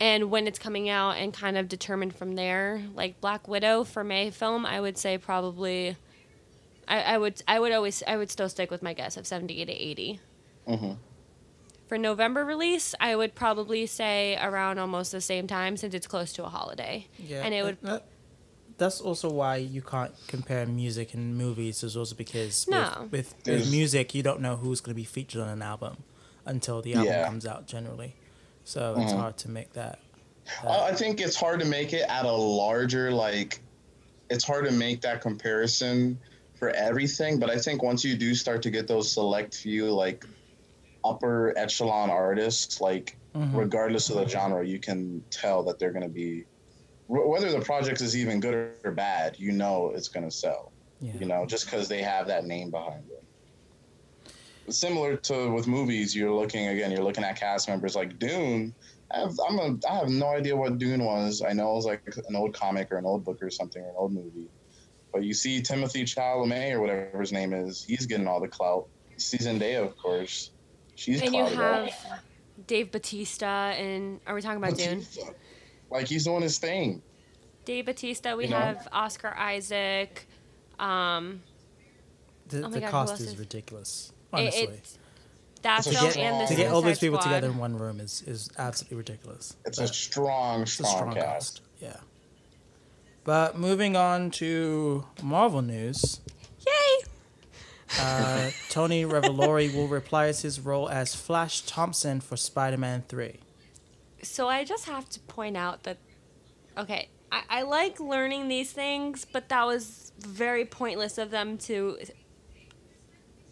and 0.00 0.30
when 0.30 0.46
it's 0.46 0.58
coming 0.58 0.88
out 0.88 1.12
and 1.16 1.32
kind 1.32 1.56
of 1.58 1.68
determine 1.68 2.10
from 2.10 2.34
there. 2.34 2.82
Like 2.94 3.20
Black 3.20 3.48
Widow 3.48 3.84
for 3.84 4.04
May 4.04 4.30
film, 4.30 4.64
I 4.66 4.80
would 4.80 4.96
say 4.98 5.18
probably 5.18 5.96
I, 6.86 7.00
I 7.14 7.18
would 7.18 7.42
I 7.48 7.58
would 7.60 7.72
always 7.72 8.02
I 8.06 8.16
would 8.16 8.30
still 8.30 8.48
stick 8.48 8.70
with 8.70 8.82
my 8.82 8.94
guess 8.94 9.16
of 9.16 9.26
70 9.26 9.64
to 9.66 9.72
80. 9.72 10.20
Mm-hmm. 10.68 10.92
For 11.88 11.96
November 11.98 12.44
release, 12.44 12.94
I 13.00 13.16
would 13.16 13.34
probably 13.34 13.86
say 13.86 14.36
around 14.40 14.78
almost 14.78 15.10
the 15.12 15.22
same 15.22 15.46
time 15.46 15.76
since 15.78 15.94
it's 15.94 16.06
close 16.06 16.32
to 16.34 16.44
a 16.44 16.48
holiday. 16.48 17.06
Yeah, 17.18 17.42
And 17.44 17.54
it 17.54 17.62
would- 17.64 17.80
that- 17.82 18.06
that's 18.76 19.00
also 19.00 19.28
why 19.28 19.56
you 19.56 19.82
can't 19.82 20.12
compare 20.28 20.64
music 20.64 21.12
and 21.12 21.36
movies. 21.36 21.82
Is 21.82 21.96
also 21.96 22.14
because 22.14 22.68
No. 22.68 23.08
with, 23.10 23.34
with, 23.44 23.46
with 23.46 23.70
music, 23.72 24.14
you 24.14 24.22
don't 24.22 24.40
know 24.40 24.54
who's 24.54 24.80
going 24.80 24.92
to 24.94 24.96
be 24.96 25.02
featured 25.04 25.40
on 25.42 25.48
an 25.48 25.62
album 25.62 26.04
until 26.44 26.80
the 26.80 26.94
album 26.94 27.08
Yeah. 27.12 27.26
comes 27.26 27.44
out. 27.44 27.66
Generally, 27.66 28.14
so 28.68 28.94
it's 28.98 29.12
Mhm. 29.12 29.18
hard 29.18 29.36
to 29.38 29.50
make 29.50 29.72
that. 29.72 29.98
I 30.66 30.92
think 30.94 31.20
it's 31.20 31.36
hard 31.36 31.60
to 31.60 31.66
make 31.66 31.92
it 31.92 32.02
at 32.08 32.24
a 32.26 32.32
larger 32.32 33.10
like. 33.10 33.60
It's 34.30 34.44
hard 34.44 34.66
to 34.66 34.72
make 34.72 35.00
that 35.02 35.22
comparison 35.22 36.18
for 36.54 36.68
everything, 36.70 37.38
but 37.38 37.48
I 37.48 37.56
think 37.58 37.82
once 37.82 38.04
you 38.04 38.14
do 38.16 38.34
start 38.34 38.62
to 38.62 38.70
get 38.70 38.86
those 38.86 39.10
select 39.10 39.54
few 39.54 39.90
like 39.90 40.26
upper 41.04 41.56
echelon 41.56 42.10
artists, 42.10 42.80
like 42.80 43.16
Mhm. 43.34 43.56
regardless 43.56 44.10
of 44.10 44.16
the 44.16 44.28
genre, 44.28 44.64
you 44.66 44.78
can 44.78 45.22
tell 45.30 45.62
that 45.62 45.78
they're 45.78 45.92
going 45.92 46.02
to 46.02 46.08
be 46.08 46.44
whether 47.06 47.50
the 47.50 47.60
project 47.60 48.02
is 48.02 48.14
even 48.14 48.38
good 48.38 48.54
or 48.84 48.90
bad. 48.90 49.38
You 49.38 49.52
know 49.52 49.92
it's 49.94 50.08
going 50.08 50.24
to 50.28 50.34
sell. 50.34 50.72
Yeah. 51.00 51.12
you 51.20 51.26
know, 51.26 51.46
just 51.46 51.64
because 51.66 51.86
they 51.86 52.02
have 52.02 52.26
that 52.26 52.44
name 52.44 52.70
behind 52.72 53.04
it. 53.08 53.17
Similar 54.70 55.16
to 55.16 55.50
with 55.50 55.66
movies, 55.66 56.14
you're 56.14 56.32
looking 56.34 56.68
again. 56.68 56.90
You're 56.90 57.02
looking 57.04 57.24
at 57.24 57.38
cast 57.38 57.68
members 57.68 57.96
like 57.96 58.18
Dune. 58.18 58.74
I 59.10 59.20
have, 59.20 59.32
I'm 59.48 59.58
a, 59.58 59.78
I 59.90 59.98
have 59.98 60.08
no 60.10 60.26
idea 60.28 60.54
what 60.54 60.76
Dune 60.78 61.02
was. 61.04 61.42
I 61.42 61.52
know 61.54 61.72
it 61.72 61.74
was 61.76 61.86
like 61.86 62.02
an 62.28 62.36
old 62.36 62.52
comic 62.52 62.92
or 62.92 62.98
an 62.98 63.06
old 63.06 63.24
book 63.24 63.42
or 63.42 63.48
something 63.50 63.82
or 63.82 63.88
an 63.88 63.94
old 63.96 64.12
movie. 64.12 64.48
But 65.12 65.24
you 65.24 65.32
see 65.32 65.62
Timothée 65.62 66.02
Chalamet 66.04 66.72
or 66.72 66.80
whatever 66.80 67.18
his 67.18 67.32
name 67.32 67.54
is, 67.54 67.82
he's 67.84 68.04
getting 68.04 68.26
all 68.28 68.40
the 68.40 68.48
clout. 68.48 68.86
Zendaya, 69.16 69.82
of 69.84 69.96
course, 69.96 70.50
she's 70.94 71.22
and 71.22 71.34
you 71.34 71.40
clouted 71.46 71.58
up. 71.60 71.88
have 71.90 72.20
Dave 72.66 72.92
Bautista 72.92 73.46
and 73.46 74.20
are 74.26 74.34
we 74.34 74.42
talking 74.42 74.62
about 74.62 74.76
Dune? 74.76 75.04
Like 75.90 76.06
he's 76.06 76.24
doing 76.24 76.42
his 76.42 76.58
thing. 76.58 77.00
Dave 77.64 77.86
Bautista, 77.86 78.36
we 78.36 78.44
You 78.44 78.50
know? 78.50 78.58
have 78.58 78.86
Oscar 78.92 79.34
Isaac. 79.36 80.26
Um, 80.78 81.42
The, 82.48 82.58
Oh 82.58 82.68
my 82.68 82.70
the 82.70 82.80
God, 82.80 82.86
who 82.86 82.90
cost 82.92 83.10
else 83.12 83.20
is 83.22 83.28
is- 83.28 83.34
ridiculous. 84.32 84.54
it, 84.54 84.68
Honestly, 84.68 84.78
it's 84.78 84.98
that 85.62 85.78
It's 85.86 85.98
film 85.98 86.10
strong- 86.10 86.24
and 86.24 86.40
the 86.40 86.46
to 86.46 86.54
get 86.54 86.72
all 86.72 86.82
those 86.82 86.98
people 86.98 87.18
Squad. 87.20 87.30
together 87.34 87.48
in 87.52 87.58
one 87.58 87.76
room 87.76 88.00
is, 88.00 88.22
is 88.26 88.48
absolutely 88.58 88.98
ridiculous. 88.98 89.56
It's 89.64 89.78
But 89.78 89.90
a 89.90 89.92
strong, 89.94 90.62
it's 90.62 90.72
a 90.72 90.74
strong, 90.84 90.92
strong 90.96 91.14
cast. 91.14 91.24
cast. 91.24 91.60
Yeah. 91.80 91.96
But 93.24 93.58
moving 93.58 93.96
on 93.96 94.30
to 94.32 95.04
Marvel 95.22 95.60
news, 95.62 96.20
Yay! 96.66 97.08
uh, 97.98 98.50
Tony 98.70 99.04
Revolori 99.04 99.74
will 99.74 99.88
reprise 99.88 100.42
his 100.42 100.60
role 100.60 100.88
as 100.88 101.14
Flash 101.14 101.62
Thompson 101.62 102.20
for 102.20 102.36
Spider-Man 102.36 103.04
Three. 103.08 103.40
So 104.22 104.48
I 104.48 104.64
just 104.64 104.86
have 104.86 105.08
to 105.10 105.20
point 105.20 105.56
out 105.56 105.82
that, 105.84 105.98
okay, 106.76 107.08
I, 107.30 107.42
I 107.50 107.62
like 107.62 108.00
learning 108.00 108.48
these 108.48 108.72
things, 108.72 109.24
but 109.30 109.48
that 109.50 109.64
was 109.66 110.12
very 110.18 110.64
pointless 110.64 111.18
of 111.18 111.30
them 111.30 111.58
to 111.58 111.98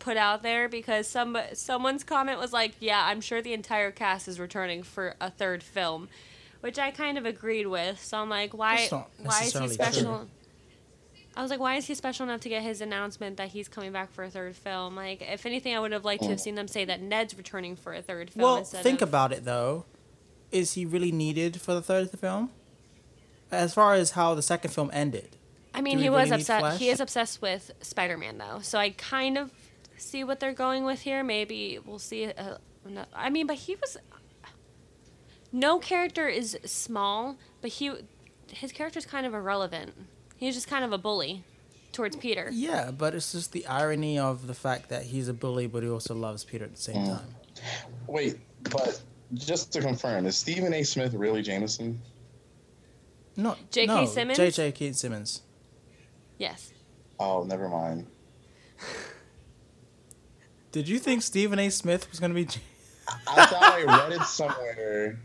put 0.07 0.17
out 0.17 0.45
there 0.45 0.69
because 0.69 1.09
some 1.09 1.37
someone's 1.53 2.05
comment 2.05 2.39
was 2.39 2.53
like, 2.53 2.77
"Yeah, 2.79 3.05
I'm 3.05 3.21
sure 3.21 3.43
the 3.43 3.53
entire 3.53 3.91
cast 3.91 4.29
is 4.29 4.39
returning 4.39 4.85
for 4.85 5.17
a 5.21 5.33
third 5.33 5.65
film," 5.65 6.09
which 6.61 6.79
I 6.79 6.93
kind 6.93 7.19
of 7.19 7.27
agreed 7.27 7.67
with. 7.67 8.03
So 8.03 8.17
I'm 8.19 8.31
like, 8.31 8.55
why 8.55 8.89
why 9.19 9.43
is 9.43 9.53
he 9.53 9.69
special? 9.69 10.19
true. 10.19 10.29
I 11.35 11.43
was 11.43 11.51
like, 11.51 11.61
why 11.61 11.75
is 11.75 11.87
he 11.87 11.95
special 11.95 12.25
enough 12.25 12.41
to 12.43 12.49
get 12.49 12.63
his 12.63 12.81
announcement 12.81 13.37
that 13.37 13.49
he's 13.49 13.69
coming 13.69 13.93
back 13.93 14.11
for 14.13 14.25
a 14.25 14.31
third 14.31 14.57
film? 14.57 14.97
Like, 14.97 15.21
if 15.21 15.45
anything, 15.45 15.77
I 15.77 15.81
would 15.81 15.93
have 15.93 16.05
liked 16.05 16.23
to 16.23 16.31
have 16.31 16.39
mm. 16.39 16.41
seen 16.41 16.55
them 16.55 16.67
say 16.67 16.87
that 16.87 17.03
Ned's 17.03 17.37
returning 17.37 17.77
for 17.77 17.93
a 17.93 18.01
third 18.01 18.31
film. 18.31 18.45
Well, 18.45 18.57
instead 18.59 18.83
think 18.83 19.03
of, 19.03 19.09
about 19.09 19.33
it 19.33 19.45
though. 19.45 19.87
Is 20.53 20.75
he 20.75 20.87
really 20.87 21.11
needed 21.11 21.61
for 21.61 21.75
the 21.75 21.83
third 21.83 22.11
film? 22.13 22.51
As 23.51 23.75
far 23.75 23.95
as 23.95 24.13
how 24.13 24.37
the 24.37 24.43
second 24.43 24.71
film 24.71 24.89
ended. 24.93 25.37
I 25.75 25.81
mean, 25.81 25.99
he 25.99 26.05
we 26.05 26.11
was 26.11 26.31
really 26.31 26.43
need 26.43 26.51
upset. 26.51 26.79
He 26.79 26.89
is 26.89 27.01
obsessed 27.01 27.43
with 27.43 27.73
Spider-Man, 27.81 28.39
though. 28.39 28.61
So 28.63 28.79
I 28.79 28.91
kind 28.91 29.37
of 29.37 29.53
see 29.97 30.25
what 30.25 30.41
they're 30.41 30.53
going 30.53 30.85
with 30.85 31.03
here. 31.03 31.23
Maybe 31.25 31.79
we'll 31.85 31.99
see. 31.99 32.25
A, 32.25 32.59
I 33.15 33.31
mean, 33.31 33.47
but 33.47 33.57
he 33.57 33.77
was. 33.77 33.97
No 35.53 35.79
character 35.79 36.29
is 36.29 36.59
small, 36.65 37.37
but 37.61 37.71
he, 37.71 37.93
his 38.53 38.73
character's 38.73 39.07
kind 39.07 39.27
of 39.27 39.33
irrelevant. 39.35 39.93
He's 40.37 40.55
just 40.55 40.69
kind 40.69 40.85
of 40.85 40.93
a 40.93 40.99
bully 40.99 41.45
towards 41.93 42.17
Peter. 42.17 42.51
Yeah, 42.53 42.91
but 42.91 43.15
it's 43.15 43.33
just 43.33 43.53
the 43.53 43.67
irony 43.67 44.19
of 44.19 44.47
the 44.49 44.55
fact 44.55 44.89
that 44.91 45.05
he's 45.05 45.29
a 45.29 45.33
bully, 45.35 45.67
but 45.67 45.83
he 45.83 45.89
also 45.89 46.15
loves 46.15 46.45
Peter 46.45 46.65
at 46.65 46.75
the 46.75 46.81
same 46.83 46.97
Mm. 46.97 47.07
time. 47.19 47.35
Wait, 48.07 48.39
but 48.65 49.01
just 49.35 49.73
to 49.73 49.81
confirm, 49.81 50.27
is 50.27 50.37
Stephen 50.37 50.75
A. 50.75 50.83
Smith 50.83 51.15
really 51.15 51.41
Jameson? 51.43 52.01
Not 53.37 53.71
J.K. 53.71 53.87
no, 53.87 54.05
Simmons? 54.07 54.37
J.J. 54.37 54.73
Keith 54.73 54.97
Simmons. 54.97 55.43
Yes. 56.39 56.73
Oh, 57.19 57.45
never 57.45 57.69
mind. 57.69 58.07
Did 60.77 60.89
you 60.91 60.99
think 60.99 61.23
Stephen 61.23 61.59
A. 61.59 61.71
Smith 61.71 62.07
was 62.11 62.21
gonna 62.21 62.35
be? 62.35 62.47
I 63.27 63.47
thought 63.47 63.63
I 63.63 63.83
read 63.85 64.13
it 64.13 64.21
somewhere. 64.25 65.19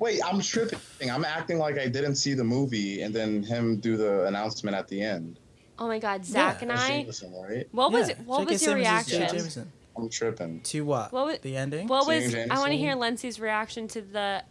Wait, 0.00 0.20
I'm 0.26 0.40
tripping. 0.40 0.80
I'm 1.08 1.24
acting 1.24 1.58
like 1.60 1.78
I 1.78 1.86
didn't 1.86 2.16
see 2.16 2.34
the 2.34 2.42
movie 2.42 3.02
and 3.02 3.14
then 3.14 3.44
him 3.44 3.76
do 3.78 3.96
the 3.96 4.24
announcement 4.26 4.76
at 4.76 4.88
the 4.88 5.00
end. 5.00 5.38
Oh 5.78 5.86
my 5.86 6.00
God, 6.00 6.24
Zach 6.24 6.56
Yeah, 6.56 6.62
and 6.62 6.72
I. 6.72 6.88
Jameson, 7.02 7.32
right? 7.40 7.68
What 7.70 7.92
was 7.92 8.08
Yeah, 8.08 8.16
what 8.24 8.40
J.K. 8.48 8.52
was 8.52 8.62
your 8.66 8.74
Simmons 8.82 9.06
is 9.06 9.12
J. 9.12 9.18
reaction? 9.20 9.72
I'm 9.96 10.08
tripping. 10.08 10.60
To 10.62 10.80
what? 10.84 11.12
What 11.12 11.26
was- 11.26 11.38
the 11.38 11.56
ending? 11.56 11.86
What 11.86 12.06
Seeing 12.06 12.24
was 12.24 12.34
I 12.50 12.58
want 12.58 12.72
to 12.72 12.76
hear 12.76 12.96
Lindsay's 12.96 13.38
reaction 13.38 13.86
to 13.86 14.02
the 14.02 14.42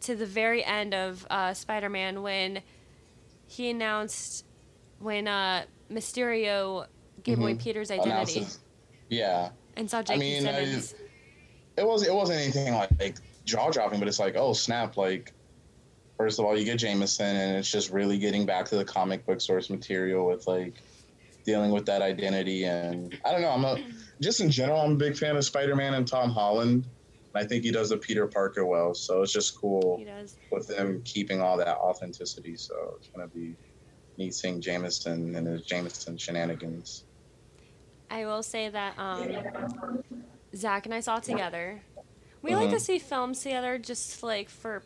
to 0.00 0.16
the 0.16 0.24
very 0.24 0.64
end 0.64 0.94
of 0.94 1.26
uh, 1.28 1.52
Spider-Man 1.52 2.22
when 2.22 2.62
he 3.46 3.68
announced 3.68 4.46
when 5.00 5.28
uh, 5.28 5.66
Mysterio 5.90 6.86
gave 7.22 7.38
away 7.38 7.52
Mhm. 7.56 7.60
Peter's 7.62 7.90
identity 7.90 8.38
Announces- 8.38 8.58
Yeah, 9.10 9.50
and 9.76 9.88
saw 9.88 10.02
J.K. 10.02 10.18
mean, 10.18 10.46
I- 10.46 10.64
Simmons. 10.64 10.94
it 11.76 11.86
was. 11.86 12.06
It 12.06 12.14
wasn't 12.14 12.40
anything 12.40 12.74
like, 12.74 12.90
like 13.00 13.16
jaw 13.44 13.70
dropping, 13.70 13.98
but 13.98 14.08
it's 14.08 14.18
like, 14.18 14.36
oh 14.36 14.52
snap! 14.52 14.96
Like, 14.96 15.32
first 16.16 16.38
of 16.38 16.44
all, 16.44 16.56
you 16.56 16.64
get 16.64 16.78
Jameson, 16.78 17.36
and 17.36 17.56
it's 17.56 17.70
just 17.70 17.90
really 17.90 18.18
getting 18.18 18.46
back 18.46 18.66
to 18.66 18.76
the 18.76 18.84
comic 18.84 19.24
book 19.26 19.40
source 19.40 19.70
material 19.70 20.26
with 20.26 20.46
like 20.46 20.74
dealing 21.44 21.70
with 21.70 21.86
that 21.86 22.02
identity. 22.02 22.64
And 22.64 23.18
I 23.24 23.32
don't 23.32 23.42
know. 23.42 23.50
I'm 23.50 23.64
a 23.64 23.78
just 24.20 24.40
in 24.40 24.50
general, 24.50 24.80
I'm 24.80 24.92
a 24.92 24.96
big 24.96 25.16
fan 25.16 25.36
of 25.36 25.44
Spider-Man 25.44 25.94
and 25.94 26.06
Tom 26.06 26.30
Holland. 26.30 26.86
And 27.34 27.44
I 27.44 27.46
think 27.46 27.64
he 27.64 27.72
does 27.72 27.88
the 27.88 27.96
Peter 27.96 28.26
Parker 28.26 28.64
well, 28.66 28.94
so 28.94 29.22
it's 29.22 29.32
just 29.32 29.56
cool. 29.56 29.98
with 30.50 30.68
them 30.68 31.00
keeping 31.04 31.40
all 31.40 31.56
that 31.56 31.78
authenticity. 31.78 32.56
So 32.56 32.94
it's 32.98 33.08
gonna 33.08 33.26
be 33.28 33.54
neat 34.18 34.34
seeing 34.34 34.60
Jameson 34.60 35.34
and 35.34 35.46
his 35.46 35.62
Jameson 35.62 36.16
shenanigans. 36.18 37.04
I 38.12 38.26
will 38.26 38.42
say 38.42 38.68
that 38.68 38.98
um, 38.98 39.32
Zach 40.54 40.84
and 40.84 40.94
I 40.94 41.00
saw 41.00 41.16
it 41.16 41.22
together. 41.22 41.80
We 42.42 42.54
like 42.54 42.70
to 42.70 42.80
see 42.80 42.98
films 42.98 43.42
together, 43.42 43.78
just 43.78 44.22
like 44.22 44.50
for 44.50 44.82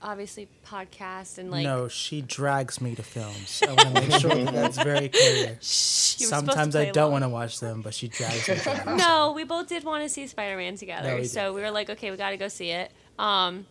obviously 0.00 0.48
podcast 0.64 1.38
and 1.38 1.50
like. 1.50 1.64
no, 1.64 1.88
she 1.88 2.20
drags 2.20 2.80
me 2.80 2.94
to 2.94 3.02
films. 3.02 3.62
I 3.66 3.72
want 3.72 3.80
to 3.80 4.02
make 4.02 4.12
sure 4.20 4.34
that 4.34 4.54
that's 4.54 4.76
very 4.82 5.08
clear. 5.08 5.58
Shh, 5.60 6.20
you 6.20 6.26
were 6.26 6.30
supposed 6.30 6.46
to 6.46 6.52
Sometimes 6.52 6.76
I 6.76 6.90
don't 6.90 7.10
want 7.10 7.24
to 7.24 7.28
watch 7.28 7.58
them, 7.58 7.82
but 7.82 7.92
she 7.92 8.06
drags 8.06 8.48
me. 8.48 8.54
to 8.56 8.64
them. 8.84 8.98
no, 8.98 9.32
we 9.32 9.42
both 9.44 9.66
did 9.66 9.82
want 9.82 10.04
to 10.04 10.08
see 10.08 10.26
Spider 10.26 10.56
Man 10.56 10.74
No, 10.74 10.78
together, 10.78 11.16
we 11.16 11.24
so 11.24 11.52
we 11.54 11.60
were 11.60 11.70
like, 11.72 11.90
okay, 11.90 12.10
we 12.12 12.16
got 12.16 12.30
to 12.30 12.36
go 12.36 12.48
see 12.48 12.70
it. 12.70 12.92
Um, 13.18 13.66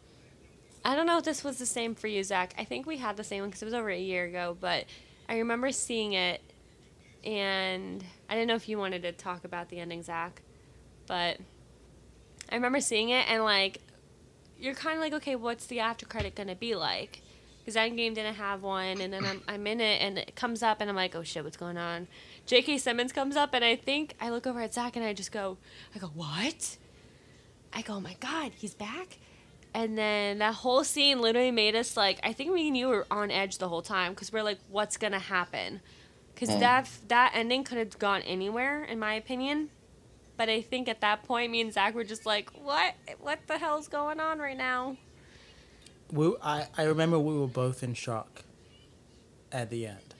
I 0.83 0.95
don't 0.95 1.05
know 1.05 1.19
if 1.19 1.23
this 1.23 1.43
was 1.43 1.57
the 1.57 1.65
same 1.65 1.95
for 1.95 2.07
you, 2.07 2.21
Zach. 2.23 2.53
I 2.57 2.65
think 2.65 2.85
we 2.85 2.97
had 2.97 3.15
the 3.15 3.23
same 3.23 3.41
one 3.41 3.49
because 3.49 3.61
it 3.61 3.65
was 3.65 3.73
over 3.73 3.89
a 3.89 3.97
year 3.97 4.25
ago, 4.25 4.57
but 4.59 4.85
I 5.29 5.37
remember 5.37 5.71
seeing 5.71 6.13
it, 6.13 6.41
and 7.23 8.03
I 8.29 8.33
didn't 8.33 8.47
know 8.47 8.55
if 8.55 8.67
you 8.67 8.77
wanted 8.77 9.03
to 9.03 9.11
talk 9.11 9.43
about 9.45 9.69
the 9.69 9.79
ending, 9.79 10.03
Zach, 10.03 10.41
but 11.07 11.37
I 12.49 12.55
remember 12.55 12.79
seeing 12.79 13.09
it 13.09 13.29
and 13.29 13.43
like, 13.43 13.79
you're 14.59 14.73
kind 14.73 14.95
of 14.95 15.01
like, 15.01 15.13
okay, 15.13 15.35
what's 15.35 15.65
the 15.65 15.79
after 15.79 16.05
credit 16.05 16.35
gonna 16.35 16.55
be 16.55 16.75
like? 16.75 17.21
Because 17.59 17.75
Endgame 17.75 18.13
didn't 18.13 18.35
have 18.35 18.61
one, 18.61 18.99
and 18.99 19.13
then 19.13 19.23
I'm, 19.23 19.41
I'm 19.47 19.65
in 19.67 19.79
it, 19.79 20.01
and 20.01 20.17
it 20.17 20.35
comes 20.35 20.61
up, 20.61 20.81
and 20.81 20.89
I'm 20.89 20.97
like, 20.97 21.15
oh 21.15 21.23
shit, 21.23 21.45
what's 21.45 21.55
going 21.55 21.77
on? 21.77 22.07
J.K. 22.45 22.77
Simmons 22.77 23.13
comes 23.13 23.37
up, 23.37 23.53
and 23.53 23.63
I 23.63 23.77
think 23.77 24.15
I 24.19 24.31
look 24.31 24.45
over 24.45 24.59
at 24.59 24.73
Zach, 24.73 24.97
and 24.97 25.05
I 25.05 25.13
just 25.13 25.31
go, 25.31 25.57
I 25.95 25.99
go, 25.99 26.07
what? 26.07 26.77
I 27.71 27.81
go, 27.81 27.93
oh 27.93 27.99
my 28.01 28.15
god, 28.19 28.51
he's 28.55 28.73
back. 28.73 29.17
And 29.73 29.97
then 29.97 30.39
that 30.39 30.55
whole 30.55 30.83
scene 30.83 31.21
literally 31.21 31.51
made 31.51 31.75
us 31.75 31.97
like, 31.97 32.19
I 32.21 32.33
think 32.33 32.51
me 32.53 32.67
and 32.67 32.77
you 32.77 32.89
were 32.89 33.07
on 33.09 33.31
edge 33.31 33.57
the 33.57 33.69
whole 33.69 33.81
time 33.81 34.11
because 34.11 34.31
we're 34.31 34.43
like, 34.43 34.59
what's 34.69 34.97
gonna 34.97 35.19
happen? 35.19 35.81
Because 36.33 36.49
Mm. 36.49 36.59
that 36.59 36.89
that 37.07 37.31
ending 37.33 37.63
could 37.63 37.77
have 37.77 37.97
gone 37.99 38.21
anywhere, 38.23 38.83
in 38.83 38.99
my 38.99 39.13
opinion. 39.13 39.69
But 40.35 40.49
I 40.49 40.61
think 40.61 40.89
at 40.89 40.99
that 41.01 41.23
point, 41.23 41.51
me 41.51 41.61
and 41.61 41.71
Zach 41.71 41.93
were 41.93 42.03
just 42.03 42.25
like, 42.25 42.49
what? 42.51 42.95
What 43.19 43.39
the 43.47 43.57
hell's 43.59 43.87
going 43.87 44.19
on 44.19 44.39
right 44.39 44.57
now? 44.57 44.97
We, 46.11 46.35
I, 46.43 46.67
I 46.77 46.83
remember 46.83 47.17
we 47.19 47.37
were 47.37 47.47
both 47.47 47.83
in 47.83 47.93
shock 47.93 48.43
at 49.51 49.69
the 49.69 49.85
end. 49.87 50.15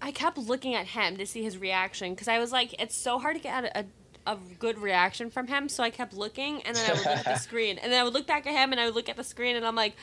I 0.00 0.10
kept 0.10 0.36
looking 0.38 0.74
at 0.74 0.88
him 0.88 1.16
to 1.16 1.26
see 1.26 1.42
his 1.42 1.58
reaction 1.58 2.12
because 2.12 2.28
I 2.28 2.38
was 2.38 2.50
like, 2.50 2.74
it's 2.80 2.96
so 2.96 3.18
hard 3.18 3.36
to 3.36 3.42
get 3.42 3.64
a, 3.64 3.80
a, 3.80 3.84
a 4.32 4.38
good 4.58 4.78
reaction 4.78 5.30
from 5.30 5.46
him. 5.46 5.68
So 5.68 5.82
I 5.84 5.90
kept 5.90 6.12
looking, 6.14 6.62
and 6.62 6.74
then 6.76 6.90
I 6.90 6.94
would 6.94 7.06
look 7.06 7.18
at 7.18 7.24
the 7.24 7.34
screen, 7.48 7.78
and 7.78 7.92
then 7.92 8.00
I 8.00 8.04
would 8.04 8.12
look 8.14 8.26
back 8.26 8.46
at 8.46 8.52
him, 8.52 8.72
and 8.72 8.80
I 8.80 8.86
would 8.86 8.94
look 8.94 9.08
at 9.08 9.16
the 9.16 9.24
screen, 9.24 9.54
and 9.54 9.64
I'm 9.64 9.76
like, 9.76 9.94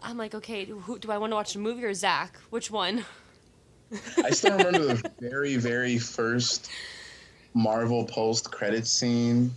I'm 0.00 0.16
like, 0.16 0.34
okay, 0.34 0.64
who, 0.64 0.98
do 0.98 1.10
I 1.10 1.18
want 1.18 1.30
to 1.32 1.36
watch 1.36 1.52
the 1.54 1.58
movie 1.60 1.84
or 1.84 1.94
Zach? 1.94 2.36
Which 2.50 2.70
one? 2.70 3.04
I 4.24 4.30
still 4.30 4.56
remember 4.56 4.94
the 4.94 5.10
very, 5.20 5.56
very 5.56 5.98
first 5.98 6.70
Marvel 7.54 8.04
post 8.04 8.50
credit 8.50 8.86
scene. 8.86 9.50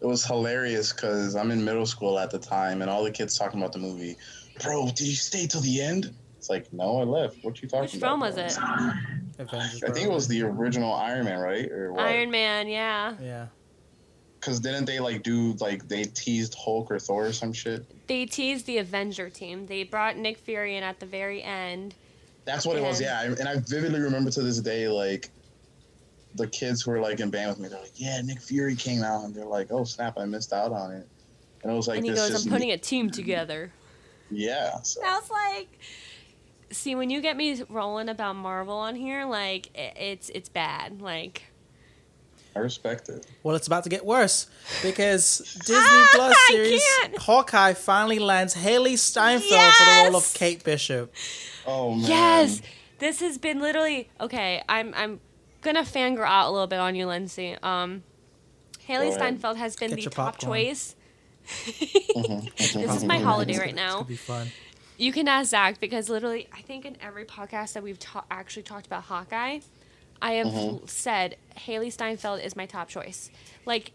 It 0.00 0.06
was 0.06 0.24
hilarious 0.24 0.92
because 0.92 1.36
I'm 1.36 1.50
in 1.50 1.64
middle 1.64 1.86
school 1.86 2.18
at 2.18 2.30
the 2.30 2.38
time, 2.38 2.82
and 2.82 2.90
all 2.90 3.04
the 3.04 3.10
kids 3.10 3.36
talking 3.36 3.60
about 3.60 3.72
the 3.72 3.78
movie. 3.78 4.16
Bro, 4.62 4.86
did 4.88 5.00
you 5.06 5.14
stay 5.14 5.46
till 5.46 5.60
the 5.60 5.80
end? 5.80 6.14
It's 6.38 6.48
like, 6.48 6.72
no, 6.72 7.00
I 7.00 7.04
left. 7.04 7.36
What 7.42 7.60
you 7.60 7.68
talking 7.68 7.82
Which 7.82 7.96
about? 7.96 8.18
Which 8.18 8.34
film 8.34 8.48
was 8.48 8.56
bro? 8.56 8.76
it? 8.76 8.94
Avengers. 9.40 9.82
I 9.82 9.92
think 9.92 10.06
it 10.06 10.12
was 10.12 10.28
the 10.28 10.42
original 10.42 10.92
Iron 10.92 11.24
Man, 11.26 11.38
right? 11.38 11.70
Or 11.70 11.92
what? 11.92 12.06
Iron 12.06 12.30
Man, 12.30 12.68
yeah. 12.68 13.14
Yeah. 13.20 13.46
Because 14.38 14.60
didn't 14.60 14.86
they 14.86 15.00
like 15.00 15.22
do 15.22 15.52
like 15.60 15.86
they 15.86 16.04
teased 16.04 16.54
Hulk 16.54 16.90
or 16.90 16.98
Thor 16.98 17.26
or 17.26 17.32
some 17.32 17.52
shit? 17.52 17.84
They 18.06 18.24
teased 18.24 18.64
the 18.64 18.78
Avenger 18.78 19.28
team. 19.28 19.66
They 19.66 19.82
brought 19.84 20.16
Nick 20.16 20.38
Fury 20.38 20.76
in 20.76 20.82
at 20.82 20.98
the 20.98 21.06
very 21.06 21.42
end. 21.42 21.94
That's 22.44 22.66
what 22.66 22.76
it 22.76 22.82
was. 22.82 23.00
Yeah. 23.00 23.22
Yeah, 23.24 23.34
and 23.38 23.48
I 23.48 23.56
vividly 23.60 24.00
remember 24.00 24.30
to 24.30 24.42
this 24.42 24.58
day 24.60 24.88
like 24.88 25.30
the 26.36 26.46
kids 26.46 26.82
who 26.82 26.92
were 26.92 27.00
like 27.00 27.20
in 27.20 27.30
band 27.30 27.50
with 27.50 27.58
me. 27.58 27.68
They're 27.68 27.80
like, 27.80 27.92
"Yeah, 27.96 28.20
Nick 28.22 28.40
Fury 28.40 28.76
came 28.76 29.02
out," 29.02 29.24
and 29.24 29.34
they're 29.34 29.44
like, 29.44 29.68
"Oh 29.70 29.84
snap, 29.84 30.16
I 30.18 30.24
missed 30.26 30.52
out 30.52 30.72
on 30.72 30.92
it." 30.92 31.06
And 31.62 31.72
it 31.72 31.74
was 31.74 31.88
like 31.88 31.98
and 31.98 32.06
he 32.06 32.10
this 32.12 32.20
goes, 32.20 32.30
just 32.30 32.46
I'm 32.46 32.52
putting 32.52 32.70
a 32.72 32.78
team 32.78 33.10
together. 33.10 33.72
yeah. 34.30 34.80
So. 34.82 35.00
I 35.04 35.18
was 35.18 35.28
like, 35.30 35.78
see, 36.70 36.94
when 36.94 37.10
you 37.10 37.20
get 37.20 37.36
me 37.36 37.62
rolling 37.68 38.08
about 38.08 38.36
Marvel 38.36 38.76
on 38.76 38.94
here, 38.94 39.24
like 39.26 39.68
it's 39.74 40.30
it's 40.30 40.48
bad. 40.48 41.02
Like 41.02 41.42
I 42.56 42.60
respect 42.60 43.08
it. 43.08 43.26
Well, 43.42 43.54
it's 43.56 43.66
about 43.66 43.84
to 43.84 43.90
get 43.90 44.04
worse 44.04 44.46
because 44.82 45.38
Disney 45.66 45.74
Ah, 45.78 46.08
Plus 46.14 46.36
series. 46.48 46.82
Hawkeye 47.18 47.74
finally 47.74 48.18
lands 48.18 48.54
Hailee 48.56 48.98
Steinfeld 48.98 49.72
for 49.74 49.84
the 49.84 50.02
role 50.04 50.16
of 50.16 50.32
Kate 50.34 50.62
Bishop. 50.64 51.12
Oh 51.70 51.94
man. 51.94 52.08
yes, 52.08 52.62
this 52.98 53.20
has 53.20 53.38
been 53.38 53.60
literally 53.60 54.08
okay. 54.20 54.62
I'm 54.68 54.92
I'm 54.94 55.20
gonna 55.62 55.82
fangirl 55.82 56.26
out 56.26 56.48
a 56.48 56.52
little 56.52 56.66
bit 56.66 56.78
on 56.80 56.94
you, 56.94 57.06
Lindsay. 57.06 57.56
Um, 57.62 58.02
Hailee 58.88 59.10
Go. 59.10 59.16
Steinfeld 59.16 59.56
has 59.58 59.76
been 59.76 59.90
Get 59.90 60.04
the 60.04 60.10
top 60.10 60.34
popcorn. 60.34 60.52
choice. 60.58 60.96
Mhm. 62.16 62.56
This 62.56 62.94
is 62.96 63.04
my 63.04 63.18
holiday 63.18 63.56
right 63.58 63.68
It's 63.68 63.76
now. 63.76 63.94
gonna 63.94 64.04
be 64.04 64.16
fun. 64.16 64.48
You 64.98 65.12
can 65.12 65.28
ask 65.28 65.50
Zach 65.50 65.80
because 65.80 66.08
literally, 66.10 66.48
I 66.52 66.60
think 66.60 66.84
in 66.84 66.96
every 67.00 67.24
podcast 67.24 67.72
that 67.72 67.82
we've 67.82 67.98
ta- 67.98 68.24
actually 68.30 68.64
talked 68.64 68.86
about 68.86 69.04
Hawkeye, 69.04 69.60
I 70.20 70.32
have 70.32 70.48
Mhm. 70.48 70.88
said 70.88 71.36
Hailee 71.56 71.90
Steinfeld 71.92 72.40
is 72.42 72.54
my 72.56 72.66
top 72.66 72.88
choice. 72.88 73.30
Like, 73.64 73.92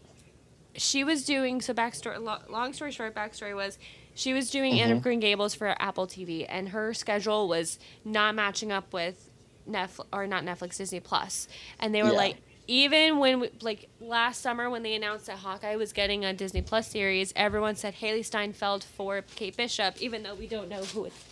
she 0.74 1.04
was 1.04 1.24
doing 1.24 1.60
so 1.60 1.72
backstory. 1.72 2.20
Lo- 2.20 2.42
long 2.48 2.72
story 2.72 2.90
short, 2.90 3.14
backstory 3.14 3.54
was 3.54 3.78
she 4.16 4.32
was 4.32 4.50
doing 4.50 4.80
Anne 4.80 4.90
of 4.90 4.98
Mhm. 4.98 5.02
Green 5.02 5.20
Gables 5.20 5.54
for 5.54 5.76
Apple 5.80 6.08
TV, 6.08 6.44
and 6.48 6.70
her 6.70 6.92
schedule 6.92 7.46
was 7.46 7.78
not 8.04 8.34
matching 8.34 8.72
up 8.72 8.92
with 8.92 9.30
Netflix 9.70 10.06
or 10.12 10.26
not 10.26 10.42
Netflix, 10.44 10.78
Disney 10.78 10.98
Plus. 11.00 11.46
And 11.78 11.94
they 11.94 12.02
were 12.02 12.10
Yeah. 12.10 12.16
like. 12.16 12.36
Even 12.68 13.18
when, 13.18 13.38
we, 13.38 13.50
like 13.60 13.88
last 14.00 14.40
summer, 14.40 14.68
when 14.68 14.82
they 14.82 14.94
announced 14.96 15.26
that 15.26 15.36
Hawkeye 15.38 15.76
was 15.76 15.92
getting 15.92 16.24
a 16.24 16.32
Disney 16.32 16.62
Plus 16.62 16.88
series, 16.90 17.32
everyone 17.36 17.76
said 17.76 17.94
Hailee 18.00 18.24
Steinfeld 18.24 18.82
for 18.82 19.22
Kate 19.36 19.56
Bishop, 19.56 20.02
even 20.02 20.24
though 20.24 20.34
we 20.34 20.48
don't 20.48 20.68
know 20.68 20.82
who 20.82 21.04
it's 21.04 21.24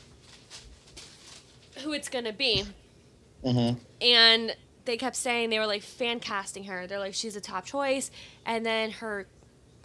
who 1.82 1.92
it's 1.92 2.08
gonna 2.08 2.32
be 2.32 2.64
Mm-hmm. 3.44 3.78
and 4.00 4.56
they 4.84 4.96
kept 4.96 5.16
saying 5.16 5.50
they 5.50 5.58
were 5.58 5.66
like 5.66 5.82
fan 5.82 6.20
casting 6.20 6.64
her. 6.64 6.86
They're 6.86 7.00
like 7.00 7.14
she's 7.14 7.34
a 7.34 7.40
top 7.40 7.64
choice, 7.66 8.12
and 8.46 8.64
then 8.64 8.90
her 8.92 9.26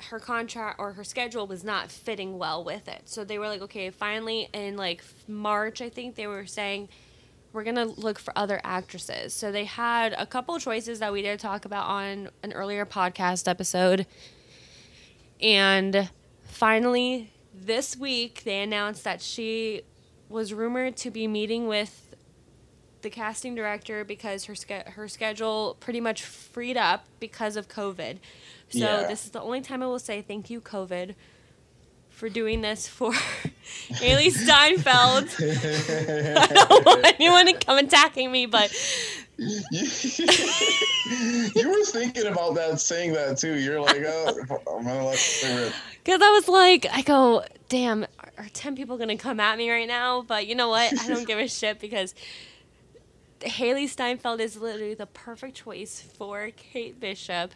her 0.05 0.19
contract 0.19 0.79
or 0.79 0.93
her 0.93 1.03
schedule 1.03 1.47
was 1.47 1.63
not 1.63 1.91
fitting 1.91 2.37
well 2.37 2.63
with 2.63 2.87
it. 2.87 3.03
So 3.05 3.23
they 3.23 3.37
were 3.37 3.47
like, 3.47 3.61
okay, 3.61 3.89
finally 3.89 4.49
in 4.53 4.77
like 4.77 5.03
March, 5.27 5.81
I 5.81 5.89
think 5.89 6.15
they 6.15 6.27
were 6.27 6.45
saying 6.45 6.89
we're 7.51 7.63
gonna 7.63 7.85
look 7.85 8.19
for 8.19 8.31
other 8.37 8.61
actresses. 8.63 9.33
So 9.33 9.51
they 9.51 9.65
had 9.65 10.13
a 10.17 10.25
couple 10.25 10.57
choices 10.59 10.99
that 10.99 11.11
we 11.11 11.21
did 11.21 11.39
talk 11.39 11.65
about 11.65 11.85
on 11.85 12.29
an 12.43 12.53
earlier 12.53 12.85
podcast 12.85 13.47
episode, 13.47 14.05
and 15.41 16.09
finally 16.43 17.31
this 17.53 17.97
week 17.97 18.43
they 18.43 18.61
announced 18.61 19.03
that 19.03 19.21
she 19.21 19.81
was 20.29 20.53
rumored 20.53 20.95
to 20.97 21.09
be 21.09 21.27
meeting 21.27 21.67
with 21.67 22.15
the 23.01 23.09
casting 23.09 23.55
director 23.55 24.03
because 24.03 24.45
her 24.45 24.55
ske- 24.55 24.87
her 24.89 25.07
schedule 25.07 25.77
pretty 25.79 26.01
much 26.01 26.23
freed 26.23 26.77
up 26.77 27.05
because 27.19 27.55
of 27.55 27.67
COVID. 27.67 28.17
So 28.69 28.79
Yeah. 28.79 29.07
this 29.07 29.25
is 29.25 29.31
the 29.31 29.41
only 29.41 29.61
time 29.61 29.81
I 29.83 29.87
will 29.87 29.99
say 29.99 30.21
thank 30.21 30.49
you 30.49 30.61
COVID 30.61 31.15
for 32.09 32.29
doing 32.29 32.61
this 32.61 32.87
for 32.87 33.11
Hailee 33.91 34.31
Steinfeld. 34.31 35.29
I 36.37 36.47
don't 36.47 36.85
want 36.85 37.05
anyone 37.15 37.45
to 37.47 37.53
come 37.53 37.77
attacking 37.77 38.31
me, 38.31 38.45
but 38.45 38.71
you 39.39 39.61
were 41.69 41.85
thinking 41.85 42.27
about 42.27 42.55
that, 42.55 42.79
saying 42.79 43.13
that 43.13 43.37
too. 43.37 43.55
You're 43.55 43.81
like, 43.81 44.03
oh, 44.05 44.27
I'm 44.77 44.83
gonna 44.83 45.05
let 45.05 45.73
because 46.03 46.21
I 46.21 46.31
was 46.31 46.47
like, 46.47 46.85
I 46.91 47.01
go, 47.01 47.43
damn, 47.69 48.03
are, 48.03 48.31
are 48.37 48.49
ten 48.53 48.75
people 48.75 48.97
gonna 48.97 49.17
come 49.17 49.39
at 49.39 49.57
me 49.57 49.71
right 49.71 49.87
now? 49.87 50.21
But 50.21 50.47
you 50.47 50.55
know 50.55 50.69
what? 50.69 50.99
I 50.99 51.07
don't 51.07 51.25
give 51.27 51.39
a 51.39 51.47
shit 51.47 51.79
because 51.79 52.13
Haley 53.43 53.87
Steinfeld 53.87 54.41
is 54.41 54.57
literally 54.57 54.93
the 54.93 55.05
perfect 55.05 55.55
choice 55.55 56.01
for 56.17 56.49
Kate 56.55 56.99
Bishop. 56.99 57.51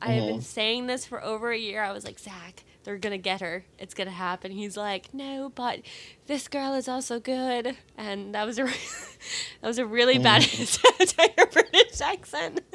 I 0.00 0.12
have 0.12 0.26
been 0.26 0.38
Mhm. 0.40 0.42
saying 0.42 0.86
this 0.86 1.06
for 1.06 1.22
over 1.24 1.50
a 1.50 1.58
year. 1.58 1.82
I 1.82 1.92
was 1.92 2.04
like, 2.04 2.18
Zach, 2.18 2.64
they're 2.84 2.98
gonna 2.98 3.18
get 3.18 3.40
her. 3.40 3.64
It's 3.78 3.94
gonna 3.94 4.10
happen. 4.10 4.52
He's 4.52 4.76
like, 4.76 5.12
no, 5.14 5.50
but 5.54 5.80
this 6.26 6.48
girl 6.48 6.74
is 6.74 6.86
also 6.88 7.18
good, 7.18 7.76
and 7.96 8.34
that 8.34 8.44
was 8.46 8.58
a 8.58 8.64
that 9.60 9.66
was 9.68 9.78
a 9.78 9.86
really 9.86 10.18
bad 10.18 10.42
entire 11.00 11.46
British 11.52 12.00
accent. 12.00 12.60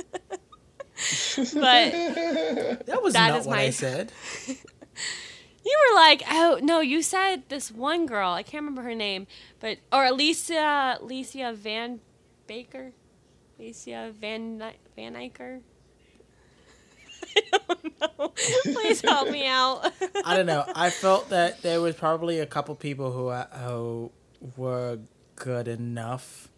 but 1.35 1.91
That 2.85 2.99
was 3.02 3.14
That 3.14 3.30
not 3.30 3.39
is 3.41 3.45
what 3.48 3.56
my- 3.57 3.64
I 3.64 3.69
said. 3.69 4.11
You 5.64 5.77
were 5.89 5.95
like, 5.95 6.23
oh 6.27 6.60
no, 6.61 6.80
you 6.81 7.02
said 7.03 7.43
this 7.49 7.72
one 7.72 8.07
girl. 8.07 8.31
I 8.31 8.41
can't 8.41 8.61
remember 8.64 8.81
her 8.81 8.95
name, 8.95 9.27
but 9.60 9.77
or 9.93 10.06
Alicia, 10.06 10.98
Alicia 10.99 11.53
Van 11.53 11.99
Baker, 12.48 12.93
Alicia 13.60 14.11
Van 14.19 14.57
Ni- 14.57 14.77
Van 14.95 15.15
Eycker. 15.15 15.61
I 17.36 17.60
don't 17.68 18.02
know. 18.20 18.28
Please 18.64 19.02
help 19.02 19.30
me 19.30 19.48
out. 19.48 19.91
I 20.26 20.36
don't 20.36 20.45
know. 20.45 20.66
I 20.76 20.90
felt 20.90 21.30
that 21.30 21.62
there 21.62 21.82
was 21.82 21.95
probably 21.95 22.40
a 22.40 22.45
couple 22.45 22.76
people 22.76 23.12
who, 23.12 23.28
uh, 23.28 23.48
who 23.60 24.12
were 24.58 24.99
good 25.36 25.68
enough 25.68 26.49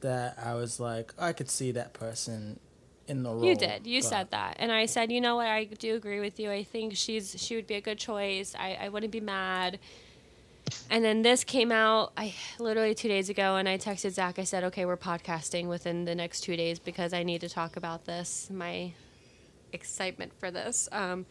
that 0.00 0.38
I 0.42 0.54
was 0.54 0.78
like, 0.78 1.12
I 1.18 1.32
could 1.32 1.50
see 1.50 1.72
that 1.72 1.92
person 1.92 2.60
in 3.06 3.22
the 3.22 3.30
role. 3.30 3.44
You 3.44 3.56
did. 3.56 3.86
You 3.86 4.00
but- 4.02 4.08
said 4.08 4.30
that, 4.30 4.56
and 4.58 4.70
I 4.70 4.86
said, 4.86 5.10
you 5.10 5.20
know 5.20 5.36
what? 5.36 5.48
I 5.48 5.64
do 5.64 5.94
agree 5.94 6.20
with 6.20 6.38
you. 6.38 6.50
I 6.50 6.62
think 6.62 6.96
she's 6.96 7.34
she 7.38 7.56
would 7.56 7.66
be 7.66 7.74
a 7.74 7.80
good 7.80 7.98
choice. 7.98 8.54
I 8.58 8.78
I 8.80 8.88
wouldn't 8.90 9.12
be 9.12 9.20
mad. 9.20 9.78
And 10.90 11.02
then 11.02 11.22
this 11.22 11.44
came 11.44 11.72
out, 11.72 12.12
I 12.16 12.34
literally 12.58 12.94
two 12.94 13.08
days 13.08 13.30
ago, 13.30 13.56
and 13.56 13.66
I 13.66 13.78
texted 13.78 14.10
Zach. 14.12 14.38
I 14.38 14.44
said, 14.44 14.64
okay, 14.64 14.84
we're 14.84 14.98
podcasting 14.98 15.66
within 15.66 16.04
the 16.04 16.14
next 16.14 16.42
two 16.42 16.56
days 16.56 16.78
because 16.78 17.14
I 17.14 17.22
need 17.22 17.40
to 17.40 17.48
talk 17.48 17.76
about 17.76 18.04
this. 18.04 18.50
My 18.52 18.92
excitement 19.72 20.32
for 20.38 20.50
this. 20.50 20.88
Um, 20.92 21.26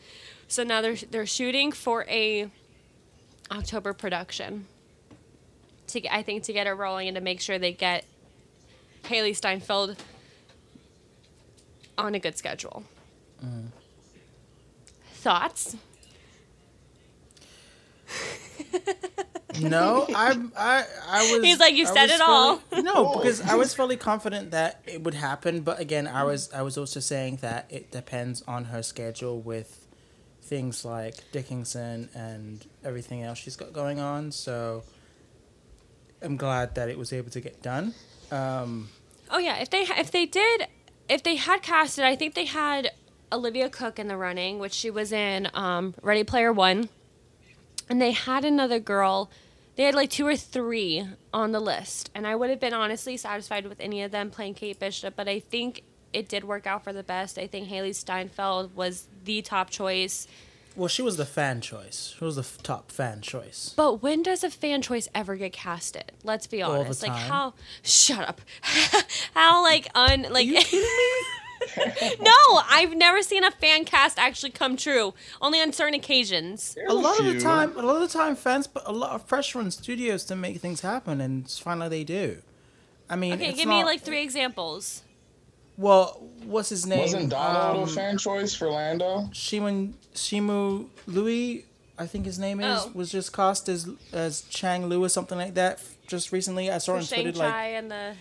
so 0.48 0.64
now 0.64 0.82
they're 0.82 0.96
they're 0.96 1.26
shooting 1.26 1.72
for 1.72 2.06
a 2.08 2.50
October 3.52 3.94
production. 3.94 4.68
To 5.88 6.02
get, 6.02 6.14
I 6.14 6.22
think 6.22 6.44
to 6.44 6.54
get 6.54 6.68
it 6.68 6.72
rolling 6.72 7.08
and 7.08 7.16
to 7.16 7.22
make 7.22 7.40
sure 7.40 7.58
they 7.58 7.72
get 7.72 8.04
Hailee 9.06 9.36
Steinfeld 9.36 9.96
on 11.98 12.14
a 12.14 12.20
good 12.20 12.38
schedule. 12.38 12.84
Thoughts? 15.14 15.78
No, 19.62 20.06
I, 20.16 20.38
I, 20.58 20.86
I 21.08 21.32
was. 21.32 21.44
He's 21.44 21.60
like, 21.60 21.76
"You 21.76 21.84
I 21.86 21.94
said 21.94 22.04
was 22.04 22.12
it 22.12 22.22
all." 22.22 22.58
fairly- 22.58 22.84
no, 22.94 23.16
because 23.16 23.42
I 23.42 23.56
was 23.56 23.74
fully 23.74 23.98
confident 23.98 24.52
that 24.52 24.82
it 24.86 25.04
would 25.04 25.14
happen. 25.14 25.62
But 25.62 25.80
again, 25.80 26.08
I 26.08 26.24
was, 26.24 26.52
I 26.54 26.62
was 26.62 26.78
also 26.78 27.00
saying 27.00 27.38
that 27.42 27.66
it 27.70 27.92
depends 27.92 28.42
on 28.48 28.66
her 28.66 28.84
schedule 28.84 29.40
with 29.42 29.86
things 30.42 30.86
like 30.86 31.16
Dickinson 31.32 32.10
and 32.16 32.66
everything 32.84 33.22
else 33.24 33.38
she's 33.38 33.56
got 33.58 33.74
going 33.74 34.00
on. 34.00 34.32
So 34.32 34.84
I'm 36.22 36.38
glad 36.38 36.76
that 36.76 36.90
it 36.90 36.98
was 36.98 37.12
able 37.14 37.30
to 37.32 37.42
get 37.42 37.62
done. 37.62 37.94
Um, 38.32 38.90
Oh 39.30 39.40
yeah, 39.40 39.58
if 39.58 39.70
they 39.70 39.82
if 39.82 40.12
they 40.12 40.26
did 40.26 40.68
if 41.10 41.24
they 41.24 41.36
had 41.36 41.62
casted, 41.62 42.06
I 42.06 42.16
think 42.16 42.34
they 42.34 42.46
had 42.46 42.92
Olivia 43.32 43.70
Cooke 43.70 44.00
in 44.00 44.08
the 44.08 44.16
running, 44.18 44.58
which 44.60 44.74
she 44.74 44.90
was 44.90 45.12
in 45.12 45.50
um, 45.54 45.94
Ready 46.02 46.24
Player 46.24 46.54
One, 46.54 46.88
and 47.90 48.02
they 48.02 48.12
had 48.12 48.46
another 48.46 48.80
girl. 48.80 49.30
They 49.78 49.84
had 49.84 49.96
like 49.96 50.10
two 50.10 50.26
or 50.28 50.36
three 50.36 51.08
on 51.34 51.52
the 51.52 51.60
list, 51.60 52.10
and 52.16 52.26
I 52.28 52.36
would 52.36 52.50
have 52.50 52.60
been 52.60 52.74
honestly 52.74 53.16
satisfied 53.16 53.68
with 53.68 53.80
any 53.80 54.02
of 54.02 54.12
them 54.12 54.32
playing 54.32 54.56
Kate 54.56 54.78
Bishop. 54.80 55.16
But 55.16 55.28
I 55.30 55.40
think 55.40 55.84
it 56.14 56.28
did 56.28 56.44
work 56.44 56.66
out 56.66 56.84
for 56.84 56.92
the 56.92 57.04
best. 57.04 57.38
I 57.38 57.46
think 57.48 57.70
Hailee 57.70 57.94
Steinfeld 57.96 58.76
was 58.76 59.08
the 59.24 59.42
top 59.44 59.70
choice. 59.70 60.28
well, 60.76 60.88
she 60.88 61.02
was 61.04 61.18
the 61.18 61.26
fan 61.26 61.62
choice. 61.62 62.16
She 62.18 62.24
was 62.26 62.36
the 62.38 62.42
f- 62.42 62.58
top 62.64 62.92
fan 62.92 63.22
choice. 63.22 63.74
But 63.76 64.02
when 64.02 64.24
does 64.24 64.44
a 64.44 64.50
fan 64.50 64.82
choice 64.82 65.08
ever 65.14 65.36
get 65.36 65.54
casted? 65.54 66.12
Let's 66.24 66.48
be 66.48 66.62
honest. 66.64 67.04
Like 67.04 67.12
how? 67.12 67.54
Shut 67.84 68.28
up. 68.28 68.42
how 69.36 69.62
like 69.64 69.88
un 69.94 70.26
like. 70.32 70.48
you 70.48 70.56
kidding 70.60 70.80
me? 70.82 70.88
no, 72.20 72.62
I've 72.70 72.96
never 72.96 73.22
seen 73.22 73.44
a 73.44 73.52
fan 73.52 73.86
cast 73.86 74.18
actually 74.20 74.52
come 74.52 74.78
true. 74.78 75.14
Only 75.42 75.60
on 75.62 75.74
certain 75.74 75.94
occasions. 75.94 76.76
a 76.88 76.94
lot 76.94 77.20
of 77.20 77.26
the 77.26 77.40
time, 77.40 77.78
a 77.78 77.82
lot 77.82 78.02
of 78.02 78.12
the 78.12 78.18
time, 78.18 78.36
fans 78.36 78.68
put 78.68 78.84
a 78.86 78.92
lot 78.92 79.12
of 79.12 79.28
pressure 79.28 79.60
on 79.60 79.72
studios 79.72 80.24
to 80.26 80.36
make 80.36 80.60
things 80.60 80.82
happen, 80.82 81.22
and 81.22 81.50
finally 81.50 81.90
they 81.90 82.04
do. 82.04 82.38
I 83.10 83.16
mean, 83.16 83.34
Okay, 83.34 83.48
it's 83.50 83.58
give 83.60 83.70
me 83.70 83.84
like 83.84 84.02
three 84.02 84.22
examples. 84.22 85.04
Well, 85.78 86.28
what's 86.44 86.70
his 86.70 86.86
name? 86.88 87.02
Wasn't 87.02 87.30
Donald 87.30 87.78
Um, 87.78 87.84
a 87.84 87.88
fan 87.88 88.18
choice 88.18 88.54
for 88.56 88.68
Lando? 88.70 89.30
Shimun 89.32 89.94
Shimu 90.16 90.88
Louis, 91.06 91.66
I 92.00 92.08
think 92.08 92.26
his 92.26 92.40
name 92.40 92.60
is, 92.60 92.82
Oh. 92.86 92.92
was 92.96 93.12
just 93.12 93.32
cast 93.32 93.70
as 93.70 93.88
as 94.12 94.42
Chang 94.50 94.88
Lu 94.90 95.04
or 95.04 95.10
something 95.10 95.38
like 95.38 95.54
that. 95.54 95.80
Just 96.08 96.32
recently, 96.32 96.72
I 96.72 96.80
saw 96.80 96.94
For 96.94 96.98
on 96.98 97.04
Shang 97.04 97.24
Twitter 97.24 97.40
like 97.40 97.54
and 97.54 97.92
the 97.92 98.16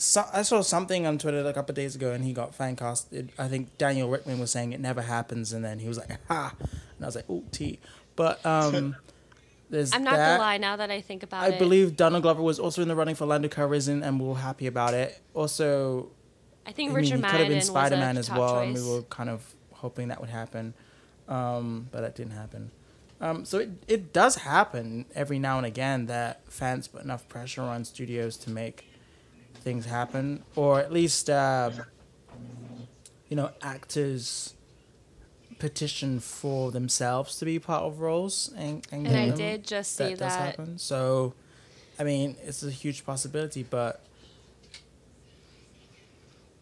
so, 0.00 0.24
I 0.32 0.42
saw 0.42 0.62
something 0.62 1.06
on 1.06 1.18
Twitter 1.18 1.46
a 1.46 1.52
couple 1.52 1.72
of 1.72 1.76
days 1.76 1.94
ago, 1.94 2.12
and 2.12 2.24
he 2.24 2.32
got 2.32 2.54
fan 2.54 2.74
casted. 2.76 3.30
I 3.38 3.48
think 3.48 3.76
Daniel 3.78 4.08
Rickman 4.08 4.38
was 4.40 4.50
saying 4.50 4.72
it 4.72 4.80
never 4.80 5.02
happens, 5.02 5.52
and 5.52 5.64
then 5.64 5.78
he 5.78 5.88
was 5.88 5.98
like, 5.98 6.18
"Ha," 6.28 6.54
and 6.60 7.04
I 7.04 7.06
was 7.06 7.16
like, 7.16 7.26
"Oh, 7.28 7.44
T." 7.52 7.78
But 8.16 8.44
um, 8.44 8.96
there's 9.70 9.92
I'm 9.94 10.02
not 10.02 10.16
that. 10.16 10.38
gonna 10.38 10.42
lie. 10.42 10.58
Now 10.58 10.76
that 10.76 10.90
I 10.90 11.00
think 11.00 11.22
about 11.22 11.44
I 11.44 11.48
it, 11.48 11.54
I 11.54 11.58
believe 11.58 11.96
Donald 11.96 12.22
Glover 12.22 12.42
was 12.42 12.58
also 12.58 12.82
in 12.82 12.88
the 12.88 12.96
running 12.96 13.14
for 13.14 13.26
Lando 13.26 13.48
Calrissian, 13.48 14.02
and 14.02 14.18
we 14.20 14.26
were 14.26 14.34
happy 14.34 14.66
about 14.66 14.94
it. 14.94 15.20
Also, 15.34 16.08
I 16.66 16.72
think 16.72 16.92
I 16.92 16.94
Richard 16.94 17.20
mean, 17.20 17.24
he 17.24 17.30
could 17.30 17.40
have 17.40 17.48
been 17.48 17.60
Spider 17.62 17.96
Man 17.96 18.16
as 18.16 18.30
well, 18.30 18.54
choice. 18.54 18.66
and 18.66 18.74
we 18.74 18.90
were 18.92 19.02
kind 19.02 19.30
of 19.30 19.54
hoping 19.74 20.08
that 20.08 20.20
would 20.20 20.30
happen, 20.30 20.74
um, 21.28 21.88
but 21.92 22.00
that 22.00 22.14
didn't 22.16 22.32
happen. 22.32 22.70
Um, 23.20 23.44
so 23.44 23.58
it 23.58 23.70
it 23.86 24.12
does 24.12 24.36
happen 24.36 25.04
every 25.14 25.38
now 25.38 25.58
and 25.58 25.66
again 25.66 26.06
that 26.06 26.40
fans 26.50 26.88
put 26.88 27.02
enough 27.02 27.28
pressure 27.28 27.62
on 27.62 27.84
studios 27.84 28.36
to 28.38 28.50
make 28.50 28.89
things 29.60 29.86
happen, 29.86 30.42
or 30.56 30.80
at 30.80 30.92
least 30.92 31.28
uh, 31.30 31.70
you 33.28 33.36
know 33.36 33.50
actors 33.62 34.54
petition 35.58 36.20
for 36.20 36.70
themselves 36.70 37.36
to 37.38 37.44
be 37.44 37.58
part 37.58 37.82
of 37.82 38.00
roles 38.00 38.50
and 38.56 38.86
and, 38.90 39.06
And 39.06 39.16
I 39.16 39.28
them. 39.28 39.36
did 39.36 39.64
just 39.66 39.96
see 39.96 40.04
that 40.14 40.18
that. 40.18 40.32
happen. 40.32 40.78
So 40.78 41.34
I 41.98 42.04
mean, 42.04 42.36
it's 42.42 42.62
a 42.62 42.70
huge 42.70 43.04
possibility, 43.04 43.62
but 43.62 44.02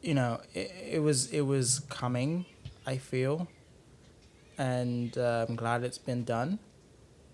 you 0.02 0.14
know, 0.14 0.40
it, 0.54 0.72
it 0.92 0.98
was 1.02 1.30
it 1.30 1.42
was 1.42 1.80
coming. 1.88 2.44
I 2.86 2.96
feel, 2.96 3.48
and 4.56 5.16
uh, 5.18 5.44
I'm 5.46 5.56
glad 5.56 5.84
it's 5.84 5.98
been 5.98 6.24
done. 6.24 6.58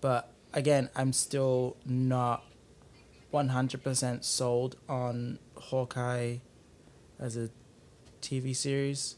But 0.01 0.29
again, 0.53 0.89
I'm 0.95 1.13
still 1.13 1.77
not 1.85 2.43
one 3.31 3.49
hundred 3.49 3.81
percent 3.83 4.25
sold 4.25 4.75
on 4.89 5.39
Hawkeye 5.57 6.37
as 7.19 7.37
a 7.37 7.49
TV 8.21 8.55
series. 8.55 9.15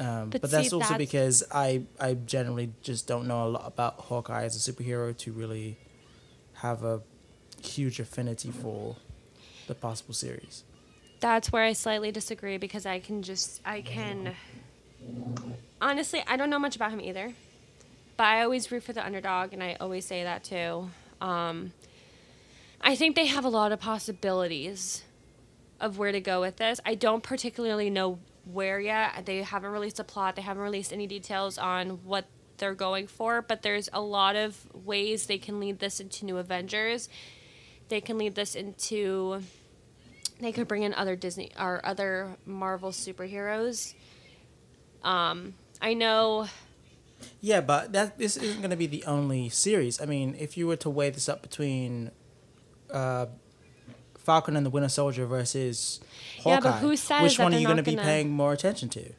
Um, 0.00 0.30
but, 0.30 0.42
But 0.42 0.50
that's 0.50 0.68
see, 0.68 0.74
also 0.74 0.78
that's- 0.94 0.98
because 0.98 1.42
I 1.50 1.82
I 1.98 2.14
generally 2.14 2.72
just 2.82 3.06
don't 3.06 3.26
know 3.26 3.46
a 3.46 3.50
lot 3.50 3.66
about 3.66 3.94
Hawkeye 4.02 4.44
as 4.44 4.54
a 4.68 4.72
superhero 4.72 5.16
to 5.18 5.32
really 5.32 5.76
have 6.54 6.84
a 6.84 7.02
huge 7.62 7.98
affinity 7.98 8.50
for 8.50 8.96
the 9.66 9.74
possible 9.74 10.14
series. 10.14 10.64
That's 11.20 11.50
where 11.50 11.64
I 11.64 11.72
slightly 11.72 12.12
disagree 12.12 12.58
because 12.58 12.86
I 12.86 13.00
can 13.00 13.22
just 13.22 13.60
I 13.64 13.80
can 13.80 14.34
honestly 15.80 16.22
I 16.26 16.36
don't 16.36 16.50
know 16.50 16.58
much 16.60 16.76
about 16.76 16.92
him 16.92 17.00
either, 17.00 17.34
but 18.16 18.24
I 18.24 18.42
always 18.42 18.70
root 18.70 18.84
for 18.84 18.92
the 18.92 19.04
underdog 19.04 19.52
and 19.52 19.62
I 19.62 19.76
always 19.80 20.04
say 20.04 20.22
that 20.22 20.44
too. 20.44 20.90
Um, 21.20 21.72
I 22.80 22.94
think 22.94 23.16
they 23.16 23.26
have 23.26 23.44
a 23.44 23.48
lot 23.48 23.72
of 23.72 23.80
possibilities 23.80 25.02
of 25.80 25.98
where 25.98 26.12
to 26.12 26.20
go 26.20 26.40
with 26.40 26.56
this. 26.56 26.80
I 26.84 26.94
don't 26.94 27.22
particularly 27.22 27.90
know 27.90 28.18
where 28.44 28.80
yet. 28.80 29.26
They 29.26 29.42
haven't 29.42 29.70
released 29.70 30.00
a 30.00 30.04
plot. 30.04 30.36
They 30.36 30.42
haven't 30.42 30.62
released 30.62 30.92
any 30.92 31.06
details 31.06 31.58
on 31.58 32.04
what 32.04 32.26
they're 32.58 32.74
going 32.74 33.06
for, 33.06 33.42
but 33.42 33.62
there's 33.62 33.88
a 33.92 34.00
lot 34.00 34.36
of 34.36 34.66
ways 34.74 35.26
they 35.26 35.38
can 35.38 35.60
lead 35.60 35.78
this 35.78 36.00
into 36.00 36.24
New 36.24 36.38
Avengers. 36.38 37.08
They 37.88 38.00
can 38.00 38.18
lead 38.18 38.34
this 38.34 38.54
into 38.54 39.42
they 40.40 40.52
could 40.52 40.68
bring 40.68 40.84
in 40.84 40.94
other 40.94 41.16
Disney 41.16 41.50
or 41.58 41.84
other 41.84 42.36
Marvel 42.46 42.90
superheroes. 42.90 43.94
Um, 45.02 45.54
I 45.80 45.94
know 45.94 46.48
Yeah, 47.40 47.60
but 47.60 47.92
that 47.92 48.18
this 48.18 48.36
isn't 48.36 48.58
going 48.58 48.70
to 48.70 48.76
be 48.76 48.86
the 48.86 49.04
only 49.04 49.48
series. 49.48 50.00
I 50.00 50.06
mean, 50.06 50.36
if 50.38 50.56
you 50.56 50.66
were 50.66 50.76
to 50.76 50.90
weigh 50.90 51.10
this 51.10 51.28
up 51.28 51.42
between 51.42 52.10
uh, 52.92 53.26
Falcon 54.28 54.56
and 54.56 54.66
the 54.66 54.70
Winter 54.70 54.90
Soldier 54.90 55.24
versus 55.24 56.00
Hawkeye, 56.42 56.50
Yeah, 56.50 56.60
but 56.60 56.72
who 56.80 56.96
says 56.96 57.22
which 57.22 57.36
that 57.38 57.44
one 57.44 57.54
are 57.54 57.58
you 57.58 57.64
going 57.66 57.78
to 57.78 57.82
be 57.82 57.96
paying 57.96 58.28
more 58.30 58.52
attention 58.52 58.90
to? 58.90 59.12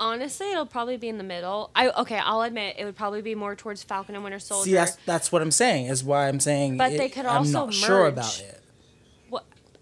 honestly 0.00 0.50
it'll 0.52 0.66
probably 0.66 0.96
be 0.98 1.08
in 1.08 1.16
the 1.18 1.24
middle. 1.24 1.70
I 1.74 1.88
okay, 1.88 2.18
I'll 2.18 2.42
admit 2.42 2.76
it 2.78 2.84
would 2.84 2.94
probably 2.94 3.22
be 3.22 3.34
more 3.34 3.56
towards 3.56 3.82
Falcon 3.82 4.14
and 4.14 4.22
Winter 4.22 4.38
Soldier. 4.38 4.64
See, 4.68 4.74
that's 4.74 4.96
that's 5.06 5.32
what 5.32 5.40
I'm 5.42 5.50
saying. 5.50 5.86
Is 5.86 6.04
why 6.04 6.28
I'm 6.28 6.40
saying. 6.40 6.76
But 6.76 6.92
it- 6.92 6.98
they 6.98 7.08
could 7.08 7.24
I'm 7.26 7.38
also 7.38 7.64
not 7.66 7.74
sure 7.74 8.04
merge. 8.04 8.12
about 8.12 8.40
it. 8.40 8.62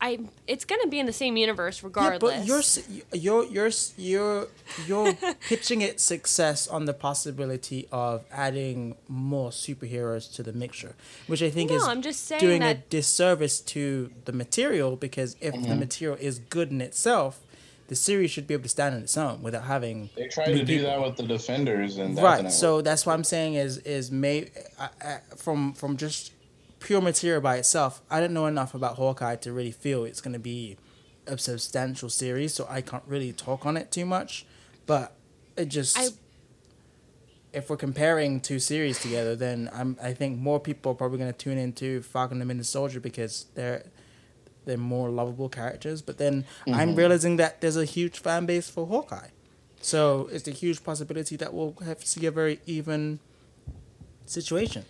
What 0.01 0.07
I 0.09 0.19
it's 0.47 0.65
gonna 0.65 0.87
be 0.89 0.99
in 0.99 1.07
the 1.07 1.13
same 1.13 1.37
universe 1.37 1.83
regardless. 1.83 2.23
Yeah, 2.23 2.39
regardless. 2.39 2.41
but 2.41 2.47
you're 2.49 2.59
s- 2.59 3.05
you're 3.25 3.45
you're 3.45 3.71
you're 3.97 4.49
you're 4.87 5.35
pitching 5.49 5.81
it 5.83 6.01
success 6.01 6.69
on 6.69 6.85
the 6.85 6.93
possibility 6.95 7.89
of 7.93 8.25
adding 8.31 8.97
more 9.09 9.51
superheroes 9.51 10.33
to 10.35 10.43
the 10.43 10.53
mixture, 10.53 10.95
which 11.27 11.43
I 11.43 11.51
think 11.51 11.71
No, 11.71 11.77
is 11.77 11.85
I'm 11.85 12.03
just 12.03 12.25
saying 12.27 12.41
doing 12.41 12.63
a 12.63 12.75
disservice 12.75 13.61
to 13.61 14.11
the 14.25 14.33
material 14.33 14.97
because 14.97 15.37
if 15.41 15.53
the 15.67 15.75
material 15.75 16.19
is 16.21 16.39
good 16.39 16.71
in 16.71 16.81
itself, 16.81 17.41
the 17.89 17.95
series 17.97 18.31
should 18.33 18.47
be 18.49 18.55
able 18.55 18.65
to 18.65 18.69
stand 18.69 18.95
on 18.97 19.03
its 19.03 19.17
own 19.17 19.43
without 19.43 19.65
having 19.65 20.11
They 20.17 20.27
tried 20.29 20.49
new 20.49 20.59
to 20.59 20.65
do 20.65 20.77
people. 20.79 20.91
that 20.91 21.01
with 21.03 21.17
the 21.17 21.23
defenders, 21.23 21.99
and 21.99 22.19
that 22.19 22.25
right. 22.25 22.37
didn't 22.39 22.53
So 22.53 22.77
work. 22.77 22.85
that's 22.85 23.07
what 23.07 23.13
I'm 23.15 23.25
saying 23.25 23.55
is 23.55 23.79
is 23.79 24.11
may 24.11 24.51
uh, 24.79 24.89
uh, 25.05 25.19
from 25.37 25.73
from 25.73 25.97
just 25.97 26.33
pure 26.81 27.01
material 27.01 27.41
by 27.41 27.57
itself. 27.57 28.03
I 28.11 28.21
don't 28.21 28.33
know 28.33 28.47
enough 28.47 28.75
about 28.75 28.97
Hawkeye 28.97 29.37
to 29.37 29.53
really 29.53 29.73
feel 29.73 30.05
it's 30.05 30.21
going 30.21 30.35
to 30.35 30.39
be 30.39 30.77
a 31.27 31.39
substantial 31.39 32.09
series, 32.09 32.55
so 32.55 32.67
I 32.69 32.81
can't 32.81 33.05
really 33.07 33.33
talk 33.33 33.67
on 33.67 33.77
it 33.77 33.91
too 33.91 34.07
much. 34.07 34.47
But 34.87 35.17
it 35.57 35.67
just 35.67 35.99
I- 35.99 36.09
if 37.53 37.71
we're 37.71 37.77
comparing 37.77 38.41
two 38.41 38.59
series 38.59 39.01
together, 39.01 39.35
then 39.35 39.71
I'm 39.73 39.97
I 40.03 40.13
think 40.13 40.39
more 40.39 40.61
people 40.61 40.93
are 40.93 40.95
probably 40.95 41.19
going 41.19 41.33
to 41.33 41.39
tune 41.39 41.59
into 41.59 42.03
Falcon 42.03 42.41
and 42.41 42.49
Winter 42.49 42.65
Soldier 42.65 43.01
because 43.01 43.47
they're 43.55 43.85
they're 44.67 44.77
more 44.77 45.09
lovable 45.09 45.49
characters. 45.49 46.03
But 46.03 46.19
then 46.19 46.45
I'm 46.67 46.91
mm-hmm. 46.91 46.95
realizing 46.97 47.37
that 47.37 47.61
there's 47.61 47.77
a 47.77 47.85
huge 47.87 48.19
fan 48.19 48.45
base 48.47 48.69
for 48.69 48.87
Hawkeye. 48.87 49.29
So 49.81 50.29
it's 50.33 50.49
a 50.49 50.51
huge 50.51 50.85
possibility 50.85 51.37
that 51.37 51.55
we'll 51.55 51.75
have 51.85 52.01
to 52.01 52.07
see 52.07 52.27
a 52.27 52.31
very 52.31 52.61
even 52.67 53.21
situation. 54.27 54.85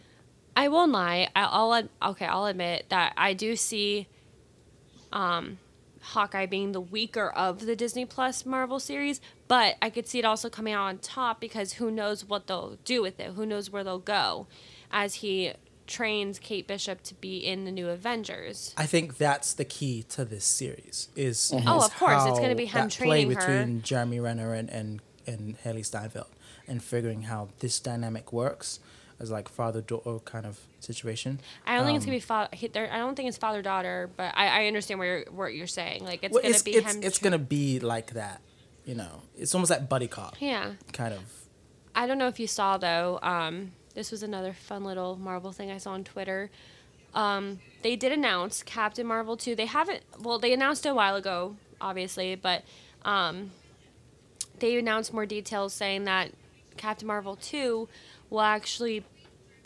I 0.56 0.68
won't 0.68 0.90
lie. 0.90 1.28
I, 1.36 1.42
I'll 1.44 1.88
okay. 2.10 2.24
I'll 2.24 2.46
admit 2.46 2.86
that 2.88 3.12
I 3.16 3.34
do 3.34 3.54
see, 3.56 4.08
um, 5.12 5.58
Hawkeye 6.00 6.46
being 6.46 6.72
the 6.72 6.80
weaker 6.80 7.28
of 7.28 7.66
the 7.66 7.76
Disney 7.76 8.04
Plus 8.06 8.46
Marvel 8.46 8.80
series, 8.80 9.20
but 9.48 9.76
I 9.82 9.90
could 9.90 10.06
see 10.06 10.18
it 10.18 10.24
also 10.24 10.48
coming 10.48 10.72
out 10.72 10.84
on 10.86 10.98
top 10.98 11.40
because 11.40 11.74
who 11.74 11.90
knows 11.90 12.24
what 12.24 12.46
they'll 12.46 12.78
do 12.84 13.02
with 13.02 13.20
it? 13.20 13.32
Who 13.32 13.44
knows 13.44 13.70
where 13.70 13.84
they'll 13.84 13.98
go, 13.98 14.46
as 14.90 15.16
he 15.16 15.52
trains 15.86 16.38
Kate 16.38 16.66
Bishop 16.66 17.02
to 17.04 17.14
be 17.14 17.38
in 17.38 17.64
the 17.64 17.70
new 17.70 17.88
Avengers. 17.88 18.74
I 18.76 18.86
think 18.86 19.18
that's 19.18 19.52
the 19.52 19.64
key 19.64 20.04
to 20.10 20.24
this 20.24 20.44
series. 20.44 21.08
Is 21.14 21.52
Oh, 21.52 21.78
is 21.78 21.84
of 21.86 21.96
course, 21.96 22.24
it's 22.26 22.38
gonna 22.40 22.54
be 22.54 22.66
him 22.66 22.88
that 22.88 22.96
play 22.96 23.24
training 23.24 23.30
her. 23.32 23.40
between 23.40 23.82
Jeremy 23.82 24.20
Renner 24.20 24.54
and 24.54 24.70
and 24.70 25.00
and 25.26 25.58
Hailee 25.64 25.84
Steinfeld, 25.84 26.28
and 26.66 26.82
figuring 26.82 27.22
how 27.22 27.48
this 27.58 27.78
dynamic 27.80 28.32
works 28.32 28.80
as 29.18 29.30
like 29.30 29.48
father 29.48 29.80
daughter 29.80 30.18
kind 30.24 30.44
of 30.47 30.59
situation. 30.80 31.40
I 31.66 31.76
don't 31.76 31.86
think 31.86 31.97
it's 31.97 32.05
Um, 32.05 32.09
gonna 32.10 32.16
be 32.16 32.20
father. 32.20 32.93
I 32.93 32.98
don't 32.98 33.14
think 33.16 33.28
it's 33.28 33.38
father 33.38 33.62
daughter, 33.62 34.10
but 34.16 34.32
I, 34.36 34.64
I 34.64 34.66
understand 34.66 35.01
where 35.01 35.18
you're, 35.18 35.32
what 35.32 35.55
you're 35.55 35.66
saying. 35.66 36.05
Like 36.05 36.22
it's 36.22 36.32
Well, 36.34 36.43
gonna 36.43 36.55
it's 36.55 36.62
be 36.62 36.72
it's, 36.72 36.94
him. 36.94 37.02
it's 37.02 37.18
gonna 37.18 37.38
be 37.38 37.80
like 37.80 38.12
that, 38.12 38.40
you 38.84 38.94
know. 38.94 39.22
It's 39.36 39.55
almost 39.55 39.70
like 39.70 39.88
buddy 39.88 40.06
cop 40.09 40.36
yeah. 40.40 40.72
kind 40.93 41.14
of. 41.14 41.20
I 41.94 42.06
don't 42.06 42.18
know 42.18 42.28
if 42.28 42.38
you 42.38 42.47
saw 42.47 42.76
though. 42.76 43.18
Um, 43.22 43.72
this 43.94 44.10
was 44.10 44.22
another 44.22 44.52
fun 44.52 44.84
little 44.84 45.16
Marvel 45.16 45.52
thing 45.52 45.70
I 45.70 45.78
saw 45.78 45.93
on 45.93 46.05
Twitter. 46.05 46.51
Um, 47.14 47.60
they 47.82 47.97
did 47.97 48.12
announce 48.12 48.62
Captain 48.62 49.06
Marvel 49.06 49.38
2. 49.38 49.56
They 49.56 49.64
haven't. 49.64 50.02
Well, 50.20 50.38
they 50.38 50.52
announced 50.52 50.84
it 50.84 50.90
a 50.90 50.94
while 50.94 51.16
ago, 51.16 51.56
obviously, 51.80 52.34
but 52.34 52.62
um, 53.06 53.52
they 54.59 54.76
announced 54.78 55.14
more 55.14 55.24
details 55.24 55.72
saying 55.72 56.05
that 56.05 56.32
Captain 56.76 57.06
Marvel 57.06 57.36
2 57.36 57.88
will 58.31 58.40
actually 58.40 59.05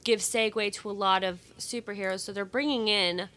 give 0.05 0.20
segue 0.20 0.73
to 0.73 0.91
a 0.91 0.93
lot 0.93 1.24
of 1.24 1.41
superheroes. 1.59 2.20
So 2.20 2.32
they're 2.32 2.45
bringing 2.45 2.89
in. 2.89 3.28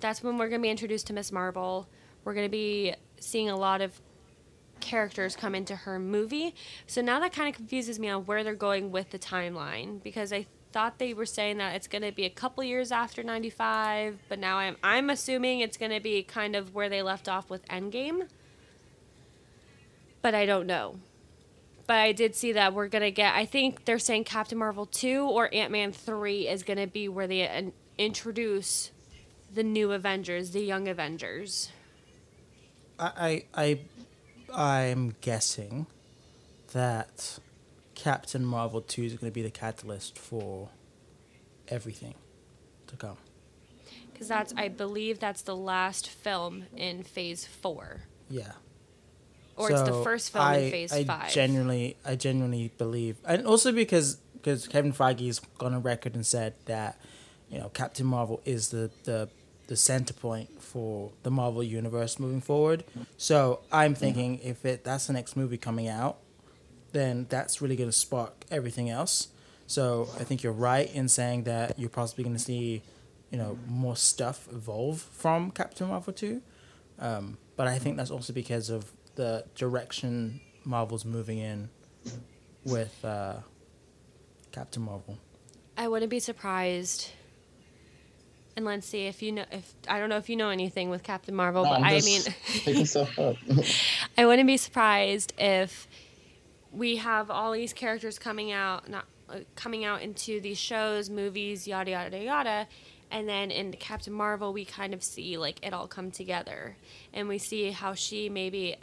That's 0.00 0.22
when 0.22 0.38
we're 0.38 0.48
going 0.48 0.60
to 0.60 0.66
be 0.66 0.70
introduced 0.70 1.06
to 1.08 1.12
Miss 1.12 1.32
Marvel. 1.32 1.88
We're 2.24 2.34
going 2.34 2.46
to 2.46 2.50
be 2.50 2.94
seeing 3.18 3.48
a 3.48 3.56
lot 3.56 3.80
of 3.80 4.00
characters 4.80 5.34
come 5.34 5.54
into 5.54 5.74
her 5.74 5.98
movie. 5.98 6.54
So 6.86 7.00
now 7.00 7.18
that 7.20 7.32
kind 7.32 7.48
of 7.48 7.54
confuses 7.54 7.98
me 7.98 8.08
on 8.08 8.26
where 8.26 8.44
they're 8.44 8.54
going 8.54 8.92
with 8.92 9.10
the 9.10 9.18
timeline 9.18 10.02
because 10.02 10.32
I 10.32 10.46
thought 10.72 10.98
they 10.98 11.14
were 11.14 11.26
saying 11.26 11.58
that 11.58 11.74
it's 11.74 11.88
going 11.88 12.02
to 12.02 12.12
be 12.12 12.24
a 12.24 12.30
couple 12.30 12.62
years 12.62 12.92
after 12.92 13.22
95, 13.22 14.18
but 14.28 14.38
now 14.38 14.58
I'm 14.58 14.76
I'm 14.82 15.08
assuming 15.08 15.60
it's 15.60 15.76
going 15.76 15.92
to 15.92 16.00
be 16.00 16.22
kind 16.22 16.54
of 16.54 16.74
where 16.74 16.88
they 16.88 17.02
left 17.02 17.28
off 17.28 17.48
with 17.48 17.66
Endgame. 17.68 18.28
But 20.20 20.34
I 20.34 20.44
don't 20.44 20.66
know. 20.66 20.96
But 21.86 21.98
I 21.98 22.12
did 22.12 22.34
see 22.34 22.52
that 22.52 22.74
we're 22.74 22.88
going 22.88 23.02
to 23.02 23.10
get 23.10 23.34
I 23.34 23.44
think 23.44 23.84
they're 23.84 23.98
saying 23.98 24.24
Captain 24.24 24.58
Marvel 24.58 24.86
2 24.86 25.28
or 25.28 25.52
Ant-Man 25.54 25.92
3 25.92 26.48
is 26.48 26.62
going 26.62 26.78
to 26.78 26.86
be 26.86 27.08
where 27.08 27.26
they 27.26 27.48
uh, 27.48 27.70
introduce 27.98 28.90
the 29.52 29.62
new 29.62 29.92
Avengers, 29.92 30.50
the 30.50 30.60
young 30.60 30.88
Avengers. 30.88 31.70
I 32.98 33.44
I 33.54 33.78
I 34.52 34.90
I'm 34.90 35.14
guessing 35.20 35.86
that 36.72 37.38
Captain 37.94 38.44
Marvel 38.44 38.80
two 38.80 39.02
is 39.02 39.14
going 39.14 39.30
to 39.30 39.34
be 39.34 39.42
the 39.42 39.50
catalyst 39.50 40.18
for 40.18 40.68
everything 41.68 42.14
to 42.86 42.96
come. 42.96 43.16
Because 44.12 44.28
that's, 44.28 44.54
I 44.56 44.68
believe, 44.68 45.18
that's 45.18 45.42
the 45.42 45.56
last 45.56 46.08
film 46.08 46.64
in 46.76 47.02
Phase 47.02 47.44
Four, 47.44 48.02
Yeah. 48.30 48.52
Or 49.56 49.70
it's 49.70 49.82
the 49.82 50.02
first 50.02 50.32
film 50.32 50.44
I, 50.44 50.56
in 50.56 50.70
Phase 50.70 50.92
I 50.92 51.04
Five. 51.04 51.32
genuinely, 51.32 51.96
I 52.04 52.16
genuinely 52.16 52.72
believe, 52.78 53.16
and 53.24 53.46
also 53.46 53.72
because 53.72 54.16
because 54.34 54.68
Kevin 54.68 54.92
Feige's 54.92 55.40
gone 55.58 55.74
on 55.74 55.82
record 55.82 56.14
and 56.14 56.24
said 56.26 56.54
that 56.66 57.00
you 57.50 57.58
know 57.58 57.68
Captain 57.70 58.06
Marvel 58.06 58.40
is 58.44 58.68
the 58.68 58.90
the 59.04 59.28
the 59.66 59.76
center 59.76 60.14
point 60.14 60.62
for 60.62 61.10
the 61.22 61.30
Marvel 61.30 61.62
universe 61.62 62.18
moving 62.18 62.40
forward. 62.40 62.84
So 63.16 63.60
I'm 63.72 63.94
thinking 63.94 64.38
if 64.42 64.64
it 64.64 64.84
that's 64.84 65.06
the 65.08 65.12
next 65.12 65.36
movie 65.36 65.58
coming 65.58 65.88
out, 65.88 66.18
then 66.92 67.26
that's 67.28 67.60
really 67.60 67.76
going 67.76 67.90
to 67.90 67.96
spark 67.96 68.44
everything 68.50 68.90
else. 68.90 69.28
So 69.66 70.08
I 70.20 70.24
think 70.24 70.42
you're 70.42 70.52
right 70.52 70.92
in 70.94 71.08
saying 71.08 71.44
that 71.44 71.78
you're 71.78 71.90
possibly 71.90 72.22
going 72.22 72.36
to 72.36 72.42
see, 72.42 72.82
you 73.30 73.38
know, 73.38 73.58
more 73.66 73.96
stuff 73.96 74.46
evolve 74.52 75.00
from 75.00 75.50
Captain 75.50 75.88
Marvel 75.88 76.12
two. 76.12 76.42
Um, 76.98 77.36
but 77.56 77.66
I 77.66 77.78
think 77.78 77.96
that's 77.96 78.10
also 78.10 78.32
because 78.32 78.70
of 78.70 78.92
the 79.16 79.44
direction 79.54 80.40
Marvel's 80.64 81.04
moving 81.04 81.38
in 81.38 81.68
with 82.64 83.04
uh, 83.04 83.36
Captain 84.52 84.82
Marvel. 84.82 85.18
I 85.76 85.88
wouldn't 85.88 86.10
be 86.10 86.20
surprised 86.20 87.10
and 88.56 88.64
let's 88.64 88.86
see 88.86 89.06
if 89.06 89.22
you 89.22 89.32
know 89.32 89.44
if 89.52 89.74
I 89.86 89.98
don't 89.98 90.08
know 90.08 90.16
if 90.16 90.28
you 90.30 90.36
know 90.36 90.48
anything 90.48 90.88
with 90.88 91.02
Captain 91.02 91.34
Marvel, 91.34 91.62
No, 91.64 91.70
but 91.70 91.80
I'm 91.80 91.84
I 91.84 92.00
mean, 92.00 92.22
picking 92.46 92.86
stuff 92.86 93.18
up. 93.18 93.36
I 94.16 94.24
wouldn't 94.24 94.46
be 94.46 94.56
surprised 94.56 95.34
if 95.38 95.86
we 96.72 96.96
have 96.96 97.30
all 97.30 97.52
these 97.52 97.74
characters 97.74 98.18
coming 98.18 98.52
out, 98.52 98.88
not 98.88 99.04
uh, 99.28 99.40
coming 99.54 99.84
out 99.84 100.00
into 100.00 100.40
these 100.40 100.58
shows, 100.58 101.10
movies, 101.10 101.68
yada 101.68 101.90
yada 101.90 102.18
yada, 102.18 102.68
and 103.10 103.28
then 103.28 103.50
in 103.50 103.72
Captain 103.72 104.12
Marvel 104.12 104.54
we 104.54 104.64
kind 104.64 104.94
of 104.94 105.04
see 105.04 105.36
like 105.36 105.64
it 105.64 105.74
all 105.74 105.86
come 105.86 106.10
together, 106.10 106.76
and 107.12 107.28
we 107.28 107.38
see 107.38 107.70
how 107.70 107.92
she 107.94 108.30
maybe. 108.30 108.76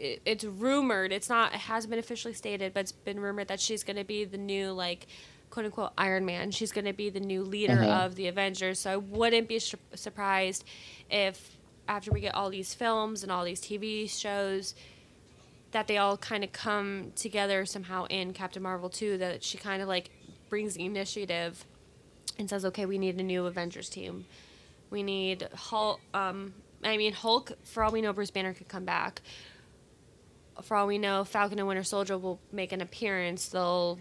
It- 0.00 0.22
It's 0.24 0.44
rumored. 0.44 1.12
It's 1.12 1.28
not. 1.28 1.52
It 1.54 1.60
hasn't 1.60 1.90
been 1.90 1.98
officially 1.98 2.34
stated, 2.34 2.72
but 2.74 2.80
it's 2.80 2.92
been 2.92 3.20
rumored 3.20 3.48
that 3.48 3.60
she's 3.60 3.84
going 3.84 3.96
to 3.96 4.04
be 4.04 4.24
the 4.24 4.38
new 4.38 4.72
like, 4.72 5.06
quote 5.50 5.66
unquote 5.66 5.92
Iron 5.98 6.24
Man. 6.24 6.50
She's 6.50 6.72
going 6.72 6.84
to 6.86 6.92
be 6.92 7.10
the 7.10 7.20
new 7.20 7.42
leader 7.42 7.76
Mhm. 7.76 8.04
of 8.04 8.14
the 8.14 8.26
Avengers. 8.28 8.78
So 8.80 8.90
I 8.92 8.96
wouldn't 8.96 9.48
be 9.48 9.58
su- 9.58 9.78
surprised 9.94 10.64
if 11.10 11.56
after 11.88 12.12
we 12.12 12.20
get 12.20 12.34
all 12.34 12.50
these 12.50 12.72
films 12.72 13.22
and 13.22 13.32
all 13.32 13.44
these 13.44 13.60
TV 13.60 14.06
shows, 14.06 14.74
that 15.72 15.86
they 15.88 15.96
all 15.98 16.16
kind 16.16 16.42
of 16.44 16.52
come 16.52 17.12
together 17.16 17.64
somehow 17.66 18.04
in 18.06 18.32
Captain 18.32 18.62
Marvel 18.62 18.88
2 18.90 19.18
that 19.18 19.42
she 19.44 19.56
kind 19.58 19.80
of 19.82 19.88
like 19.88 20.10
brings 20.48 20.74
the 20.74 20.84
initiative 20.84 21.64
and 22.38 22.48
says, 22.50 22.64
"Okay, 22.64 22.86
we 22.86 22.98
need 22.98 23.18
a 23.20 23.22
new 23.22 23.46
Avengers 23.46 23.88
team. 23.88 24.26
We 24.90 25.02
need 25.02 25.48
Hulk 25.54 26.00
um 26.14 26.54
I 26.82 26.96
mean 26.96 27.12
Hulk 27.12 27.52
for 27.62 27.84
all 27.84 27.92
we 27.92 28.00
know 28.00 28.12
Bruce 28.12 28.30
Banner 28.30 28.54
could 28.54 28.68
come 28.68 28.84
back. 28.84 29.20
For 30.62 30.76
all 30.76 30.86
we 30.86 30.98
know 30.98 31.24
Falcon 31.24 31.58
and 31.58 31.66
Winter 31.66 31.84
Soldier 31.84 32.18
will 32.18 32.40
make 32.52 32.72
an 32.72 32.80
appearance. 32.80 33.48
They'll 33.48 33.98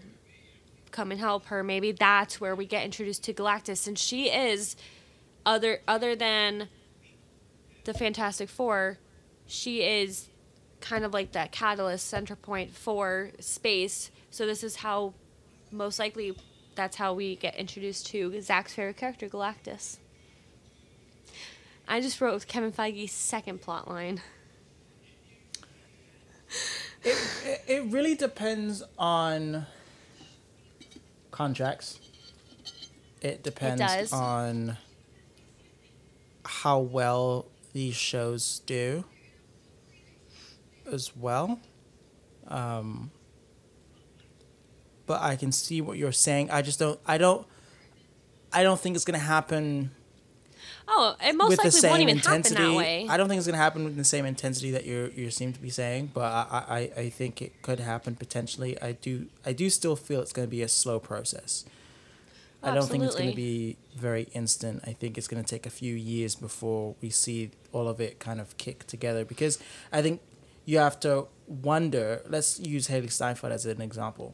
come 0.92 1.12
and 1.12 1.20
help 1.20 1.46
her. 1.46 1.64
Maybe 1.64 1.92
that's 1.92 2.42
where 2.42 2.56
we 2.56 2.66
get 2.66 2.84
introduced 2.84 3.24
to 3.26 3.34
Galactus 3.34 3.78
since 3.78 4.02
she 4.02 4.30
is 4.30 4.76
other 5.46 5.80
other 5.88 6.16
than 6.16 6.68
the 7.86 7.94
Fantastic 7.94 8.50
Four, 8.50 8.98
she 9.48 9.82
is 9.82 10.28
kind 10.82 11.04
of 11.04 11.14
like 11.14 11.32
that 11.34 11.52
catalyst 11.52 12.08
center 12.08 12.36
point 12.36 12.76
for 12.76 13.32
space. 13.40 14.12
So 14.30 14.46
this 14.46 14.64
is 14.64 14.78
how 14.78 15.14
most 15.72 16.00
likely 16.00 16.38
that's 16.76 16.98
how 16.98 17.14
we 17.14 17.36
get 17.36 17.56
introduced 17.56 18.08
to 18.08 18.40
Zach's 18.42 18.74
favorite 18.74 18.98
character, 18.98 19.28
Galactus. 19.28 19.98
I 21.88 22.00
just 22.00 22.22
wrote 22.22 22.48
Kevin 22.48 22.72
Feige's 22.72 23.12
second 23.12 23.62
plot 23.62 23.90
line. 23.90 24.22
It, 27.04 27.62
it 27.68 27.92
really 27.92 28.16
depends 28.16 28.84
on 28.98 29.66
contracts. 31.32 32.00
It 33.22 33.44
depends 33.44 33.82
does. 33.82 34.14
on 34.14 34.78
how 36.46 36.80
well 36.80 37.46
these 37.74 37.96
shows 37.96 38.60
do 38.66 39.06
as 40.92 41.16
well. 41.16 41.60
Um, 42.48 43.12
but 45.06 45.22
I 45.22 45.36
can 45.36 45.52
see 45.52 45.82
what 45.82 45.98
you're 45.98 46.12
saying. 46.12 46.52
I 46.52 46.62
just 46.62 46.80
don't. 46.80 47.00
I 47.06 47.18
don't. 47.18 47.46
I 48.52 48.64
don't 48.64 48.80
think 48.80 48.96
it's 48.96 49.06
gonna 49.06 49.20
happen 49.20 49.92
Oh, 50.92 51.16
it 51.24 51.36
most 51.36 51.50
with 51.50 51.58
the 51.60 51.66
likely 51.66 51.80
same 51.80 51.90
won't 51.92 52.02
even 52.02 52.18
intensity. 52.18 52.56
happen 52.56 52.72
that 52.72 52.78
way. 52.78 53.08
I 53.08 53.16
don't 53.18 53.30
think 53.30 53.38
it's 53.38 53.46
gonna 53.48 53.58
happen 53.60 53.84
with 53.84 53.96
the 53.96 54.04
same 54.04 54.26
intensity 54.26 54.72
that 54.72 54.86
you 54.86 55.12
you 55.16 55.30
seem 55.30 55.54
to 55.54 55.60
be 55.60 55.70
saying, 55.70 56.12
but 56.14 56.24
I, 56.24 56.64
I, 56.96 57.02
I 57.02 57.10
think 57.10 57.42
it 57.42 57.62
could 57.62 57.80
happen 57.80 58.16
potentially. 58.16 58.82
I 58.82 58.94
do 58.94 59.28
I 59.46 59.54
do 59.54 59.70
still 59.70 59.96
feel 59.96 60.20
it's 60.22 60.34
gonna 60.34 60.48
be 60.48 60.64
a 60.64 60.68
slow 60.68 61.00
process. 61.00 61.64
I 62.62 62.74
don't 62.74 62.88
think 62.90 63.04
it's 63.04 63.16
gonna 63.16 63.34
be 63.34 63.78
very 63.96 64.28
instant. 64.34 64.84
I 64.86 64.94
think 64.94 65.18
it's 65.18 65.28
gonna 65.28 65.44
take 65.44 65.66
a 65.66 65.70
few 65.70 65.94
years 65.96 66.36
before 66.36 66.96
we 67.02 67.10
see 67.10 67.52
all 67.72 67.88
of 67.88 68.02
it 68.02 68.20
kind 68.20 68.42
of 68.42 68.58
kick 68.58 68.86
together 68.88 69.24
because 69.24 69.60
I 69.94 70.02
think 70.02 70.22
you 70.66 70.80
have 70.80 71.00
to 71.02 71.28
wonder. 71.48 72.22
Let's 72.28 72.60
use 72.60 72.88
Hailee 72.88 73.12
Steinfeld 73.12 73.54
as 73.54 73.66
an 73.66 73.80
example. 73.82 74.34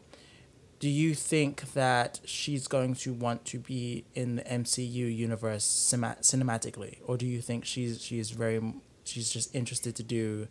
Do 0.80 0.90
you 0.90 1.16
think 1.16 1.74
that 1.74 2.20
she's 2.26 2.68
going 2.68 2.96
to 2.96 3.14
want 3.14 3.46
to 3.46 3.60
be 3.60 4.04
in 4.14 4.36
the 4.36 4.42
MCU 4.44 5.16
universe 5.16 5.64
cima- 5.64 6.18
cinematically, 6.22 6.98
or 7.08 7.18
do 7.18 7.26
you 7.26 7.42
think 7.42 7.66
she's 7.66 8.02
she's 8.02 8.32
very 8.32 8.62
she's 9.04 9.30
just 9.30 9.56
interested 9.56 9.96
to 9.96 10.04
do 10.04 10.48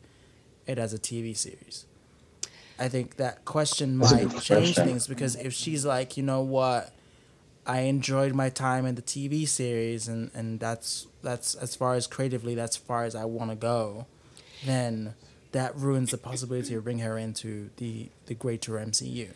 it 0.67 0.79
as 0.79 0.95
a 0.95 0.99
TV 0.99 1.37
series? 1.37 1.85
I 2.79 2.89
think 2.89 3.17
that 3.17 3.45
question 3.45 3.99
That's 3.99 4.13
might 4.13 4.23
change 4.43 4.75
question. 4.75 4.85
things 4.87 5.07
because 5.07 5.37
if 5.37 5.53
she's 5.53 5.85
like, 5.85 6.17
you 6.17 6.23
know 6.23 6.41
what, 6.41 6.93
I 7.67 7.81
enjoyed 7.81 8.35
my 8.35 8.49
time 8.49 8.87
in 8.87 8.95
the 8.97 9.03
TV 9.03 9.47
series, 9.47 10.09
and, 10.09 10.31
and 10.35 10.59
that's 10.59 11.07
that's 11.23 11.55
as 11.55 11.77
far 11.77 11.95
as 11.95 12.07
creatively, 12.07 12.55
that's 12.55 12.77
far 12.77 13.05
as 13.05 13.15
I 13.15 13.27
want 13.27 13.51
to 13.51 13.57
go, 13.57 14.07
then 14.65 15.15
that 15.53 15.77
ruins 15.77 16.11
the 16.11 16.19
possibility 16.19 16.75
of 16.75 16.85
bringing 16.85 17.05
her 17.05 17.17
into 17.19 17.71
the 17.77 18.09
the 18.27 18.35
greater 18.35 18.73
MCU. 18.73 19.29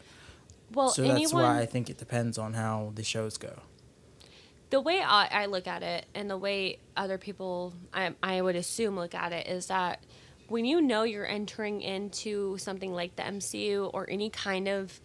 Well, 0.72 0.90
so 0.90 1.02
anyone 1.02 1.20
that's 1.20 1.32
why 1.32 1.60
I 1.60 1.66
think 1.66 1.88
it 1.90 1.98
depends 1.98 2.38
on 2.38 2.54
how 2.54 2.92
the 2.94 3.02
shows 3.02 3.36
go. 3.38 3.60
the 4.70 4.80
way 4.80 5.00
I, 5.02 5.28
I 5.44 5.46
look 5.46 5.66
at 5.66 5.82
it 5.82 6.06
and 6.14 6.28
the 6.28 6.36
way 6.36 6.78
other 6.96 7.16
people 7.18 7.72
I, 7.92 8.14
I 8.22 8.42
would 8.42 8.56
assume 8.56 8.96
look 8.96 9.14
at 9.14 9.32
it 9.32 9.46
is 9.46 9.66
that 9.68 10.02
when 10.48 10.64
you 10.64 10.80
know 10.80 11.02
you're 11.02 11.26
entering 11.26 11.80
into 11.82 12.56
something 12.58 12.92
like 12.92 13.16
the 13.16 13.22
MCU 13.22 13.90
or 13.92 14.08
any 14.08 14.30
kind 14.30 14.66
of 14.68 15.00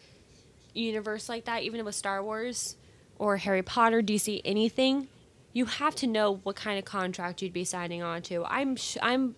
universe 0.73 1.27
like 1.29 1.45
that, 1.45 1.63
even 1.63 1.83
with 1.85 1.95
Star 1.95 2.23
Wars 2.23 2.77
or 3.17 3.37
Harry 3.37 3.61
Potter, 3.61 4.01
DC, 4.01 4.41
anything, 4.45 5.07
you 5.51 5.65
have 5.65 5.95
to 5.95 6.07
know 6.07 6.35
what 6.43 6.55
kind 6.55 6.79
of 6.79 6.85
contract 6.85 7.41
you'd 7.41 7.53
be 7.53 7.65
signing 7.65 8.01
on 8.01 8.21
to. 8.23 8.43
I'm 8.45 8.75
sh- 8.75 8.97
I'm 9.01 9.35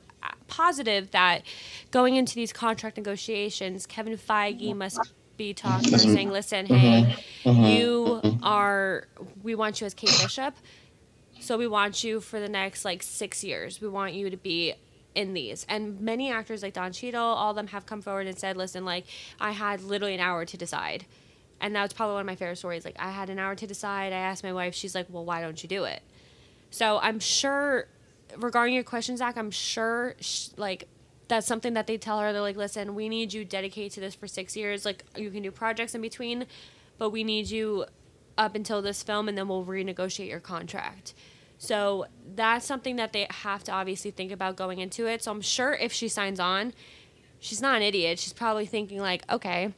positive 0.47 1.11
that 1.11 1.41
going 1.91 2.15
into 2.15 2.35
these 2.35 2.53
contract 2.53 2.97
negotiations, 2.97 3.85
Kevin 3.85 4.17
Feige 4.17 4.75
must 4.75 4.99
be 5.37 5.53
talking 5.53 5.93
or 5.93 5.97
mm-hmm. 5.97 6.13
saying, 6.13 6.31
"Listen, 6.31 6.65
hey, 6.65 7.15
mm-hmm. 7.43 7.49
Mm-hmm. 7.49 7.63
you 7.65 8.39
are. 8.43 9.07
We 9.43 9.55
want 9.55 9.81
you 9.81 9.87
as 9.87 9.93
Kate 9.93 10.17
Bishop, 10.21 10.55
so 11.39 11.57
we 11.57 11.67
want 11.67 12.03
you 12.03 12.21
for 12.21 12.39
the 12.39 12.49
next 12.49 12.85
like 12.85 13.03
six 13.03 13.43
years. 13.43 13.81
We 13.81 13.87
want 13.87 14.13
you 14.13 14.29
to 14.29 14.37
be." 14.37 14.73
In 15.15 15.33
these, 15.33 15.65
and 15.69 16.01
many 16.01 16.29
actors 16.29 16.61
like 16.61 16.73
Don 16.73 16.91
Cheadle, 16.91 17.23
all 17.23 17.51
of 17.51 17.55
them 17.55 17.67
have 17.67 17.85
come 17.85 18.01
forward 18.01 18.27
and 18.27 18.37
said, 18.37 18.57
"Listen, 18.57 18.83
like 18.83 19.05
I 19.39 19.51
had 19.51 19.81
literally 19.81 20.13
an 20.13 20.19
hour 20.19 20.43
to 20.43 20.57
decide," 20.57 21.05
and 21.61 21.73
that 21.73 21.83
was 21.83 21.93
probably 21.93 22.15
one 22.15 22.21
of 22.23 22.27
my 22.27 22.35
favorite 22.35 22.57
stories. 22.57 22.83
Like 22.83 22.97
I 22.99 23.11
had 23.11 23.29
an 23.29 23.39
hour 23.39 23.55
to 23.55 23.65
decide. 23.65 24.11
I 24.11 24.17
asked 24.17 24.43
my 24.43 24.51
wife, 24.51 24.75
she's 24.75 24.93
like, 24.93 25.05
"Well, 25.09 25.23
why 25.23 25.39
don't 25.39 25.63
you 25.63 25.69
do 25.69 25.85
it?" 25.85 26.01
So 26.69 26.99
I'm 27.01 27.21
sure, 27.21 27.87
regarding 28.35 28.75
your 28.75 28.83
question, 28.83 29.15
Zach, 29.15 29.37
I'm 29.37 29.51
sure 29.51 30.15
sh- 30.19 30.49
like 30.57 30.89
that's 31.27 31.47
something 31.47 31.73
that 31.73 31.87
they 31.87 31.97
tell 31.97 32.19
her. 32.19 32.31
They're 32.31 32.41
like, 32.41 32.55
listen, 32.55 32.95
we 32.95 33.09
need 33.09 33.33
you 33.33 33.45
dedicated 33.45 33.91
to 33.93 33.99
this 33.99 34.15
for 34.15 34.27
six 34.27 34.55
years. 34.55 34.85
Like 34.85 35.03
you 35.15 35.31
can 35.31 35.43
do 35.43 35.51
projects 35.51 35.95
in 35.95 36.01
between, 36.01 36.45
but 36.97 37.09
we 37.09 37.23
need 37.23 37.49
you 37.49 37.85
up 38.37 38.53
until 38.53 38.81
this 38.81 39.01
film, 39.01 39.29
and 39.29 39.37
then 39.37 39.47
we'll 39.47 39.65
renegotiate 39.65 40.29
your 40.29 40.39
contract. 40.39 41.13
So 41.57 42.05
that's 42.35 42.65
something 42.65 42.97
that 42.97 43.13
they 43.13 43.27
have 43.29 43.63
to 43.63 43.71
obviously 43.71 44.11
think 44.11 44.31
about 44.31 44.57
going 44.57 44.79
into 44.79 45.07
it. 45.07 45.23
So 45.23 45.31
I'm 45.31 45.41
sure 45.41 45.73
if 45.73 45.93
she 45.93 46.09
signs 46.09 46.39
on, 46.39 46.73
she's 47.39 47.61
not 47.61 47.77
an 47.77 47.81
idiot. 47.81 48.19
She's 48.19 48.33
probably 48.33 48.65
thinking 48.65 48.99
like, 48.99 49.23
okay, 49.31 49.73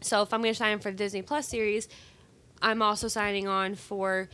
so 0.00 0.22
if 0.22 0.32
I'm 0.32 0.40
going 0.40 0.54
to 0.54 0.58
sign 0.58 0.78
for 0.78 0.92
the 0.92 0.96
Disney 0.96 1.22
Plus 1.22 1.48
series, 1.48 1.88
I'm 2.62 2.80
also 2.80 3.08
signing 3.08 3.48
on 3.48 3.74
for 3.74 4.28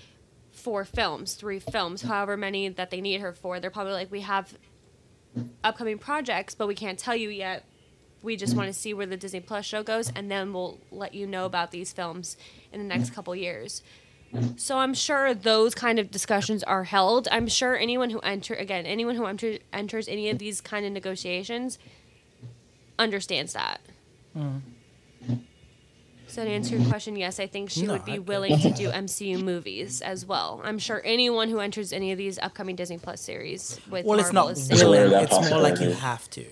four 0.52 0.84
films, 0.84 1.34
three 1.34 1.58
films, 1.58 2.02
however 2.02 2.36
many 2.36 2.68
that 2.68 2.90
they 2.90 3.00
need 3.00 3.20
her 3.20 3.32
for. 3.32 3.58
They're 3.58 3.70
probably 3.70 3.94
like, 3.94 4.12
we 4.12 4.20
have 4.20 4.56
upcoming 5.64 5.98
projects, 5.98 6.54
but 6.54 6.66
we 6.66 6.74
can't 6.74 6.98
tell 6.98 7.16
you 7.16 7.28
yet. 7.28 7.64
We 8.22 8.36
just 8.36 8.56
want 8.56 8.68
to 8.68 8.72
see 8.72 8.92
where 8.92 9.06
the 9.06 9.16
Disney 9.16 9.40
Plus 9.40 9.64
show 9.64 9.82
goes, 9.82 10.10
and 10.14 10.30
then 10.30 10.52
we'll 10.52 10.78
let 10.90 11.14
you 11.14 11.26
know 11.26 11.44
about 11.44 11.70
these 11.70 11.92
films 11.92 12.36
in 12.72 12.80
the 12.80 12.86
next 12.86 13.10
couple 13.10 13.36
years. 13.36 13.82
So 14.56 14.78
I'm 14.78 14.94
sure 14.94 15.32
those 15.32 15.74
kind 15.74 15.98
of 15.98 16.10
discussions 16.10 16.62
are 16.64 16.84
held. 16.84 17.28
I'm 17.30 17.46
sure 17.46 17.76
anyone 17.76 18.10
who 18.10 18.18
enter 18.20 18.54
again, 18.54 18.84
anyone 18.84 19.14
who 19.16 19.24
enter, 19.26 19.58
enters 19.72 20.08
any 20.08 20.28
of 20.30 20.38
these 20.38 20.60
kind 20.60 20.84
of 20.84 20.92
negotiations 20.92 21.78
understands 22.98 23.52
that. 23.52 23.80
Mm. 24.36 24.60
So 26.36 26.44
to 26.44 26.50
answer 26.50 26.72
your 26.72 26.80
mm-hmm. 26.80 26.90
question, 26.90 27.16
yes, 27.16 27.40
I 27.40 27.46
think 27.46 27.70
she 27.70 27.86
No, 27.86 27.94
would 27.94 28.04
be 28.04 28.16
I- 28.16 28.18
willing 28.18 28.58
to 28.58 28.70
do 28.70 28.90
MCU 28.90 29.42
movies 29.42 30.02
as 30.02 30.26
well. 30.26 30.60
I'm 30.62 30.78
sure 30.78 31.00
anyone 31.02 31.48
who 31.48 31.60
enters 31.60 31.94
any 31.94 32.12
of 32.12 32.18
these 32.18 32.38
upcoming 32.38 32.76
Disney 32.76 32.98
Plus 32.98 33.22
series 33.22 33.80
with 33.88 34.04
Well, 34.04 34.18
it's 34.20 34.34
Marvel 34.34 34.50
not 34.50 34.58
is 34.58 34.68
willing. 34.68 35.12
that 35.12 35.32
It's 35.32 35.48
more 35.48 35.60
like 35.62 35.80
you 35.80 35.92
have 35.92 36.28
to. 36.32 36.44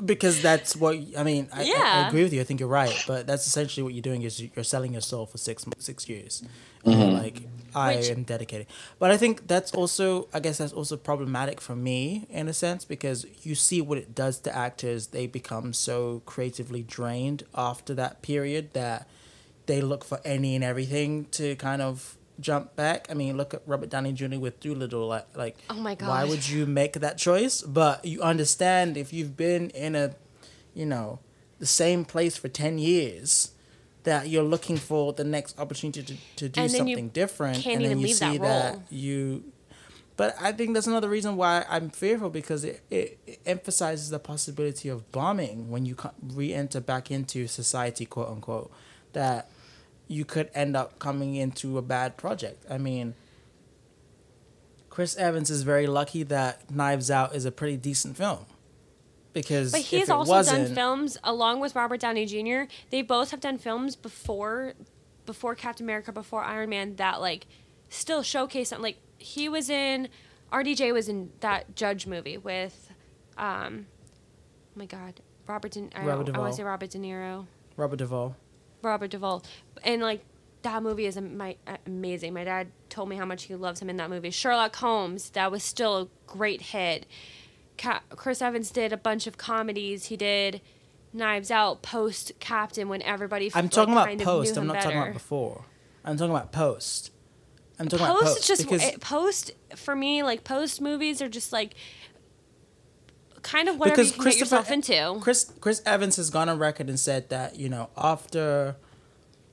because 0.06 0.40
that's 0.40 0.74
what 0.74 0.96
I 1.18 1.22
mean. 1.22 1.50
I, 1.52 1.64
I, 1.64 2.04
I 2.04 2.08
agree 2.08 2.22
with 2.22 2.32
you. 2.32 2.40
I 2.40 2.44
think 2.44 2.60
you're 2.60 2.68
right. 2.70 2.96
But 3.06 3.26
that's 3.26 3.46
essentially 3.46 3.82
what 3.82 3.92
you're 3.92 4.00
doing 4.00 4.22
is 4.22 4.40
you're 4.40 4.64
selling 4.64 4.92
your 4.92 5.02
soul 5.02 5.26
for 5.26 5.36
six 5.36 5.66
six 5.76 6.08
years. 6.08 6.42
And 6.82 6.94
you're 6.94 7.02
mm-hmm. 7.02 7.24
like 7.24 7.42
I 7.76 7.96
Which- 7.96 8.10
am 8.10 8.22
dedicated. 8.22 8.66
But 8.98 9.10
I 9.10 9.18
think 9.18 9.46
that's 9.46 9.72
also 9.72 10.28
I 10.32 10.40
guess 10.40 10.58
that's 10.58 10.72
also 10.72 10.96
problematic 10.96 11.60
for 11.60 11.76
me 11.76 12.26
in 12.30 12.48
a 12.48 12.54
sense 12.54 12.84
because 12.86 13.26
you 13.42 13.54
see 13.54 13.80
what 13.82 13.98
it 13.98 14.14
does 14.14 14.38
to 14.40 14.56
actors. 14.56 15.08
They 15.08 15.26
become 15.26 15.72
so 15.74 16.22
creatively 16.24 16.82
drained 16.82 17.44
after 17.54 17.92
that 17.94 18.22
period 18.22 18.72
that 18.72 19.06
they 19.66 19.80
look 19.82 20.04
for 20.04 20.20
any 20.24 20.54
and 20.54 20.64
everything 20.64 21.26
to 21.32 21.54
kind 21.56 21.82
of 21.82 22.16
jump 22.40 22.76
back. 22.76 23.06
I 23.10 23.14
mean, 23.14 23.36
look 23.36 23.52
at 23.52 23.62
Robert 23.66 23.90
Downey 23.90 24.12
Jr. 24.12 24.38
with 24.38 24.58
Dolittle. 24.60 25.06
Like, 25.06 25.26
like 25.36 25.56
Oh 25.68 25.74
my 25.74 25.94
god, 25.94 26.08
why 26.08 26.24
would 26.24 26.48
you 26.48 26.64
make 26.64 26.94
that 26.94 27.18
choice? 27.18 27.60
But 27.62 28.04
you 28.06 28.22
understand 28.22 28.96
if 28.96 29.12
you've 29.12 29.36
been 29.36 29.68
in 29.70 29.94
a, 29.94 30.14
you 30.74 30.86
know, 30.86 31.18
the 31.58 31.66
same 31.66 32.04
place 32.04 32.36
for 32.38 32.48
ten 32.48 32.78
years, 32.78 33.52
that 34.06 34.28
you're 34.28 34.44
looking 34.44 34.76
for 34.76 35.12
the 35.12 35.24
next 35.24 35.58
opportunity 35.58 36.00
to, 36.02 36.16
to 36.36 36.48
do 36.48 36.60
And 36.60 36.70
then 36.70 36.86
you 36.86 36.94
something 36.94 37.08
different, 37.08 37.66
and 37.66 37.84
then 37.84 37.98
you 37.98 38.06
leave 38.06 38.18
that 38.20 38.32
see 38.32 38.38
role. 38.38 38.82
you. 38.88 39.52
But 40.16 40.36
I 40.40 40.52
think 40.52 40.74
that's 40.74 40.86
another 40.86 41.08
reason 41.08 41.36
why 41.36 41.66
I'm 41.68 41.90
fearful 41.90 42.30
because 42.30 42.64
it, 42.64 42.80
it, 42.88 43.18
it 43.26 43.40
emphasizes 43.44 44.08
the 44.08 44.20
possibility 44.20 44.88
of 44.88 45.10
bombing 45.10 45.70
when 45.70 45.84
you 45.84 45.96
re-enter 46.22 46.80
back 46.80 47.10
into 47.10 47.48
society, 47.48 48.06
quote 48.06 48.28
unquote. 48.28 48.72
That 49.12 49.50
you 50.06 50.24
could 50.24 50.50
end 50.54 50.76
up 50.76 51.00
coming 51.00 51.34
into 51.34 51.76
a 51.76 51.82
bad 51.82 52.16
project. 52.16 52.64
I 52.70 52.78
mean, 52.78 53.14
Chris 54.88 55.16
Evans 55.16 55.50
is 55.50 55.62
very 55.64 55.88
lucky 55.88 56.22
that 56.22 56.70
Knives 56.70 57.10
Out 57.10 57.34
is 57.34 57.44
a 57.44 57.50
pretty 57.50 57.76
decent 57.76 58.16
film. 58.16 58.46
Because 59.36 59.70
But 59.70 59.82
he's 59.82 60.08
also 60.08 60.42
done 60.42 60.74
films 60.74 61.18
along 61.22 61.60
with 61.60 61.74
Robert 61.76 62.00
Downey 62.00 62.24
Jr. 62.24 62.72
They 62.88 63.02
both 63.02 63.32
have 63.32 63.40
done 63.40 63.58
films 63.58 63.94
before, 63.94 64.72
before 65.26 65.54
Captain 65.54 65.84
America, 65.84 66.10
before 66.10 66.42
Iron 66.42 66.70
Man 66.70 66.96
that 66.96 67.20
like 67.20 67.46
still 67.90 68.22
showcase 68.22 68.70
something. 68.70 68.82
Like 68.82 68.96
he 69.18 69.50
was 69.50 69.68
in, 69.68 70.08
RDJ 70.50 70.90
was 70.94 71.10
in 71.10 71.32
that 71.40 71.76
Judge 71.76 72.06
movie 72.06 72.38
with, 72.38 72.90
um, 73.36 73.86
oh 74.74 74.78
my 74.78 74.86
God, 74.86 75.20
Robert. 75.46 75.72
De, 75.72 75.86
I, 75.94 76.06
Robert 76.06 76.34
I 76.34 76.38
want 76.38 76.52
to 76.52 76.56
say 76.56 76.62
Robert 76.62 76.88
De 76.88 76.98
Niro, 76.98 77.46
Robert 77.76 77.98
Duvall. 77.98 78.36
Robert 78.80 79.10
Duvall, 79.10 79.44
and 79.84 80.00
like 80.00 80.24
that 80.62 80.82
movie 80.82 81.04
is 81.04 81.18
am- 81.18 81.36
my, 81.36 81.56
amazing. 81.86 82.32
My 82.32 82.44
dad 82.44 82.68
told 82.88 83.10
me 83.10 83.16
how 83.16 83.26
much 83.26 83.44
he 83.44 83.54
loves 83.54 83.80
him 83.80 83.90
in 83.90 83.98
that 83.98 84.08
movie. 84.08 84.30
Sherlock 84.30 84.76
Holmes, 84.76 85.28
that 85.30 85.50
was 85.52 85.62
still 85.62 85.96
a 85.98 86.08
great 86.26 86.62
hit. 86.62 87.04
Ca- 87.78 88.02
Chris 88.10 88.40
Evans 88.42 88.70
did 88.70 88.92
a 88.92 88.96
bunch 88.96 89.26
of 89.26 89.36
comedies. 89.38 90.06
He 90.06 90.16
did 90.16 90.60
Knives 91.12 91.50
Out 91.50 91.82
post 91.82 92.32
Captain 92.40 92.88
when 92.88 93.02
everybody. 93.02 93.50
I'm 93.54 93.64
like, 93.66 93.72
talking 93.72 93.92
about 93.92 94.18
post. 94.18 94.56
I'm 94.56 94.66
not 94.66 94.80
talking 94.80 94.98
about 94.98 95.12
before. 95.12 95.64
I'm 96.04 96.16
talking 96.16 96.34
about 96.34 96.52
post. 96.52 97.10
I'm 97.78 97.88
talking 97.88 98.06
about 98.06 98.20
Post 98.20 98.26
post 98.26 98.38
is 98.40 98.46
just 98.46 98.62
because 98.62 98.82
it- 98.84 99.00
post 99.00 99.50
for 99.74 99.94
me. 99.94 100.22
Like 100.22 100.44
post 100.44 100.80
movies 100.80 101.20
are 101.20 101.28
just 101.28 101.52
like 101.52 101.74
kind 103.42 103.68
of 103.68 103.78
whatever 103.78 104.02
you 104.02 104.12
can 104.12 104.24
get 104.24 104.38
yourself 104.38 104.70
into. 104.70 105.18
Chris 105.20 105.52
Chris 105.60 105.82
Evans 105.86 106.16
has 106.16 106.30
gone 106.30 106.48
on 106.48 106.58
record 106.58 106.88
and 106.88 106.98
said 106.98 107.28
that 107.30 107.56
you 107.56 107.68
know 107.68 107.90
after 107.96 108.76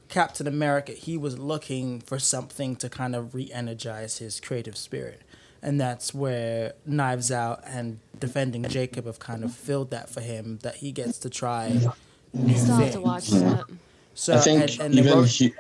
Captain 0.09 0.47
America, 0.47 0.91
he 0.93 1.17
was 1.17 1.37
looking 1.39 1.99
for 2.01 2.19
something 2.19 2.75
to 2.77 2.89
kind 2.89 3.15
of 3.15 3.33
re-energize 3.33 4.19
his 4.19 4.39
creative 4.39 4.77
spirit, 4.77 5.21
and 5.63 5.81
that's 5.81 6.13
where 6.13 6.73
Knives 6.85 7.31
Out 7.31 7.63
and 7.65 7.99
Defending 8.19 8.63
Jacob 8.65 9.05
have 9.05 9.17
kind 9.19 9.43
of 9.43 9.53
filled 9.55 9.89
that 9.91 10.09
for 10.09 10.21
him. 10.21 10.59
That 10.61 10.75
he 10.75 10.91
gets 10.91 11.17
to 11.19 11.29
try 11.29 11.69
new 12.33 12.53
I 12.53 12.57
still 12.57 12.75
have 12.75 12.85
to 12.87 12.91
things. 12.93 13.03
watch 13.03 13.29
that. 13.29 13.65
So 14.13 14.35
I 14.35 14.39
think 14.39 14.61
and, 14.61 14.79
and 14.81 14.95
even 14.95 15.13
wrote- 15.13 15.27
Hugh, 15.29 15.51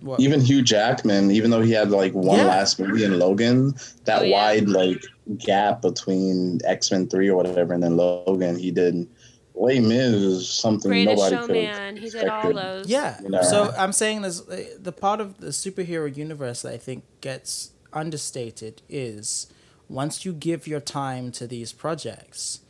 what? 0.00 0.18
even 0.20 0.40
Hugh 0.40 0.62
Jackman, 0.62 1.30
even 1.30 1.50
though 1.52 1.62
he 1.62 1.70
had 1.72 1.90
like 1.90 2.12
one 2.12 2.38
Yeah. 2.38 2.46
last 2.46 2.80
movie 2.80 3.04
in 3.04 3.18
Logan, 3.18 3.74
that 4.04 4.22
Oh, 4.22 4.24
yeah. 4.24 4.34
wide 4.36 4.68
like 4.68 5.04
gap 5.38 5.82
between 5.82 6.58
X 6.64 6.90
Men 6.90 7.06
Three 7.08 7.28
or 7.28 7.36
whatever, 7.36 7.72
and 7.72 7.82
then 7.82 7.96
Logan, 7.96 8.58
he 8.58 8.70
did 8.72 9.06
Les 9.54 9.80
Mis 9.80 10.14
is 10.14 10.48
something 10.48 10.90
Greatest 10.90 11.16
nobody 11.30 11.36
could 11.36 11.56
Showman. 11.76 11.96
He 11.98 12.08
did 12.10 12.26
all 12.26 12.52
those. 12.54 12.88
Yeah. 12.88 13.20
You 13.22 13.28
know? 13.28 13.42
So 13.42 13.72
I'm 13.78 13.92
saying 13.92 14.22
this 14.22 14.40
uh, 14.48 14.64
the 14.80 14.92
part 14.92 15.20
of 15.20 15.38
the 15.38 15.48
superhero 15.48 16.14
universe 16.16 16.62
that 16.62 16.72
I 16.72 16.78
think 16.78 17.04
gets 17.20 17.71
understated 17.92 18.82
is 18.88 19.52
once 19.88 20.24
you 20.24 20.32
give 20.32 20.66
your 20.66 20.80
time 20.80 21.30
to 21.32 21.46
these 21.46 21.72
projects 21.72 22.60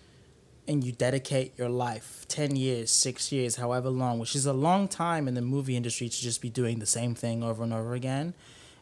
and 0.67 0.85
you 0.85 0.93
dedicate 0.93 1.57
your 1.59 1.69
life 1.69 2.25
10 2.29 2.57
years, 2.57 2.91
6 2.91 3.33
years, 3.33 3.57
however 3.57 3.91
long, 3.91 4.19
which 4.19 4.37
is 4.37 4.47
a 4.47 4.53
long 4.53 4.89
time 4.89 5.27
in 5.27 5.35
the 5.35 5.43
movie 5.43 5.77
industry 5.77 6.09
to 6.09 6.21
just 6.21 6.41
be 6.41 6.51
doing 6.51 6.79
the 6.79 6.87
same 6.87 7.15
thing 7.15 7.43
over 7.43 7.63
and 7.63 7.73
over 7.73 7.95
again, 7.95 8.35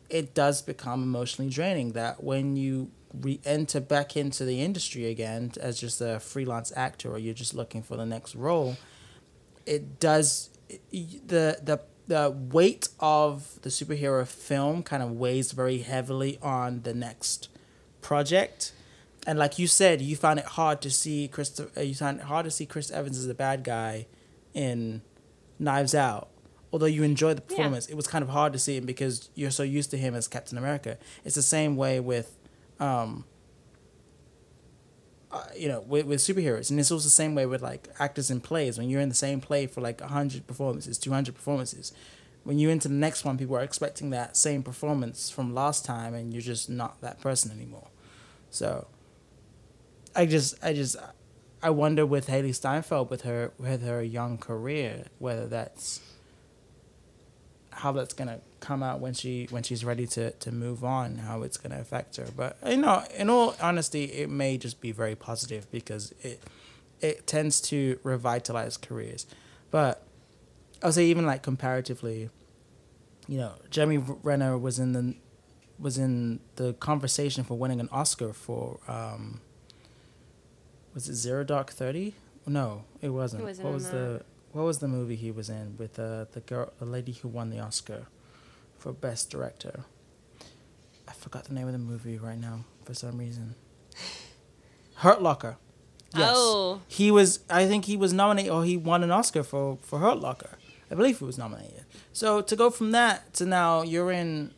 it 0.09 0.35
does 0.35 0.61
become 0.63 1.03
emotionally 1.03 1.51
draining 1.51 1.93
that 1.93 2.23
when 2.23 2.57
you 2.57 2.91
re-enter 3.15 3.81
back 3.81 4.17
into 4.17 4.45
the 4.45 4.61
industry 4.61 5.07
again 5.07 5.53
as 5.61 5.81
just 5.81 6.01
a 6.01 6.21
freelance 6.21 6.73
actor 6.77 7.11
or 7.11 7.19
you're 7.19 7.35
just 7.35 7.55
looking 7.55 7.83
for 7.83 7.97
the 7.97 8.07
next 8.07 8.35
role, 8.35 8.77
it 9.67 10.01
does 10.01 10.51
the 10.91 11.59
the 11.63 11.81
the 12.11 12.29
weight 12.51 12.89
of 12.99 13.61
the 13.63 13.69
superhero 13.69 14.27
film 14.27 14.83
kind 14.83 15.01
of 15.01 15.13
weighs 15.13 15.53
very 15.53 15.79
heavily 15.79 16.41
on 16.43 16.83
the 16.83 16.93
next 16.93 17.49
project. 18.03 18.73
And 19.29 19.39
like 19.39 19.61
you 19.61 19.69
said, 19.69 20.03
you 20.03 20.17
found 20.17 20.41
it 20.41 20.45
hard 20.45 20.81
to 20.83 20.91
see 20.91 21.29
Chris. 21.29 21.61
Uh, 21.61 21.81
you 21.81 21.95
found 21.95 22.19
it 22.19 22.25
hard 22.25 22.45
to 22.47 22.51
see 22.51 22.67
Chris 22.67 22.91
Evans 22.91 23.17
as 23.17 23.29
a 23.29 23.35
bad 23.35 23.63
guy 23.63 24.07
in 24.55 25.03
Knives 25.61 25.95
Out. 25.95 26.29
Although 26.73 26.87
you 26.87 27.05
enjoyed 27.05 27.37
the 27.37 27.43
Yeah. 27.43 27.57
performance, 27.57 27.87
it 27.87 27.95
was 27.95 28.09
kind 28.09 28.23
of 28.25 28.31
hard 28.31 28.53
to 28.55 28.59
see 28.59 28.77
him 28.77 28.87
because 28.87 29.29
you're 29.37 29.53
so 29.53 29.63
used 29.63 29.91
to 29.93 29.97
him 29.97 30.15
as 30.17 30.27
Captain 30.27 30.59
America. 30.59 30.99
It's 31.25 31.37
the 31.37 31.43
same 31.43 31.77
way 31.77 32.01
with, 32.01 32.37
um, 32.81 33.25
uh, 35.33 35.45
you 35.57 35.69
know, 35.69 35.81
with, 35.81 36.07
with 36.07 36.21
superheroes, 36.21 36.71
and 36.71 36.81
it's 36.81 36.91
also 36.91 37.05
the 37.05 37.11
same 37.11 37.35
way 37.35 37.47
with 37.47 37.63
like 37.63 37.89
actors 37.99 38.31
in 38.31 38.41
plays. 38.41 38.79
When 38.79 38.89
you're 38.91 39.01
in 39.01 39.09
the 39.09 39.15
same 39.15 39.41
play 39.41 39.67
for 39.67 39.81
like 39.81 40.01
hundred 40.01 40.47
performances, 40.47 40.99
two 40.99 41.13
hundred 41.13 41.35
performances, 41.35 41.93
when 42.45 42.59
you're 42.59 42.73
into 42.73 42.89
the 42.89 42.95
next 42.95 43.25
one, 43.25 43.39
people 43.39 43.57
are 43.57 43.63
expecting 43.63 44.11
that 44.11 44.37
same 44.37 44.63
performance 44.63 45.31
from 45.31 45.55
last 45.55 45.85
time, 45.85 46.15
and 46.15 46.33
you're 46.33 46.43
just 46.43 46.69
not 46.69 47.01
that 47.01 47.21
person 47.21 47.51
anymore. 47.51 47.89
So, 48.51 48.89
I 50.17 50.27
just, 50.27 50.57
I 50.65 50.73
just, 50.73 50.97
I 51.63 51.71
wonder 51.71 52.07
with 52.07 52.27
Hailee 52.27 52.55
Steinfeld 52.55 53.11
with 53.11 53.23
her 53.23 53.53
with 53.59 53.83
her 53.83 54.03
young 54.03 54.39
career 54.39 55.05
whether 55.19 55.47
that's 55.47 56.01
how 57.81 57.93
that's 57.93 58.13
gonna 58.15 58.41
come 58.61 58.83
out 58.83 59.01
when 59.01 59.15
she 59.15 59.47
when 59.51 59.63
she's 59.63 59.85
ready 59.85 60.07
to 60.07 60.31
to 60.33 60.53
move 60.53 60.85
on, 60.85 61.19
how 61.19 61.43
it's 61.43 61.57
gonna 61.57 61.81
affect 61.81 62.17
her. 62.17 62.27
But 62.37 62.59
you 62.67 62.77
know, 62.77 63.05
in 63.17 63.31
all 63.31 63.55
honesty, 63.61 64.05
it 64.05 64.29
may 64.29 64.59
just 64.59 64.81
be 64.81 64.93
very 64.93 65.17
positive 65.17 65.71
because 65.71 66.15
it 66.23 66.43
it 67.01 67.27
tends 67.27 67.61
to 67.63 67.99
revitalize 68.03 68.77
careers. 68.77 69.27
But 69.71 70.03
I'll 70.83 70.93
say 70.93 71.07
even 71.07 71.25
like 71.27 71.43
comparatively, 71.43 72.29
you 73.27 73.39
know, 73.39 73.55
Jeremy 73.71 73.99
Renner 74.23 74.59
was 74.59 74.79
in 74.79 74.93
the 74.93 75.15
was 75.79 75.97
in 75.97 76.41
the 76.57 76.75
conversation 76.75 77.45
for 77.45 77.57
winning 77.57 77.81
an 77.81 77.89
Oscar 77.91 78.35
for 78.35 78.79
um, 78.89 79.41
was 80.95 81.09
it 81.09 81.15
Zero 81.15 81.45
Dark 81.45 81.71
Thirty? 81.71 82.15
No, 82.47 82.85
it 83.01 83.09
wasn't. 83.09 83.41
He 83.43 83.47
wasn't 83.47 83.65
what 83.65 83.75
was 83.75 83.91
the 83.91 84.23
what 84.53 84.63
was 84.65 84.79
the 84.79 84.89
movie 84.89 85.17
he 85.17 85.31
was 85.31 85.49
in 85.49 85.77
with 85.79 85.99
uh, 85.99 86.27
the 86.33 86.41
girl, 86.41 86.73
the 86.79 86.85
lady 86.87 87.13
who 87.13 87.29
won 87.29 87.51
the 87.51 87.59
Oscar 87.61 88.07
for 88.79 88.93
best 88.93 89.31
director? 89.31 89.85
I 91.09 91.13
forgot 91.13 91.45
the 91.45 91.55
name 91.55 91.67
of 91.67 91.73
the 91.73 91.79
movie 91.79 92.19
right 92.19 92.39
now 92.39 92.65
for 92.85 92.95
some 92.95 93.19
reason. 93.19 93.55
Hurt 94.97 95.23
Locker. 95.23 95.57
Yes. 96.15 96.33
Oh. 96.35 96.81
He 96.89 97.11
was. 97.11 97.41
I 97.49 97.67
think 97.67 97.85
he 97.85 97.97
was 97.97 98.13
nominated, 98.13 98.51
or 98.53 98.65
he 98.65 98.77
won 98.77 99.03
an 99.03 99.11
Oscar 99.11 99.43
for 99.43 99.79
for 99.83 99.99
Hurt 100.01 100.21
Locker. 100.21 100.51
I 100.91 100.95
believe 100.97 101.19
he 101.21 101.25
was 101.25 101.39
nominated. 101.39 101.85
So 102.13 102.41
to 102.43 102.57
go 102.57 102.69
from 102.71 102.91
that 102.93 103.33
to 103.35 103.47
now, 103.47 103.83
you're 103.83 104.11
in 104.11 104.53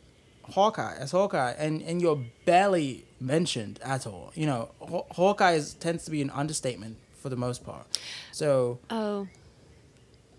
Hawkeye 0.51 0.95
as 0.97 1.11
Hawkeye, 1.11 1.51
and 1.57 1.81
and 1.83 2.01
you're 2.01 2.19
barely 2.45 3.05
mentioned 3.19 3.79
at 3.83 4.07
all. 4.07 4.31
You 4.35 4.47
know, 4.47 4.69
Haw- 4.81 5.05
Hawkeye 5.11 5.53
is, 5.53 5.75
tends 5.75 6.03
to 6.05 6.11
be 6.11 6.21
an 6.21 6.31
understatement 6.31 6.97
for 7.21 7.29
the 7.29 7.35
most 7.37 7.63
part. 7.63 7.85
So 8.31 8.79
Oh. 8.89 9.27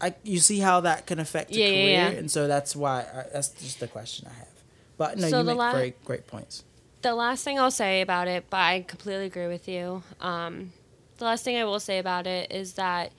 I 0.05 0.14
you 0.22 0.39
see 0.39 0.59
how 0.59 0.81
that 0.81 1.06
can 1.06 1.18
affect 1.18 1.51
your 1.52 1.60
Yeah, 1.66 1.74
yeah, 1.74 1.82
career, 1.82 2.12
yeah. 2.12 2.18
and 2.18 2.31
so 2.31 2.47
that's 2.47 2.76
why 2.76 3.01
I, 3.02 3.24
that's 3.32 3.48
just 3.48 3.81
the 3.81 3.89
question 3.89 4.28
I 4.31 4.35
have. 4.35 4.48
But 4.97 5.18
no, 5.18 5.28
So 5.28 5.39
you 5.40 5.44
make 5.44 5.56
la- 5.59 5.72
very 5.72 5.94
great 6.05 6.26
points. 6.26 6.62
The 7.02 7.14
last 7.14 7.44
thing 7.44 7.59
I'll 7.59 7.70
say 7.70 8.01
about 8.01 8.28
it, 8.28 8.44
but 8.51 8.59
I 8.59 8.82
completely 8.86 9.26
agree 9.26 9.47
with 9.48 9.66
you. 9.68 10.02
Um, 10.20 10.72
the 11.18 11.24
last 11.24 11.44
thing 11.44 11.56
I 11.56 11.64
will 11.64 11.81
say 11.81 11.98
about 11.98 12.26
it 12.26 12.52
is 12.52 12.74
that 12.74 13.12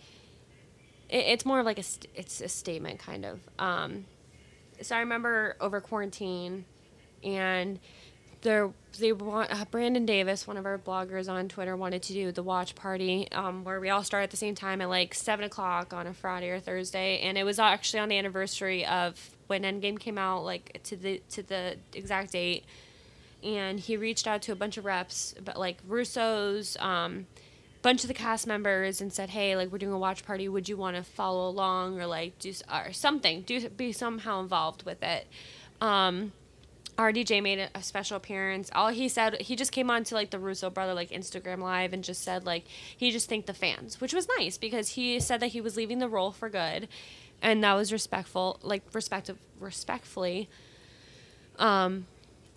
it, 1.09 1.17
it's 1.17 1.45
more 1.45 1.59
of 1.59 1.65
like 1.65 1.79
a 1.79 1.83
st- 1.83 2.07
it's 2.15 2.41
a 2.41 2.47
statement 2.47 2.99
kind 2.99 3.25
of. 3.25 3.39
Um, 3.59 4.05
so 4.81 4.95
I 4.95 4.99
remember 4.99 5.55
over 5.61 5.81
quarantine, 5.81 6.65
and 7.23 7.79
there 8.45 8.72
they 8.97 9.11
want 9.11 9.51
uh, 9.51 9.65
Brandon 9.69 10.05
Davis, 10.05 10.47
one 10.47 10.55
of 10.55 10.65
our 10.65 10.77
bloggers 10.77 11.27
on 11.27 11.49
Twitter, 11.49 11.76
wanted 11.76 12.01
to 12.03 12.13
do 12.13 12.31
the 12.31 12.43
watch 12.43 12.76
party 12.76 13.27
um, 13.34 13.65
where 13.65 13.81
we 13.81 13.89
all 13.89 14.03
start 14.03 14.23
at 14.23 14.31
the 14.31 14.38
same 14.38 14.55
time 14.55 14.80
at 14.80 14.88
like 14.88 15.13
seven 15.13 15.43
o'clock 15.43 15.91
on 15.91 16.07
a 16.07 16.13
Friday 16.13 16.49
or 16.49 16.61
Thursday, 16.61 17.19
and 17.19 17.38
it 17.38 17.43
was 17.43 17.59
actually 17.59 17.99
on 17.99 18.07
the 18.07 18.17
anniversary 18.17 18.85
of 18.85 19.35
when 19.47 19.63
Endgame 19.63 19.99
came 19.99 20.17
out, 20.17 20.45
like 20.45 20.80
to 20.84 20.95
the 20.95 21.22
to 21.31 21.43
the 21.43 21.76
exact 21.93 22.31
date 22.31 22.63
and 23.45 23.80
he 23.80 23.95
reached 23.95 24.27
out 24.27 24.41
to 24.41 24.51
a 24.51 24.55
bunch 24.55 24.77
of 24.77 24.85
reps, 24.85 25.35
but 25.43 25.57
like 25.57 25.77
Russo's, 25.88 26.76
um, 26.80 27.27
bunch 27.84 28.03
of 28.03 28.07
the 28.07 28.13
cast 28.13 28.47
members, 28.47 28.99
and 28.99 29.13
said, 29.13 29.30
"Hey, 29.30 29.55
like 29.55 29.72
we're 29.72 29.77
doing 29.77 29.93
a 29.93 29.99
watch 29.99 30.26
party. 30.26 30.49
Would 30.49 30.67
you 30.67 30.76
want 30.76 30.95
to 30.95 31.03
follow 31.03 31.47
along 31.47 31.99
or 31.99 32.07
like 32.07 32.39
do 32.39 32.51
or 32.73 32.91
something? 32.91 33.43
Do 33.43 33.69
be 33.69 33.91
somehow 33.91 34.41
involved 34.41 34.84
with 34.84 35.03
it?" 35.03 35.27
Um, 35.80 36.31
RDJ 36.97 37.43
made 37.43 37.69
a- 37.73 37.84
special 37.84 38.17
appearance. 38.17 38.69
All 38.73 38.89
he 38.89 39.09
said, 39.09 39.41
he 39.41 39.55
just 39.55 39.72
came 39.72 39.89
on 39.89 40.03
to 40.05 40.15
like 40.15 40.30
the 40.30 40.39
Russo 40.39 40.69
brother 40.69 40.93
like 40.93 41.09
Instagram 41.09 41.59
live 41.59 41.93
and 41.93 42.03
just 42.03 42.23
said 42.23 42.45
like 42.45 42.65
he 42.95 43.11
just 43.11 43.30
thanked 43.30 43.47
the 43.47 43.53
fans, 43.53 43.99
which 43.99 44.13
was 44.13 44.27
nice 44.38 44.57
because 44.57 44.89
he 44.89 45.19
said 45.19 45.39
that 45.41 45.47
he 45.47 45.61
was 45.61 45.76
leaving 45.76 45.99
the 45.99 46.07
role 46.07 46.31
for 46.31 46.49
good, 46.49 46.88
and 47.41 47.63
that 47.63 47.73
was 47.73 47.91
respectful, 47.91 48.59
like 48.63 48.84
respective, 48.93 49.38
respectfully. 49.59 50.49
Um, 51.59 52.07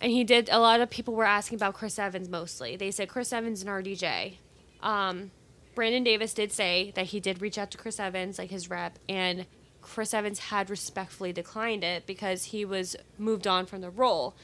and 0.01 0.11
he 0.11 0.23
did. 0.23 0.49
A 0.49 0.59
lot 0.59 0.79
of 0.79 0.89
people 0.89 1.13
were 1.13 1.25
asking 1.25 1.57
about 1.57 1.73
Chris 1.73 1.99
Evans 1.99 2.29
mostly. 2.29 2.75
They 2.75 2.91
said 2.91 3.09
Chris 3.09 3.33
Evans 3.33 3.61
and 3.61 3.69
RDJ. 3.69 4.35
Um, 4.81 5.31
Brandon 5.75 6.03
Davis 6.03 6.33
did 6.33 6.51
say 6.51 6.91
that 6.95 7.07
he 7.07 7.19
did 7.19 7.41
reach 7.41 7.57
out 7.57 7.71
to 7.71 7.77
Chris 7.77 7.99
Evans, 7.99 8.37
like 8.37 8.49
his 8.49 8.69
rep, 8.69 8.97
and 9.07 9.45
Chris 9.89 10.13
Evans 10.13 10.39
had 10.39 10.69
respectfully 10.69 11.33
declined 11.33 11.83
it 11.83 12.05
because 12.05 12.45
he 12.45 12.63
was 12.63 12.95
moved 13.17 13.47
on 13.47 13.65
from 13.65 13.81
the 13.81 13.89
role. 13.89 14.35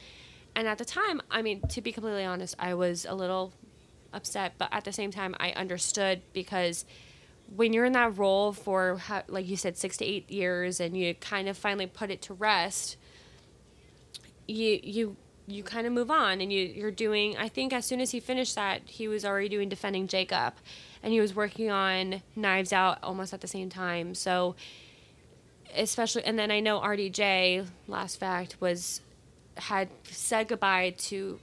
And 0.55 0.67
at 0.67 0.77
the 0.77 0.85
time, 0.85 1.21
I 1.29 1.41
mean, 1.41 1.61
to 1.69 1.81
be 1.81 1.91
completely 1.91 2.25
honest, 2.25 2.55
I 2.57 2.73
was 2.73 3.05
a 3.05 3.13
little 3.13 3.53
upset, 4.13 4.53
but 4.57 4.69
at 4.71 4.85
the 4.85 4.93
same 4.93 5.11
time, 5.11 5.35
I 5.39 5.51
understood 5.51 6.21
because 6.33 6.85
when 7.55 7.73
you're 7.73 7.85
in 7.85 7.93
that 7.93 8.17
role 8.17 8.53
for, 8.53 8.99
like 9.27 9.47
you 9.47 9.57
said, 9.57 9.77
six 9.77 9.97
to 9.97 10.05
eight 10.05 10.29
years, 10.31 10.79
and 10.79 10.97
you 10.97 11.13
kind 11.13 11.47
of 11.47 11.57
finally 11.57 11.85
put 11.85 12.09
it 12.09 12.21
to 12.23 12.33
rest, 12.33 12.97
you 14.47 14.79
you 14.81 15.15
you 15.47 15.63
kind 15.63 15.85
of 15.85 15.93
move 15.93 16.09
on 16.09 16.41
and 16.41 16.51
you 16.51 16.65
you're 16.65 16.91
doing 16.91 17.37
I 17.37 17.49
think 17.49 17.73
as 17.73 17.85
soon 17.85 17.99
as 17.99 18.11
he 18.11 18.19
finished 18.19 18.55
that 18.55 18.81
he 18.85 19.07
was 19.07 19.23
already 19.25 19.49
doing 19.49 19.69
defending 19.69 20.07
Jacob 20.07 20.55
and 21.03 21.13
he 21.13 21.19
was 21.19 21.35
working 21.35 21.69
on 21.69 22.21
Knives 22.35 22.73
Out 22.73 22.99
almost 23.03 23.33
at 23.33 23.41
the 23.41 23.47
same 23.47 23.69
time 23.69 24.15
so 24.15 24.55
especially 25.75 26.23
and 26.23 26.37
then 26.37 26.51
I 26.51 26.59
know 26.59 26.79
RDJ 26.79 27.67
last 27.87 28.19
fact 28.19 28.57
was 28.59 29.01
had 29.57 29.89
said 30.03 30.47
goodbye 30.47 30.95
to 30.97 31.39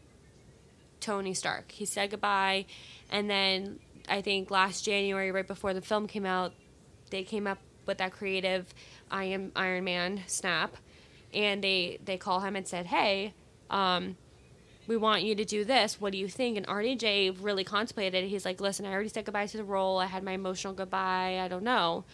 Tony 1.00 1.34
Stark 1.34 1.72
he 1.72 1.84
said 1.84 2.10
goodbye 2.10 2.66
and 3.10 3.28
then 3.30 3.78
I 4.08 4.20
think 4.20 4.50
last 4.50 4.84
January 4.84 5.30
right 5.30 5.46
before 5.46 5.74
the 5.74 5.80
film 5.80 6.06
came 6.06 6.26
out 6.26 6.52
they 7.10 7.22
came 7.22 7.46
up 7.46 7.58
with 7.86 7.98
that 7.98 8.12
creative 8.12 8.72
I 9.10 9.24
am 9.24 9.52
Iron 9.54 9.84
Man 9.84 10.22
snap 10.26 10.76
and 11.34 11.62
they 11.62 11.98
they 12.04 12.16
call 12.16 12.40
him 12.40 12.56
and 12.56 12.66
said, 12.66 12.86
"Hey, 12.86 13.34
um, 13.70 14.16
we 14.86 14.96
want 14.96 15.22
you 15.22 15.34
to 15.34 15.44
do 15.44 15.64
this. 15.64 16.00
What 16.00 16.12
do 16.12 16.18
you 16.18 16.28
think?" 16.28 16.56
And 16.56 16.66
RDJ 16.66 17.36
really 17.40 17.64
contemplated. 17.64 18.24
it. 18.24 18.28
He's 18.28 18.44
like, 18.44 18.60
"Listen, 18.60 18.86
I 18.86 18.92
already 18.92 19.08
said 19.08 19.24
goodbye 19.24 19.46
to 19.46 19.56
the 19.56 19.64
role. 19.64 19.98
I 19.98 20.06
had 20.06 20.22
my 20.22 20.32
emotional 20.32 20.74
goodbye. 20.74 21.40
I 21.40 21.48
don't 21.48 21.64
know." 21.64 22.04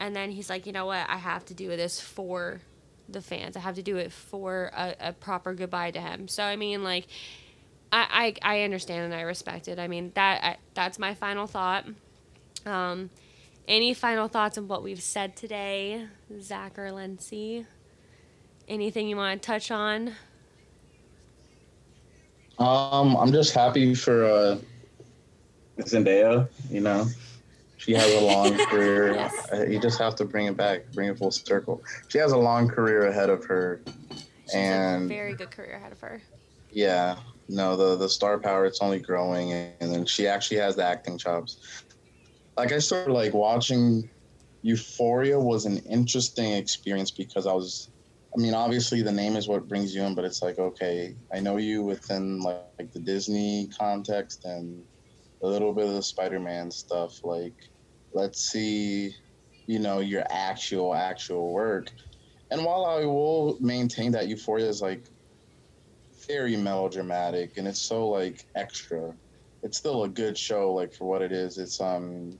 And 0.00 0.16
then 0.16 0.32
he's 0.32 0.50
like, 0.50 0.66
"You 0.66 0.72
know 0.72 0.86
what? 0.86 1.08
I 1.08 1.18
have 1.18 1.44
to 1.46 1.54
do 1.54 1.68
this 1.68 2.00
for 2.00 2.60
the 3.08 3.20
fans. 3.20 3.56
I 3.56 3.60
have 3.60 3.76
to 3.76 3.82
do 3.82 3.96
it 3.98 4.10
for 4.10 4.72
a, 4.74 4.96
a 5.00 5.12
proper 5.12 5.54
goodbye 5.54 5.92
to 5.92 6.00
him." 6.00 6.26
So 6.26 6.42
I 6.42 6.56
mean, 6.56 6.82
like, 6.82 7.06
I 7.92 8.34
I, 8.42 8.56
I 8.56 8.62
understand 8.62 9.04
and 9.04 9.14
I 9.14 9.20
respect 9.20 9.68
it. 9.68 9.78
I 9.78 9.86
mean 9.86 10.10
that 10.14 10.42
I, 10.42 10.56
that's 10.74 10.98
my 10.98 11.14
final 11.14 11.46
thought. 11.46 11.84
Um, 12.66 13.10
any 13.68 13.94
final 13.94 14.26
thoughts 14.26 14.58
on 14.58 14.66
what 14.66 14.82
we've 14.82 15.02
said 15.02 15.36
today, 15.36 16.06
Zach 16.40 16.78
or 16.78 16.90
Lindsay? 16.90 17.66
Anything 18.66 19.08
you 19.08 19.16
want 19.16 19.40
to 19.40 19.46
touch 19.46 19.70
on? 19.70 20.14
Um, 22.58 23.16
I'm 23.16 23.32
just 23.32 23.54
happy 23.54 23.94
for 23.94 24.24
uh, 24.24 24.58
Zendaya. 25.80 26.48
You 26.70 26.80
know, 26.80 27.06
she 27.80 27.92
has 27.94 28.12
a 28.14 28.20
long 28.20 28.56
career. 28.70 29.12
Yes. 29.14 29.48
Uh, 29.52 29.64
You 29.66 29.80
just 29.80 29.98
have 29.98 30.14
to 30.16 30.24
bring 30.24 30.46
it 30.46 30.56
back, 30.56 30.92
bring 30.92 31.08
it 31.08 31.18
full 31.18 31.30
circle. 31.30 31.82
She 32.08 32.18
has 32.18 32.32
a 32.32 32.36
long 32.36 32.68
career 32.68 33.06
ahead 33.06 33.30
of 33.30 33.44
her, 33.46 33.80
She's 34.44 34.54
a 34.54 34.58
and 34.58 35.08
very 35.08 35.34
good 35.34 35.50
career 35.50 35.76
ahead 35.76 35.92
of 35.92 36.00
her. 36.00 36.20
yeah, 36.70 37.16
no, 37.48 37.76
the 37.76 37.96
the 37.96 38.08
star 38.08 38.38
power 38.38 38.66
it's 38.66 38.80
only 38.82 39.00
growing, 39.00 39.52
and, 39.52 39.92
then 39.94 40.04
she 40.06 40.26
actually 40.28 40.58
has 40.58 40.76
the 40.76 40.84
acting 40.84 41.16
chops. 41.18 41.82
Like 42.56 42.72
I 42.72 42.78
started 42.80 43.12
like 43.12 43.32
watching 43.32 44.08
Euphoria 44.62 45.38
was 45.40 45.64
an 45.64 45.78
interesting 45.78 46.52
experience 46.52 47.10
because 47.10 47.46
I 47.46 47.52
was 47.54 47.88
I 48.36 48.40
mean, 48.40 48.54
obviously 48.54 49.02
the 49.02 49.10
name 49.12 49.34
is 49.36 49.48
what 49.48 49.66
brings 49.68 49.94
you 49.94 50.02
in, 50.02 50.14
but 50.14 50.24
it's 50.24 50.42
like, 50.42 50.58
okay, 50.58 51.16
I 51.34 51.40
know 51.40 51.56
you 51.56 51.82
within 51.82 52.40
like, 52.40 52.62
like 52.78 52.92
the 52.92 53.00
Disney 53.00 53.68
context 53.76 54.44
and 54.44 54.84
a 55.42 55.46
little 55.48 55.72
bit 55.72 55.86
of 55.88 55.94
the 55.94 56.02
Spider-Man 56.02 56.70
stuff. 56.70 57.24
Like, 57.24 57.54
let's 58.12 58.40
see, 58.40 59.14
you 59.66 59.78
know, 59.78 60.00
your 60.00 60.24
actual 60.30 60.94
actual 60.94 61.52
work. 61.52 61.90
And 62.50 62.64
while 62.64 62.84
I 62.84 63.04
will 63.04 63.56
maintain 63.60 64.12
that 64.12 64.28
Euphoria 64.28 64.66
is 64.66 64.82
like 64.82 65.04
very 66.26 66.56
melodramatic 66.56 67.56
and 67.56 67.66
it's 67.68 67.80
so 67.80 68.08
like 68.08 68.44
extra, 68.56 69.14
it's 69.62 69.78
still 69.78 70.04
a 70.04 70.08
good 70.08 70.36
show. 70.36 70.72
Like 70.72 70.92
for 70.92 71.04
what 71.04 71.22
it 71.22 71.32
is, 71.32 71.58
it's 71.58 71.80
um, 71.80 72.38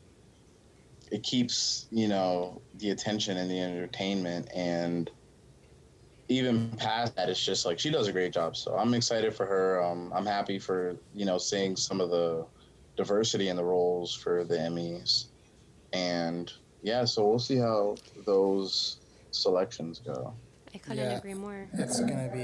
it 1.12 1.22
keeps 1.22 1.86
you 1.90 2.08
know 2.08 2.62
the 2.78 2.90
attention 2.90 3.36
and 3.36 3.50
the 3.50 3.60
entertainment 3.60 4.48
and 4.54 5.10
even 6.30 6.70
past 6.76 7.16
that, 7.16 7.28
it's 7.28 7.44
just 7.44 7.66
like 7.66 7.80
she 7.80 7.90
does 7.90 8.06
a 8.06 8.12
great 8.12 8.32
job. 8.32 8.56
So 8.56 8.76
I'm 8.76 8.94
excited 8.94 9.34
for 9.34 9.44
her. 9.46 9.82
Um, 9.82 10.12
I'm 10.14 10.24
happy 10.24 10.58
for 10.60 10.96
you 11.12 11.26
know 11.26 11.38
seeing 11.38 11.76
some 11.76 12.00
of 12.00 12.10
the 12.10 12.46
diversity 12.96 13.48
in 13.48 13.56
the 13.56 13.64
roles 13.64 14.14
for 14.14 14.44
the 14.44 14.56
Emmys, 14.56 15.29
and 15.92 16.52
yeah, 16.82 17.04
so 17.04 17.28
we'll 17.28 17.38
see 17.38 17.56
how 17.56 17.96
those 18.24 18.96
selections 19.32 20.00
go. 20.04 20.32
I 20.74 20.78
couldn't 20.78 20.98
Yeah. 20.98 21.18
agree 21.18 21.34
more. 21.34 21.68
It's 21.74 22.00
gonna 22.00 22.30
be 22.32 22.40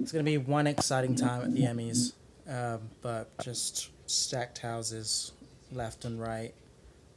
it's 0.00 0.12
gonna 0.12 0.24
be 0.24 0.38
one 0.38 0.66
exciting 0.66 1.14
time 1.14 1.42
at 1.42 1.54
the 1.54 1.62
Emmys, 1.62 2.12
um, 2.48 2.80
but 3.02 3.36
just 3.42 3.90
stacked 4.06 4.58
houses 4.58 5.32
left 5.72 6.04
and 6.04 6.20
right, 6.20 6.54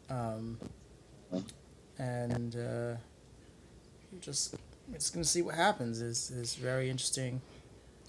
um, 0.10 0.58
and 1.98 2.56
uh, 2.56 2.96
just 4.22 4.56
it's 4.94 5.10
gonna 5.10 5.24
see 5.26 5.42
what 5.42 5.56
happens. 5.56 6.02
is 6.02 6.30
is 6.32 6.56
very 6.56 6.90
interesting. 6.90 7.42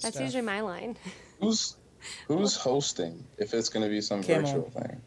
That's 0.01 0.17
stuff. 0.17 0.25
usually 0.25 0.43
my 0.43 0.61
line. 0.61 0.97
Who's 1.41 1.77
who's 2.29 2.57
hosting? 2.57 3.25
If 3.39 3.55
it's 3.55 3.69
going 3.69 3.83
to 3.85 3.89
be 3.91 4.01
some 4.01 4.23
Kimmel. 4.23 4.43
virtual 4.47 4.71
thing, 4.71 5.01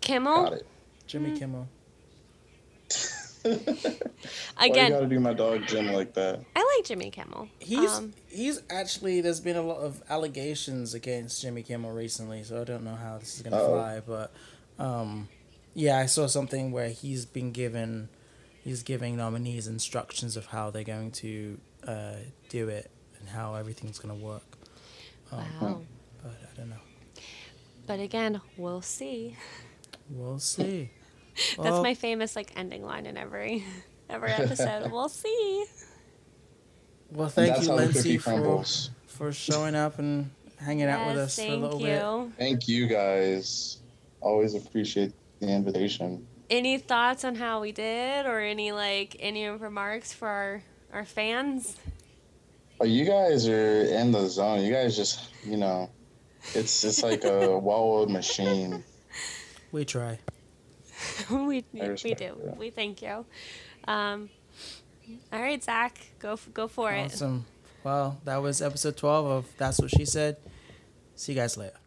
Kimmel 0.00 0.44
got 0.44 0.52
it. 0.54 0.66
Jimmy 1.12 1.38
Kimmel. 1.38 1.68
Why 3.42 3.58
you 4.62 4.74
got 4.74 5.00
to 5.00 5.06
do 5.06 5.20
my 5.20 5.34
dog 5.34 5.66
Jim 5.66 5.92
like 5.92 6.14
that? 6.14 6.40
I 6.56 6.74
like 6.78 6.86
Jimmy 6.86 7.10
Kimmel. 7.10 7.48
He's 7.58 7.98
Um, 7.98 8.14
he's 8.30 8.62
actually 8.70 9.20
there's 9.20 9.40
been 9.40 9.56
a 9.56 9.62
lot 9.62 9.80
of 9.80 10.02
allegations 10.08 10.94
against 10.94 11.42
Jimmy 11.42 11.62
Kimmel 11.62 11.90
recently, 11.90 12.42
so 12.44 12.62
I 12.62 12.64
don't 12.64 12.82
know 12.82 12.94
how 12.94 13.18
this 13.18 13.36
is 13.36 13.42
gonna 13.42 13.56
Uh-oh. 13.56 13.74
fly, 13.74 14.00
but 14.06 14.32
um, 14.78 15.28
yeah, 15.74 15.98
I 15.98 16.06
saw 16.06 16.26
something 16.28 16.72
where 16.72 16.88
he's 16.88 17.26
been 17.26 17.52
given 17.52 18.08
he's 18.64 18.82
giving 18.82 19.14
nominees 19.14 19.66
instructions 19.66 20.34
of 20.38 20.46
how 20.46 20.70
they're 20.70 20.82
going 20.82 21.10
to 21.10 21.60
uh, 21.86 22.14
do 22.48 22.70
it 22.70 22.90
and 23.20 23.28
how 23.28 23.54
everything's 23.54 23.98
gonna 23.98 24.14
work. 24.14 24.56
Um, 25.30 25.44
wow. 25.60 25.80
But 26.22 26.32
I 26.32 26.56
don't 26.56 26.70
know. 26.70 26.76
But 27.86 28.00
again, 28.00 28.40
we'll 28.56 28.80
see. 28.80 29.36
We'll 30.08 30.38
see. 30.38 30.90
That's 31.36 31.58
Well, 31.58 31.82
my 31.82 31.94
famous 31.94 32.36
like 32.36 32.52
ending 32.56 32.84
line 32.84 33.06
in 33.06 33.16
every 33.16 33.64
every 34.10 34.30
episode. 34.30 34.90
we'll 34.92 35.08
see. 35.08 35.64
Well, 37.10 37.28
thank 37.28 37.54
That's 37.54 37.66
you, 37.66 37.72
Lindsay, 37.74 38.18
for 38.18 38.64
for 39.06 39.32
showing 39.32 39.74
up 39.74 39.98
and 39.98 40.30
hanging 40.58 40.88
out 40.88 41.06
with 41.06 41.16
Yes, 41.16 41.24
us 41.26 41.36
for 41.36 41.42
a 41.42 41.46
thank 41.46 41.62
little 41.62 41.80
you. 41.80 42.30
bit. 42.36 42.38
Thank 42.38 42.68
you 42.68 42.86
guys. 42.86 43.78
Always 44.20 44.54
appreciate 44.54 45.12
the 45.40 45.48
invitation. 45.48 46.26
Any 46.48 46.78
thoughts 46.78 47.24
on 47.24 47.34
how 47.34 47.60
we 47.60 47.72
did, 47.72 48.26
or 48.26 48.40
any 48.40 48.72
like 48.72 49.16
any 49.20 49.46
remarks 49.48 50.12
for 50.12 50.28
our 50.28 50.62
our 50.92 51.04
fans? 51.04 51.76
Oh, 52.80 52.84
you 52.84 53.04
guys 53.04 53.46
are 53.48 53.82
in 53.84 54.10
the 54.12 54.28
zone. 54.28 54.62
You 54.62 54.72
guys 54.72 54.96
just, 54.96 55.28
you 55.44 55.56
know, 55.56 55.88
it's 56.54 56.82
it's 56.84 57.02
like 57.02 57.24
a 57.24 57.58
well-oiled 57.58 58.10
machine. 58.10 58.82
We 59.70 59.84
try. 59.84 60.18
we 61.30 61.64
we 61.72 61.80
do. 62.14 62.36
that. 62.44 62.56
We 62.56 62.70
thank 62.70 63.02
you. 63.02 63.24
Um, 63.86 64.30
all 65.32 65.40
right, 65.40 65.62
Zach, 65.62 65.98
go 66.18 66.38
go 66.54 66.68
for 66.68 66.92
it. 66.92 67.12
Awesome. 67.12 67.44
Well, 67.84 68.20
that 68.24 68.36
was 68.36 68.62
episode 68.62 68.96
12 68.96 69.26
of 69.26 69.46
That's 69.58 69.80
What 69.80 69.90
She 69.90 70.04
Said. 70.04 70.36
See 71.16 71.32
you 71.32 71.38
guys 71.38 71.56
later. 71.56 71.81